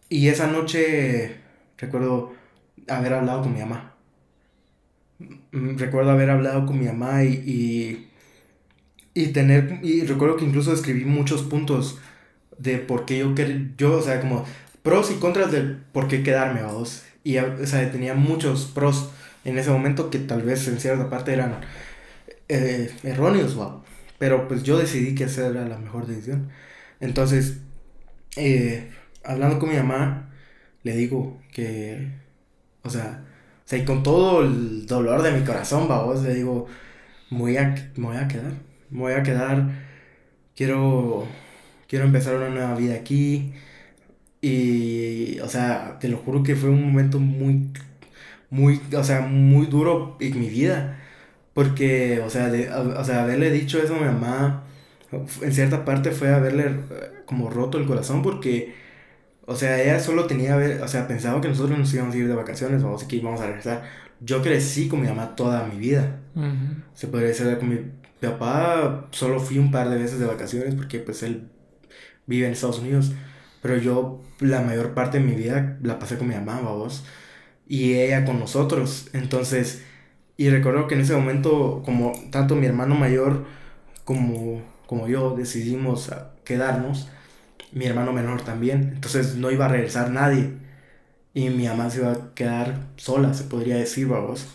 [0.08, 1.36] Y esa noche
[1.78, 2.34] recuerdo
[2.88, 3.94] haber hablado con mi mamá.
[5.52, 8.08] Mm, recuerdo haber hablado con mi mamá y,
[9.14, 11.98] y, tener, y recuerdo que incluso escribí muchos puntos
[12.58, 13.34] de por qué yo,
[13.78, 14.44] yo o sea, como
[14.82, 17.04] pros y contras de por qué quedarme, vamos.
[17.24, 19.10] Y, o sea, tenía muchos pros
[19.44, 21.60] en ese momento que tal vez en cierta parte eran
[22.48, 23.82] eh, erróneos, wow.
[24.22, 26.48] Pero pues yo decidí que esa era la mejor decisión.
[27.00, 27.58] Entonces,
[28.36, 28.90] eh,
[29.24, 30.30] hablando con mi mamá,
[30.84, 32.12] le digo que,
[32.84, 33.24] o sea,
[33.66, 36.68] o sea, y con todo el dolor de mi corazón, vamos, le digo,
[37.30, 38.52] me voy a, voy a quedar,
[38.90, 39.70] me voy a quedar,
[40.56, 41.28] quiero,
[41.88, 43.54] quiero empezar una nueva vida aquí.
[44.40, 47.70] Y, o sea, te lo juro que fue un momento muy,
[48.50, 51.01] muy, o sea, muy duro en mi vida.
[51.54, 54.64] Porque, o sea, de, o sea, haberle dicho eso a mi mamá,
[55.42, 58.74] en cierta parte fue haberle eh, como roto el corazón porque,
[59.46, 62.34] o sea, ella solo tenía, o sea, pensaba que nosotros nos íbamos a ir de
[62.34, 63.82] vacaciones, vamos que íbamos a regresar.
[64.20, 66.20] Yo crecí con mi mamá toda mi vida.
[66.94, 67.78] Se podría decir con mi
[68.20, 71.50] papá, solo fui un par de veces de vacaciones porque pues él
[72.26, 73.12] vive en Estados Unidos.
[73.62, 77.04] Pero yo la mayor parte de mi vida la pasé con mi mamá, vamos.
[77.66, 79.08] Y ella con nosotros.
[79.12, 79.82] Entonces
[80.42, 83.44] y recuerdo que en ese momento, como tanto mi hermano mayor
[84.04, 86.10] como, como yo decidimos
[86.44, 87.08] quedarnos,
[87.70, 88.90] mi hermano menor también.
[88.94, 90.50] Entonces no iba a regresar nadie.
[91.32, 94.48] Y mi mamá se iba a quedar sola, se podría decir, vamos.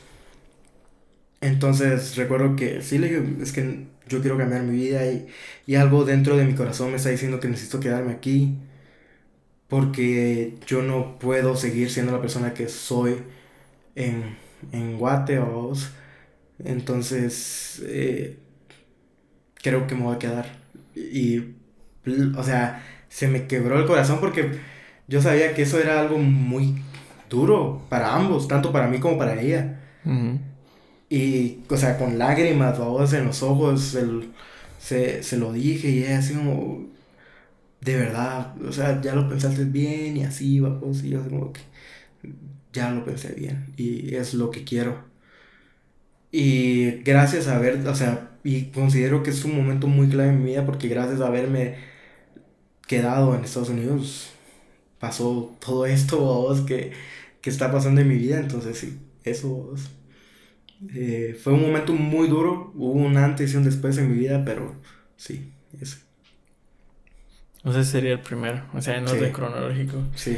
[1.40, 5.28] Entonces recuerdo que sí le dije, es que yo quiero cambiar mi vida y,
[5.66, 8.58] y algo dentro de mi corazón me está diciendo que necesito quedarme aquí.
[9.70, 13.18] Porque yo no puedo seguir siendo la persona que soy
[13.96, 14.36] en
[14.72, 15.74] en Guate o
[16.64, 18.40] Entonces, eh,
[19.56, 20.46] creo que me voy a quedar.
[20.96, 21.56] Y,
[22.36, 24.60] o sea, se me quebró el corazón porque
[25.08, 26.76] yo sabía que eso era algo muy
[27.30, 29.82] duro para ambos, tanto para mí como para ella.
[31.10, 33.98] Y, o sea, con lágrimas, vos en los ojos,
[34.80, 36.86] se, se, lo dije y ella así como,
[37.82, 41.62] de verdad, o sea, ya lo pensaste bien y así, vamos, y yo como que
[42.78, 45.04] ya lo pensé bien y es lo que quiero.
[46.32, 50.44] Y gracias a haber, o sea, y considero que es un momento muy clave en
[50.44, 51.76] mi vida porque gracias a haberme
[52.86, 54.30] quedado en Estados Unidos
[55.00, 56.92] pasó todo esto vos, que,
[57.42, 58.40] que está pasando en mi vida.
[58.40, 59.74] Entonces, sí, eso
[60.94, 62.72] eh, fue un momento muy duro.
[62.76, 64.76] Hubo un antes y un después en mi vida, pero
[65.16, 65.98] sí, ese.
[67.64, 70.04] O sea, sería el primero, o sea, en orden cronológico.
[70.16, 70.38] Sí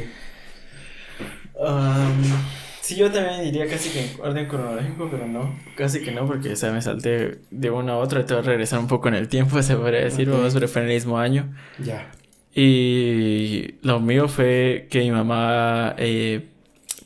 [2.80, 6.54] sí, yo también diría casi que en orden cronológico, pero no, casi que no, porque
[6.54, 9.28] o me salté de una a otra, te voy a regresar un poco en el
[9.28, 11.54] tiempo, se podría decir, vamos, pero fue en el mismo año.
[11.78, 12.10] Ya.
[12.54, 16.48] Y lo mío fue que mi mamá eh,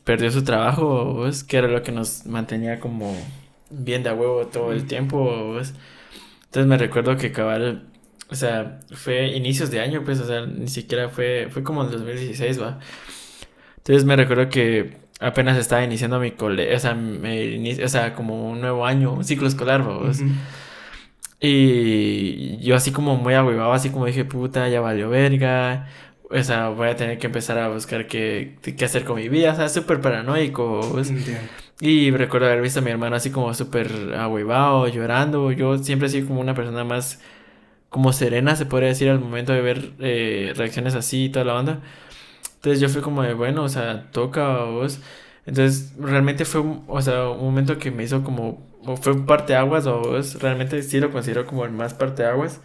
[0.05, 1.44] perdió su trabajo, ¿ves?
[1.44, 3.15] que era lo que nos mantenía como
[3.70, 5.55] bien de huevo todo el tiempo.
[5.55, 5.74] ¿ves?
[6.47, 7.89] Entonces me recuerdo que cabal,
[8.31, 11.91] o sea, fue inicios de año, pues, o sea, ni siquiera fue, fue como en
[11.91, 12.78] 2016, va.
[13.84, 16.96] Entonces me recuerdo que apenas estaba iniciando mi colegio, o sea,
[17.84, 20.22] o sea, como un nuevo año, un ciclo escolar, vamos.
[21.40, 25.88] Y yo así como muy ahuevado, así como dije, puta, ya valió verga.
[26.30, 29.52] O sea, voy a tener que empezar a buscar qué, qué hacer con mi vida,
[29.52, 30.80] o sea, súper paranoico.
[31.80, 35.52] Y recuerdo haber visto a mi hermano así como súper ahuevado, llorando.
[35.52, 37.20] Yo siempre he sido como una persona más
[37.90, 41.52] como serena, se podría decir, al momento de ver eh, reacciones así y toda la
[41.52, 41.80] banda.
[42.64, 44.98] Entonces yo fui como de, bueno, o sea, toca vos.
[45.44, 48.66] Entonces realmente fue, o sea, un momento que me hizo como,
[49.02, 52.62] fue un parteaguas o vos, realmente sí lo considero como el más parteaguas.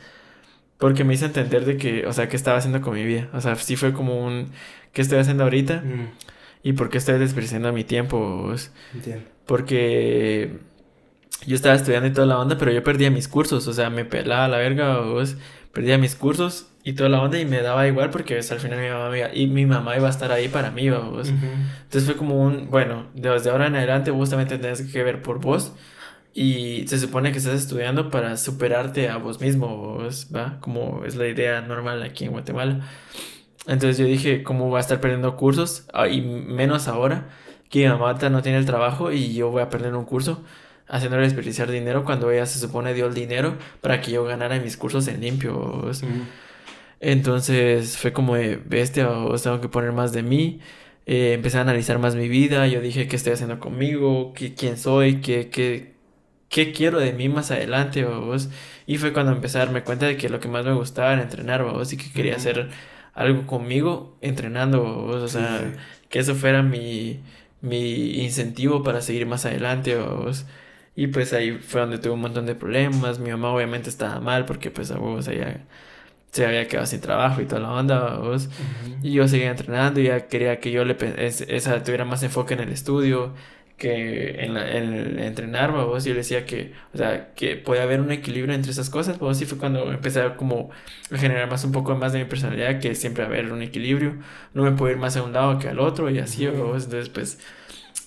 [0.77, 3.27] Porque me hizo entender de que, o sea, qué estaba haciendo con mi vida.
[3.33, 4.51] O sea, sí fue como un,
[4.93, 5.81] ¿qué estoy haciendo ahorita?
[5.81, 6.11] Mm.
[6.63, 8.43] ¿Y por qué estoy desperdiciando mi tiempo?
[8.43, 8.71] Vos?
[8.93, 9.25] Entiendo.
[9.45, 10.59] Porque
[11.45, 13.67] yo estaba estudiando y toda la onda, pero yo perdía mis cursos.
[13.67, 15.35] O sea, me pelaba la verga, vos.
[15.73, 18.89] Perdía mis cursos y toda la onda y me daba igual porque al final mi
[18.89, 21.29] mamá iba, y mi mamá iba a estar ahí para mí, vamos.
[21.29, 25.39] Entonces fue como un, bueno, desde ahora en adelante vos también tendrás que ver por
[25.39, 25.73] vos
[26.33, 29.99] y se supone que estás estudiando para superarte a vos mismo,
[30.35, 30.57] ¿va?
[30.61, 32.79] Como es la idea normal aquí en Guatemala.
[33.67, 35.85] Entonces yo dije, ¿cómo va a estar perdiendo cursos?
[35.93, 37.29] Ah, y menos ahora
[37.69, 40.43] que mi mamá no tiene el trabajo y yo voy a perder un curso.
[40.87, 44.75] haciéndole desperdiciar dinero cuando ella se supone dio el dinero para que yo ganara mis
[44.75, 45.89] cursos en limpio.
[46.99, 50.59] Entonces fue como de bestia, o tengo que poner más de mí.
[51.05, 54.77] Eh, empecé a analizar más mi vida, yo dije qué estoy haciendo conmigo, qué, quién
[54.77, 55.95] soy, qué, qué,
[56.49, 58.49] qué quiero de mí más adelante, vos.
[58.85, 61.21] Y fue cuando empecé a darme cuenta de que lo que más me gustaba era
[61.23, 62.69] entrenar, vos, y que quería hacer
[63.13, 65.21] algo conmigo entrenando, vos.
[65.23, 65.73] O sea,
[66.09, 67.21] que eso fuera mi,
[67.61, 70.45] mi incentivo para seguir más adelante, vos.
[70.95, 73.19] Y pues ahí fue donde tuve un montón de problemas.
[73.19, 75.65] Mi mamá obviamente estaba mal porque pues a vos allá
[76.31, 78.49] se había quedado sin trabajo y toda la onda, vos.
[79.01, 82.61] Y yo seguía entrenando y ya quería que yo le esa tuviera más enfoque en
[82.61, 83.33] el estudio
[83.77, 86.03] que en, en entrenar, vos.
[86.05, 89.41] Yo le decía que, o sea, que puede haber un equilibrio entre esas cosas, vos.
[89.41, 90.69] Y fue cuando empecé a como
[91.11, 94.17] a generar más un poco más de mi personalidad, que siempre haber un equilibrio.
[94.53, 96.85] No me puedo ir más a un lado que al otro y así, vos.
[96.85, 97.39] Entonces, pues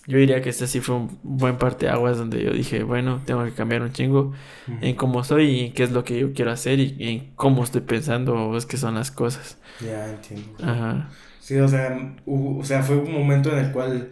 [0.06, 3.20] yo diría que este sí fue un buen parte de aguas donde yo dije, bueno,
[3.24, 4.32] tengo que cambiar un chingo
[4.80, 7.82] en cómo soy y qué es lo que yo quiero hacer y, en cómo estoy
[7.82, 9.58] pensando o es que son las cosas.
[9.80, 10.52] Ya entiendo.
[10.62, 11.08] Ajá.
[11.40, 14.10] Sí, o sea, o sea, fue un momento en el cual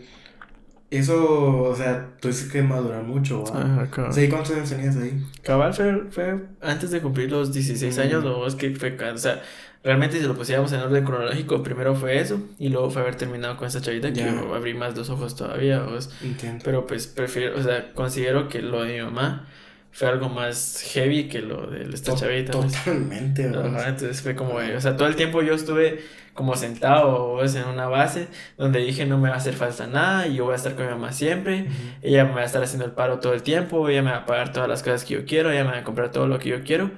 [0.91, 3.45] eso, o sea, tuviste que madurar mucho.
[3.55, 5.25] Ajá, sea, ¿y cuántos años tenías ahí?
[5.43, 9.43] Cabal fue, fue antes de cumplir los 16 años, o es que fue, o sea,
[9.83, 13.57] realmente si lo pusiéramos en orden cronológico, primero fue eso y luego fue haber terminado
[13.57, 15.83] con esa chavita que abrí más los ojos todavía.
[16.23, 16.63] Entiendo.
[16.65, 19.47] Pero pues prefiero, o sea, considero que lo de mi mamá
[19.93, 22.53] fue algo más heavy que lo de esta chavita.
[22.53, 27.87] Totalmente, entonces fue como, o sea, todo el tiempo yo estuve como sentado en una
[27.87, 30.75] base donde dije no me va a hacer falta nada y yo voy a estar
[30.75, 31.67] con mi mamá siempre,
[32.03, 34.27] ella me va a estar haciendo el paro todo el tiempo, ella me va a
[34.27, 36.51] pagar todas las cosas que yo quiero, ella me va a comprar todo lo que
[36.51, 36.93] yo quiero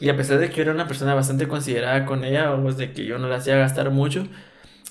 [0.00, 2.92] y a pesar de que yo era una persona bastante considerada con ella, o de
[2.92, 4.26] que yo no la hacía gastar mucho,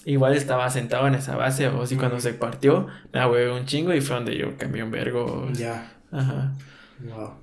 [0.05, 3.93] igual estaba sentado en esa base, o si cuando se partió, me ahuevé un chingo
[3.93, 5.47] y fue donde yo cambié un vergo.
[5.53, 5.91] Ya.
[6.11, 6.53] Ajá.
[6.99, 7.33] Wow.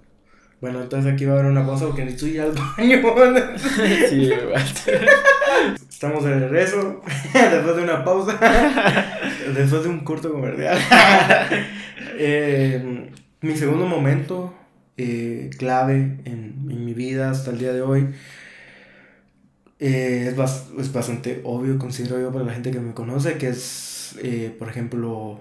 [0.60, 3.58] Bueno, entonces aquí va a haber una cosa porque necesito ir al baño.
[4.08, 4.30] sí.
[5.88, 7.02] Estamos de regreso,
[7.34, 8.38] después de una pausa,
[9.54, 10.78] después de un corto comercial.
[12.18, 13.10] eh,
[13.40, 14.54] mi segundo momento
[14.96, 18.14] eh, clave en, mi vida hasta el día de hoy.
[19.80, 24.16] Eh, es, es, bastante obvio, considero yo, para la gente que me conoce, que es,
[24.22, 25.40] eh, por ejemplo,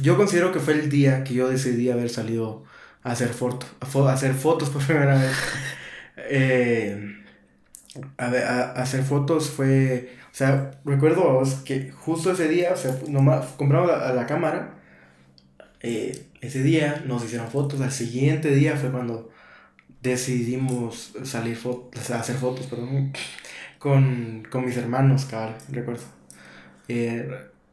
[0.00, 2.64] yo considero que fue el día que yo decidí haber salido
[3.02, 5.36] a hacer, fotos a, hacer fotos por primera vez.
[8.18, 13.88] a, hacer fotos fue, o sea, recuerdo que justo ese día, o sea, nomás compramos
[13.88, 14.76] la, la cámara
[15.80, 19.30] eh, ese día nos hicieron fotos, al siguiente día fue cuando
[20.02, 23.12] decidimos salir fotos, hacer fotos, perdón,
[23.78, 26.04] con, mis hermanos, cabal, recuerdo.
[26.88, 27.28] Eh,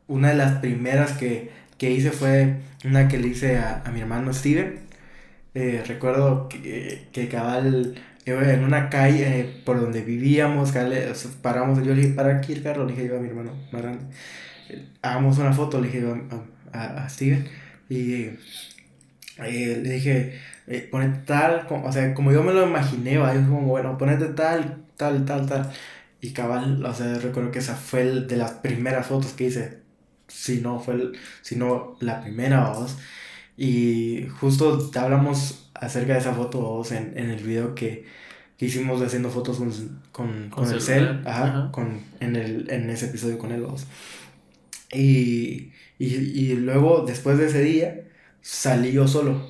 [0.08, 4.80] una de las primeras que, hice fue una que le hice a, mi hermano Steven.
[5.54, 7.96] Eh, recuerdo que, que cabal
[8.26, 10.74] en una calle por donde vivíamos,
[11.42, 13.82] paramos, yo le dije, para aquí el carro, le dije yo a mi hermano más
[13.82, 14.06] grande,
[15.02, 16.04] hagamos una foto, le dije
[16.72, 17.48] a, a Steven
[17.90, 18.30] y
[19.38, 23.34] eh, le dije, eh, ponete tal, o sea, como yo me lo imaginé, ¿va?
[23.34, 25.72] yo como, bueno, ponete tal, tal, tal, tal.
[26.22, 29.82] Y cabal, o sea, recuerdo que esa fue el de las primeras fotos que hice.
[30.28, 32.98] Si no fue, el, si no la primera, voz.
[33.58, 38.06] Y justo hablamos acerca de esa foto, vos, en, en el video que,
[38.58, 39.72] que hicimos haciendo fotos con,
[40.12, 43.86] con, con, el cel, ajá, Con, en, el, en ese episodio con él, vos.
[44.94, 48.02] Y y, y luego, después de ese día,
[48.42, 49.48] salí yo solo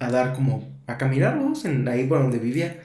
[0.00, 2.80] a dar como, a caminar, En, ahí por donde vivía.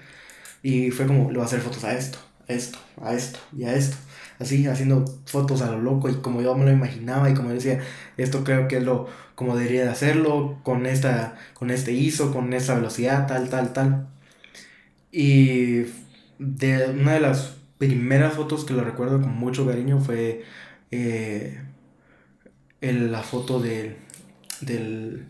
[0.64, 3.66] Y fue como, le voy a hacer fotos a esto, a esto, a esto y
[3.66, 3.98] a esto.
[4.40, 7.82] Así, haciendo fotos a lo loco y como yo me lo imaginaba y como decía,
[8.18, 12.54] esto creo que es lo, como debería de hacerlo, con esta, con este ISO, con
[12.54, 14.08] esta velocidad, tal, tal, tal.
[15.12, 15.84] Y
[16.40, 20.44] de una de las primeras fotos que lo recuerdo con mucho cariño fue
[20.92, 21.62] eh,
[22.84, 23.96] el, la foto del,
[24.62, 25.26] del...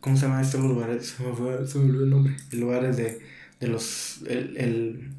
[0.00, 0.90] ¿Cómo se llama este lugar?
[1.02, 2.36] Se me, fue, se me olvidó el nombre.
[2.52, 3.20] El lugar es de,
[3.58, 4.20] de los...
[4.28, 5.10] El, el,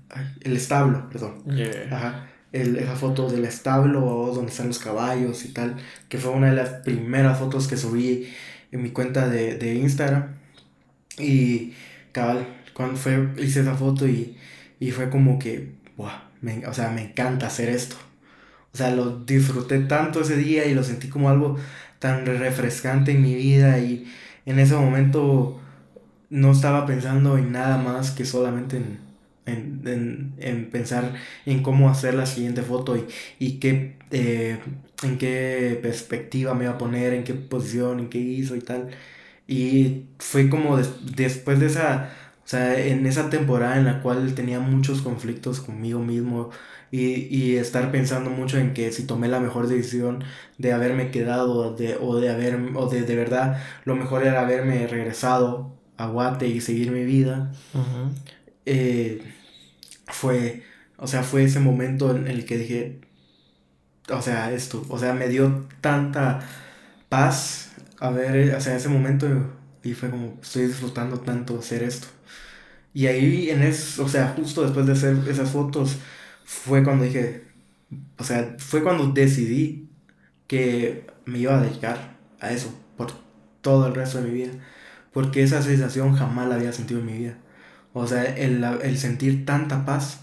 [0.42, 1.44] el establo, perdón.
[1.92, 2.30] Ajá.
[2.52, 5.76] El, esa foto del establo donde están los caballos y tal,
[6.08, 8.28] que fue una de las primeras fotos que subí
[8.72, 10.36] en mi cuenta de, de Instagram.
[11.18, 11.74] Y
[12.12, 14.38] cabal, cuando fue, hice esa foto y,
[14.80, 16.10] y fue como que, wow,
[16.42, 17.98] me, o sea, me encanta hacer esto.
[18.74, 21.58] O sea, lo disfruté tanto ese día y lo sentí como algo
[22.00, 24.08] tan refrescante en mi vida y
[24.46, 25.60] en ese momento
[26.30, 28.78] no estaba pensando en nada más que solamente
[29.46, 31.14] en, pensar
[31.46, 33.06] en cómo hacer la siguiente foto y,
[33.40, 34.60] y qué, eh,
[35.04, 38.90] en qué perspectiva me iba a poner, en qué posición, en qué hizo y tal.
[39.48, 42.12] Y fue como después de esa,
[42.46, 46.52] o sea, en esa temporada en la cual tenía muchos conflictos conmigo mismo
[46.92, 50.24] y, y estar pensando mucho en que si tomé la mejor decisión
[50.58, 54.88] de haberme quedado de, o de haber, o de, de verdad, lo mejor era haberme
[54.88, 57.52] regresado a Guate y seguir mi vida.
[58.66, 59.22] eh,
[60.08, 60.64] fue,
[60.98, 63.02] o sea, fue ese momento en el que dije,
[64.12, 66.40] o sea, esto, o sea, me dio tanta
[67.10, 69.28] paz a ver, o sea, ese momento
[69.84, 72.08] y fue como, estoy disfrutando tanto hacer esto.
[72.94, 75.98] Y ahí en eso, o sea, justo después de hacer esas fotos,
[76.50, 77.44] fue cuando dije,
[78.18, 79.90] o sea, fue cuando decidí
[80.48, 83.14] que me iba a dedicar a eso por
[83.62, 84.54] todo el resto de mi vida.
[85.14, 87.38] Porque esa sensación jamás la había sentido en mi vida.
[87.94, 90.22] O sea, el, el sentir tanta paz,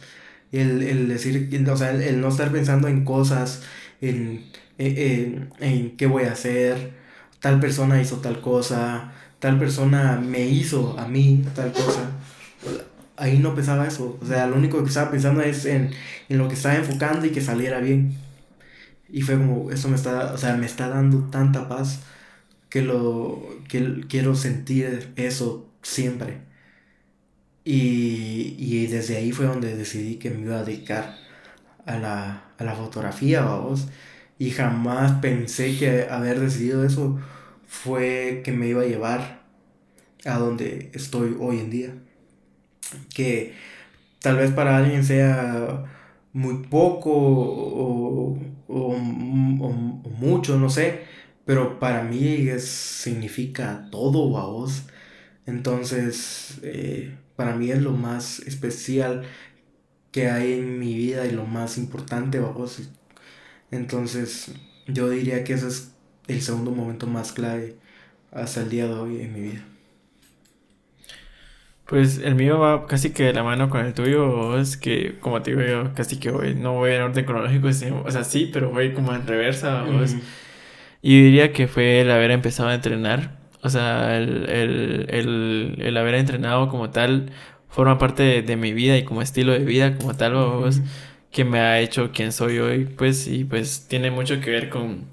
[0.53, 3.63] el, el decir, o sea, el, no estar pensando en cosas,
[4.01, 4.45] en,
[4.79, 6.95] en, en, qué voy a hacer,
[7.41, 12.11] tal persona hizo tal cosa, tal persona me hizo a mí tal cosa.
[13.17, 14.19] Ahí no pensaba eso.
[14.21, 15.91] O sea, lo único que estaba pensando es en,
[16.29, 18.15] en lo que estaba enfocando y que saliera bien.
[19.09, 22.01] Y fue como, eso me está, o sea, me está dando tanta paz
[22.71, 26.41] que lo, que quiero sentir eso siempre.
[27.65, 31.17] Y, y desde ahí fue donde decidí que me iba a dedicar
[31.87, 33.89] a la, a la fotografía, vamos.
[34.39, 37.19] Y jamás pensé que haber decidido eso
[37.67, 39.43] fue que me iba a llevar
[40.27, 41.95] a donde estoy hoy en día.
[43.15, 43.55] Que
[44.21, 45.85] tal vez para alguien sea
[46.33, 49.73] muy poco o, o, o,
[50.19, 51.03] mucho, no sé,
[51.45, 54.85] pero para mí es, significa todo, vos.
[55.47, 59.25] Entonces, eh, para mí es lo más especial
[60.13, 62.91] que hay en mi vida y lo más importante, vos.
[63.71, 64.53] Entonces,
[64.87, 65.93] yo diría que ese es
[66.29, 67.77] el segundo momento más clave
[68.33, 69.76] hasta el día de hoy en mi vida.
[71.87, 75.43] Pues el mío va casi que de la mano con el tuyo, es que como
[75.43, 77.69] te digo yo, casi que voy, no voy en orden cronológico,
[78.05, 79.85] o sea, sí, pero voy como en reversa,
[81.03, 85.97] Y diría que fue el haber empezado a entrenar, o sea, el, el, el, el
[85.97, 87.31] haber entrenado como tal
[87.69, 90.81] forma parte de, mi vida y como estilo de vida como tal, vos,
[91.31, 95.05] que me ha hecho quien soy hoy, pues, y pues tiene mucho que ver con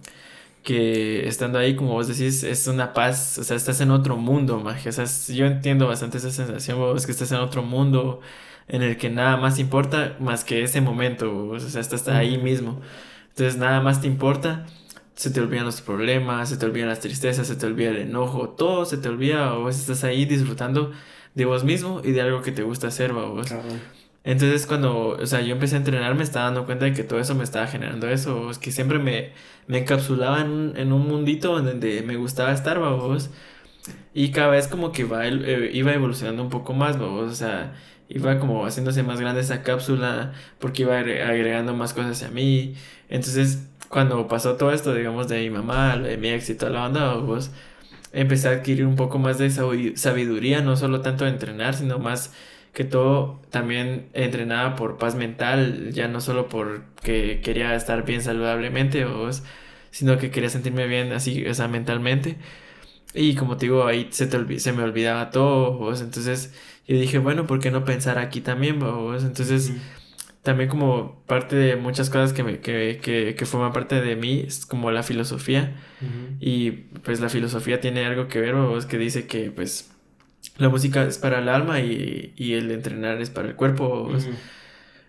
[0.63, 4.59] que estando ahí, como vos decís, es una paz, o sea, estás en otro mundo,
[4.59, 4.89] magia.
[4.89, 8.21] O sea, yo entiendo bastante esa sensación, vos, que estás en otro mundo
[8.67, 12.79] en el que nada más importa más que ese momento, o sea, estás ahí mismo.
[13.29, 14.65] Entonces, nada más te importa,
[15.15, 18.49] se te olvidan los problemas, se te olvidan las tristezas, se te olvida el enojo,
[18.49, 20.91] todo se te olvida, o estás ahí disfrutando
[21.35, 23.47] de vos mismo y de algo que te gusta hacer, vos.
[24.23, 27.19] Entonces cuando, o sea, yo empecé a entrenar me estaba dando cuenta de que todo
[27.19, 29.31] eso me estaba generando eso, es que siempre me,
[29.67, 33.29] me encapsulaba en en un mundito donde me gustaba estar, vos.
[34.13, 37.73] Y cada vez como que eh, iba evolucionando un poco más, vos, o sea,
[38.09, 42.75] iba como haciéndose más grande esa cápsula porque iba agregando más cosas a mí.
[43.09, 47.51] Entonces, cuando pasó todo esto, digamos, de mi mamá, de mi éxito, la onda, vos,
[48.11, 52.33] empecé a adquirir un poco más de sabiduría, no solo tanto de entrenar, sino más
[52.73, 59.05] que todo también entrenaba por paz mental, ya no solo porque quería estar bien saludablemente,
[59.05, 59.29] o,
[59.91, 62.37] sino que quería sentirme bien así, o sea, mentalmente.
[63.13, 66.53] Y como te digo, ahí se, te se me olvidaba todo, entonces
[66.87, 68.79] yo dije, bueno, ¿por qué no pensar aquí también?
[68.79, 69.23] ¿vos?
[69.23, 69.73] Entonces,
[70.41, 74.43] también como parte de muchas cosas que, me, que, que, que forman parte de mí,
[74.47, 75.75] es como la filosofía.
[76.39, 76.71] Y
[77.03, 78.85] pues la filosofía tiene algo que ver, ¿vos?
[78.85, 79.92] que dice que pues
[80.57, 84.11] la música es para el alma y, y el entrenar es para el cuerpo.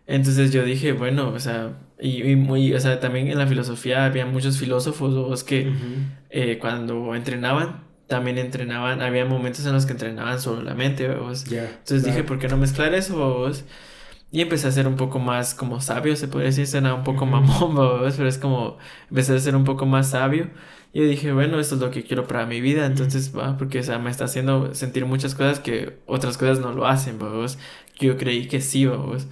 [0.07, 4.27] Entonces yo dije, bueno, o sea, y, muy, o sea, también en la filosofía había
[4.27, 5.73] muchos filósofos que
[6.31, 12.05] eh, cuando entrenaban, también entrenaban, había momentos en los que entrenaban solo la mente, Entonces
[12.05, 13.65] dije, ¿por qué no mezclar eso, vos?
[14.31, 17.25] Y empecé a ser un poco más como sabio, se puede decir, suena un poco
[17.25, 17.77] mamón,
[18.17, 20.51] pero es como, empecé a ser un poco más sabio.
[20.95, 23.81] Y yo dije, bueno, esto es lo que quiero para mi vida, entonces, va, porque,
[23.81, 27.19] o sea, me está haciendo sentir muchas cosas que otras cosas no lo hacen,
[27.99, 29.27] que yo creí que sí, vamos.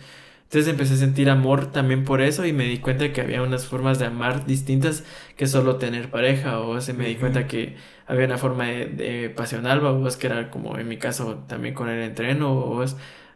[0.44, 3.66] Entonces empecé a sentir amor también por eso y me di cuenta que había unas
[3.66, 5.04] formas de amar distintas
[5.36, 7.76] que solo tener pareja, o sea, me di cuenta que
[8.06, 11.88] había una forma de, de pasional, vos, que era como en mi caso también con
[11.88, 12.84] el entreno, o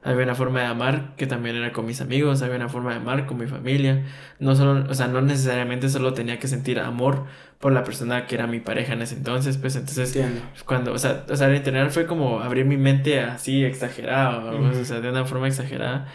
[0.07, 2.97] había una forma de amar que también era con mis amigos, había una forma de
[2.99, 4.05] amar con mi familia.
[4.39, 7.25] No solo, o sea, no necesariamente solo tenía que sentir amor
[7.59, 10.17] por la persona que era mi pareja en ese entonces, pues entonces
[10.65, 14.85] cuando, o sea, o sea, el internet fue como abrir mi mente así exagerada, o
[14.85, 16.07] sea, de una forma exagerada.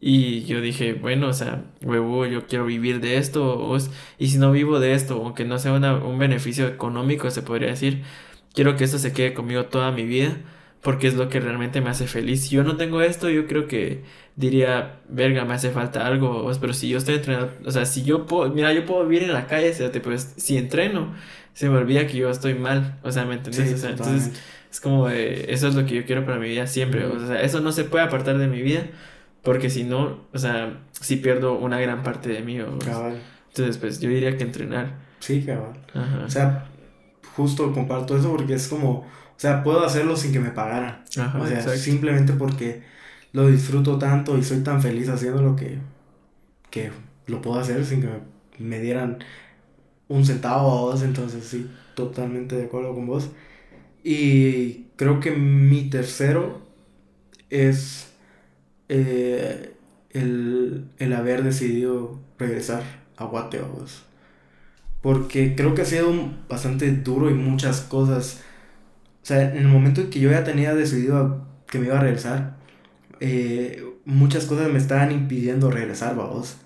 [0.00, 3.76] Y yo dije, bueno, o sea, huevo, yo quiero vivir de esto,
[4.18, 7.68] y si no vivo de esto, aunque no sea una, un beneficio económico, se podría
[7.68, 8.04] decir,
[8.54, 10.36] quiero que esto se quede conmigo toda mi vida
[10.82, 12.42] porque es lo que realmente me hace feliz.
[12.42, 14.04] Si yo no tengo esto, yo creo que
[14.36, 18.26] diría, verga, me hace falta algo, pero si yo estoy entrenando, o sea, si yo
[18.26, 21.14] puedo, mira, yo puedo vivir en la calle, pues si entreno,
[21.52, 23.74] se me olvida que yo estoy mal, o sea, ¿me entiendes?
[23.74, 24.40] o sea, entonces
[24.70, 27.60] es como, eso es lo que yo quiero para mi vida siempre, o sea, eso
[27.60, 28.84] no se puede apartar de mi vida,
[29.42, 32.78] porque si no, o sea, si pierdo una gran parte de mí, o,
[33.48, 34.98] entonces pues yo diría que entrenar.
[35.18, 35.72] Sí, cabal.
[36.24, 36.68] O sea,
[37.34, 39.04] justo comparto eso porque es como
[39.38, 41.04] o sea, puedo hacerlo sin que me pagaran.
[41.38, 42.82] o sea, simplemente porque
[43.32, 45.78] lo disfruto tanto y soy tan feliz haciendo lo que,
[46.70, 46.90] que
[47.28, 48.08] lo puedo hacer sin que
[48.58, 49.18] me, dieran
[50.08, 51.04] un centavo o dos.
[51.04, 53.30] Entonces, sí, totalmente de acuerdo con vos.
[54.02, 56.60] Y creo que mi tercero
[57.48, 58.08] es
[58.88, 59.72] eh,
[60.10, 62.82] el, haber decidido regresar
[63.16, 64.02] a Guateos.
[65.00, 66.12] Porque creo que ha sido
[66.48, 68.42] bastante duro y muchas cosas
[69.28, 72.56] sea, en el momento en que yo ya tenía decidido que me iba a regresar,
[73.20, 76.56] eh, muchas cosas me estaban impidiendo regresar, vamos.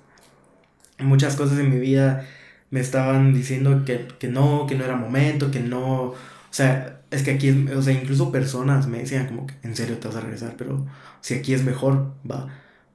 [0.99, 2.26] Muchas cosas en mi vida
[2.70, 6.05] me estaban diciendo que, no, que no era momento, que no...
[6.12, 6.16] O
[6.50, 10.08] sea, es que aquí o sea, incluso personas me decían como que en serio te
[10.08, 10.86] vas a regresar, pero
[11.20, 12.49] si aquí es mejor, va.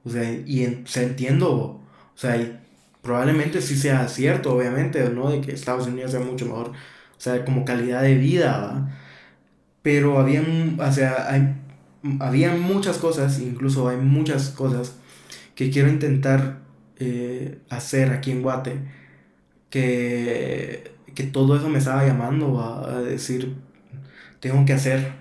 [0.04, 1.82] O sea, y entiendo, o
[2.16, 2.60] sea,
[3.02, 5.30] probablemente sí sea cierto, obviamente, ¿no?
[5.30, 8.88] De que Estados Unidos sea mucho mejor, o sea, como calidad de vida.
[9.82, 10.42] Pero había,
[10.78, 11.54] o sea, hay,
[12.20, 14.96] había muchas cosas, incluso hay muchas cosas
[15.54, 16.60] que quiero intentar
[16.98, 18.78] eh, hacer aquí en Guate,
[19.70, 23.56] que, que todo eso me estaba llamando a, decir,
[24.40, 25.12] tengo que hacer,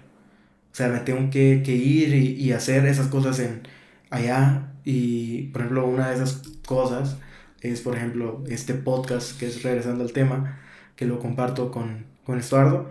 [0.71, 3.61] o sea, me tengo que, ir y, y, hacer esas cosas en
[4.09, 7.17] allá, y por ejemplo, una de esas cosas
[7.61, 10.59] es, por ejemplo, este podcast que es regresando al tema,
[10.95, 12.89] que lo comparto con, con Estuardo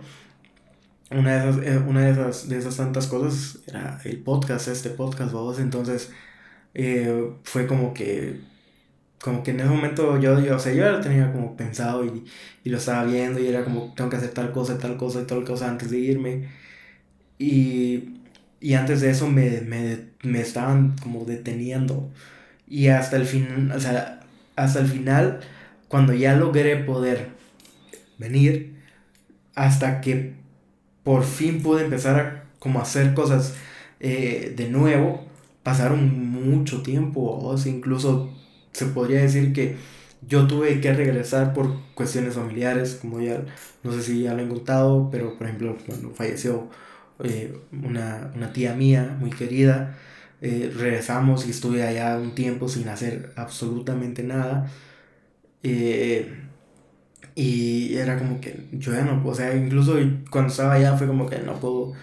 [1.11, 4.89] una de esas, eh, una de esas, de esas tantas cosas era el podcast, este
[4.89, 6.11] podcast, vos, entonces
[6.73, 8.41] eh, fue como que,
[9.21, 12.25] como que en ese momento yo, yo, o sea, yo lo tenía como pensado y,
[12.63, 15.25] y, lo estaba viendo y era como, tengo que hacer tal cosa, tal cosa y
[15.25, 16.49] tal cosa antes de irme.
[17.39, 18.21] Y,
[18.59, 22.11] y antes de eso me, me, me estaban como deteniendo.
[22.67, 24.21] Y hasta el fin, o sea,
[24.55, 25.41] hasta el final,
[25.87, 27.29] cuando ya logré poder
[28.19, 28.75] venir,
[29.55, 30.35] hasta que
[31.07, 33.55] por fin pude empezar a hacer cosas
[34.01, 35.23] eh, de nuevo,
[35.63, 38.29] pasaron mucho tiempo, o incluso
[38.73, 39.77] se podría decir que
[40.27, 43.41] yo tuve que regresar por cuestiones familiares, como ya,
[43.83, 46.67] no sé si ya lo he contado, pero por ejemplo cuando falleció
[47.23, 49.97] eh, una, tía mía muy querida,
[50.41, 54.69] eh, regresamos y estuve allá un tiempo sin hacer absolutamente nada.
[57.37, 59.95] Y era como que yo ya no, o sea, incluso
[60.31, 61.93] cuando estaba allá fue como que no puedo,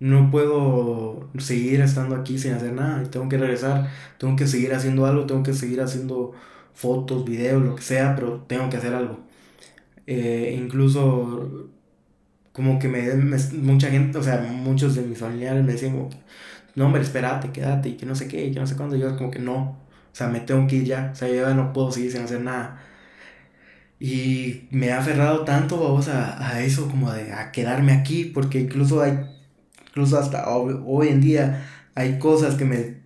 [0.00, 3.88] no puedo seguir estando aquí sin hacer nada, tengo que regresar,
[4.18, 6.32] tengo que seguir haciendo algo, tengo que seguir haciendo
[6.74, 9.20] fotos, videos, lo que sea, pero tengo que hacer algo.
[10.06, 11.70] Eh, incluso
[12.52, 13.12] como que me,
[13.54, 16.10] mucha gente, o sea, muchos de mis familiares me decían como,
[16.76, 19.16] no hombre, espérate, quédate y que no sé qué, y que no sé cuándo, yo
[19.16, 19.56] como que no,
[20.12, 22.22] o sea, me tengo que ir ya, o sea, yo ya no puedo seguir sin
[22.22, 22.80] hacer nada.
[24.00, 28.60] Y me ha aferrado tanto, vamos, a, a eso, como de a quedarme aquí, porque
[28.60, 29.18] incluso hay,
[29.88, 32.96] incluso hasta hoy, en día, hay cosas que me,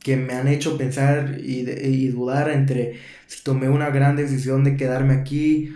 [0.00, 4.76] que me han hecho pensar y, y dudar entre si tomé una gran decisión de
[4.76, 5.74] quedarme aquí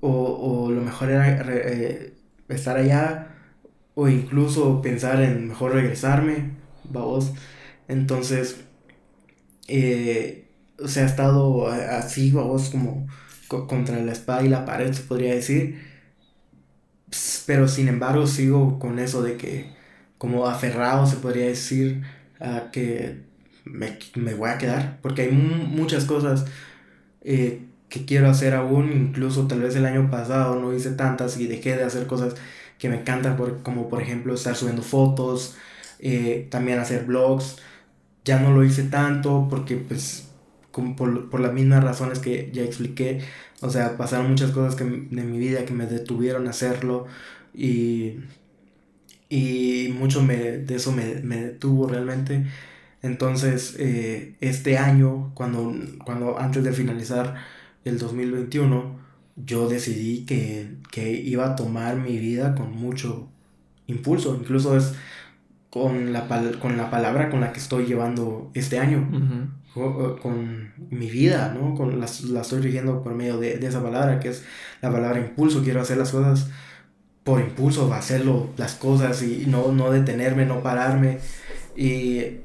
[0.00, 2.14] o, o lo mejor era eh,
[2.48, 3.28] estar allá
[3.94, 6.52] o incluso pensar en mejor regresarme,
[6.84, 7.32] vamos.
[7.88, 8.56] Entonces,
[9.68, 10.48] eh,
[10.78, 13.06] o ha estado así, vamos, como
[13.48, 15.78] contra la espada y la pared, se podría decir.
[17.46, 19.72] Pero sin embargo sigo con eso de que,
[20.18, 22.02] como aferrado, se podría decir,
[22.40, 23.22] a que
[23.64, 24.98] me, me voy a quedar.
[25.02, 26.46] Porque hay muchas cosas
[27.22, 31.46] eh, que quiero hacer aún, incluso tal vez el año pasado no hice tantas y
[31.48, 32.34] dejé de hacer cosas
[32.78, 35.56] que me encantan, por, como por ejemplo estar subiendo fotos,
[36.00, 37.58] eh, también hacer vlogs.
[38.24, 40.28] Ya no lo hice tanto porque pues
[40.96, 43.20] por, por, las mismas razones que ya expliqué.
[43.60, 47.06] O sea, pasaron muchas cosas que, de mi vida que me detuvieron a hacerlo
[47.54, 48.16] y,
[49.28, 52.46] y mucho me, de eso me, me detuvo realmente.
[53.02, 55.74] Entonces, eh, este año, cuando,
[56.04, 57.34] cuando antes de finalizar
[57.84, 58.98] el 2021,
[59.36, 63.28] yo decidí que, que iba a tomar mi vida con mucho
[63.86, 64.36] impulso.
[64.36, 64.94] Incluso es
[65.70, 66.26] con la,
[66.60, 69.08] con la palabra con la que estoy llevando este año
[69.76, 71.74] con, mi vida, ¿no?
[71.74, 74.44] Con la, la estoy rigiendo por medio de, de, esa palabra, que es
[74.82, 75.62] la palabra impulso.
[75.62, 76.48] Quiero hacer las cosas
[77.24, 81.18] por impulso hacerlo las cosas y no, no detenerme, no pararme.
[81.76, 82.40] Y,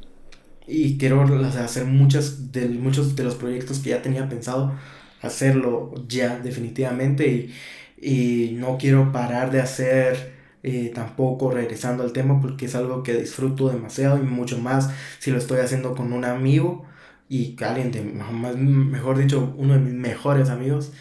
[0.68, 4.74] y quiero hacer muchas de, muchos de los proyectos que ya tenía pensado
[5.22, 7.54] hacerlo ya definitivamente y,
[8.02, 13.14] y no quiero parar de hacer eh, tampoco regresando al tema porque es algo que
[13.14, 16.86] disfruto demasiado y mucho más si lo estoy haciendo con un amigo
[17.32, 20.92] y alguien de, más, mejor dicho, uno de mis mejores amigos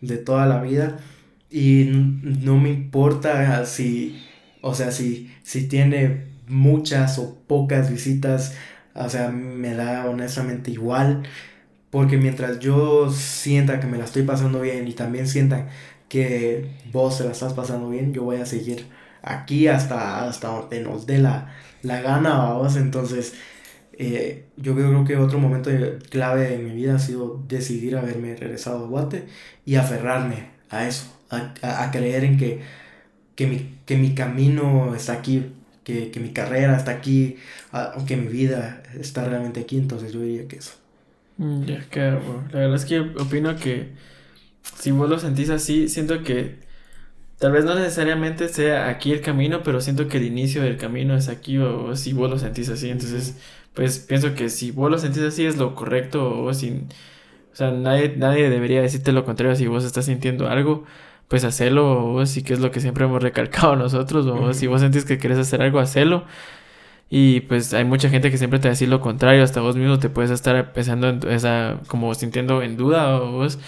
[0.00, 0.98] de toda la vida
[1.50, 1.90] y
[2.22, 4.24] no me importa si,
[4.62, 8.56] o sea, si, si tiene muchas o pocas visitas,
[8.94, 11.24] o sea, me da honestamente igual
[11.90, 15.68] porque mientras yo sienta que me la estoy pasando bien y también sienta
[16.08, 18.86] que vos se la estás pasando bien, yo voy a seguir
[19.22, 22.76] aquí hasta, hasta donde nos dé la, la gana, vamos.
[22.76, 23.34] Entonces,
[23.98, 25.70] eh, yo creo que otro momento
[26.10, 29.26] clave de mi vida ha sido decidir haberme regresado a Guate
[29.64, 32.60] y aferrarme a eso, a, creer en que,
[33.36, 35.52] que, mi, que mi camino está aquí,
[35.84, 37.36] que, que mi carrera está aquí,
[37.70, 40.72] aunque mi vida está realmente aquí, entonces yo diría que eso.
[41.38, 42.44] Mm, ya, claro.
[42.52, 43.88] La verdad es que opino que
[44.78, 46.64] si vos lo sentís así, siento que
[47.38, 51.16] Tal vez no necesariamente sea aquí el camino, pero siento que el inicio del camino
[51.16, 52.90] es aquí o, si vos lo sentís así.
[52.90, 53.36] Entonces,
[53.74, 56.88] pues pienso que si vos lo sentís así es lo correcto o sin...
[57.52, 60.84] O sea, nadie, nadie debería decirte lo contrario si vos estás sintiendo algo,
[61.28, 64.80] pues hacerlo o si que es lo que siempre hemos recalcado nosotros o si vos
[64.80, 66.24] sentís que quieres hacer algo, hacelo.
[67.10, 69.76] Y pues hay mucha gente que siempre te va a decir lo contrario, hasta vos
[69.76, 73.58] mismo te puedes estar empezando en esa, como sintiendo en duda o vos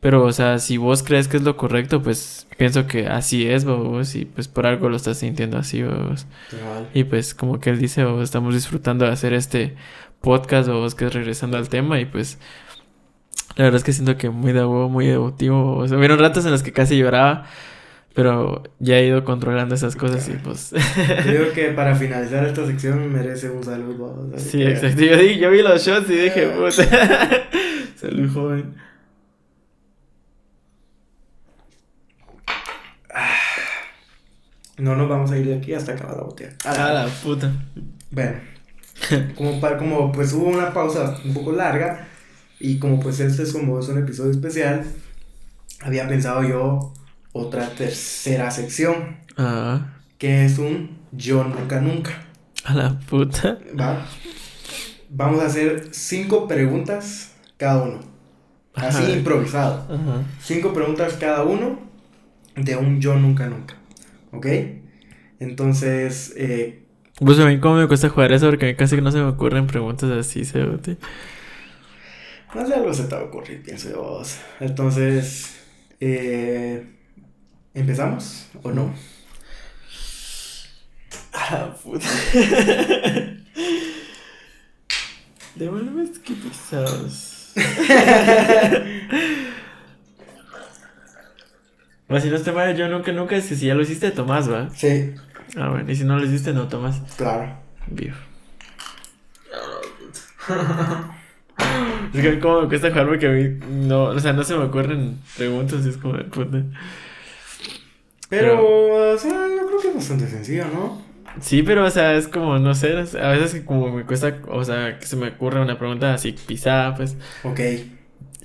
[0.00, 3.64] pero, o sea, si vos crees que es lo correcto, pues pienso que así es,
[3.64, 6.26] vos, y pues por algo lo estás sintiendo así, vos.
[6.94, 9.76] Y pues como que él dice, vos, estamos disfrutando de hacer este
[10.20, 12.38] podcast, vos, que es regresando al tema, y pues
[13.56, 15.76] la verdad es que siento que muy de muy devotivo.
[15.76, 17.46] O sea, hubieron ratos en los que casi lloraba,
[18.14, 20.72] pero ya he ido controlando esas cosas y pues...
[21.26, 24.32] Yo que para finalizar esta sección merece un saludo.
[24.36, 25.02] Sí, exacto.
[25.02, 26.84] Yo, yo, vi los shots y dije, puta.
[27.96, 28.74] Salud, joven.
[34.80, 36.54] No nos vamos a ir de aquí hasta acabar la botella.
[36.64, 37.52] A la, puta.
[38.10, 38.38] Bueno,
[39.36, 42.08] como, como pues hubo una pausa un poco larga
[42.58, 44.84] y como pues este es como es un episodio especial,
[45.80, 46.92] había pensado yo
[47.32, 49.18] otra tercera sección.
[49.36, 49.94] Ah.
[50.18, 52.12] Que es un yo nunca nunca.
[52.64, 53.58] A la puta.
[53.78, 54.06] Va.
[55.08, 58.00] Vamos a hacer cinco preguntas cada uno.
[58.74, 59.86] Así improvisado.
[60.42, 61.80] Cinco preguntas cada uno
[62.56, 63.79] de un yo nunca nunca.
[64.32, 64.46] ¿Ok?
[65.38, 66.84] Entonces, eh...
[67.18, 69.24] Pues a mí cómo me cuesta jugar eso porque a mí casi no se me
[69.24, 70.64] ocurren preguntas así, ¿se
[72.54, 74.22] Más de algo se te va a ocurrir, pienso yo.
[74.60, 75.58] Entonces,
[76.00, 76.84] eh...
[77.74, 78.92] ¿empezamos o no?
[81.32, 82.06] Ah, puta.
[85.56, 86.34] Devuelves que
[92.14, 92.22] pesados.
[92.22, 94.70] si no te vaya, yo nunca, nunca, es que si ya lo hiciste, Tomás, ¿va?
[94.70, 95.14] Sí.
[95.56, 97.00] Ah, bueno, y si no lo hiciste, no, Tomás.
[97.16, 97.56] Claro.
[97.86, 98.16] Vivo.
[102.14, 104.64] es que como me cuesta jugar porque a mí no, o sea, no se me
[104.64, 106.62] ocurren preguntas, es como de puta.
[108.28, 111.02] Pero, o sea, yo creo que es bastante sencillo, ¿no?
[111.40, 114.98] Sí, pero, o sea, es como, no sé, a veces como me cuesta, o sea,
[114.98, 117.16] que se me ocurre una pregunta así pisada, pues.
[117.44, 117.60] Ok.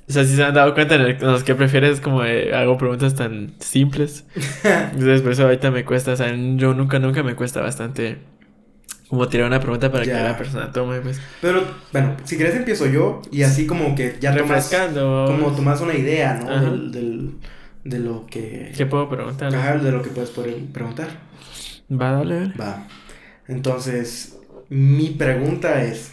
[0.08, 3.54] O sea, si se han dado cuenta en los que prefieres, como hago preguntas tan
[3.58, 4.24] simples.
[4.64, 8.18] Entonces, por eso ahorita me cuesta, o sea, yo nunca, nunca me cuesta bastante
[9.08, 11.20] como tirar una pregunta para que la persona tome, pues.
[11.40, 15.26] Pero, bueno, si quieres empiezo yo y así como que ya Refrescando.
[15.28, 16.60] como tomas una idea, ¿no?
[16.60, 17.34] Del, del,
[17.84, 18.72] de lo que...
[18.76, 19.54] ¿Qué puedo preguntar?
[19.54, 21.08] Ajá, de lo que puedes preguntar.
[21.90, 22.54] Va, dale, dale.
[22.60, 22.88] Va.
[23.46, 26.12] Entonces, mi pregunta es...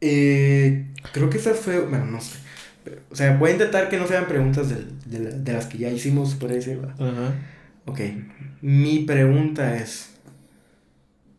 [0.00, 2.36] Eh, Creo que esa fue, bueno, no sé.
[3.10, 6.34] O sea, voy a intentar que no sean preguntas de, de, las que ya hicimos,
[6.34, 6.60] por ahí
[6.98, 7.34] Ajá.
[7.86, 8.00] Ok,
[8.62, 10.14] mi pregunta es,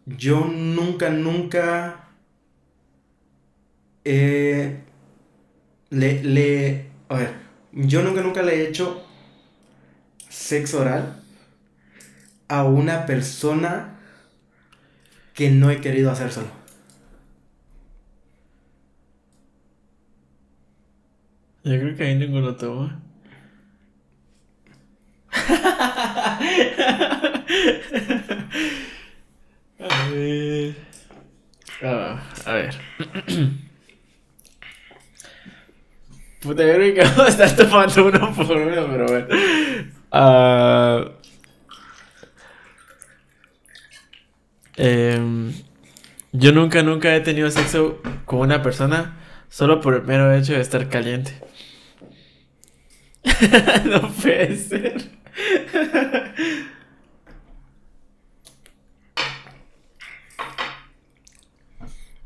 [0.06, 2.08] yo nunca, nunca
[5.90, 7.34] le, le, a ver,
[7.74, 9.06] yo nunca, nunca le he hecho
[10.30, 11.22] sexo oral
[12.48, 14.00] a una persona
[15.34, 16.48] que no he querido hacer solo.
[21.68, 23.02] Yo creo que ahí ninguno toma.
[29.80, 30.76] a ver.
[31.84, 32.74] Ah, a ver.
[36.42, 39.28] Puta, yo creo que vamos a estar tomando uno por uno, pero bueno.
[40.10, 41.04] Ah,
[44.78, 45.52] em,
[46.32, 49.18] yo nunca, nunca he tenido sexo con una persona
[49.50, 51.47] solo por el mero hecho de estar caliente.
[53.86, 55.10] no puede ser.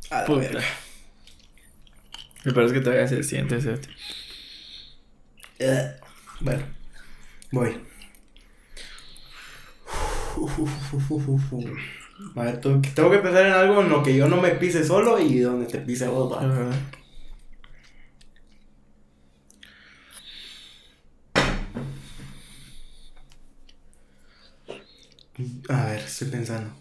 [0.10, 0.40] A Puta.
[0.42, 0.64] verga.
[2.44, 3.76] Me parece que todavía se siente ese.
[5.60, 5.96] Eh,
[6.40, 6.64] Bueno,
[7.52, 7.78] voy.
[12.36, 15.20] A ver, tengo que pensar en algo en lo que yo no me pise solo
[15.20, 16.72] y donde te pise vos, va.
[25.70, 26.72] A ver, estoy pensando.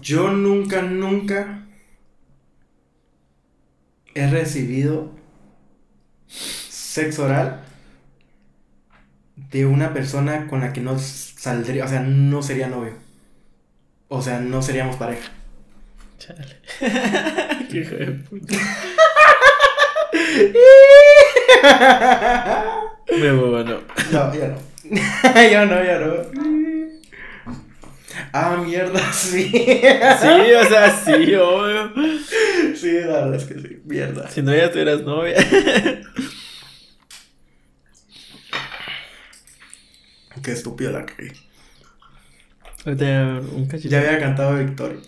[0.00, 1.66] Yo nunca, nunca
[4.14, 5.10] he recibido
[6.28, 7.62] sexo oral
[9.36, 12.94] de una persona con la que no saldría, o sea, no sería novio.
[14.08, 15.30] O sea, no seríamos pareja.
[16.18, 16.60] Chale.
[17.70, 18.56] Qué hijo de puta.
[23.10, 23.80] Me muevo, no.
[24.12, 24.58] No, ya no.
[25.34, 26.12] ya no, ya no.
[28.32, 29.50] Ah, mierda, sí.
[29.50, 31.92] Sí, o sea, sí, obvio.
[32.74, 33.82] Sí, la verdad es que sí.
[33.84, 34.28] Mierda.
[34.28, 35.36] Si no, ya tuvieras novia.
[40.42, 41.32] Qué estúpido la que.
[42.84, 43.90] Ahorita un cachito.
[43.90, 44.98] Ya había cantado Victoria.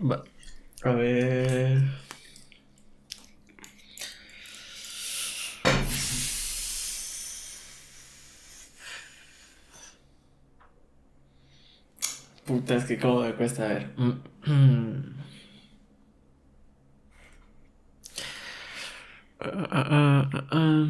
[0.00, 0.24] Va.
[0.84, 1.82] A ver.
[12.46, 13.90] Puta, es que cómo me cuesta ver.
[13.96, 14.18] Ah,
[19.40, 20.86] ah, ah, ah, ah.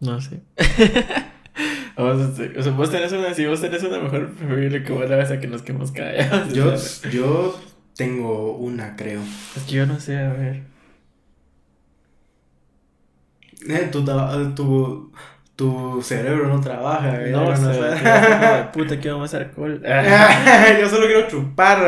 [0.00, 0.42] No sé.
[1.96, 5.30] O sea, vos tenés una, si vos tenés una mejor, preferible que vos la ves
[5.30, 6.52] a que nos quedemos callados.
[6.52, 7.60] Yo, O sea, yo
[7.96, 9.20] tengo una, creo.
[9.56, 10.62] Es que yo no sé, a ver.
[13.68, 15.12] Eh, tu, ta- tu,
[15.54, 17.30] tu cerebro no trabaja, ¿verdad?
[17.42, 18.68] No, No sé.
[18.72, 19.82] Puta, que vamos a hacer alcohol.
[20.80, 21.86] yo solo quiero chupar.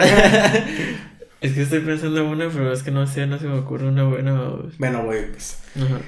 [1.41, 3.89] Es que estoy pensando en una, pero es que no sé, no se me ocurre
[3.89, 4.35] una buena.
[4.79, 5.59] bueno, voy, pues.
[5.77, 5.99] Ajá.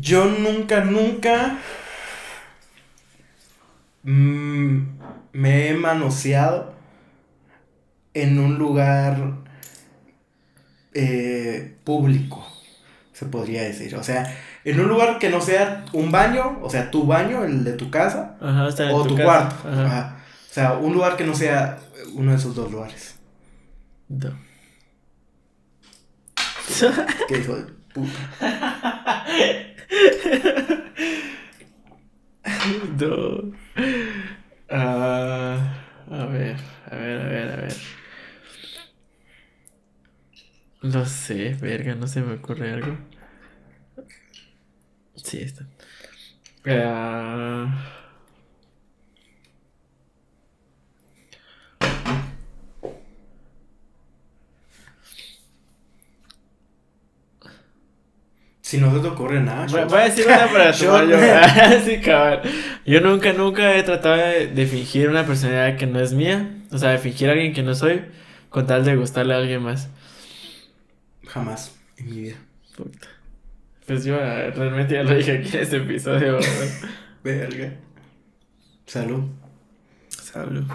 [0.00, 1.58] Yo nunca, nunca
[4.02, 4.78] mm,
[5.32, 6.74] me he manoseado
[8.14, 9.34] en un lugar
[10.94, 12.46] eh, público,
[13.12, 13.94] se podría decir.
[13.96, 17.64] O sea, en un lugar que no sea un baño, o sea, tu baño, el
[17.64, 19.68] de tu casa, Ajá, o sea, en o tu, cuarto.
[19.68, 19.86] Ajá.
[19.86, 20.16] Ajá.
[20.50, 21.78] O sea, un lugar que no sea
[22.14, 23.18] uno de esos dos lugares.
[24.08, 24.32] No.
[27.28, 29.24] Qué hijo de puta.
[32.98, 33.52] No.
[34.70, 36.56] Ah, a ver,
[36.90, 37.74] a ver, a ver, a ver.
[40.82, 42.96] No sé, verga, no se me ocurre algo.
[45.14, 45.66] Sí, está.
[46.66, 47.97] Ah,
[58.68, 61.16] Si no se te ocurre nada, voy, voy a decir una para tomar yo.
[61.86, 62.42] sí, cabal.
[62.84, 66.50] Yo nunca, nunca he tratado de, de fingir una personalidad que no es mía.
[66.70, 68.04] O sea, de fingir a alguien que no soy,
[68.50, 69.88] con tal de gustarle a alguien más.
[71.28, 72.36] jamás en mi vida.
[72.76, 73.08] Puta.
[73.86, 76.38] Pues yo ah, realmente ya lo dije aquí en este episodio.
[77.24, 77.72] Verga.
[78.84, 79.30] Salud.
[80.10, 80.66] Salud.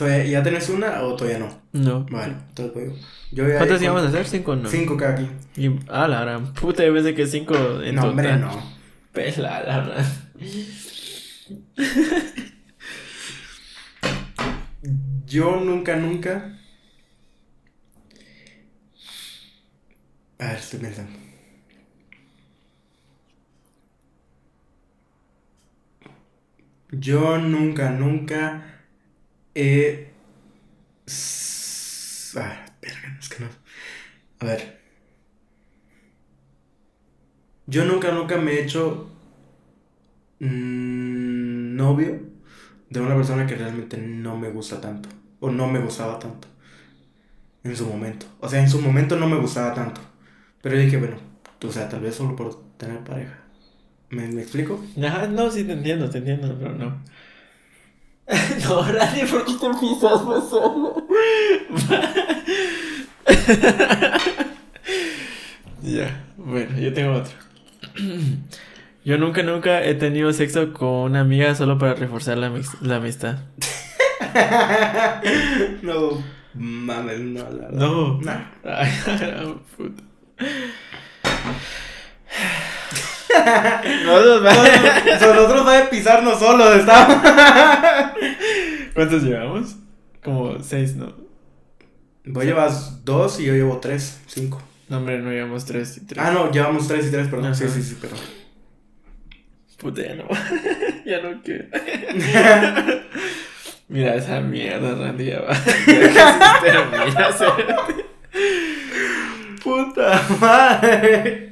[0.00, 1.60] ¿Todavía- ¿Ya tenés una o todavía no?
[1.72, 2.06] No.
[2.10, 2.84] Vale, entonces voy
[3.32, 3.46] yo.
[3.46, 4.26] Ya ¿Cuántas íbamos a hacer?
[4.26, 4.66] ¿Cinco o no?
[4.70, 5.20] Cinco cada.
[5.54, 8.08] Y, ah, la gran puta, yo pensé que cinco en no, total.
[8.08, 8.50] hombre, no.
[9.12, 10.06] Pela, la gran.
[15.26, 16.56] Yo nunca, nunca.
[20.38, 21.12] A ver, estoy pensando.
[26.92, 28.79] Yo nunca, nunca
[31.06, 33.48] s- Ah, verga, es que no.
[34.40, 34.80] A ver.
[37.66, 39.08] Yo nunca, nunca me he hecho
[40.40, 42.20] mm, novio
[42.88, 45.08] de una persona que realmente no me gusta tanto.
[45.40, 46.48] O no me gustaba tanto.
[47.62, 48.26] En su momento.
[48.40, 50.00] O sea, en su momento no me gustaba tanto.
[50.62, 51.16] Pero dije, bueno,
[51.66, 53.38] o sea, tal vez solo por tener pareja.
[54.10, 54.82] ¿Me, me explico?
[54.96, 57.02] No, sí te entiendo, te entiendo, pero no.
[58.68, 61.06] no, Randy, ¿por qué te pues solo?
[65.82, 67.32] ya, bueno, yo tengo otro.
[69.02, 73.38] Yo nunca, nunca he tenido sexo con una amiga solo para reforzar la amistad.
[75.82, 77.70] no, mames, no, la verdad.
[77.70, 78.20] No.
[78.20, 78.44] Nah.
[78.62, 78.90] Ay,
[79.74, 80.02] puta.
[83.36, 83.82] Va-
[85.20, 87.16] Nosotros va a pisarnos solos, estamos.
[88.94, 89.76] ¿Cuántos llevamos?
[90.22, 91.12] Como seis, ¿no?
[92.24, 94.60] Vos llevas dos y yo llevo tres, cinco.
[94.88, 96.22] No, hombre, no llevamos tres y tres.
[96.24, 97.54] Ah, no, llevamos tres y tres, perdón.
[97.54, 97.72] Sí, Ajá.
[97.74, 98.18] sí, sí, perdón.
[99.80, 100.24] Puta, ya no.
[101.06, 101.66] ya no quiero.
[103.88, 105.54] Mira esa mierda, Randy, ya va.
[105.86, 107.28] Ya casi termina.
[109.64, 111.49] Puta madre.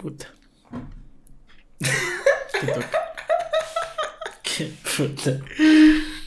[0.00, 0.26] Puta.
[1.78, 2.98] Te toca.
[4.42, 5.38] Qué puta.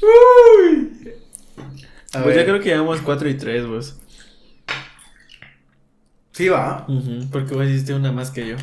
[0.02, 1.14] Uy.
[2.14, 2.38] A Pues ver.
[2.40, 3.98] yo creo que llevamos 4 y 3, vos.
[6.34, 6.86] Sí, va.
[6.88, 8.56] Ujú, Porque vos hiciste una más que yo.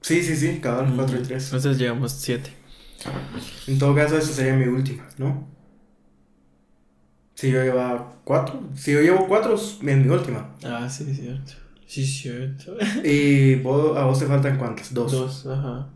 [0.00, 1.44] Sí, sí, sí, cabal, cuatro y tres.
[1.46, 2.52] Entonces llevamos 7.
[3.66, 5.48] En todo caso, esa sería mi última, ¿no?
[7.34, 8.62] Si yo llevaba cuatro.
[8.76, 10.54] Si yo llevo cuatro, es mi mi última.
[10.62, 11.52] Ah, sí, cierto.
[11.86, 12.76] Sí, cierto.
[13.04, 14.92] Y vos- a vos te faltan cuántas?
[14.92, 15.12] Dos.
[15.12, 15.88] Dos, ajá.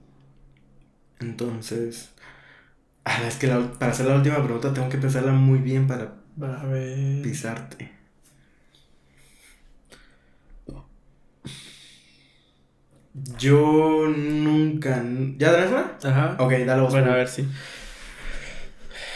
[1.21, 2.11] Entonces.
[3.05, 6.15] Ah, es que la- para hacer la última pregunta tengo que pensarla muy bien para
[6.43, 7.23] Va a ver.
[7.23, 7.93] pisarte.
[13.39, 15.03] Yo nunca.
[15.39, 15.99] ¿Ya tenés una?
[16.05, 16.37] Ajá.
[16.39, 16.93] Ok, dale vos.
[16.93, 17.47] Bueno, a ver, sí.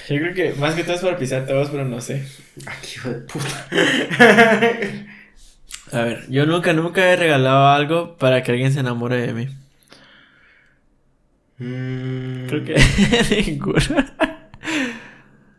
[0.09, 2.25] Yo creo que más que todo es para pisarte a vos, pero no sé.
[2.67, 3.69] Aquí, hijo de puta.
[5.93, 9.49] A ver, yo nunca, nunca he regalado algo para que alguien se enamore de mí.
[11.59, 12.77] Mm, Creo que
[13.47, 13.79] ninguno.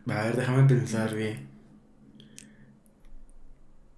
[0.08, 1.48] A ver, déjame pensar bien.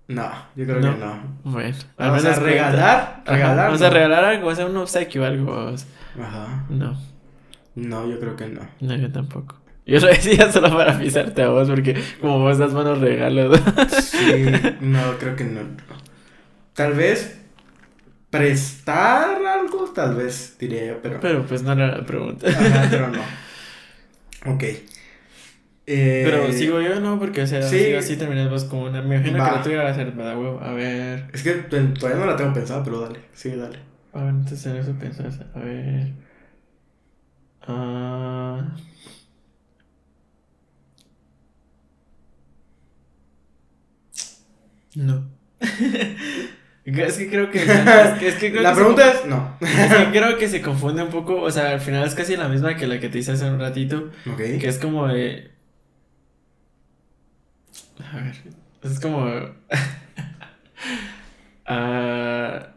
[0.08, 0.92] No, yo creo No.
[0.94, 1.38] que no.
[1.44, 3.22] Bueno, Al menos regalar.
[3.26, 3.66] Ajá, Regalar.
[3.66, 3.94] Vamos a no.
[3.94, 5.52] regalar algo, o sea, un obsequio o algo.
[5.52, 5.88] o sea,
[6.22, 6.64] Ajá.
[6.68, 6.96] No,
[7.74, 8.60] No, yo creo que no.
[8.80, 9.56] no, yo tampoco.
[9.84, 13.60] Yo lo decía solo para pisarte a vos, porque como vos das buenos regalos.
[14.02, 14.44] Sí,
[14.80, 15.60] no, creo que no.
[16.76, 17.36] Tal vez
[18.30, 21.20] prestar algo, tal vez diría yo, pero.
[21.20, 22.48] Pero pues no era la pregunta.
[22.48, 23.22] Ajá, pero no.
[24.54, 24.62] Ok.
[25.88, 27.78] Eh, Pero sigo yo, no, porque o sea, sí.
[27.78, 27.94] sí.
[27.94, 29.02] así terminamos con una.
[29.02, 29.50] Me imagino Va.
[29.50, 30.60] que la tuya va a ser para huevo.
[30.60, 31.28] A ver.
[31.32, 33.20] Es que t- todavía no la tengo pensada, pero dale.
[33.32, 33.78] Sí, dale.
[34.12, 35.40] A ver, entonces en eso pensás.
[35.54, 36.12] A ver.
[37.68, 38.64] Ah.
[44.94, 45.24] No.
[46.86, 47.58] es que creo que.
[47.64, 49.56] Es que, es que creo la que se pregunta es no.
[49.60, 51.40] es que creo que se confunde un poco.
[51.42, 53.58] O sea, al final es casi la misma que la que te hice hace un
[53.58, 54.10] ratito.
[54.30, 54.36] ok.
[54.36, 55.50] Que es como de.
[58.12, 58.36] A ver.
[58.82, 59.26] Es como.
[61.68, 62.68] Ah,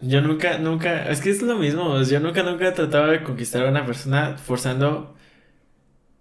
[0.00, 1.08] yo nunca, nunca.
[1.10, 2.00] Es que es lo mismo.
[2.02, 5.16] Yo nunca, nunca he tratado de conquistar a una persona forzando.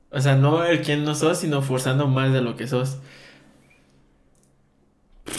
[0.10, 2.98] O sea, no el quién no sos, sino forzando más de lo que sos.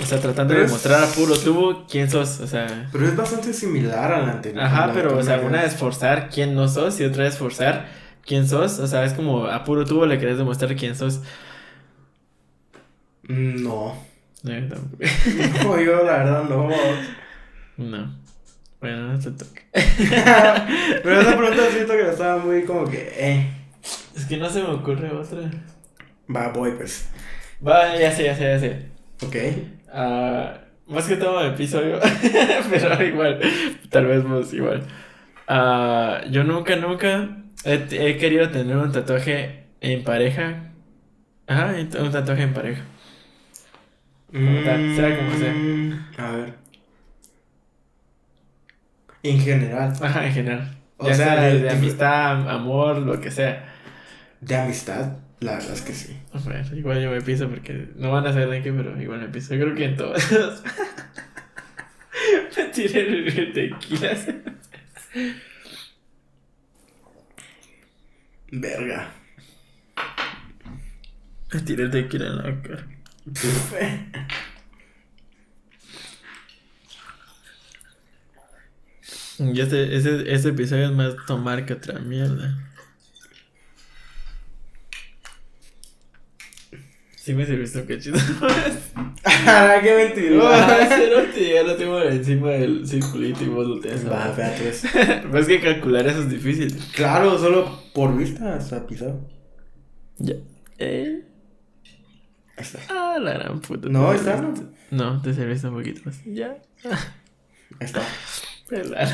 [0.03, 2.41] O sea, tratando Pero de es- mostrar a puro tubo quién sos.
[2.41, 2.89] O sea.
[2.93, 4.63] Pero es bastante similar a la anterior.
[4.65, 7.87] Ajá, la pero, o sea, una es forzar quién no sos y otra es forzar
[8.27, 8.79] quién sos.
[8.81, 11.21] O sea, es como a puro tubo le querés demostrar quién sos.
[13.29, 13.97] Mm, No.
[14.43, 16.69] No, yo la verdad no.
[17.79, 18.15] No.
[18.81, 19.63] Bueno, no te toca.
[21.03, 23.11] pero esa pregunta siento que estaba muy como que.
[23.17, 23.51] Eh.
[24.15, 25.51] Es que no se me ocurre otra.
[26.35, 27.09] Va, voy pues.
[27.67, 28.87] Va, ya sé, ya sé, ya sé.
[29.23, 29.37] Ok.
[29.95, 30.59] Ah,
[30.89, 32.01] más que todo me piso yo.
[32.71, 33.41] pero igual.
[33.91, 34.83] Tal vez vos igual.
[35.47, 40.73] Ah, yo nunca, nunca he, he querido tener un tatuaje en pareja.
[41.47, 42.83] Ajá, un tatuaje en pareja.
[44.33, 45.53] Como tal, sea como sea.
[45.53, 46.55] Mm, A ver.
[49.23, 49.93] En general.
[50.03, 50.77] Ajá, en general.
[50.97, 53.73] O ya sea, sea, de, amistad, amor, lo que sea.
[54.41, 56.17] De amistad, la verdad es que sí.
[56.45, 59.29] Bueno, igual yo me piso porque no van a saber de qué, pero igual me
[59.29, 59.55] piso.
[59.55, 60.23] Yo creo que en todos.
[62.57, 64.17] me tiré el tequila.
[68.51, 69.13] Verga.
[71.53, 72.87] Me tiré el tequila en la cara.
[79.39, 82.57] Y este, ese, ese episodio es más tomar que otra mierda.
[87.25, 89.15] Sí me serviste un cachito más.
[89.47, 90.55] Ah, qué mentiroso.
[90.91, 94.07] cero ya lo tengo encima del circulito y vos lo tienes.
[94.07, 95.23] Va, espérate.
[95.31, 95.47] pues.
[95.47, 96.77] Que calcular eso es difícil.
[96.94, 99.27] Claro, solo por vista está pisado.
[100.19, 100.35] Ya.
[100.78, 101.25] Eh.
[102.59, 102.81] Ahí está.
[102.91, 103.89] Ah, la gran puta.
[103.89, 106.23] No, te está, serviste- No, te serviste un poquito más.
[106.27, 106.59] Ya.
[106.85, 106.93] Ahí
[107.81, 108.03] está.
[108.69, 109.09] Pelar.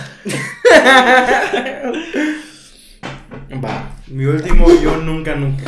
[3.64, 3.96] Va.
[4.08, 5.64] Mi último, yo nunca, nunca.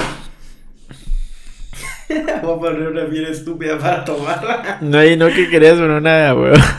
[2.43, 4.79] Voy a poner una bien estúpida para tomar.
[4.81, 6.61] No, y no que querías, pero nada, weón.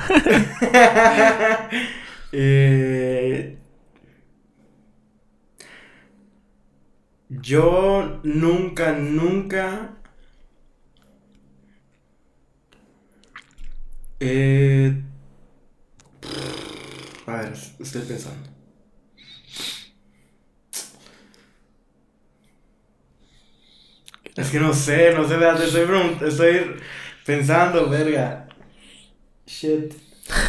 [2.35, 3.59] Eh,
[7.29, 9.91] yo nunca, nunca.
[14.19, 15.03] Eh,
[17.27, 18.52] a ver, estoy pensando.
[24.35, 26.75] Es que no sé, no sé, espérate, estoy, estoy
[27.25, 28.47] pensando, verga.
[29.45, 29.93] Shit.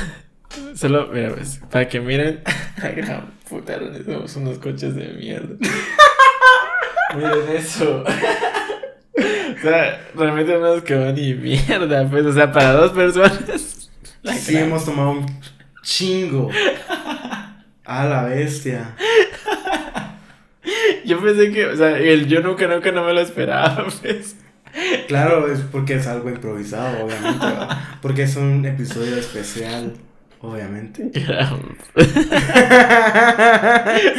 [0.75, 2.43] Solo, mira, pues, para que miren.
[3.49, 5.57] Puta, somos unos coches de mierda.
[7.17, 8.03] miren eso.
[8.03, 13.91] o sea, realmente no nos quedó ni mierda, pues, o sea, para dos personas.
[14.39, 15.41] Sí, hemos tomado un
[15.83, 16.51] chingo.
[17.85, 18.97] A la bestia.
[21.05, 24.36] Yo pensé que, o sea, el yo nunca, nunca no me lo esperaba, pues.
[25.07, 27.47] Claro, es porque es algo improvisado, obviamente.
[27.47, 27.99] ¿va?
[28.02, 29.94] Porque es un episodio especial,
[30.41, 31.10] obviamente.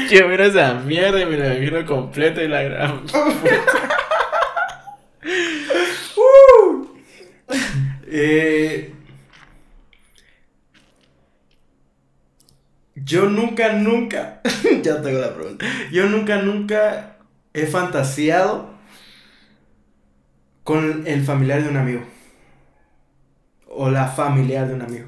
[0.10, 3.02] Yo miro esa mierda y me la imagino completa y la gran.
[8.18, 8.95] Eh,
[13.06, 14.42] yo nunca, nunca.
[14.82, 15.66] ya tengo la pregunta.
[15.92, 17.18] Yo nunca, nunca
[17.54, 18.74] he fantaseado
[20.64, 22.04] con el familiar de un amigo.
[23.68, 25.08] O la familiar de un amigo.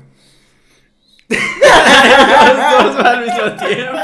[1.29, 1.39] Los
[2.95, 3.99] dos al mismo tiempo.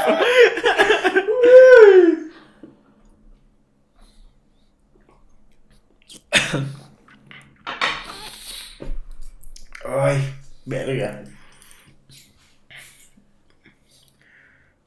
[9.86, 11.33] Ay, verga.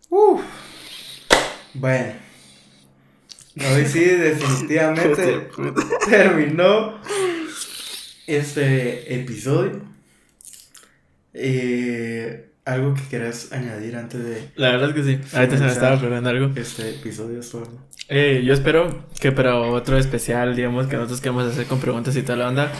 [0.09, 0.41] Uf.
[1.73, 2.13] Bueno.
[3.75, 5.49] Hoy sí, definitivamente
[6.09, 6.99] terminó
[8.27, 9.81] este episodio.
[11.33, 15.35] Eh, ¿Algo que quieras añadir antes de La verdad es que sí.
[15.35, 16.51] Ahorita se me estaba ocurriendo algo.
[16.59, 17.79] este episodio, sordo?
[18.09, 22.23] Eh, yo espero que para otro especial, digamos, que nosotros queremos hacer con preguntas y
[22.23, 22.71] toda la onda,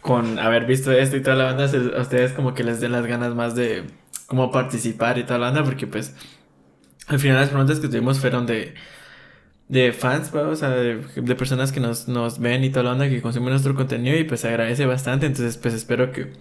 [0.00, 2.92] con haber visto esto y toda la onda, se- a ustedes como que les den
[2.92, 3.84] las ganas más de
[4.26, 6.14] como participar y toda la onda, porque pues
[7.06, 8.74] al final las preguntas que tuvimos fueron de,
[9.68, 10.96] de fans, pues, o sea, de,
[11.36, 14.40] personas que nos, nos ven y toda la onda, que consumen nuestro contenido y pues
[14.40, 16.32] se agradece bastante, entonces pues espero que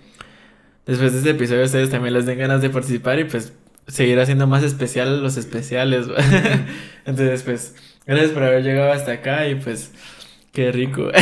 [0.86, 3.54] después de este episodio ustedes también les den ganas de participar y pues
[3.88, 6.10] seguir haciendo más especial los especiales.
[6.10, 6.16] ¿va?
[7.06, 7.76] Entonces, pues,
[8.06, 9.92] gracias por haber llegado hasta acá y pues,
[10.52, 11.10] qué rico.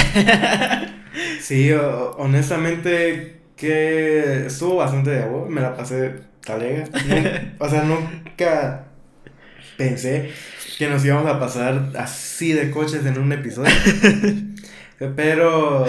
[1.42, 6.86] Sí, honestamente que estuvo bastante de agua, me la pasé talega.
[7.60, 8.86] O sea, nunca
[9.82, 10.30] pensé
[10.78, 13.72] que nos íbamos a pasar así de coches en un episodio.
[15.16, 15.86] Pero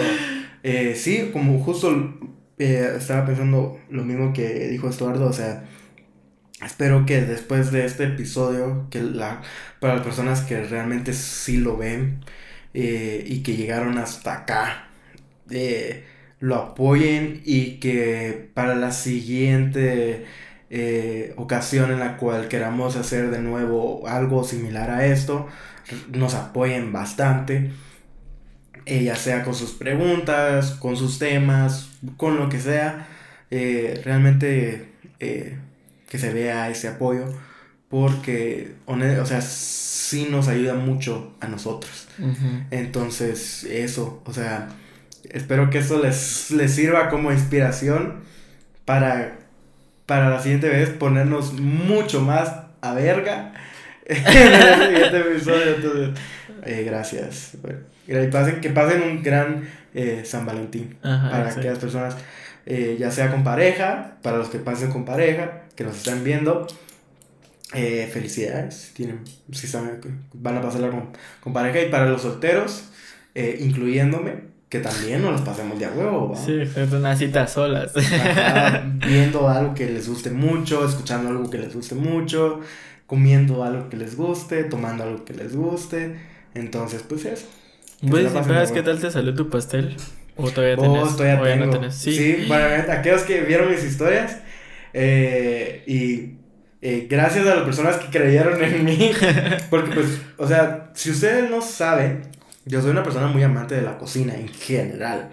[0.63, 2.17] eh, sí, como justo
[2.57, 5.65] eh, estaba pensando lo mismo que dijo Estuardo, o sea,
[6.65, 9.41] espero que después de este episodio, que la,
[9.79, 12.25] para las personas que realmente sí lo ven
[12.73, 14.87] eh, y que llegaron hasta acá,
[16.39, 20.25] lo apoyen y que para la siguiente
[20.75, 25.47] eh, ocasión en la cual queramos hacer de nuevo algo similar a esto,
[26.11, 27.69] nos apoyen bastante,
[28.87, 33.07] eh, ya sea con sus preguntas, con sus temas, con lo que sea,
[33.51, 35.59] eh, realmente eh,
[36.09, 37.25] que se vea ese apoyo,
[37.87, 42.07] porque, o sea, sí nos ayuda mucho a nosotros.
[42.71, 44.69] Entonces, eso, o sea,
[45.29, 48.23] espero que esto les, les sirva como inspiración
[48.85, 49.37] para,
[50.05, 52.51] para la siguiente vez ponernos mucho más
[52.81, 53.53] a verga
[54.05, 55.75] en el siguiente episodio.
[55.75, 56.09] Entonces,
[56.63, 57.57] eh, gracias.
[58.07, 61.59] Y pasen, que pasen un gran eh, San Valentín Ajá, para exacto.
[61.61, 62.15] aquellas personas,
[62.65, 66.67] eh, ya sea con pareja, para los que pasen con pareja, que nos están viendo.
[67.71, 71.09] felicidades, si tienen, si saben que van a pasarla con,
[71.39, 72.89] con pareja y para los solteros,
[73.33, 76.35] incluyéndome, que también nos los pasemos de a huevo, ¿va?
[76.35, 77.95] Sí, es una cita solas.
[77.95, 82.59] Ajá, viendo algo que les guste mucho, escuchando algo que les guste mucho,
[83.05, 86.15] comiendo algo que les guste, tomando algo que les guste.
[86.55, 87.45] Entonces, pues eso.
[88.09, 89.95] Pues, ¿sabes qué tal te salió tu pastel?
[90.37, 91.03] ¿O todavía tenés?
[91.03, 91.79] Oh, todavía tengo.
[91.79, 92.11] No Sí.
[92.11, 94.39] sí, bueno, aquellos que vieron mis historias
[94.91, 96.39] eh, y
[96.81, 99.11] eh, gracias a las personas que creyeron en mí,
[99.69, 102.23] porque pues, o sea, si ustedes no saben,
[102.65, 105.29] yo soy una persona muy amante de la cocina en general,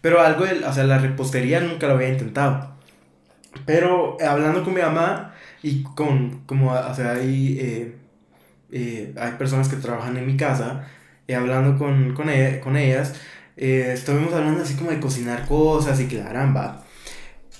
[0.00, 2.76] pero algo, de, o sea, la repostería nunca lo había intentado.
[3.66, 7.96] Pero hablando con mi mamá y con, como, o sea, hay, eh,
[8.72, 10.86] eh, hay personas que trabajan en mi casa,
[11.26, 13.14] y hablando con, con, e, con ellas,
[13.56, 16.84] estuvimos hablando así como de cocinar cosas y que la caramba.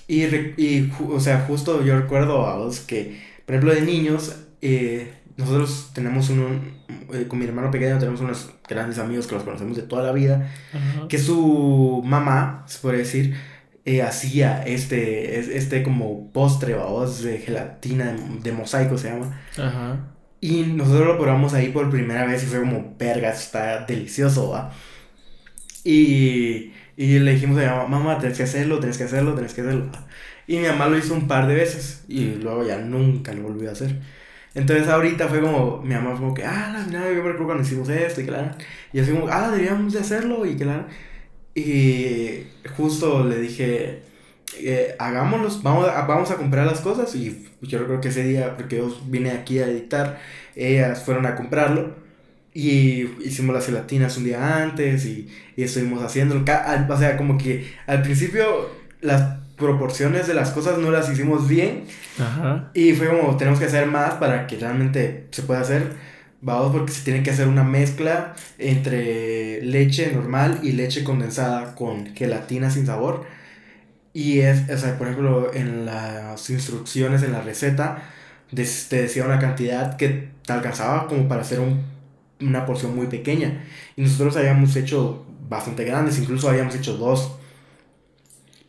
[0.07, 5.11] Y, y, o sea, justo yo recuerdo a vos que por ejemplo, de niños, eh,
[5.37, 6.73] nosotros tenemos un,
[7.13, 10.11] eh, con mi hermano pequeño tenemos unos grandes amigos que los conocemos de toda la
[10.11, 10.49] vida,
[11.09, 13.35] que su mamá, se puede decir,
[13.83, 19.41] eh, hacía este, este como postre, vamos, de gelatina, de, mosaico se llama.
[20.39, 24.71] Y nosotros lo probamos ahí por primera vez y fue como, verga, está delicioso, ¿va?
[25.83, 29.53] Y, y le dijimos a mi mamá, mamá, tienes que hacerlo, tienes que hacerlo, tienes
[29.53, 29.89] que hacerlo.
[30.47, 33.69] Y mi mamá lo hizo un par de veces y luego ya nunca lo volvió
[33.69, 33.99] a hacer.
[34.53, 37.63] Entonces ahorita fue como, mi mamá fue como que, ah, mira, yo me acuerdo cuando
[37.63, 38.51] hicimos esto y claro.
[38.91, 40.87] Y así como, ah, deberíamos de hacerlo y claro.
[41.55, 42.43] Y
[42.77, 44.03] justo le dije,
[44.59, 47.15] eh, hagámoslos, vamos a, vamos a comprar las cosas.
[47.15, 50.19] Y yo creo que ese día, porque yo vine aquí a editar,
[50.55, 51.95] ellas fueron a comprarlo.
[52.53, 56.41] Y hicimos las gelatinas un día antes y, y estuvimos haciéndolo.
[56.41, 58.69] O sea, como que al principio
[59.01, 61.85] las proporciones de las cosas no las hicimos bien.
[62.19, 62.71] Ajá.
[62.73, 65.93] Y fue como, tenemos que hacer más para que realmente se pueda hacer.
[66.41, 72.15] Vamos, porque se tiene que hacer una mezcla entre leche normal y leche condensada con
[72.15, 73.25] gelatina sin sabor.
[74.13, 78.03] Y es, o sea, por ejemplo, en las instrucciones, en la receta,
[78.53, 81.81] te decía una cantidad que te alcanzaba como para hacer un,
[82.41, 83.63] una porción muy pequeña.
[83.95, 87.35] Y nosotros habíamos hecho bastante grandes, incluso habíamos hecho dos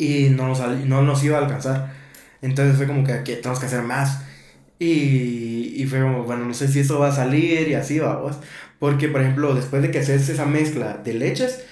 [0.03, 1.93] y no nos, no nos iba a alcanzar.
[2.41, 4.23] Entonces fue como que aquí tenemos que hacer más.
[4.79, 8.39] Y, y fue como, bueno, no sé si eso va a salir y así vamos.
[8.81, 11.65] Porque, por ejemplo, después de que haces esa mezcla de leches,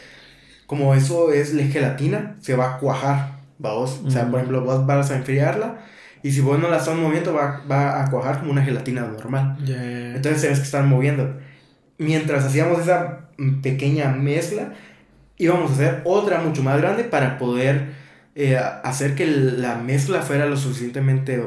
[0.67, 4.01] como eso es la gelatina, se va a cuajar, vamos.
[4.05, 5.81] O sea, por ejemplo, vos vas a enfriarla
[6.23, 9.57] y si vos no la estás moviendo, va, va a cuajar como una gelatina normal.
[9.67, 11.37] Entonces tienes que estar moviendo.
[11.99, 14.75] Mientras hacíamos esa pequeña mezcla,
[15.37, 18.00] íbamos a hacer otra mucho más grande para poder
[18.37, 21.43] eh, hacer que la mezcla fuera lo suficientemente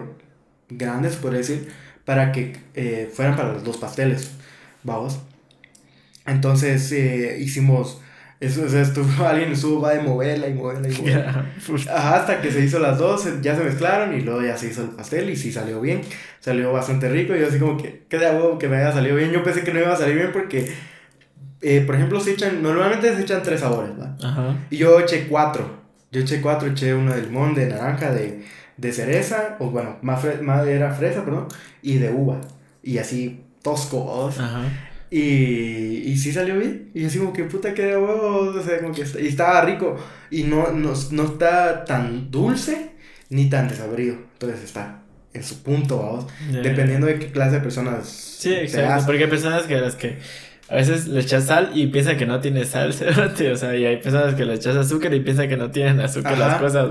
[0.69, 1.71] grande, se decir,
[2.03, 4.31] para que eh, fueran para los dos pasteles,
[4.83, 5.19] vamos.
[6.25, 8.01] Entonces eh, hicimos,
[8.41, 11.53] eso, estuvo, alguien estuvo, va de moverla y moverla y moverla.
[11.95, 14.89] hasta que se hizo las dos, ya se mezclaron y luego ya se hizo el
[14.89, 16.01] pastel y sí salió bien,
[16.41, 19.15] salió bastante rico y yo así como que, qué de huevo que me haya salido
[19.15, 20.73] bien, yo pensé que no iba a salir bien porque...
[21.85, 24.57] por ejemplo, se echan, normalmente se echan tres sabores, ¿verdad?
[24.69, 25.82] Y yo eché cuatro.
[26.13, 28.45] Yo eché cuatro, eché uno de limón, de naranja, de,
[28.77, 31.47] de cereza, o bueno, más, más era fresa, perdón,
[31.81, 32.39] y de uva.
[32.83, 34.61] Y así, tosco, Ajá.
[35.09, 36.89] Y, y sí salió bien.
[36.93, 39.95] Y así como que puta que huevo, o sea, como que y estaba rico.
[40.31, 42.91] Y no, no, no está tan dulce
[43.29, 44.15] ni tan desabrido.
[44.33, 46.27] Entonces está en su punto, vamos.
[46.51, 48.07] Dependiendo de qué clase de personas.
[48.07, 49.05] Sí, exacto.
[49.05, 50.17] Porque hay personas que las que
[50.69, 52.89] a veces le echas sal y piensa que no tiene sal,
[53.53, 56.37] o sea, y hay personas que le echas azúcar y piensan que no tienen azúcar
[56.37, 56.87] las cosas,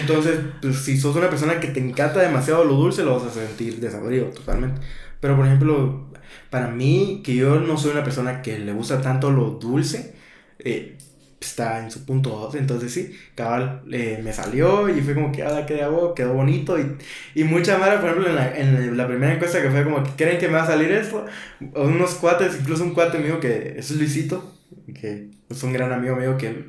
[0.00, 3.30] Entonces, pues, si sos una persona que te encanta demasiado lo dulce, lo vas a
[3.30, 4.80] sentir desabrido totalmente.
[5.20, 6.06] Pero, por ejemplo,
[6.50, 10.14] para mí, que yo no soy una persona que le gusta tanto lo dulce,
[10.58, 10.96] eh,
[11.44, 12.56] está en su punto 2.
[12.56, 16.78] Entonces sí, cabal, eh, me salió y fue como que, ah, quedó, quedó bonito.
[16.78, 16.96] Y,
[17.34, 20.38] y mucha mara, por ejemplo, en la, en la primera encuesta que fue como, ¿creen
[20.38, 21.26] que me va a salir esto?
[21.74, 24.54] Unos cuates, incluso un cuate mío que es Luisito,
[25.00, 26.64] que es un gran amigo mío que,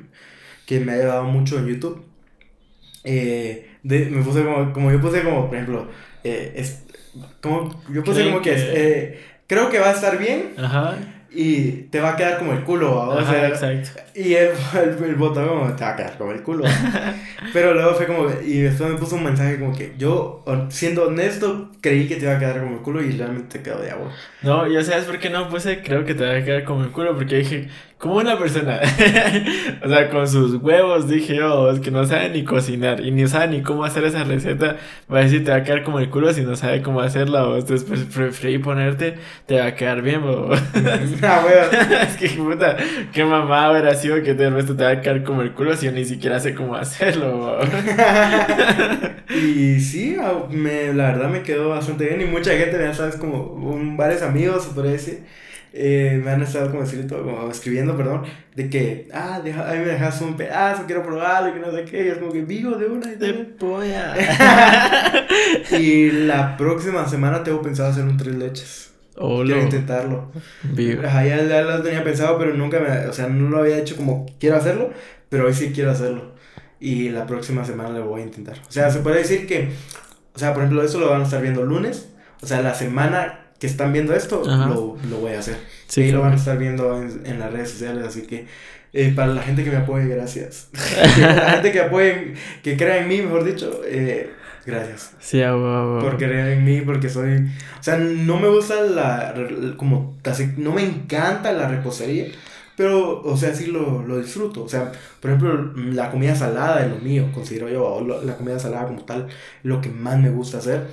[0.66, 2.04] que me ha ayudado mucho en YouTube.
[3.04, 5.88] Eh, de, me puse como, como yo puse como, por ejemplo,
[6.24, 6.82] eh, es,
[7.40, 10.54] como, yo puse como que, eh, creo que va a estar bien.
[10.58, 10.96] Ajá
[11.36, 14.00] y te va a quedar como el culo, o sea, exacto.
[14.14, 16.64] Y el, el, el botón como, te va a quedar como el culo.
[17.52, 21.70] Pero luego fue como, y después me puso un mensaje como que yo, siendo honesto,
[21.82, 24.10] creí que te iba a quedar como el culo y realmente te quedó de agua.
[24.42, 26.90] No, ya sabes por qué no puse, creo que te va a quedar como el
[26.90, 27.68] culo, porque dije,
[27.98, 28.78] como una persona,
[29.84, 33.26] o sea, con sus huevos, dije yo, es que no sabe ni cocinar y ni
[33.26, 34.76] sabe ni cómo hacer esa receta,
[35.12, 37.46] va a decir, te va a quedar como el culo si no sabe cómo hacerla,
[37.46, 39.14] o entonces pues, preferí ponerte,
[39.46, 40.50] te va a quedar bien, o...
[41.22, 41.42] ah,
[42.02, 42.76] es que puta,
[43.14, 45.92] qué mamá hubiera sido que te, te va a quedar como el culo si yo
[45.92, 47.58] ni siquiera sé cómo hacerlo,
[49.28, 50.16] Y sí,
[50.50, 54.22] me, la verdad me quedó bastante bien y mucha gente, ya sabes, como un, varios
[54.22, 55.22] amigos, por decir,
[55.78, 58.22] eh, me han estado como, escribiendo pidiendo perdón
[58.54, 62.06] de que, ah, deja, ahí me dejas un pedazo, quiero probarlo, que no sé qué,
[62.06, 64.14] y es como que vivo de una y De polla.
[65.78, 68.90] Y la próxima semana tengo pensado hacer un tres leches.
[69.14, 70.30] Quiero intentarlo.
[70.62, 71.02] Vivo.
[71.06, 73.96] Ajá, ya, ya lo tenía pensado, pero nunca me, o sea, no lo había hecho
[73.96, 74.90] como quiero hacerlo,
[75.28, 76.34] pero hoy sí quiero hacerlo.
[76.80, 78.58] Y la próxima semana lo voy a intentar.
[78.66, 79.70] O sea, se puede decir que,
[80.34, 82.08] o sea, por ejemplo, eso lo van a estar viendo lunes.
[82.42, 85.56] O sea, la semana que están viendo esto, lo, lo voy a hacer.
[85.86, 86.40] Sí, y lo van a claro.
[86.40, 88.46] estar viendo en, en las redes sociales, así que
[88.92, 90.70] eh, para la gente que me apoye, gracias.
[91.20, 94.30] la gente que apoye, que crea en mí, mejor dicho, eh,
[94.64, 95.12] gracias.
[95.18, 95.98] Sí, huevo.
[96.00, 97.46] Por creer en mí, porque soy...
[97.78, 99.34] O sea, no me gusta la...
[99.76, 100.16] como...
[100.56, 102.28] no me encanta la repostería,
[102.74, 104.64] pero, o sea, sí lo, lo disfruto.
[104.64, 108.86] O sea, por ejemplo, la comida salada es lo mío, considero yo, la comida salada
[108.86, 109.26] como tal,
[109.62, 110.86] lo que más me gusta hacer.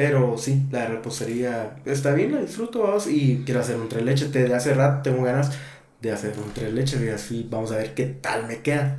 [0.00, 4.32] Pero sí, la repostería está bien, la disfruto, vamos, y quiero hacer un tres leches.
[4.32, 5.52] Desde hace rato tengo ganas
[6.00, 8.98] de hacer un tres leches y así vamos a ver qué tal me queda.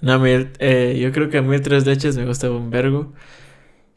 [0.00, 2.50] No, a mí, el- eh, yo creo que a mí el tres leches me gusta
[2.50, 3.12] un vergo.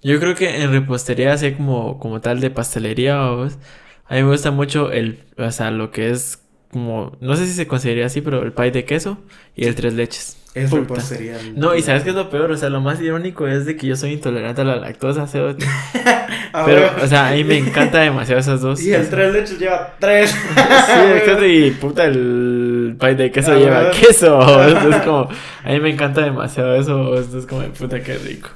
[0.03, 3.57] Yo creo que en repostería, así como, como tal de pastelería, vamos,
[4.05, 7.53] a mí me gusta mucho el, o sea, lo que es como, no sé si
[7.53, 9.19] se consideraría así, pero el pie de queso
[9.55, 10.37] y el tres leches.
[10.57, 10.81] Es Puta.
[10.81, 11.37] repostería.
[11.55, 12.51] No, y ¿sabes qué es lo peor?
[12.51, 15.27] O sea, lo más irónico es de que yo soy intolerante a la lactosa,
[16.65, 18.81] Pero, o sea, a mí me encanta demasiado esas dos.
[18.87, 20.31] Y el tres leches lleva tres.
[20.55, 24.67] Sí, exacto, y puta, el pie de queso lleva queso.
[24.67, 25.29] Entonces, como,
[25.63, 27.15] a mí me encanta demasiado eso.
[27.15, 28.49] Entonces, como, puta, qué rico.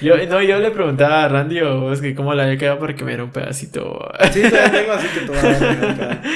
[0.00, 2.94] Yo, no, yo le preguntaba a Randy o es que cómo la había quedado para
[2.94, 4.08] que me diera un pedacito.
[4.32, 6.22] Sí, todavía tengo así que todavía.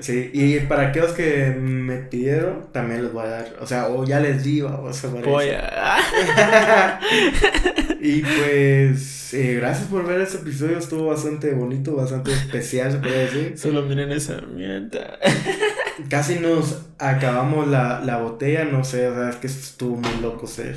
[0.00, 3.48] Sí, y para aquellos que me pidieron, también les voy a dar.
[3.60, 5.24] O sea, o ya les di, ver.
[5.24, 5.98] Polla.
[8.00, 10.78] Y pues, eh, gracias por ver este episodio.
[10.78, 13.58] Estuvo bastante bonito, bastante especial, se puede decir.
[13.58, 15.18] Solo miren esa mierda.
[16.08, 20.46] Casi nos acabamos la, la botella, no sé, o sea, es que estuvo muy loco,
[20.46, 20.76] sé.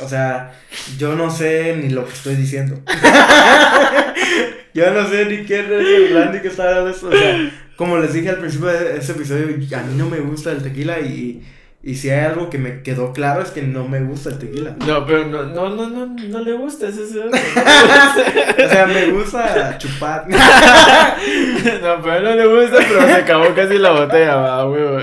[0.00, 0.52] O sea,
[0.98, 2.80] yo no sé ni lo que estoy diciendo.
[4.74, 7.08] yo no sé ni quién es el Randy que está hablando esto.
[7.08, 10.50] O sea, como les dije al principio de este episodio, a mí no me gusta
[10.50, 11.42] el tequila y,
[11.82, 14.76] y si hay algo que me quedó claro es que no me gusta el tequila.
[14.84, 17.20] No, pero no, no, no, no, no le gusta ese eso.
[17.30, 20.26] O sea, me gusta chupar.
[20.28, 24.98] No, pero no le gusta, pero se acabó casi la botella, va, huevo.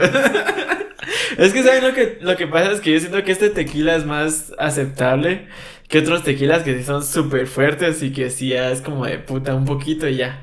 [1.37, 2.71] Es que, ¿saben lo que, lo que pasa?
[2.71, 5.47] Es que yo siento que este tequila es más aceptable
[5.87, 9.19] que otros tequilas que sí son súper fuertes y que sí ya es como de
[9.19, 10.41] puta un poquito y ya.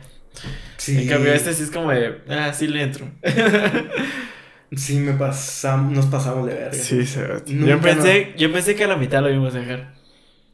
[0.77, 3.09] Sí, En cambio, este sí es como de, ah, sí le entro.
[4.77, 6.73] sí me pasamos, nos pasamos de verga.
[6.73, 9.95] Sí, se yo pensé, yo pensé que a la mitad lo íbamos a dejar.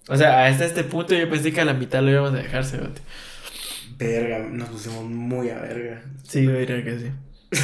[0.09, 2.65] O sea, hasta este punto yo pensé que a la mitad lo íbamos a dejar,
[2.65, 3.01] Cerote.
[3.99, 6.03] Verga, nos pusimos muy a verga.
[6.23, 7.11] Sí, yo diría que sí.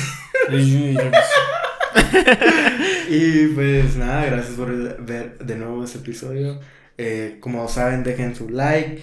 [0.51, 1.64] Sí, yo diría que sí.
[3.09, 4.69] Y pues nada, gracias por
[5.05, 6.59] ver de nuevo este episodio.
[6.99, 9.03] Eh, como saben, dejen su like.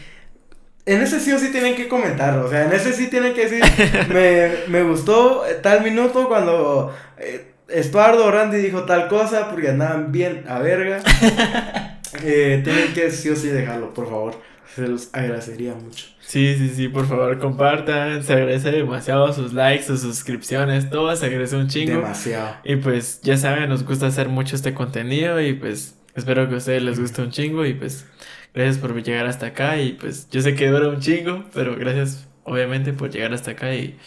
[0.86, 2.46] En ese sí o sí tienen que comentarlo.
[2.46, 3.64] O sea, en ese sí tienen que decir,
[4.10, 10.12] me, me gustó tal minuto cuando eh, Estuardo o Randy dijo tal cosa porque andaban
[10.12, 11.00] bien a verga.
[12.24, 14.36] Eh, tienen que sí o sí dejarlo, por favor.
[14.76, 16.06] Se los agradecería mucho.
[16.22, 18.24] Sí, sí, sí, por favor, compartan.
[18.24, 21.96] Se agradece demasiado sus likes, sus suscripciones, todo se agradece un chingo.
[21.96, 22.56] Demasiado.
[22.64, 26.58] Y pues ya saben, nos gusta hacer mucho este contenido y pues espero que a
[26.58, 28.06] ustedes les guste un chingo y pues
[28.54, 32.28] gracias por llegar hasta acá y pues yo sé que dura un chingo, pero gracias
[32.44, 33.98] obviamente por llegar hasta acá y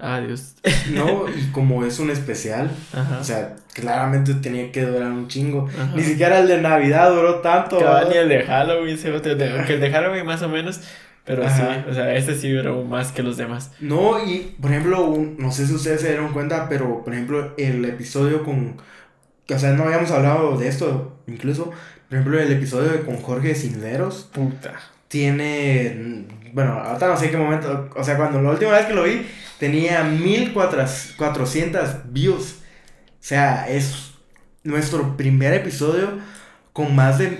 [0.00, 0.54] adiós.
[0.92, 3.18] No, y como es un especial, Ajá.
[3.20, 5.68] o sea, claramente tenía que durar un chingo.
[5.68, 5.92] Ajá.
[5.94, 7.78] Ni siquiera el de Navidad duró tanto.
[8.10, 10.80] Ni el de Halloween, se otro aunque el de Halloween más o menos,
[11.24, 11.74] pero Ajá.
[11.84, 13.70] sí, o sea, este sí duró más que los demás.
[13.80, 17.54] No, y por ejemplo, un- no sé si ustedes se dieron cuenta, pero por ejemplo,
[17.56, 18.76] el episodio con.
[19.52, 21.64] O sea, no habíamos hablado de esto, incluso.
[22.08, 24.72] Por ejemplo, el episodio de con Jorge Cisneros Puta.
[25.08, 26.24] tiene.
[26.52, 27.88] Bueno, ahorita no sé qué momento.
[27.94, 29.22] O sea, cuando la última vez que lo vi,
[29.60, 32.56] tenía 1400 views.
[33.12, 34.10] O sea, es
[34.64, 36.08] nuestro primer episodio
[36.72, 37.38] con más de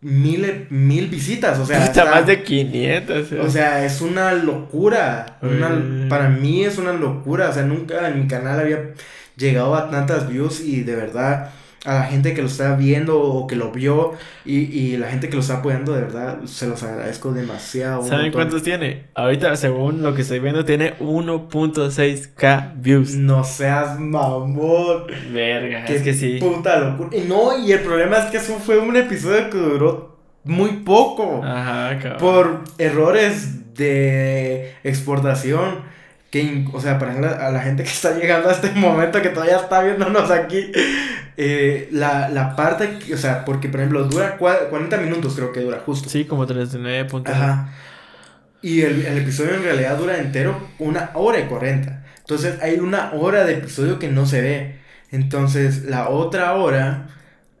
[0.00, 1.58] mil, mil visitas.
[1.58, 3.32] O sea, está- más de 500.
[3.32, 5.38] o sea, es una locura.
[5.42, 7.48] Una- para mí es una locura.
[7.48, 8.90] O sea, nunca en mi canal había
[9.36, 11.50] llegado a tantas views y de verdad
[11.84, 14.12] a la gente que lo está viendo o que lo vio
[14.44, 18.02] y, y la gente que lo está apoyando, de verdad se los agradezco demasiado.
[18.02, 18.32] ¿Saben montón.
[18.32, 19.06] cuántos tiene?
[19.14, 23.14] Ahorita, según lo que estoy viendo, tiene 1.6k views.
[23.14, 25.06] No seas mamón.
[25.32, 26.38] Verga, Qué es que sí.
[26.40, 27.10] Puta locura.
[27.16, 31.42] Y no, y el problema es que eso fue un episodio que duró muy poco.
[31.44, 32.18] Ajá, cabrón.
[32.18, 35.90] por errores de exportación
[36.30, 39.28] que, o sea, para la, a la gente que está llegando a este momento, que
[39.28, 40.72] todavía está viéndonos aquí,
[41.36, 45.80] eh, la, la parte, o sea, porque por ejemplo dura 40 minutos, creo que dura
[45.84, 46.08] justo.
[46.08, 47.34] Sí, como 39 puntos.
[47.34, 47.72] Ajá.
[48.60, 52.04] Y el, el, episodio en realidad dura entero una hora y 40.
[52.18, 54.76] Entonces hay una hora de episodio que no se ve.
[55.10, 57.08] Entonces la otra hora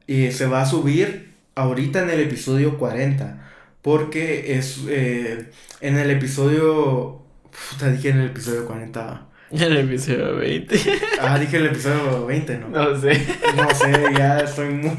[0.06, 3.38] eh, se va a subir ahorita en el episodio 40.
[3.82, 9.26] Porque es eh, en el episodio Puta, dije en el episodio 40.
[9.52, 10.80] En el episodio 20.
[11.20, 12.68] Ah, dije el episodio 20, ¿no?
[12.68, 13.26] No sé.
[13.54, 14.90] No sé, ya estoy muy.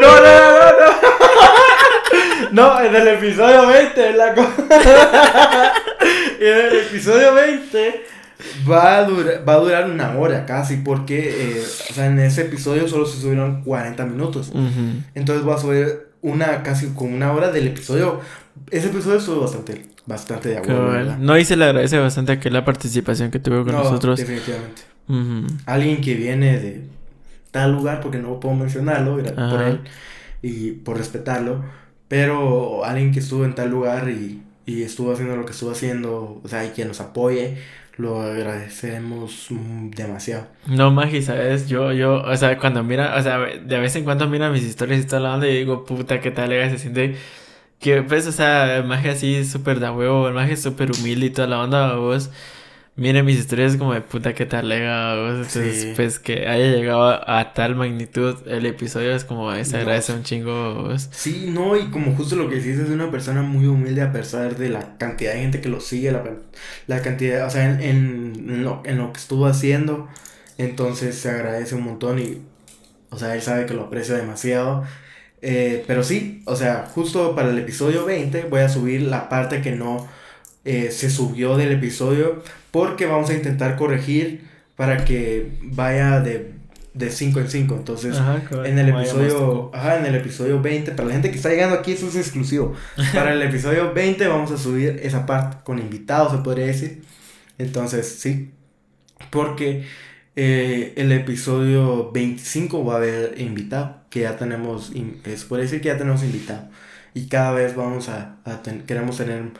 [0.00, 0.92] No, no, no, no.
[2.52, 5.72] No, en el episodio 20, la cosa.
[6.40, 8.04] en el episodio 20
[8.70, 12.42] va a, durar, va a durar una hora casi, porque eh, o sea, en ese
[12.42, 14.52] episodio solo se subieron 40 minutos.
[15.14, 18.20] Entonces va a subir una casi como una hora del episodio.
[18.70, 21.16] Ese episodio estuvo bastante, bastante de acuerdo.
[21.18, 24.18] No, y se le agradece bastante aquí la participación que tuvo con nosotros.
[24.18, 24.82] Definitivamente.
[25.66, 26.82] Alguien que viene de
[27.50, 29.80] tal lugar, porque no puedo mencionarlo, por él
[30.40, 31.64] y por respetarlo,
[32.08, 36.40] pero alguien que estuvo en tal lugar y, y estuvo haciendo lo que estuvo haciendo,
[36.42, 37.58] o sea, y que nos apoye,
[37.96, 39.48] lo agradecemos
[39.94, 40.46] demasiado.
[40.66, 41.68] No, Magi, ¿sabes?
[41.68, 44.98] Yo, yo, o sea, cuando mira, o sea, de vez en cuando mira mis historias
[44.98, 47.16] y está hablando y digo, puta, qué tal, se siente
[47.82, 51.48] que, pues, o sea, Magi así súper de huevo, el Magi súper humilde y toda
[51.48, 52.30] la onda, vos
[52.94, 57.54] Miren mis historias como de puta que tal lega, entonces pues que haya llegado a,
[57.54, 60.94] tal magnitud el episodio es como se agradece un chingo.
[61.10, 64.58] Sí, no, y como justo lo que dices es una persona muy humilde a pesar
[64.58, 66.22] de la cantidad de gente que lo sigue, la,
[66.86, 70.08] la cantidad, o sea, en, en, lo, en lo que estuvo haciendo,
[70.58, 72.42] entonces se agradece un montón y,
[73.08, 74.84] o sea, él sabe que lo aprecia demasiado.
[75.42, 79.60] Eh, pero sí, o sea, justo para el episodio 20 voy a subir la parte
[79.60, 80.06] que no
[80.64, 84.46] eh, se subió del episodio porque vamos a intentar corregir
[84.76, 86.52] para que vaya de
[86.94, 87.74] de 5 en 5.
[87.74, 88.16] Entonces,
[88.64, 91.92] en el episodio, ajá, en el episodio 20, para la gente que está llegando aquí,
[91.92, 92.74] eso es exclusivo.
[93.14, 97.02] Para el episodio 20 vamos a subir esa parte con invitados, se podría decir.
[97.58, 98.50] Entonces, sí.
[99.30, 99.84] Porque
[100.34, 104.92] eh, el episodio 25 va a haber invitado, que ya tenemos,
[105.24, 106.68] se puede decir que ya tenemos invitado.
[107.14, 109.50] Y cada vez vamos a, a queremos tener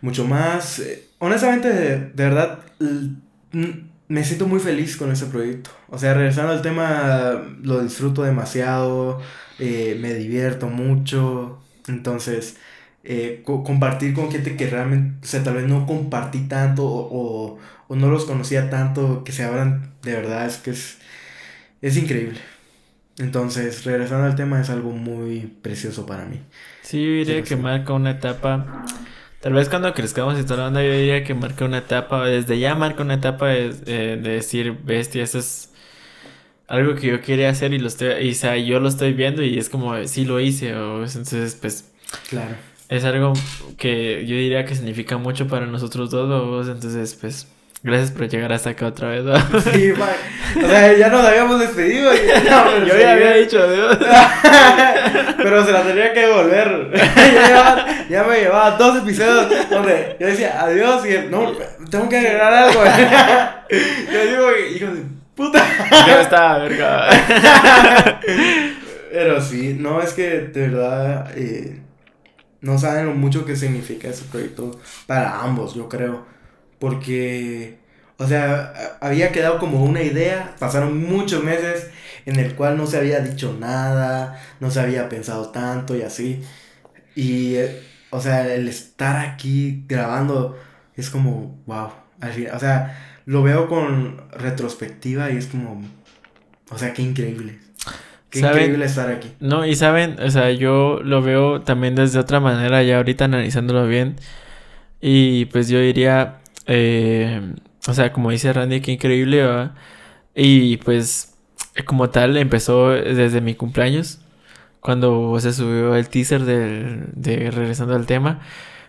[0.00, 0.78] mucho más.
[0.78, 2.60] Eh, honestamente, de, verdad,
[4.08, 5.70] me siento muy feliz con este proyecto.
[5.88, 9.20] O sea, regresando al tema, lo disfruto demasiado,
[9.58, 11.60] eh, me divierto mucho.
[11.88, 12.56] Entonces,
[13.44, 18.24] compartir con gente que realmente, o sea, tal vez no compartí tanto o, no los
[18.24, 20.98] conocía tanto, que se abran de verdad, es que es,
[21.82, 22.40] es increíble.
[23.18, 26.40] Entonces, regresando al tema, es algo muy precioso para mí.
[26.82, 28.84] Sí, yo diría que marca una etapa
[29.44, 32.58] Tal vez cuando crezcamos y toda la onda, yo diría que marca una etapa, desde
[32.58, 35.70] ya marca una etapa de, de decir, bestia, eso es
[36.66, 39.42] algo que yo quería hacer y lo estoy, y, o sea, yo lo estoy viendo
[39.42, 41.92] y es como, sí lo hice, o entonces, pues,
[42.30, 42.54] claro.
[42.88, 43.34] Es algo
[43.76, 47.46] que yo diría que significa mucho para nosotros dos, entonces, pues,
[47.84, 49.24] Gracias por llegar hasta acá otra vez.
[49.70, 49.92] Sí,
[50.56, 52.14] O sea, ya nos habíamos despedido.
[52.14, 53.98] Yo ya había dicho adiós.
[55.36, 56.90] Pero se la tenía que devolver.
[58.08, 61.52] ya, me llevaba dos episodios donde yo decía adiós y no,
[61.90, 62.80] tengo que agregar algo.
[64.10, 65.02] yo digo, hijo de
[65.34, 65.62] puta.
[66.06, 67.10] Ya estaba, verga.
[69.12, 71.82] Pero sí, no, es que de verdad eh,
[72.62, 76.33] no saben lo mucho que significa ese proyecto para ambos, yo creo.
[76.84, 77.78] Porque,
[78.18, 81.88] o sea, había quedado como una idea, pasaron muchos meses
[82.26, 86.42] en el cual no se había dicho nada, no se había pensado tanto y así.
[87.16, 87.56] Y,
[88.10, 90.58] o sea, el estar aquí grabando
[90.94, 91.88] es como, wow,
[92.20, 95.80] al fin, o sea, lo veo con retrospectiva y es como,
[96.70, 97.60] o sea, qué increíble.
[98.28, 99.32] Qué increíble estar aquí.
[99.40, 103.86] No, y saben, o sea, yo lo veo también desde otra manera, ya ahorita analizándolo
[103.86, 104.16] bien.
[105.00, 107.54] Y pues yo diría, eh,
[107.88, 109.70] o sea, como dice Randy, qué increíble,
[110.34, 111.34] Y pues,
[111.84, 114.20] como tal, empezó desde mi cumpleaños,
[114.80, 118.40] cuando se subió el teaser de, de Regresando al tema.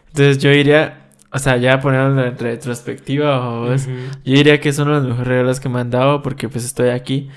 [0.07, 1.05] Entonces yo diría,
[1.35, 5.59] o sea, ya poniendo en retrospectiva, yo diría que es uno de los mejores regalos
[5.59, 7.29] que me han dado porque pues estoy aquí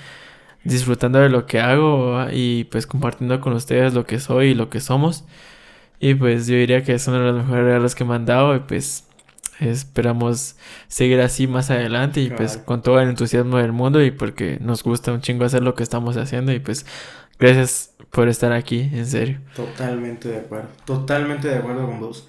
[0.63, 4.69] disfrutando de lo que hago y pues compartiendo con ustedes lo que soy y lo
[4.69, 5.25] que somos.
[5.99, 8.55] Y pues yo diría que es uno de los mejores regalos que me han dado
[8.55, 9.08] y pues
[9.59, 10.55] Esperamos
[10.87, 14.83] seguir así más adelante y pues con todo el entusiasmo del mundo y porque nos
[14.83, 16.85] gusta un chingo hacer lo que estamos haciendo y pues
[17.37, 19.39] gracias por estar aquí, en serio.
[19.55, 22.27] Totalmente de acuerdo, totalmente de acuerdo con vos.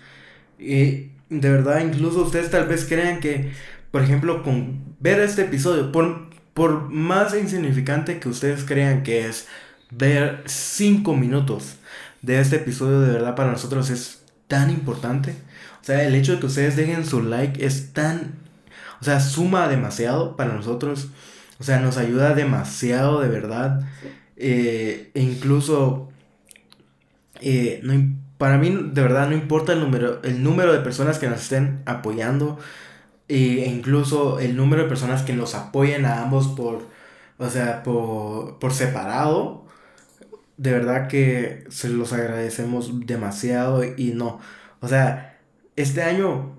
[0.59, 3.53] Y de verdad, incluso ustedes tal vez crean que,
[3.91, 9.47] por ejemplo, con ver este episodio, por, por más insignificante que ustedes crean que es
[9.91, 11.77] ver cinco minutos
[12.23, 15.35] de este episodio, de verdad para nosotros es tan importante.
[15.81, 18.35] O sea, el hecho de que ustedes dejen su like es tan,
[19.01, 21.09] o sea, suma demasiado para nosotros.
[21.59, 23.83] O sea, nos ayuda demasiado de verdad.
[24.37, 26.11] Eh, e incluso,
[27.41, 27.95] eh, no,
[28.39, 31.83] para mí de verdad no importa el número, el número de personas que nos estén
[31.87, 32.59] apoyando.
[33.29, 36.87] E incluso el número de personas que nos apoyen a ambos por,
[37.39, 39.67] o sea, por, por separado.
[40.57, 44.41] De verdad que se los agradecemos demasiado y no.
[44.81, 45.30] O sea,
[45.81, 46.57] este año,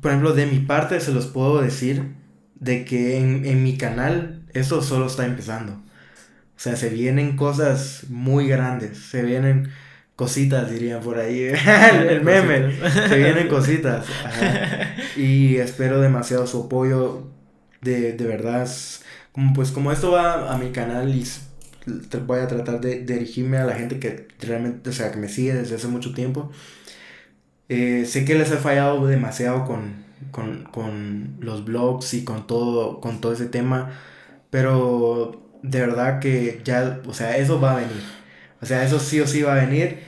[0.00, 2.14] por ejemplo, de mi parte se los puedo decir
[2.54, 5.72] de que en, en mi canal eso solo está empezando.
[5.72, 9.70] O sea, se vienen cosas muy grandes, se vienen
[10.16, 11.40] cositas, dirían por ahí,
[12.08, 12.74] el, meme,
[13.08, 14.06] se vienen cositas.
[15.16, 17.28] Y espero demasiado su apoyo,
[17.80, 18.68] de, de verdad.
[19.30, 21.24] Como, pues como esto va a mi canal y
[22.26, 25.54] voy a tratar de dirigirme a la gente que realmente, o sea, que me sigue
[25.54, 26.50] desde hace mucho tiempo.
[27.68, 33.00] Eh, sé que les he fallado demasiado con, con, con, los blogs y con todo,
[33.00, 33.92] con todo ese tema,
[34.50, 38.02] pero de verdad que ya, o sea, eso va a venir.
[38.60, 40.00] O sea, eso sí o sí va a venir.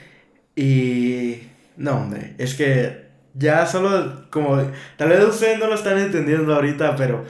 [0.56, 1.42] Y
[1.76, 4.56] no, hombre, es que ya solo como,
[4.96, 7.24] tal vez ustedes no lo están entendiendo ahorita, pero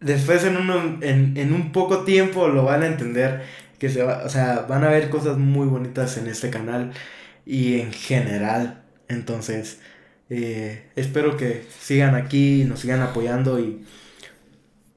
[0.00, 3.42] después en, uno, en, en un poco tiempo lo van a entender.
[3.78, 6.92] Que se va, o sea, van a ver cosas muy bonitas en este canal
[7.46, 8.79] y en general
[9.10, 9.80] entonces,
[10.30, 13.84] eh, espero que sigan aquí, nos sigan apoyando y,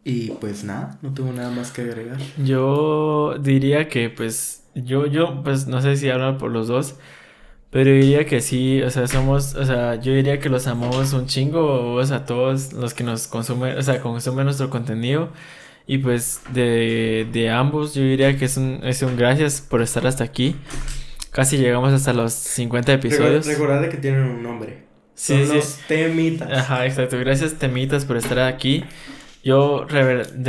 [0.04, 2.18] y pues nada, no tengo nada más que agregar.
[2.38, 6.96] Yo diría que pues yo, yo pues no sé si hablan por los dos,
[7.72, 11.26] pero diría que sí, o sea, somos, o sea, yo diría que los amamos un
[11.26, 15.30] chingo, o sea, todos los que nos consumen, o sea, consumen nuestro contenido.
[15.86, 20.08] Y pues de, de ambos yo diría que es un, es un gracias por estar
[20.08, 20.56] hasta aquí.
[21.34, 23.46] Casi llegamos hasta los 50 episodios.
[23.48, 24.84] Recordad que tienen un nombre.
[25.16, 26.52] Sí, Son los temitas.
[26.52, 27.18] Ajá, exacto.
[27.18, 28.86] Gracias, temitas, por estar aquí.
[29.44, 30.04] Yo de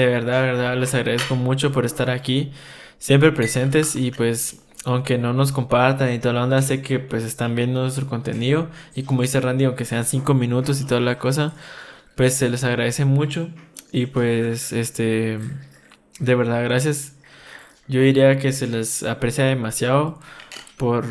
[0.07, 2.53] verdad, verdad, les agradezco mucho por estar aquí.
[2.99, 7.25] Siempre presentes y pues aunque no nos compartan y toda la onda, sé que pues
[7.25, 11.19] están viendo nuestro contenido y como dice Randy, aunque sean 5 minutos y toda la
[11.19, 11.55] cosa,
[12.15, 13.49] pues se les agradece mucho
[13.91, 15.39] y pues este,
[16.21, 17.15] de verdad, gracias.
[17.89, 20.21] Yo diría que se les aprecia demasiado
[20.77, 21.05] por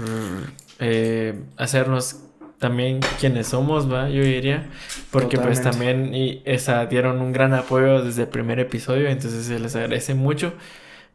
[0.80, 2.20] eh, hacernos
[2.60, 4.70] también quienes somos, va, yo diría,
[5.12, 9.60] porque pues también y esa dieron un gran apoyo desde el primer episodio, entonces se
[9.60, 10.54] les agradece mucho.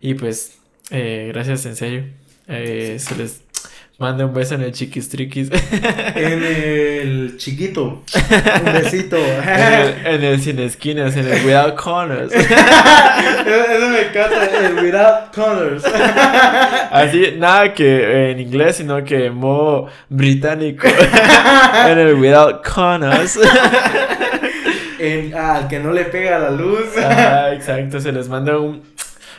[0.00, 0.58] Y pues
[0.90, 2.04] gracias en serio,
[2.46, 3.47] se les
[3.98, 5.50] Mande un beso en el chiquistriquis.
[6.14, 8.04] En el chiquito.
[8.64, 9.16] Un besito.
[10.06, 12.32] en, el, sin esquinas, en el without corners.
[12.32, 15.84] Eso me encanta, el without corners.
[16.92, 20.86] Así, nada que en inglés, sino que en modo británico.
[21.86, 23.36] En el without corners.
[25.00, 26.86] En, al que no le pega la luz.
[27.02, 28.82] Ah, exacto, se les manda un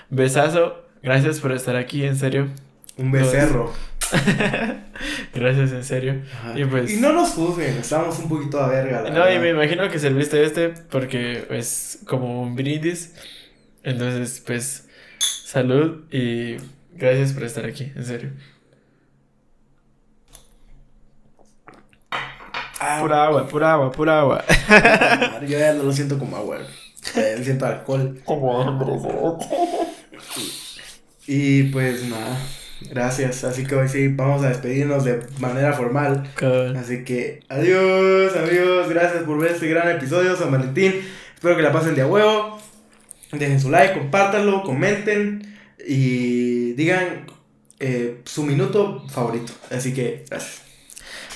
[0.09, 0.83] besazo.
[1.01, 2.49] Gracias por estar aquí, en serio.
[2.97, 3.73] Un becerro.
[5.33, 6.21] Gracias, en serio.
[6.69, 9.09] Pues y, no nos juzguen, estamos un poquito a verga.
[9.09, 13.13] no, y me imagino que serviste este porque es como un brindis.
[13.83, 14.87] Entonces, pues,
[15.19, 16.57] salud y
[16.93, 18.31] gracias por estar aquí, en serio.
[22.81, 24.45] Ah, pura agua, pura agua, pura agua.
[25.41, 26.59] Yo ya no lo siento como agua.
[27.43, 28.21] siento alcohol.
[28.23, 29.39] Como
[31.27, 32.37] Y pues nada.
[32.81, 36.29] Gracias, así que hoy sí vamos a despedirnos de manera formal.
[36.77, 40.93] Así que adiós amigos, gracias por ver este gran episodio San Valentín.
[41.35, 42.59] Espero que la pasen de a huevo.
[43.31, 47.27] Dejen su like, compártanlo, comenten y digan
[47.79, 49.53] eh, su minuto favorito.
[49.69, 50.68] Así que gracias.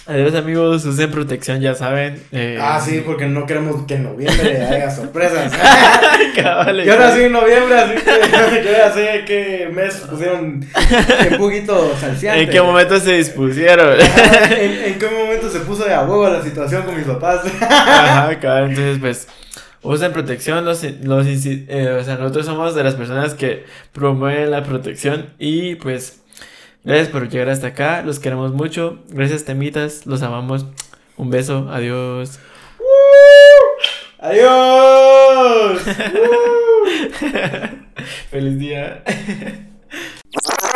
[0.05, 2.21] Adiós amigos, usen protección, ya saben.
[2.33, 2.59] Eh...
[2.61, 5.49] Ah, sí, porque no queremos que en noviembre haya sorpresas.
[6.85, 10.65] yo nací en noviembre, así que yo ya sé qué mes pusieron
[11.31, 12.43] un poquito salciante.
[12.43, 13.97] ¿En qué momento se dispusieron?
[14.01, 17.41] ¿En, qué momento se puso de a huevo la situación con mis papás?
[17.61, 19.29] Ajá, claro, entonces pues
[19.83, 24.63] usen protección, los, los eh, o sea, nosotros somos de las personas que promueven la
[24.63, 26.22] protección y pues
[26.83, 28.01] Gracias por llegar hasta acá.
[28.01, 28.99] Los queremos mucho.
[29.09, 30.05] Gracias, temitas.
[30.05, 30.65] Los amamos.
[31.15, 31.69] Un beso.
[31.71, 32.39] Adiós.
[34.19, 35.81] Adiós.
[38.29, 39.03] Feliz día.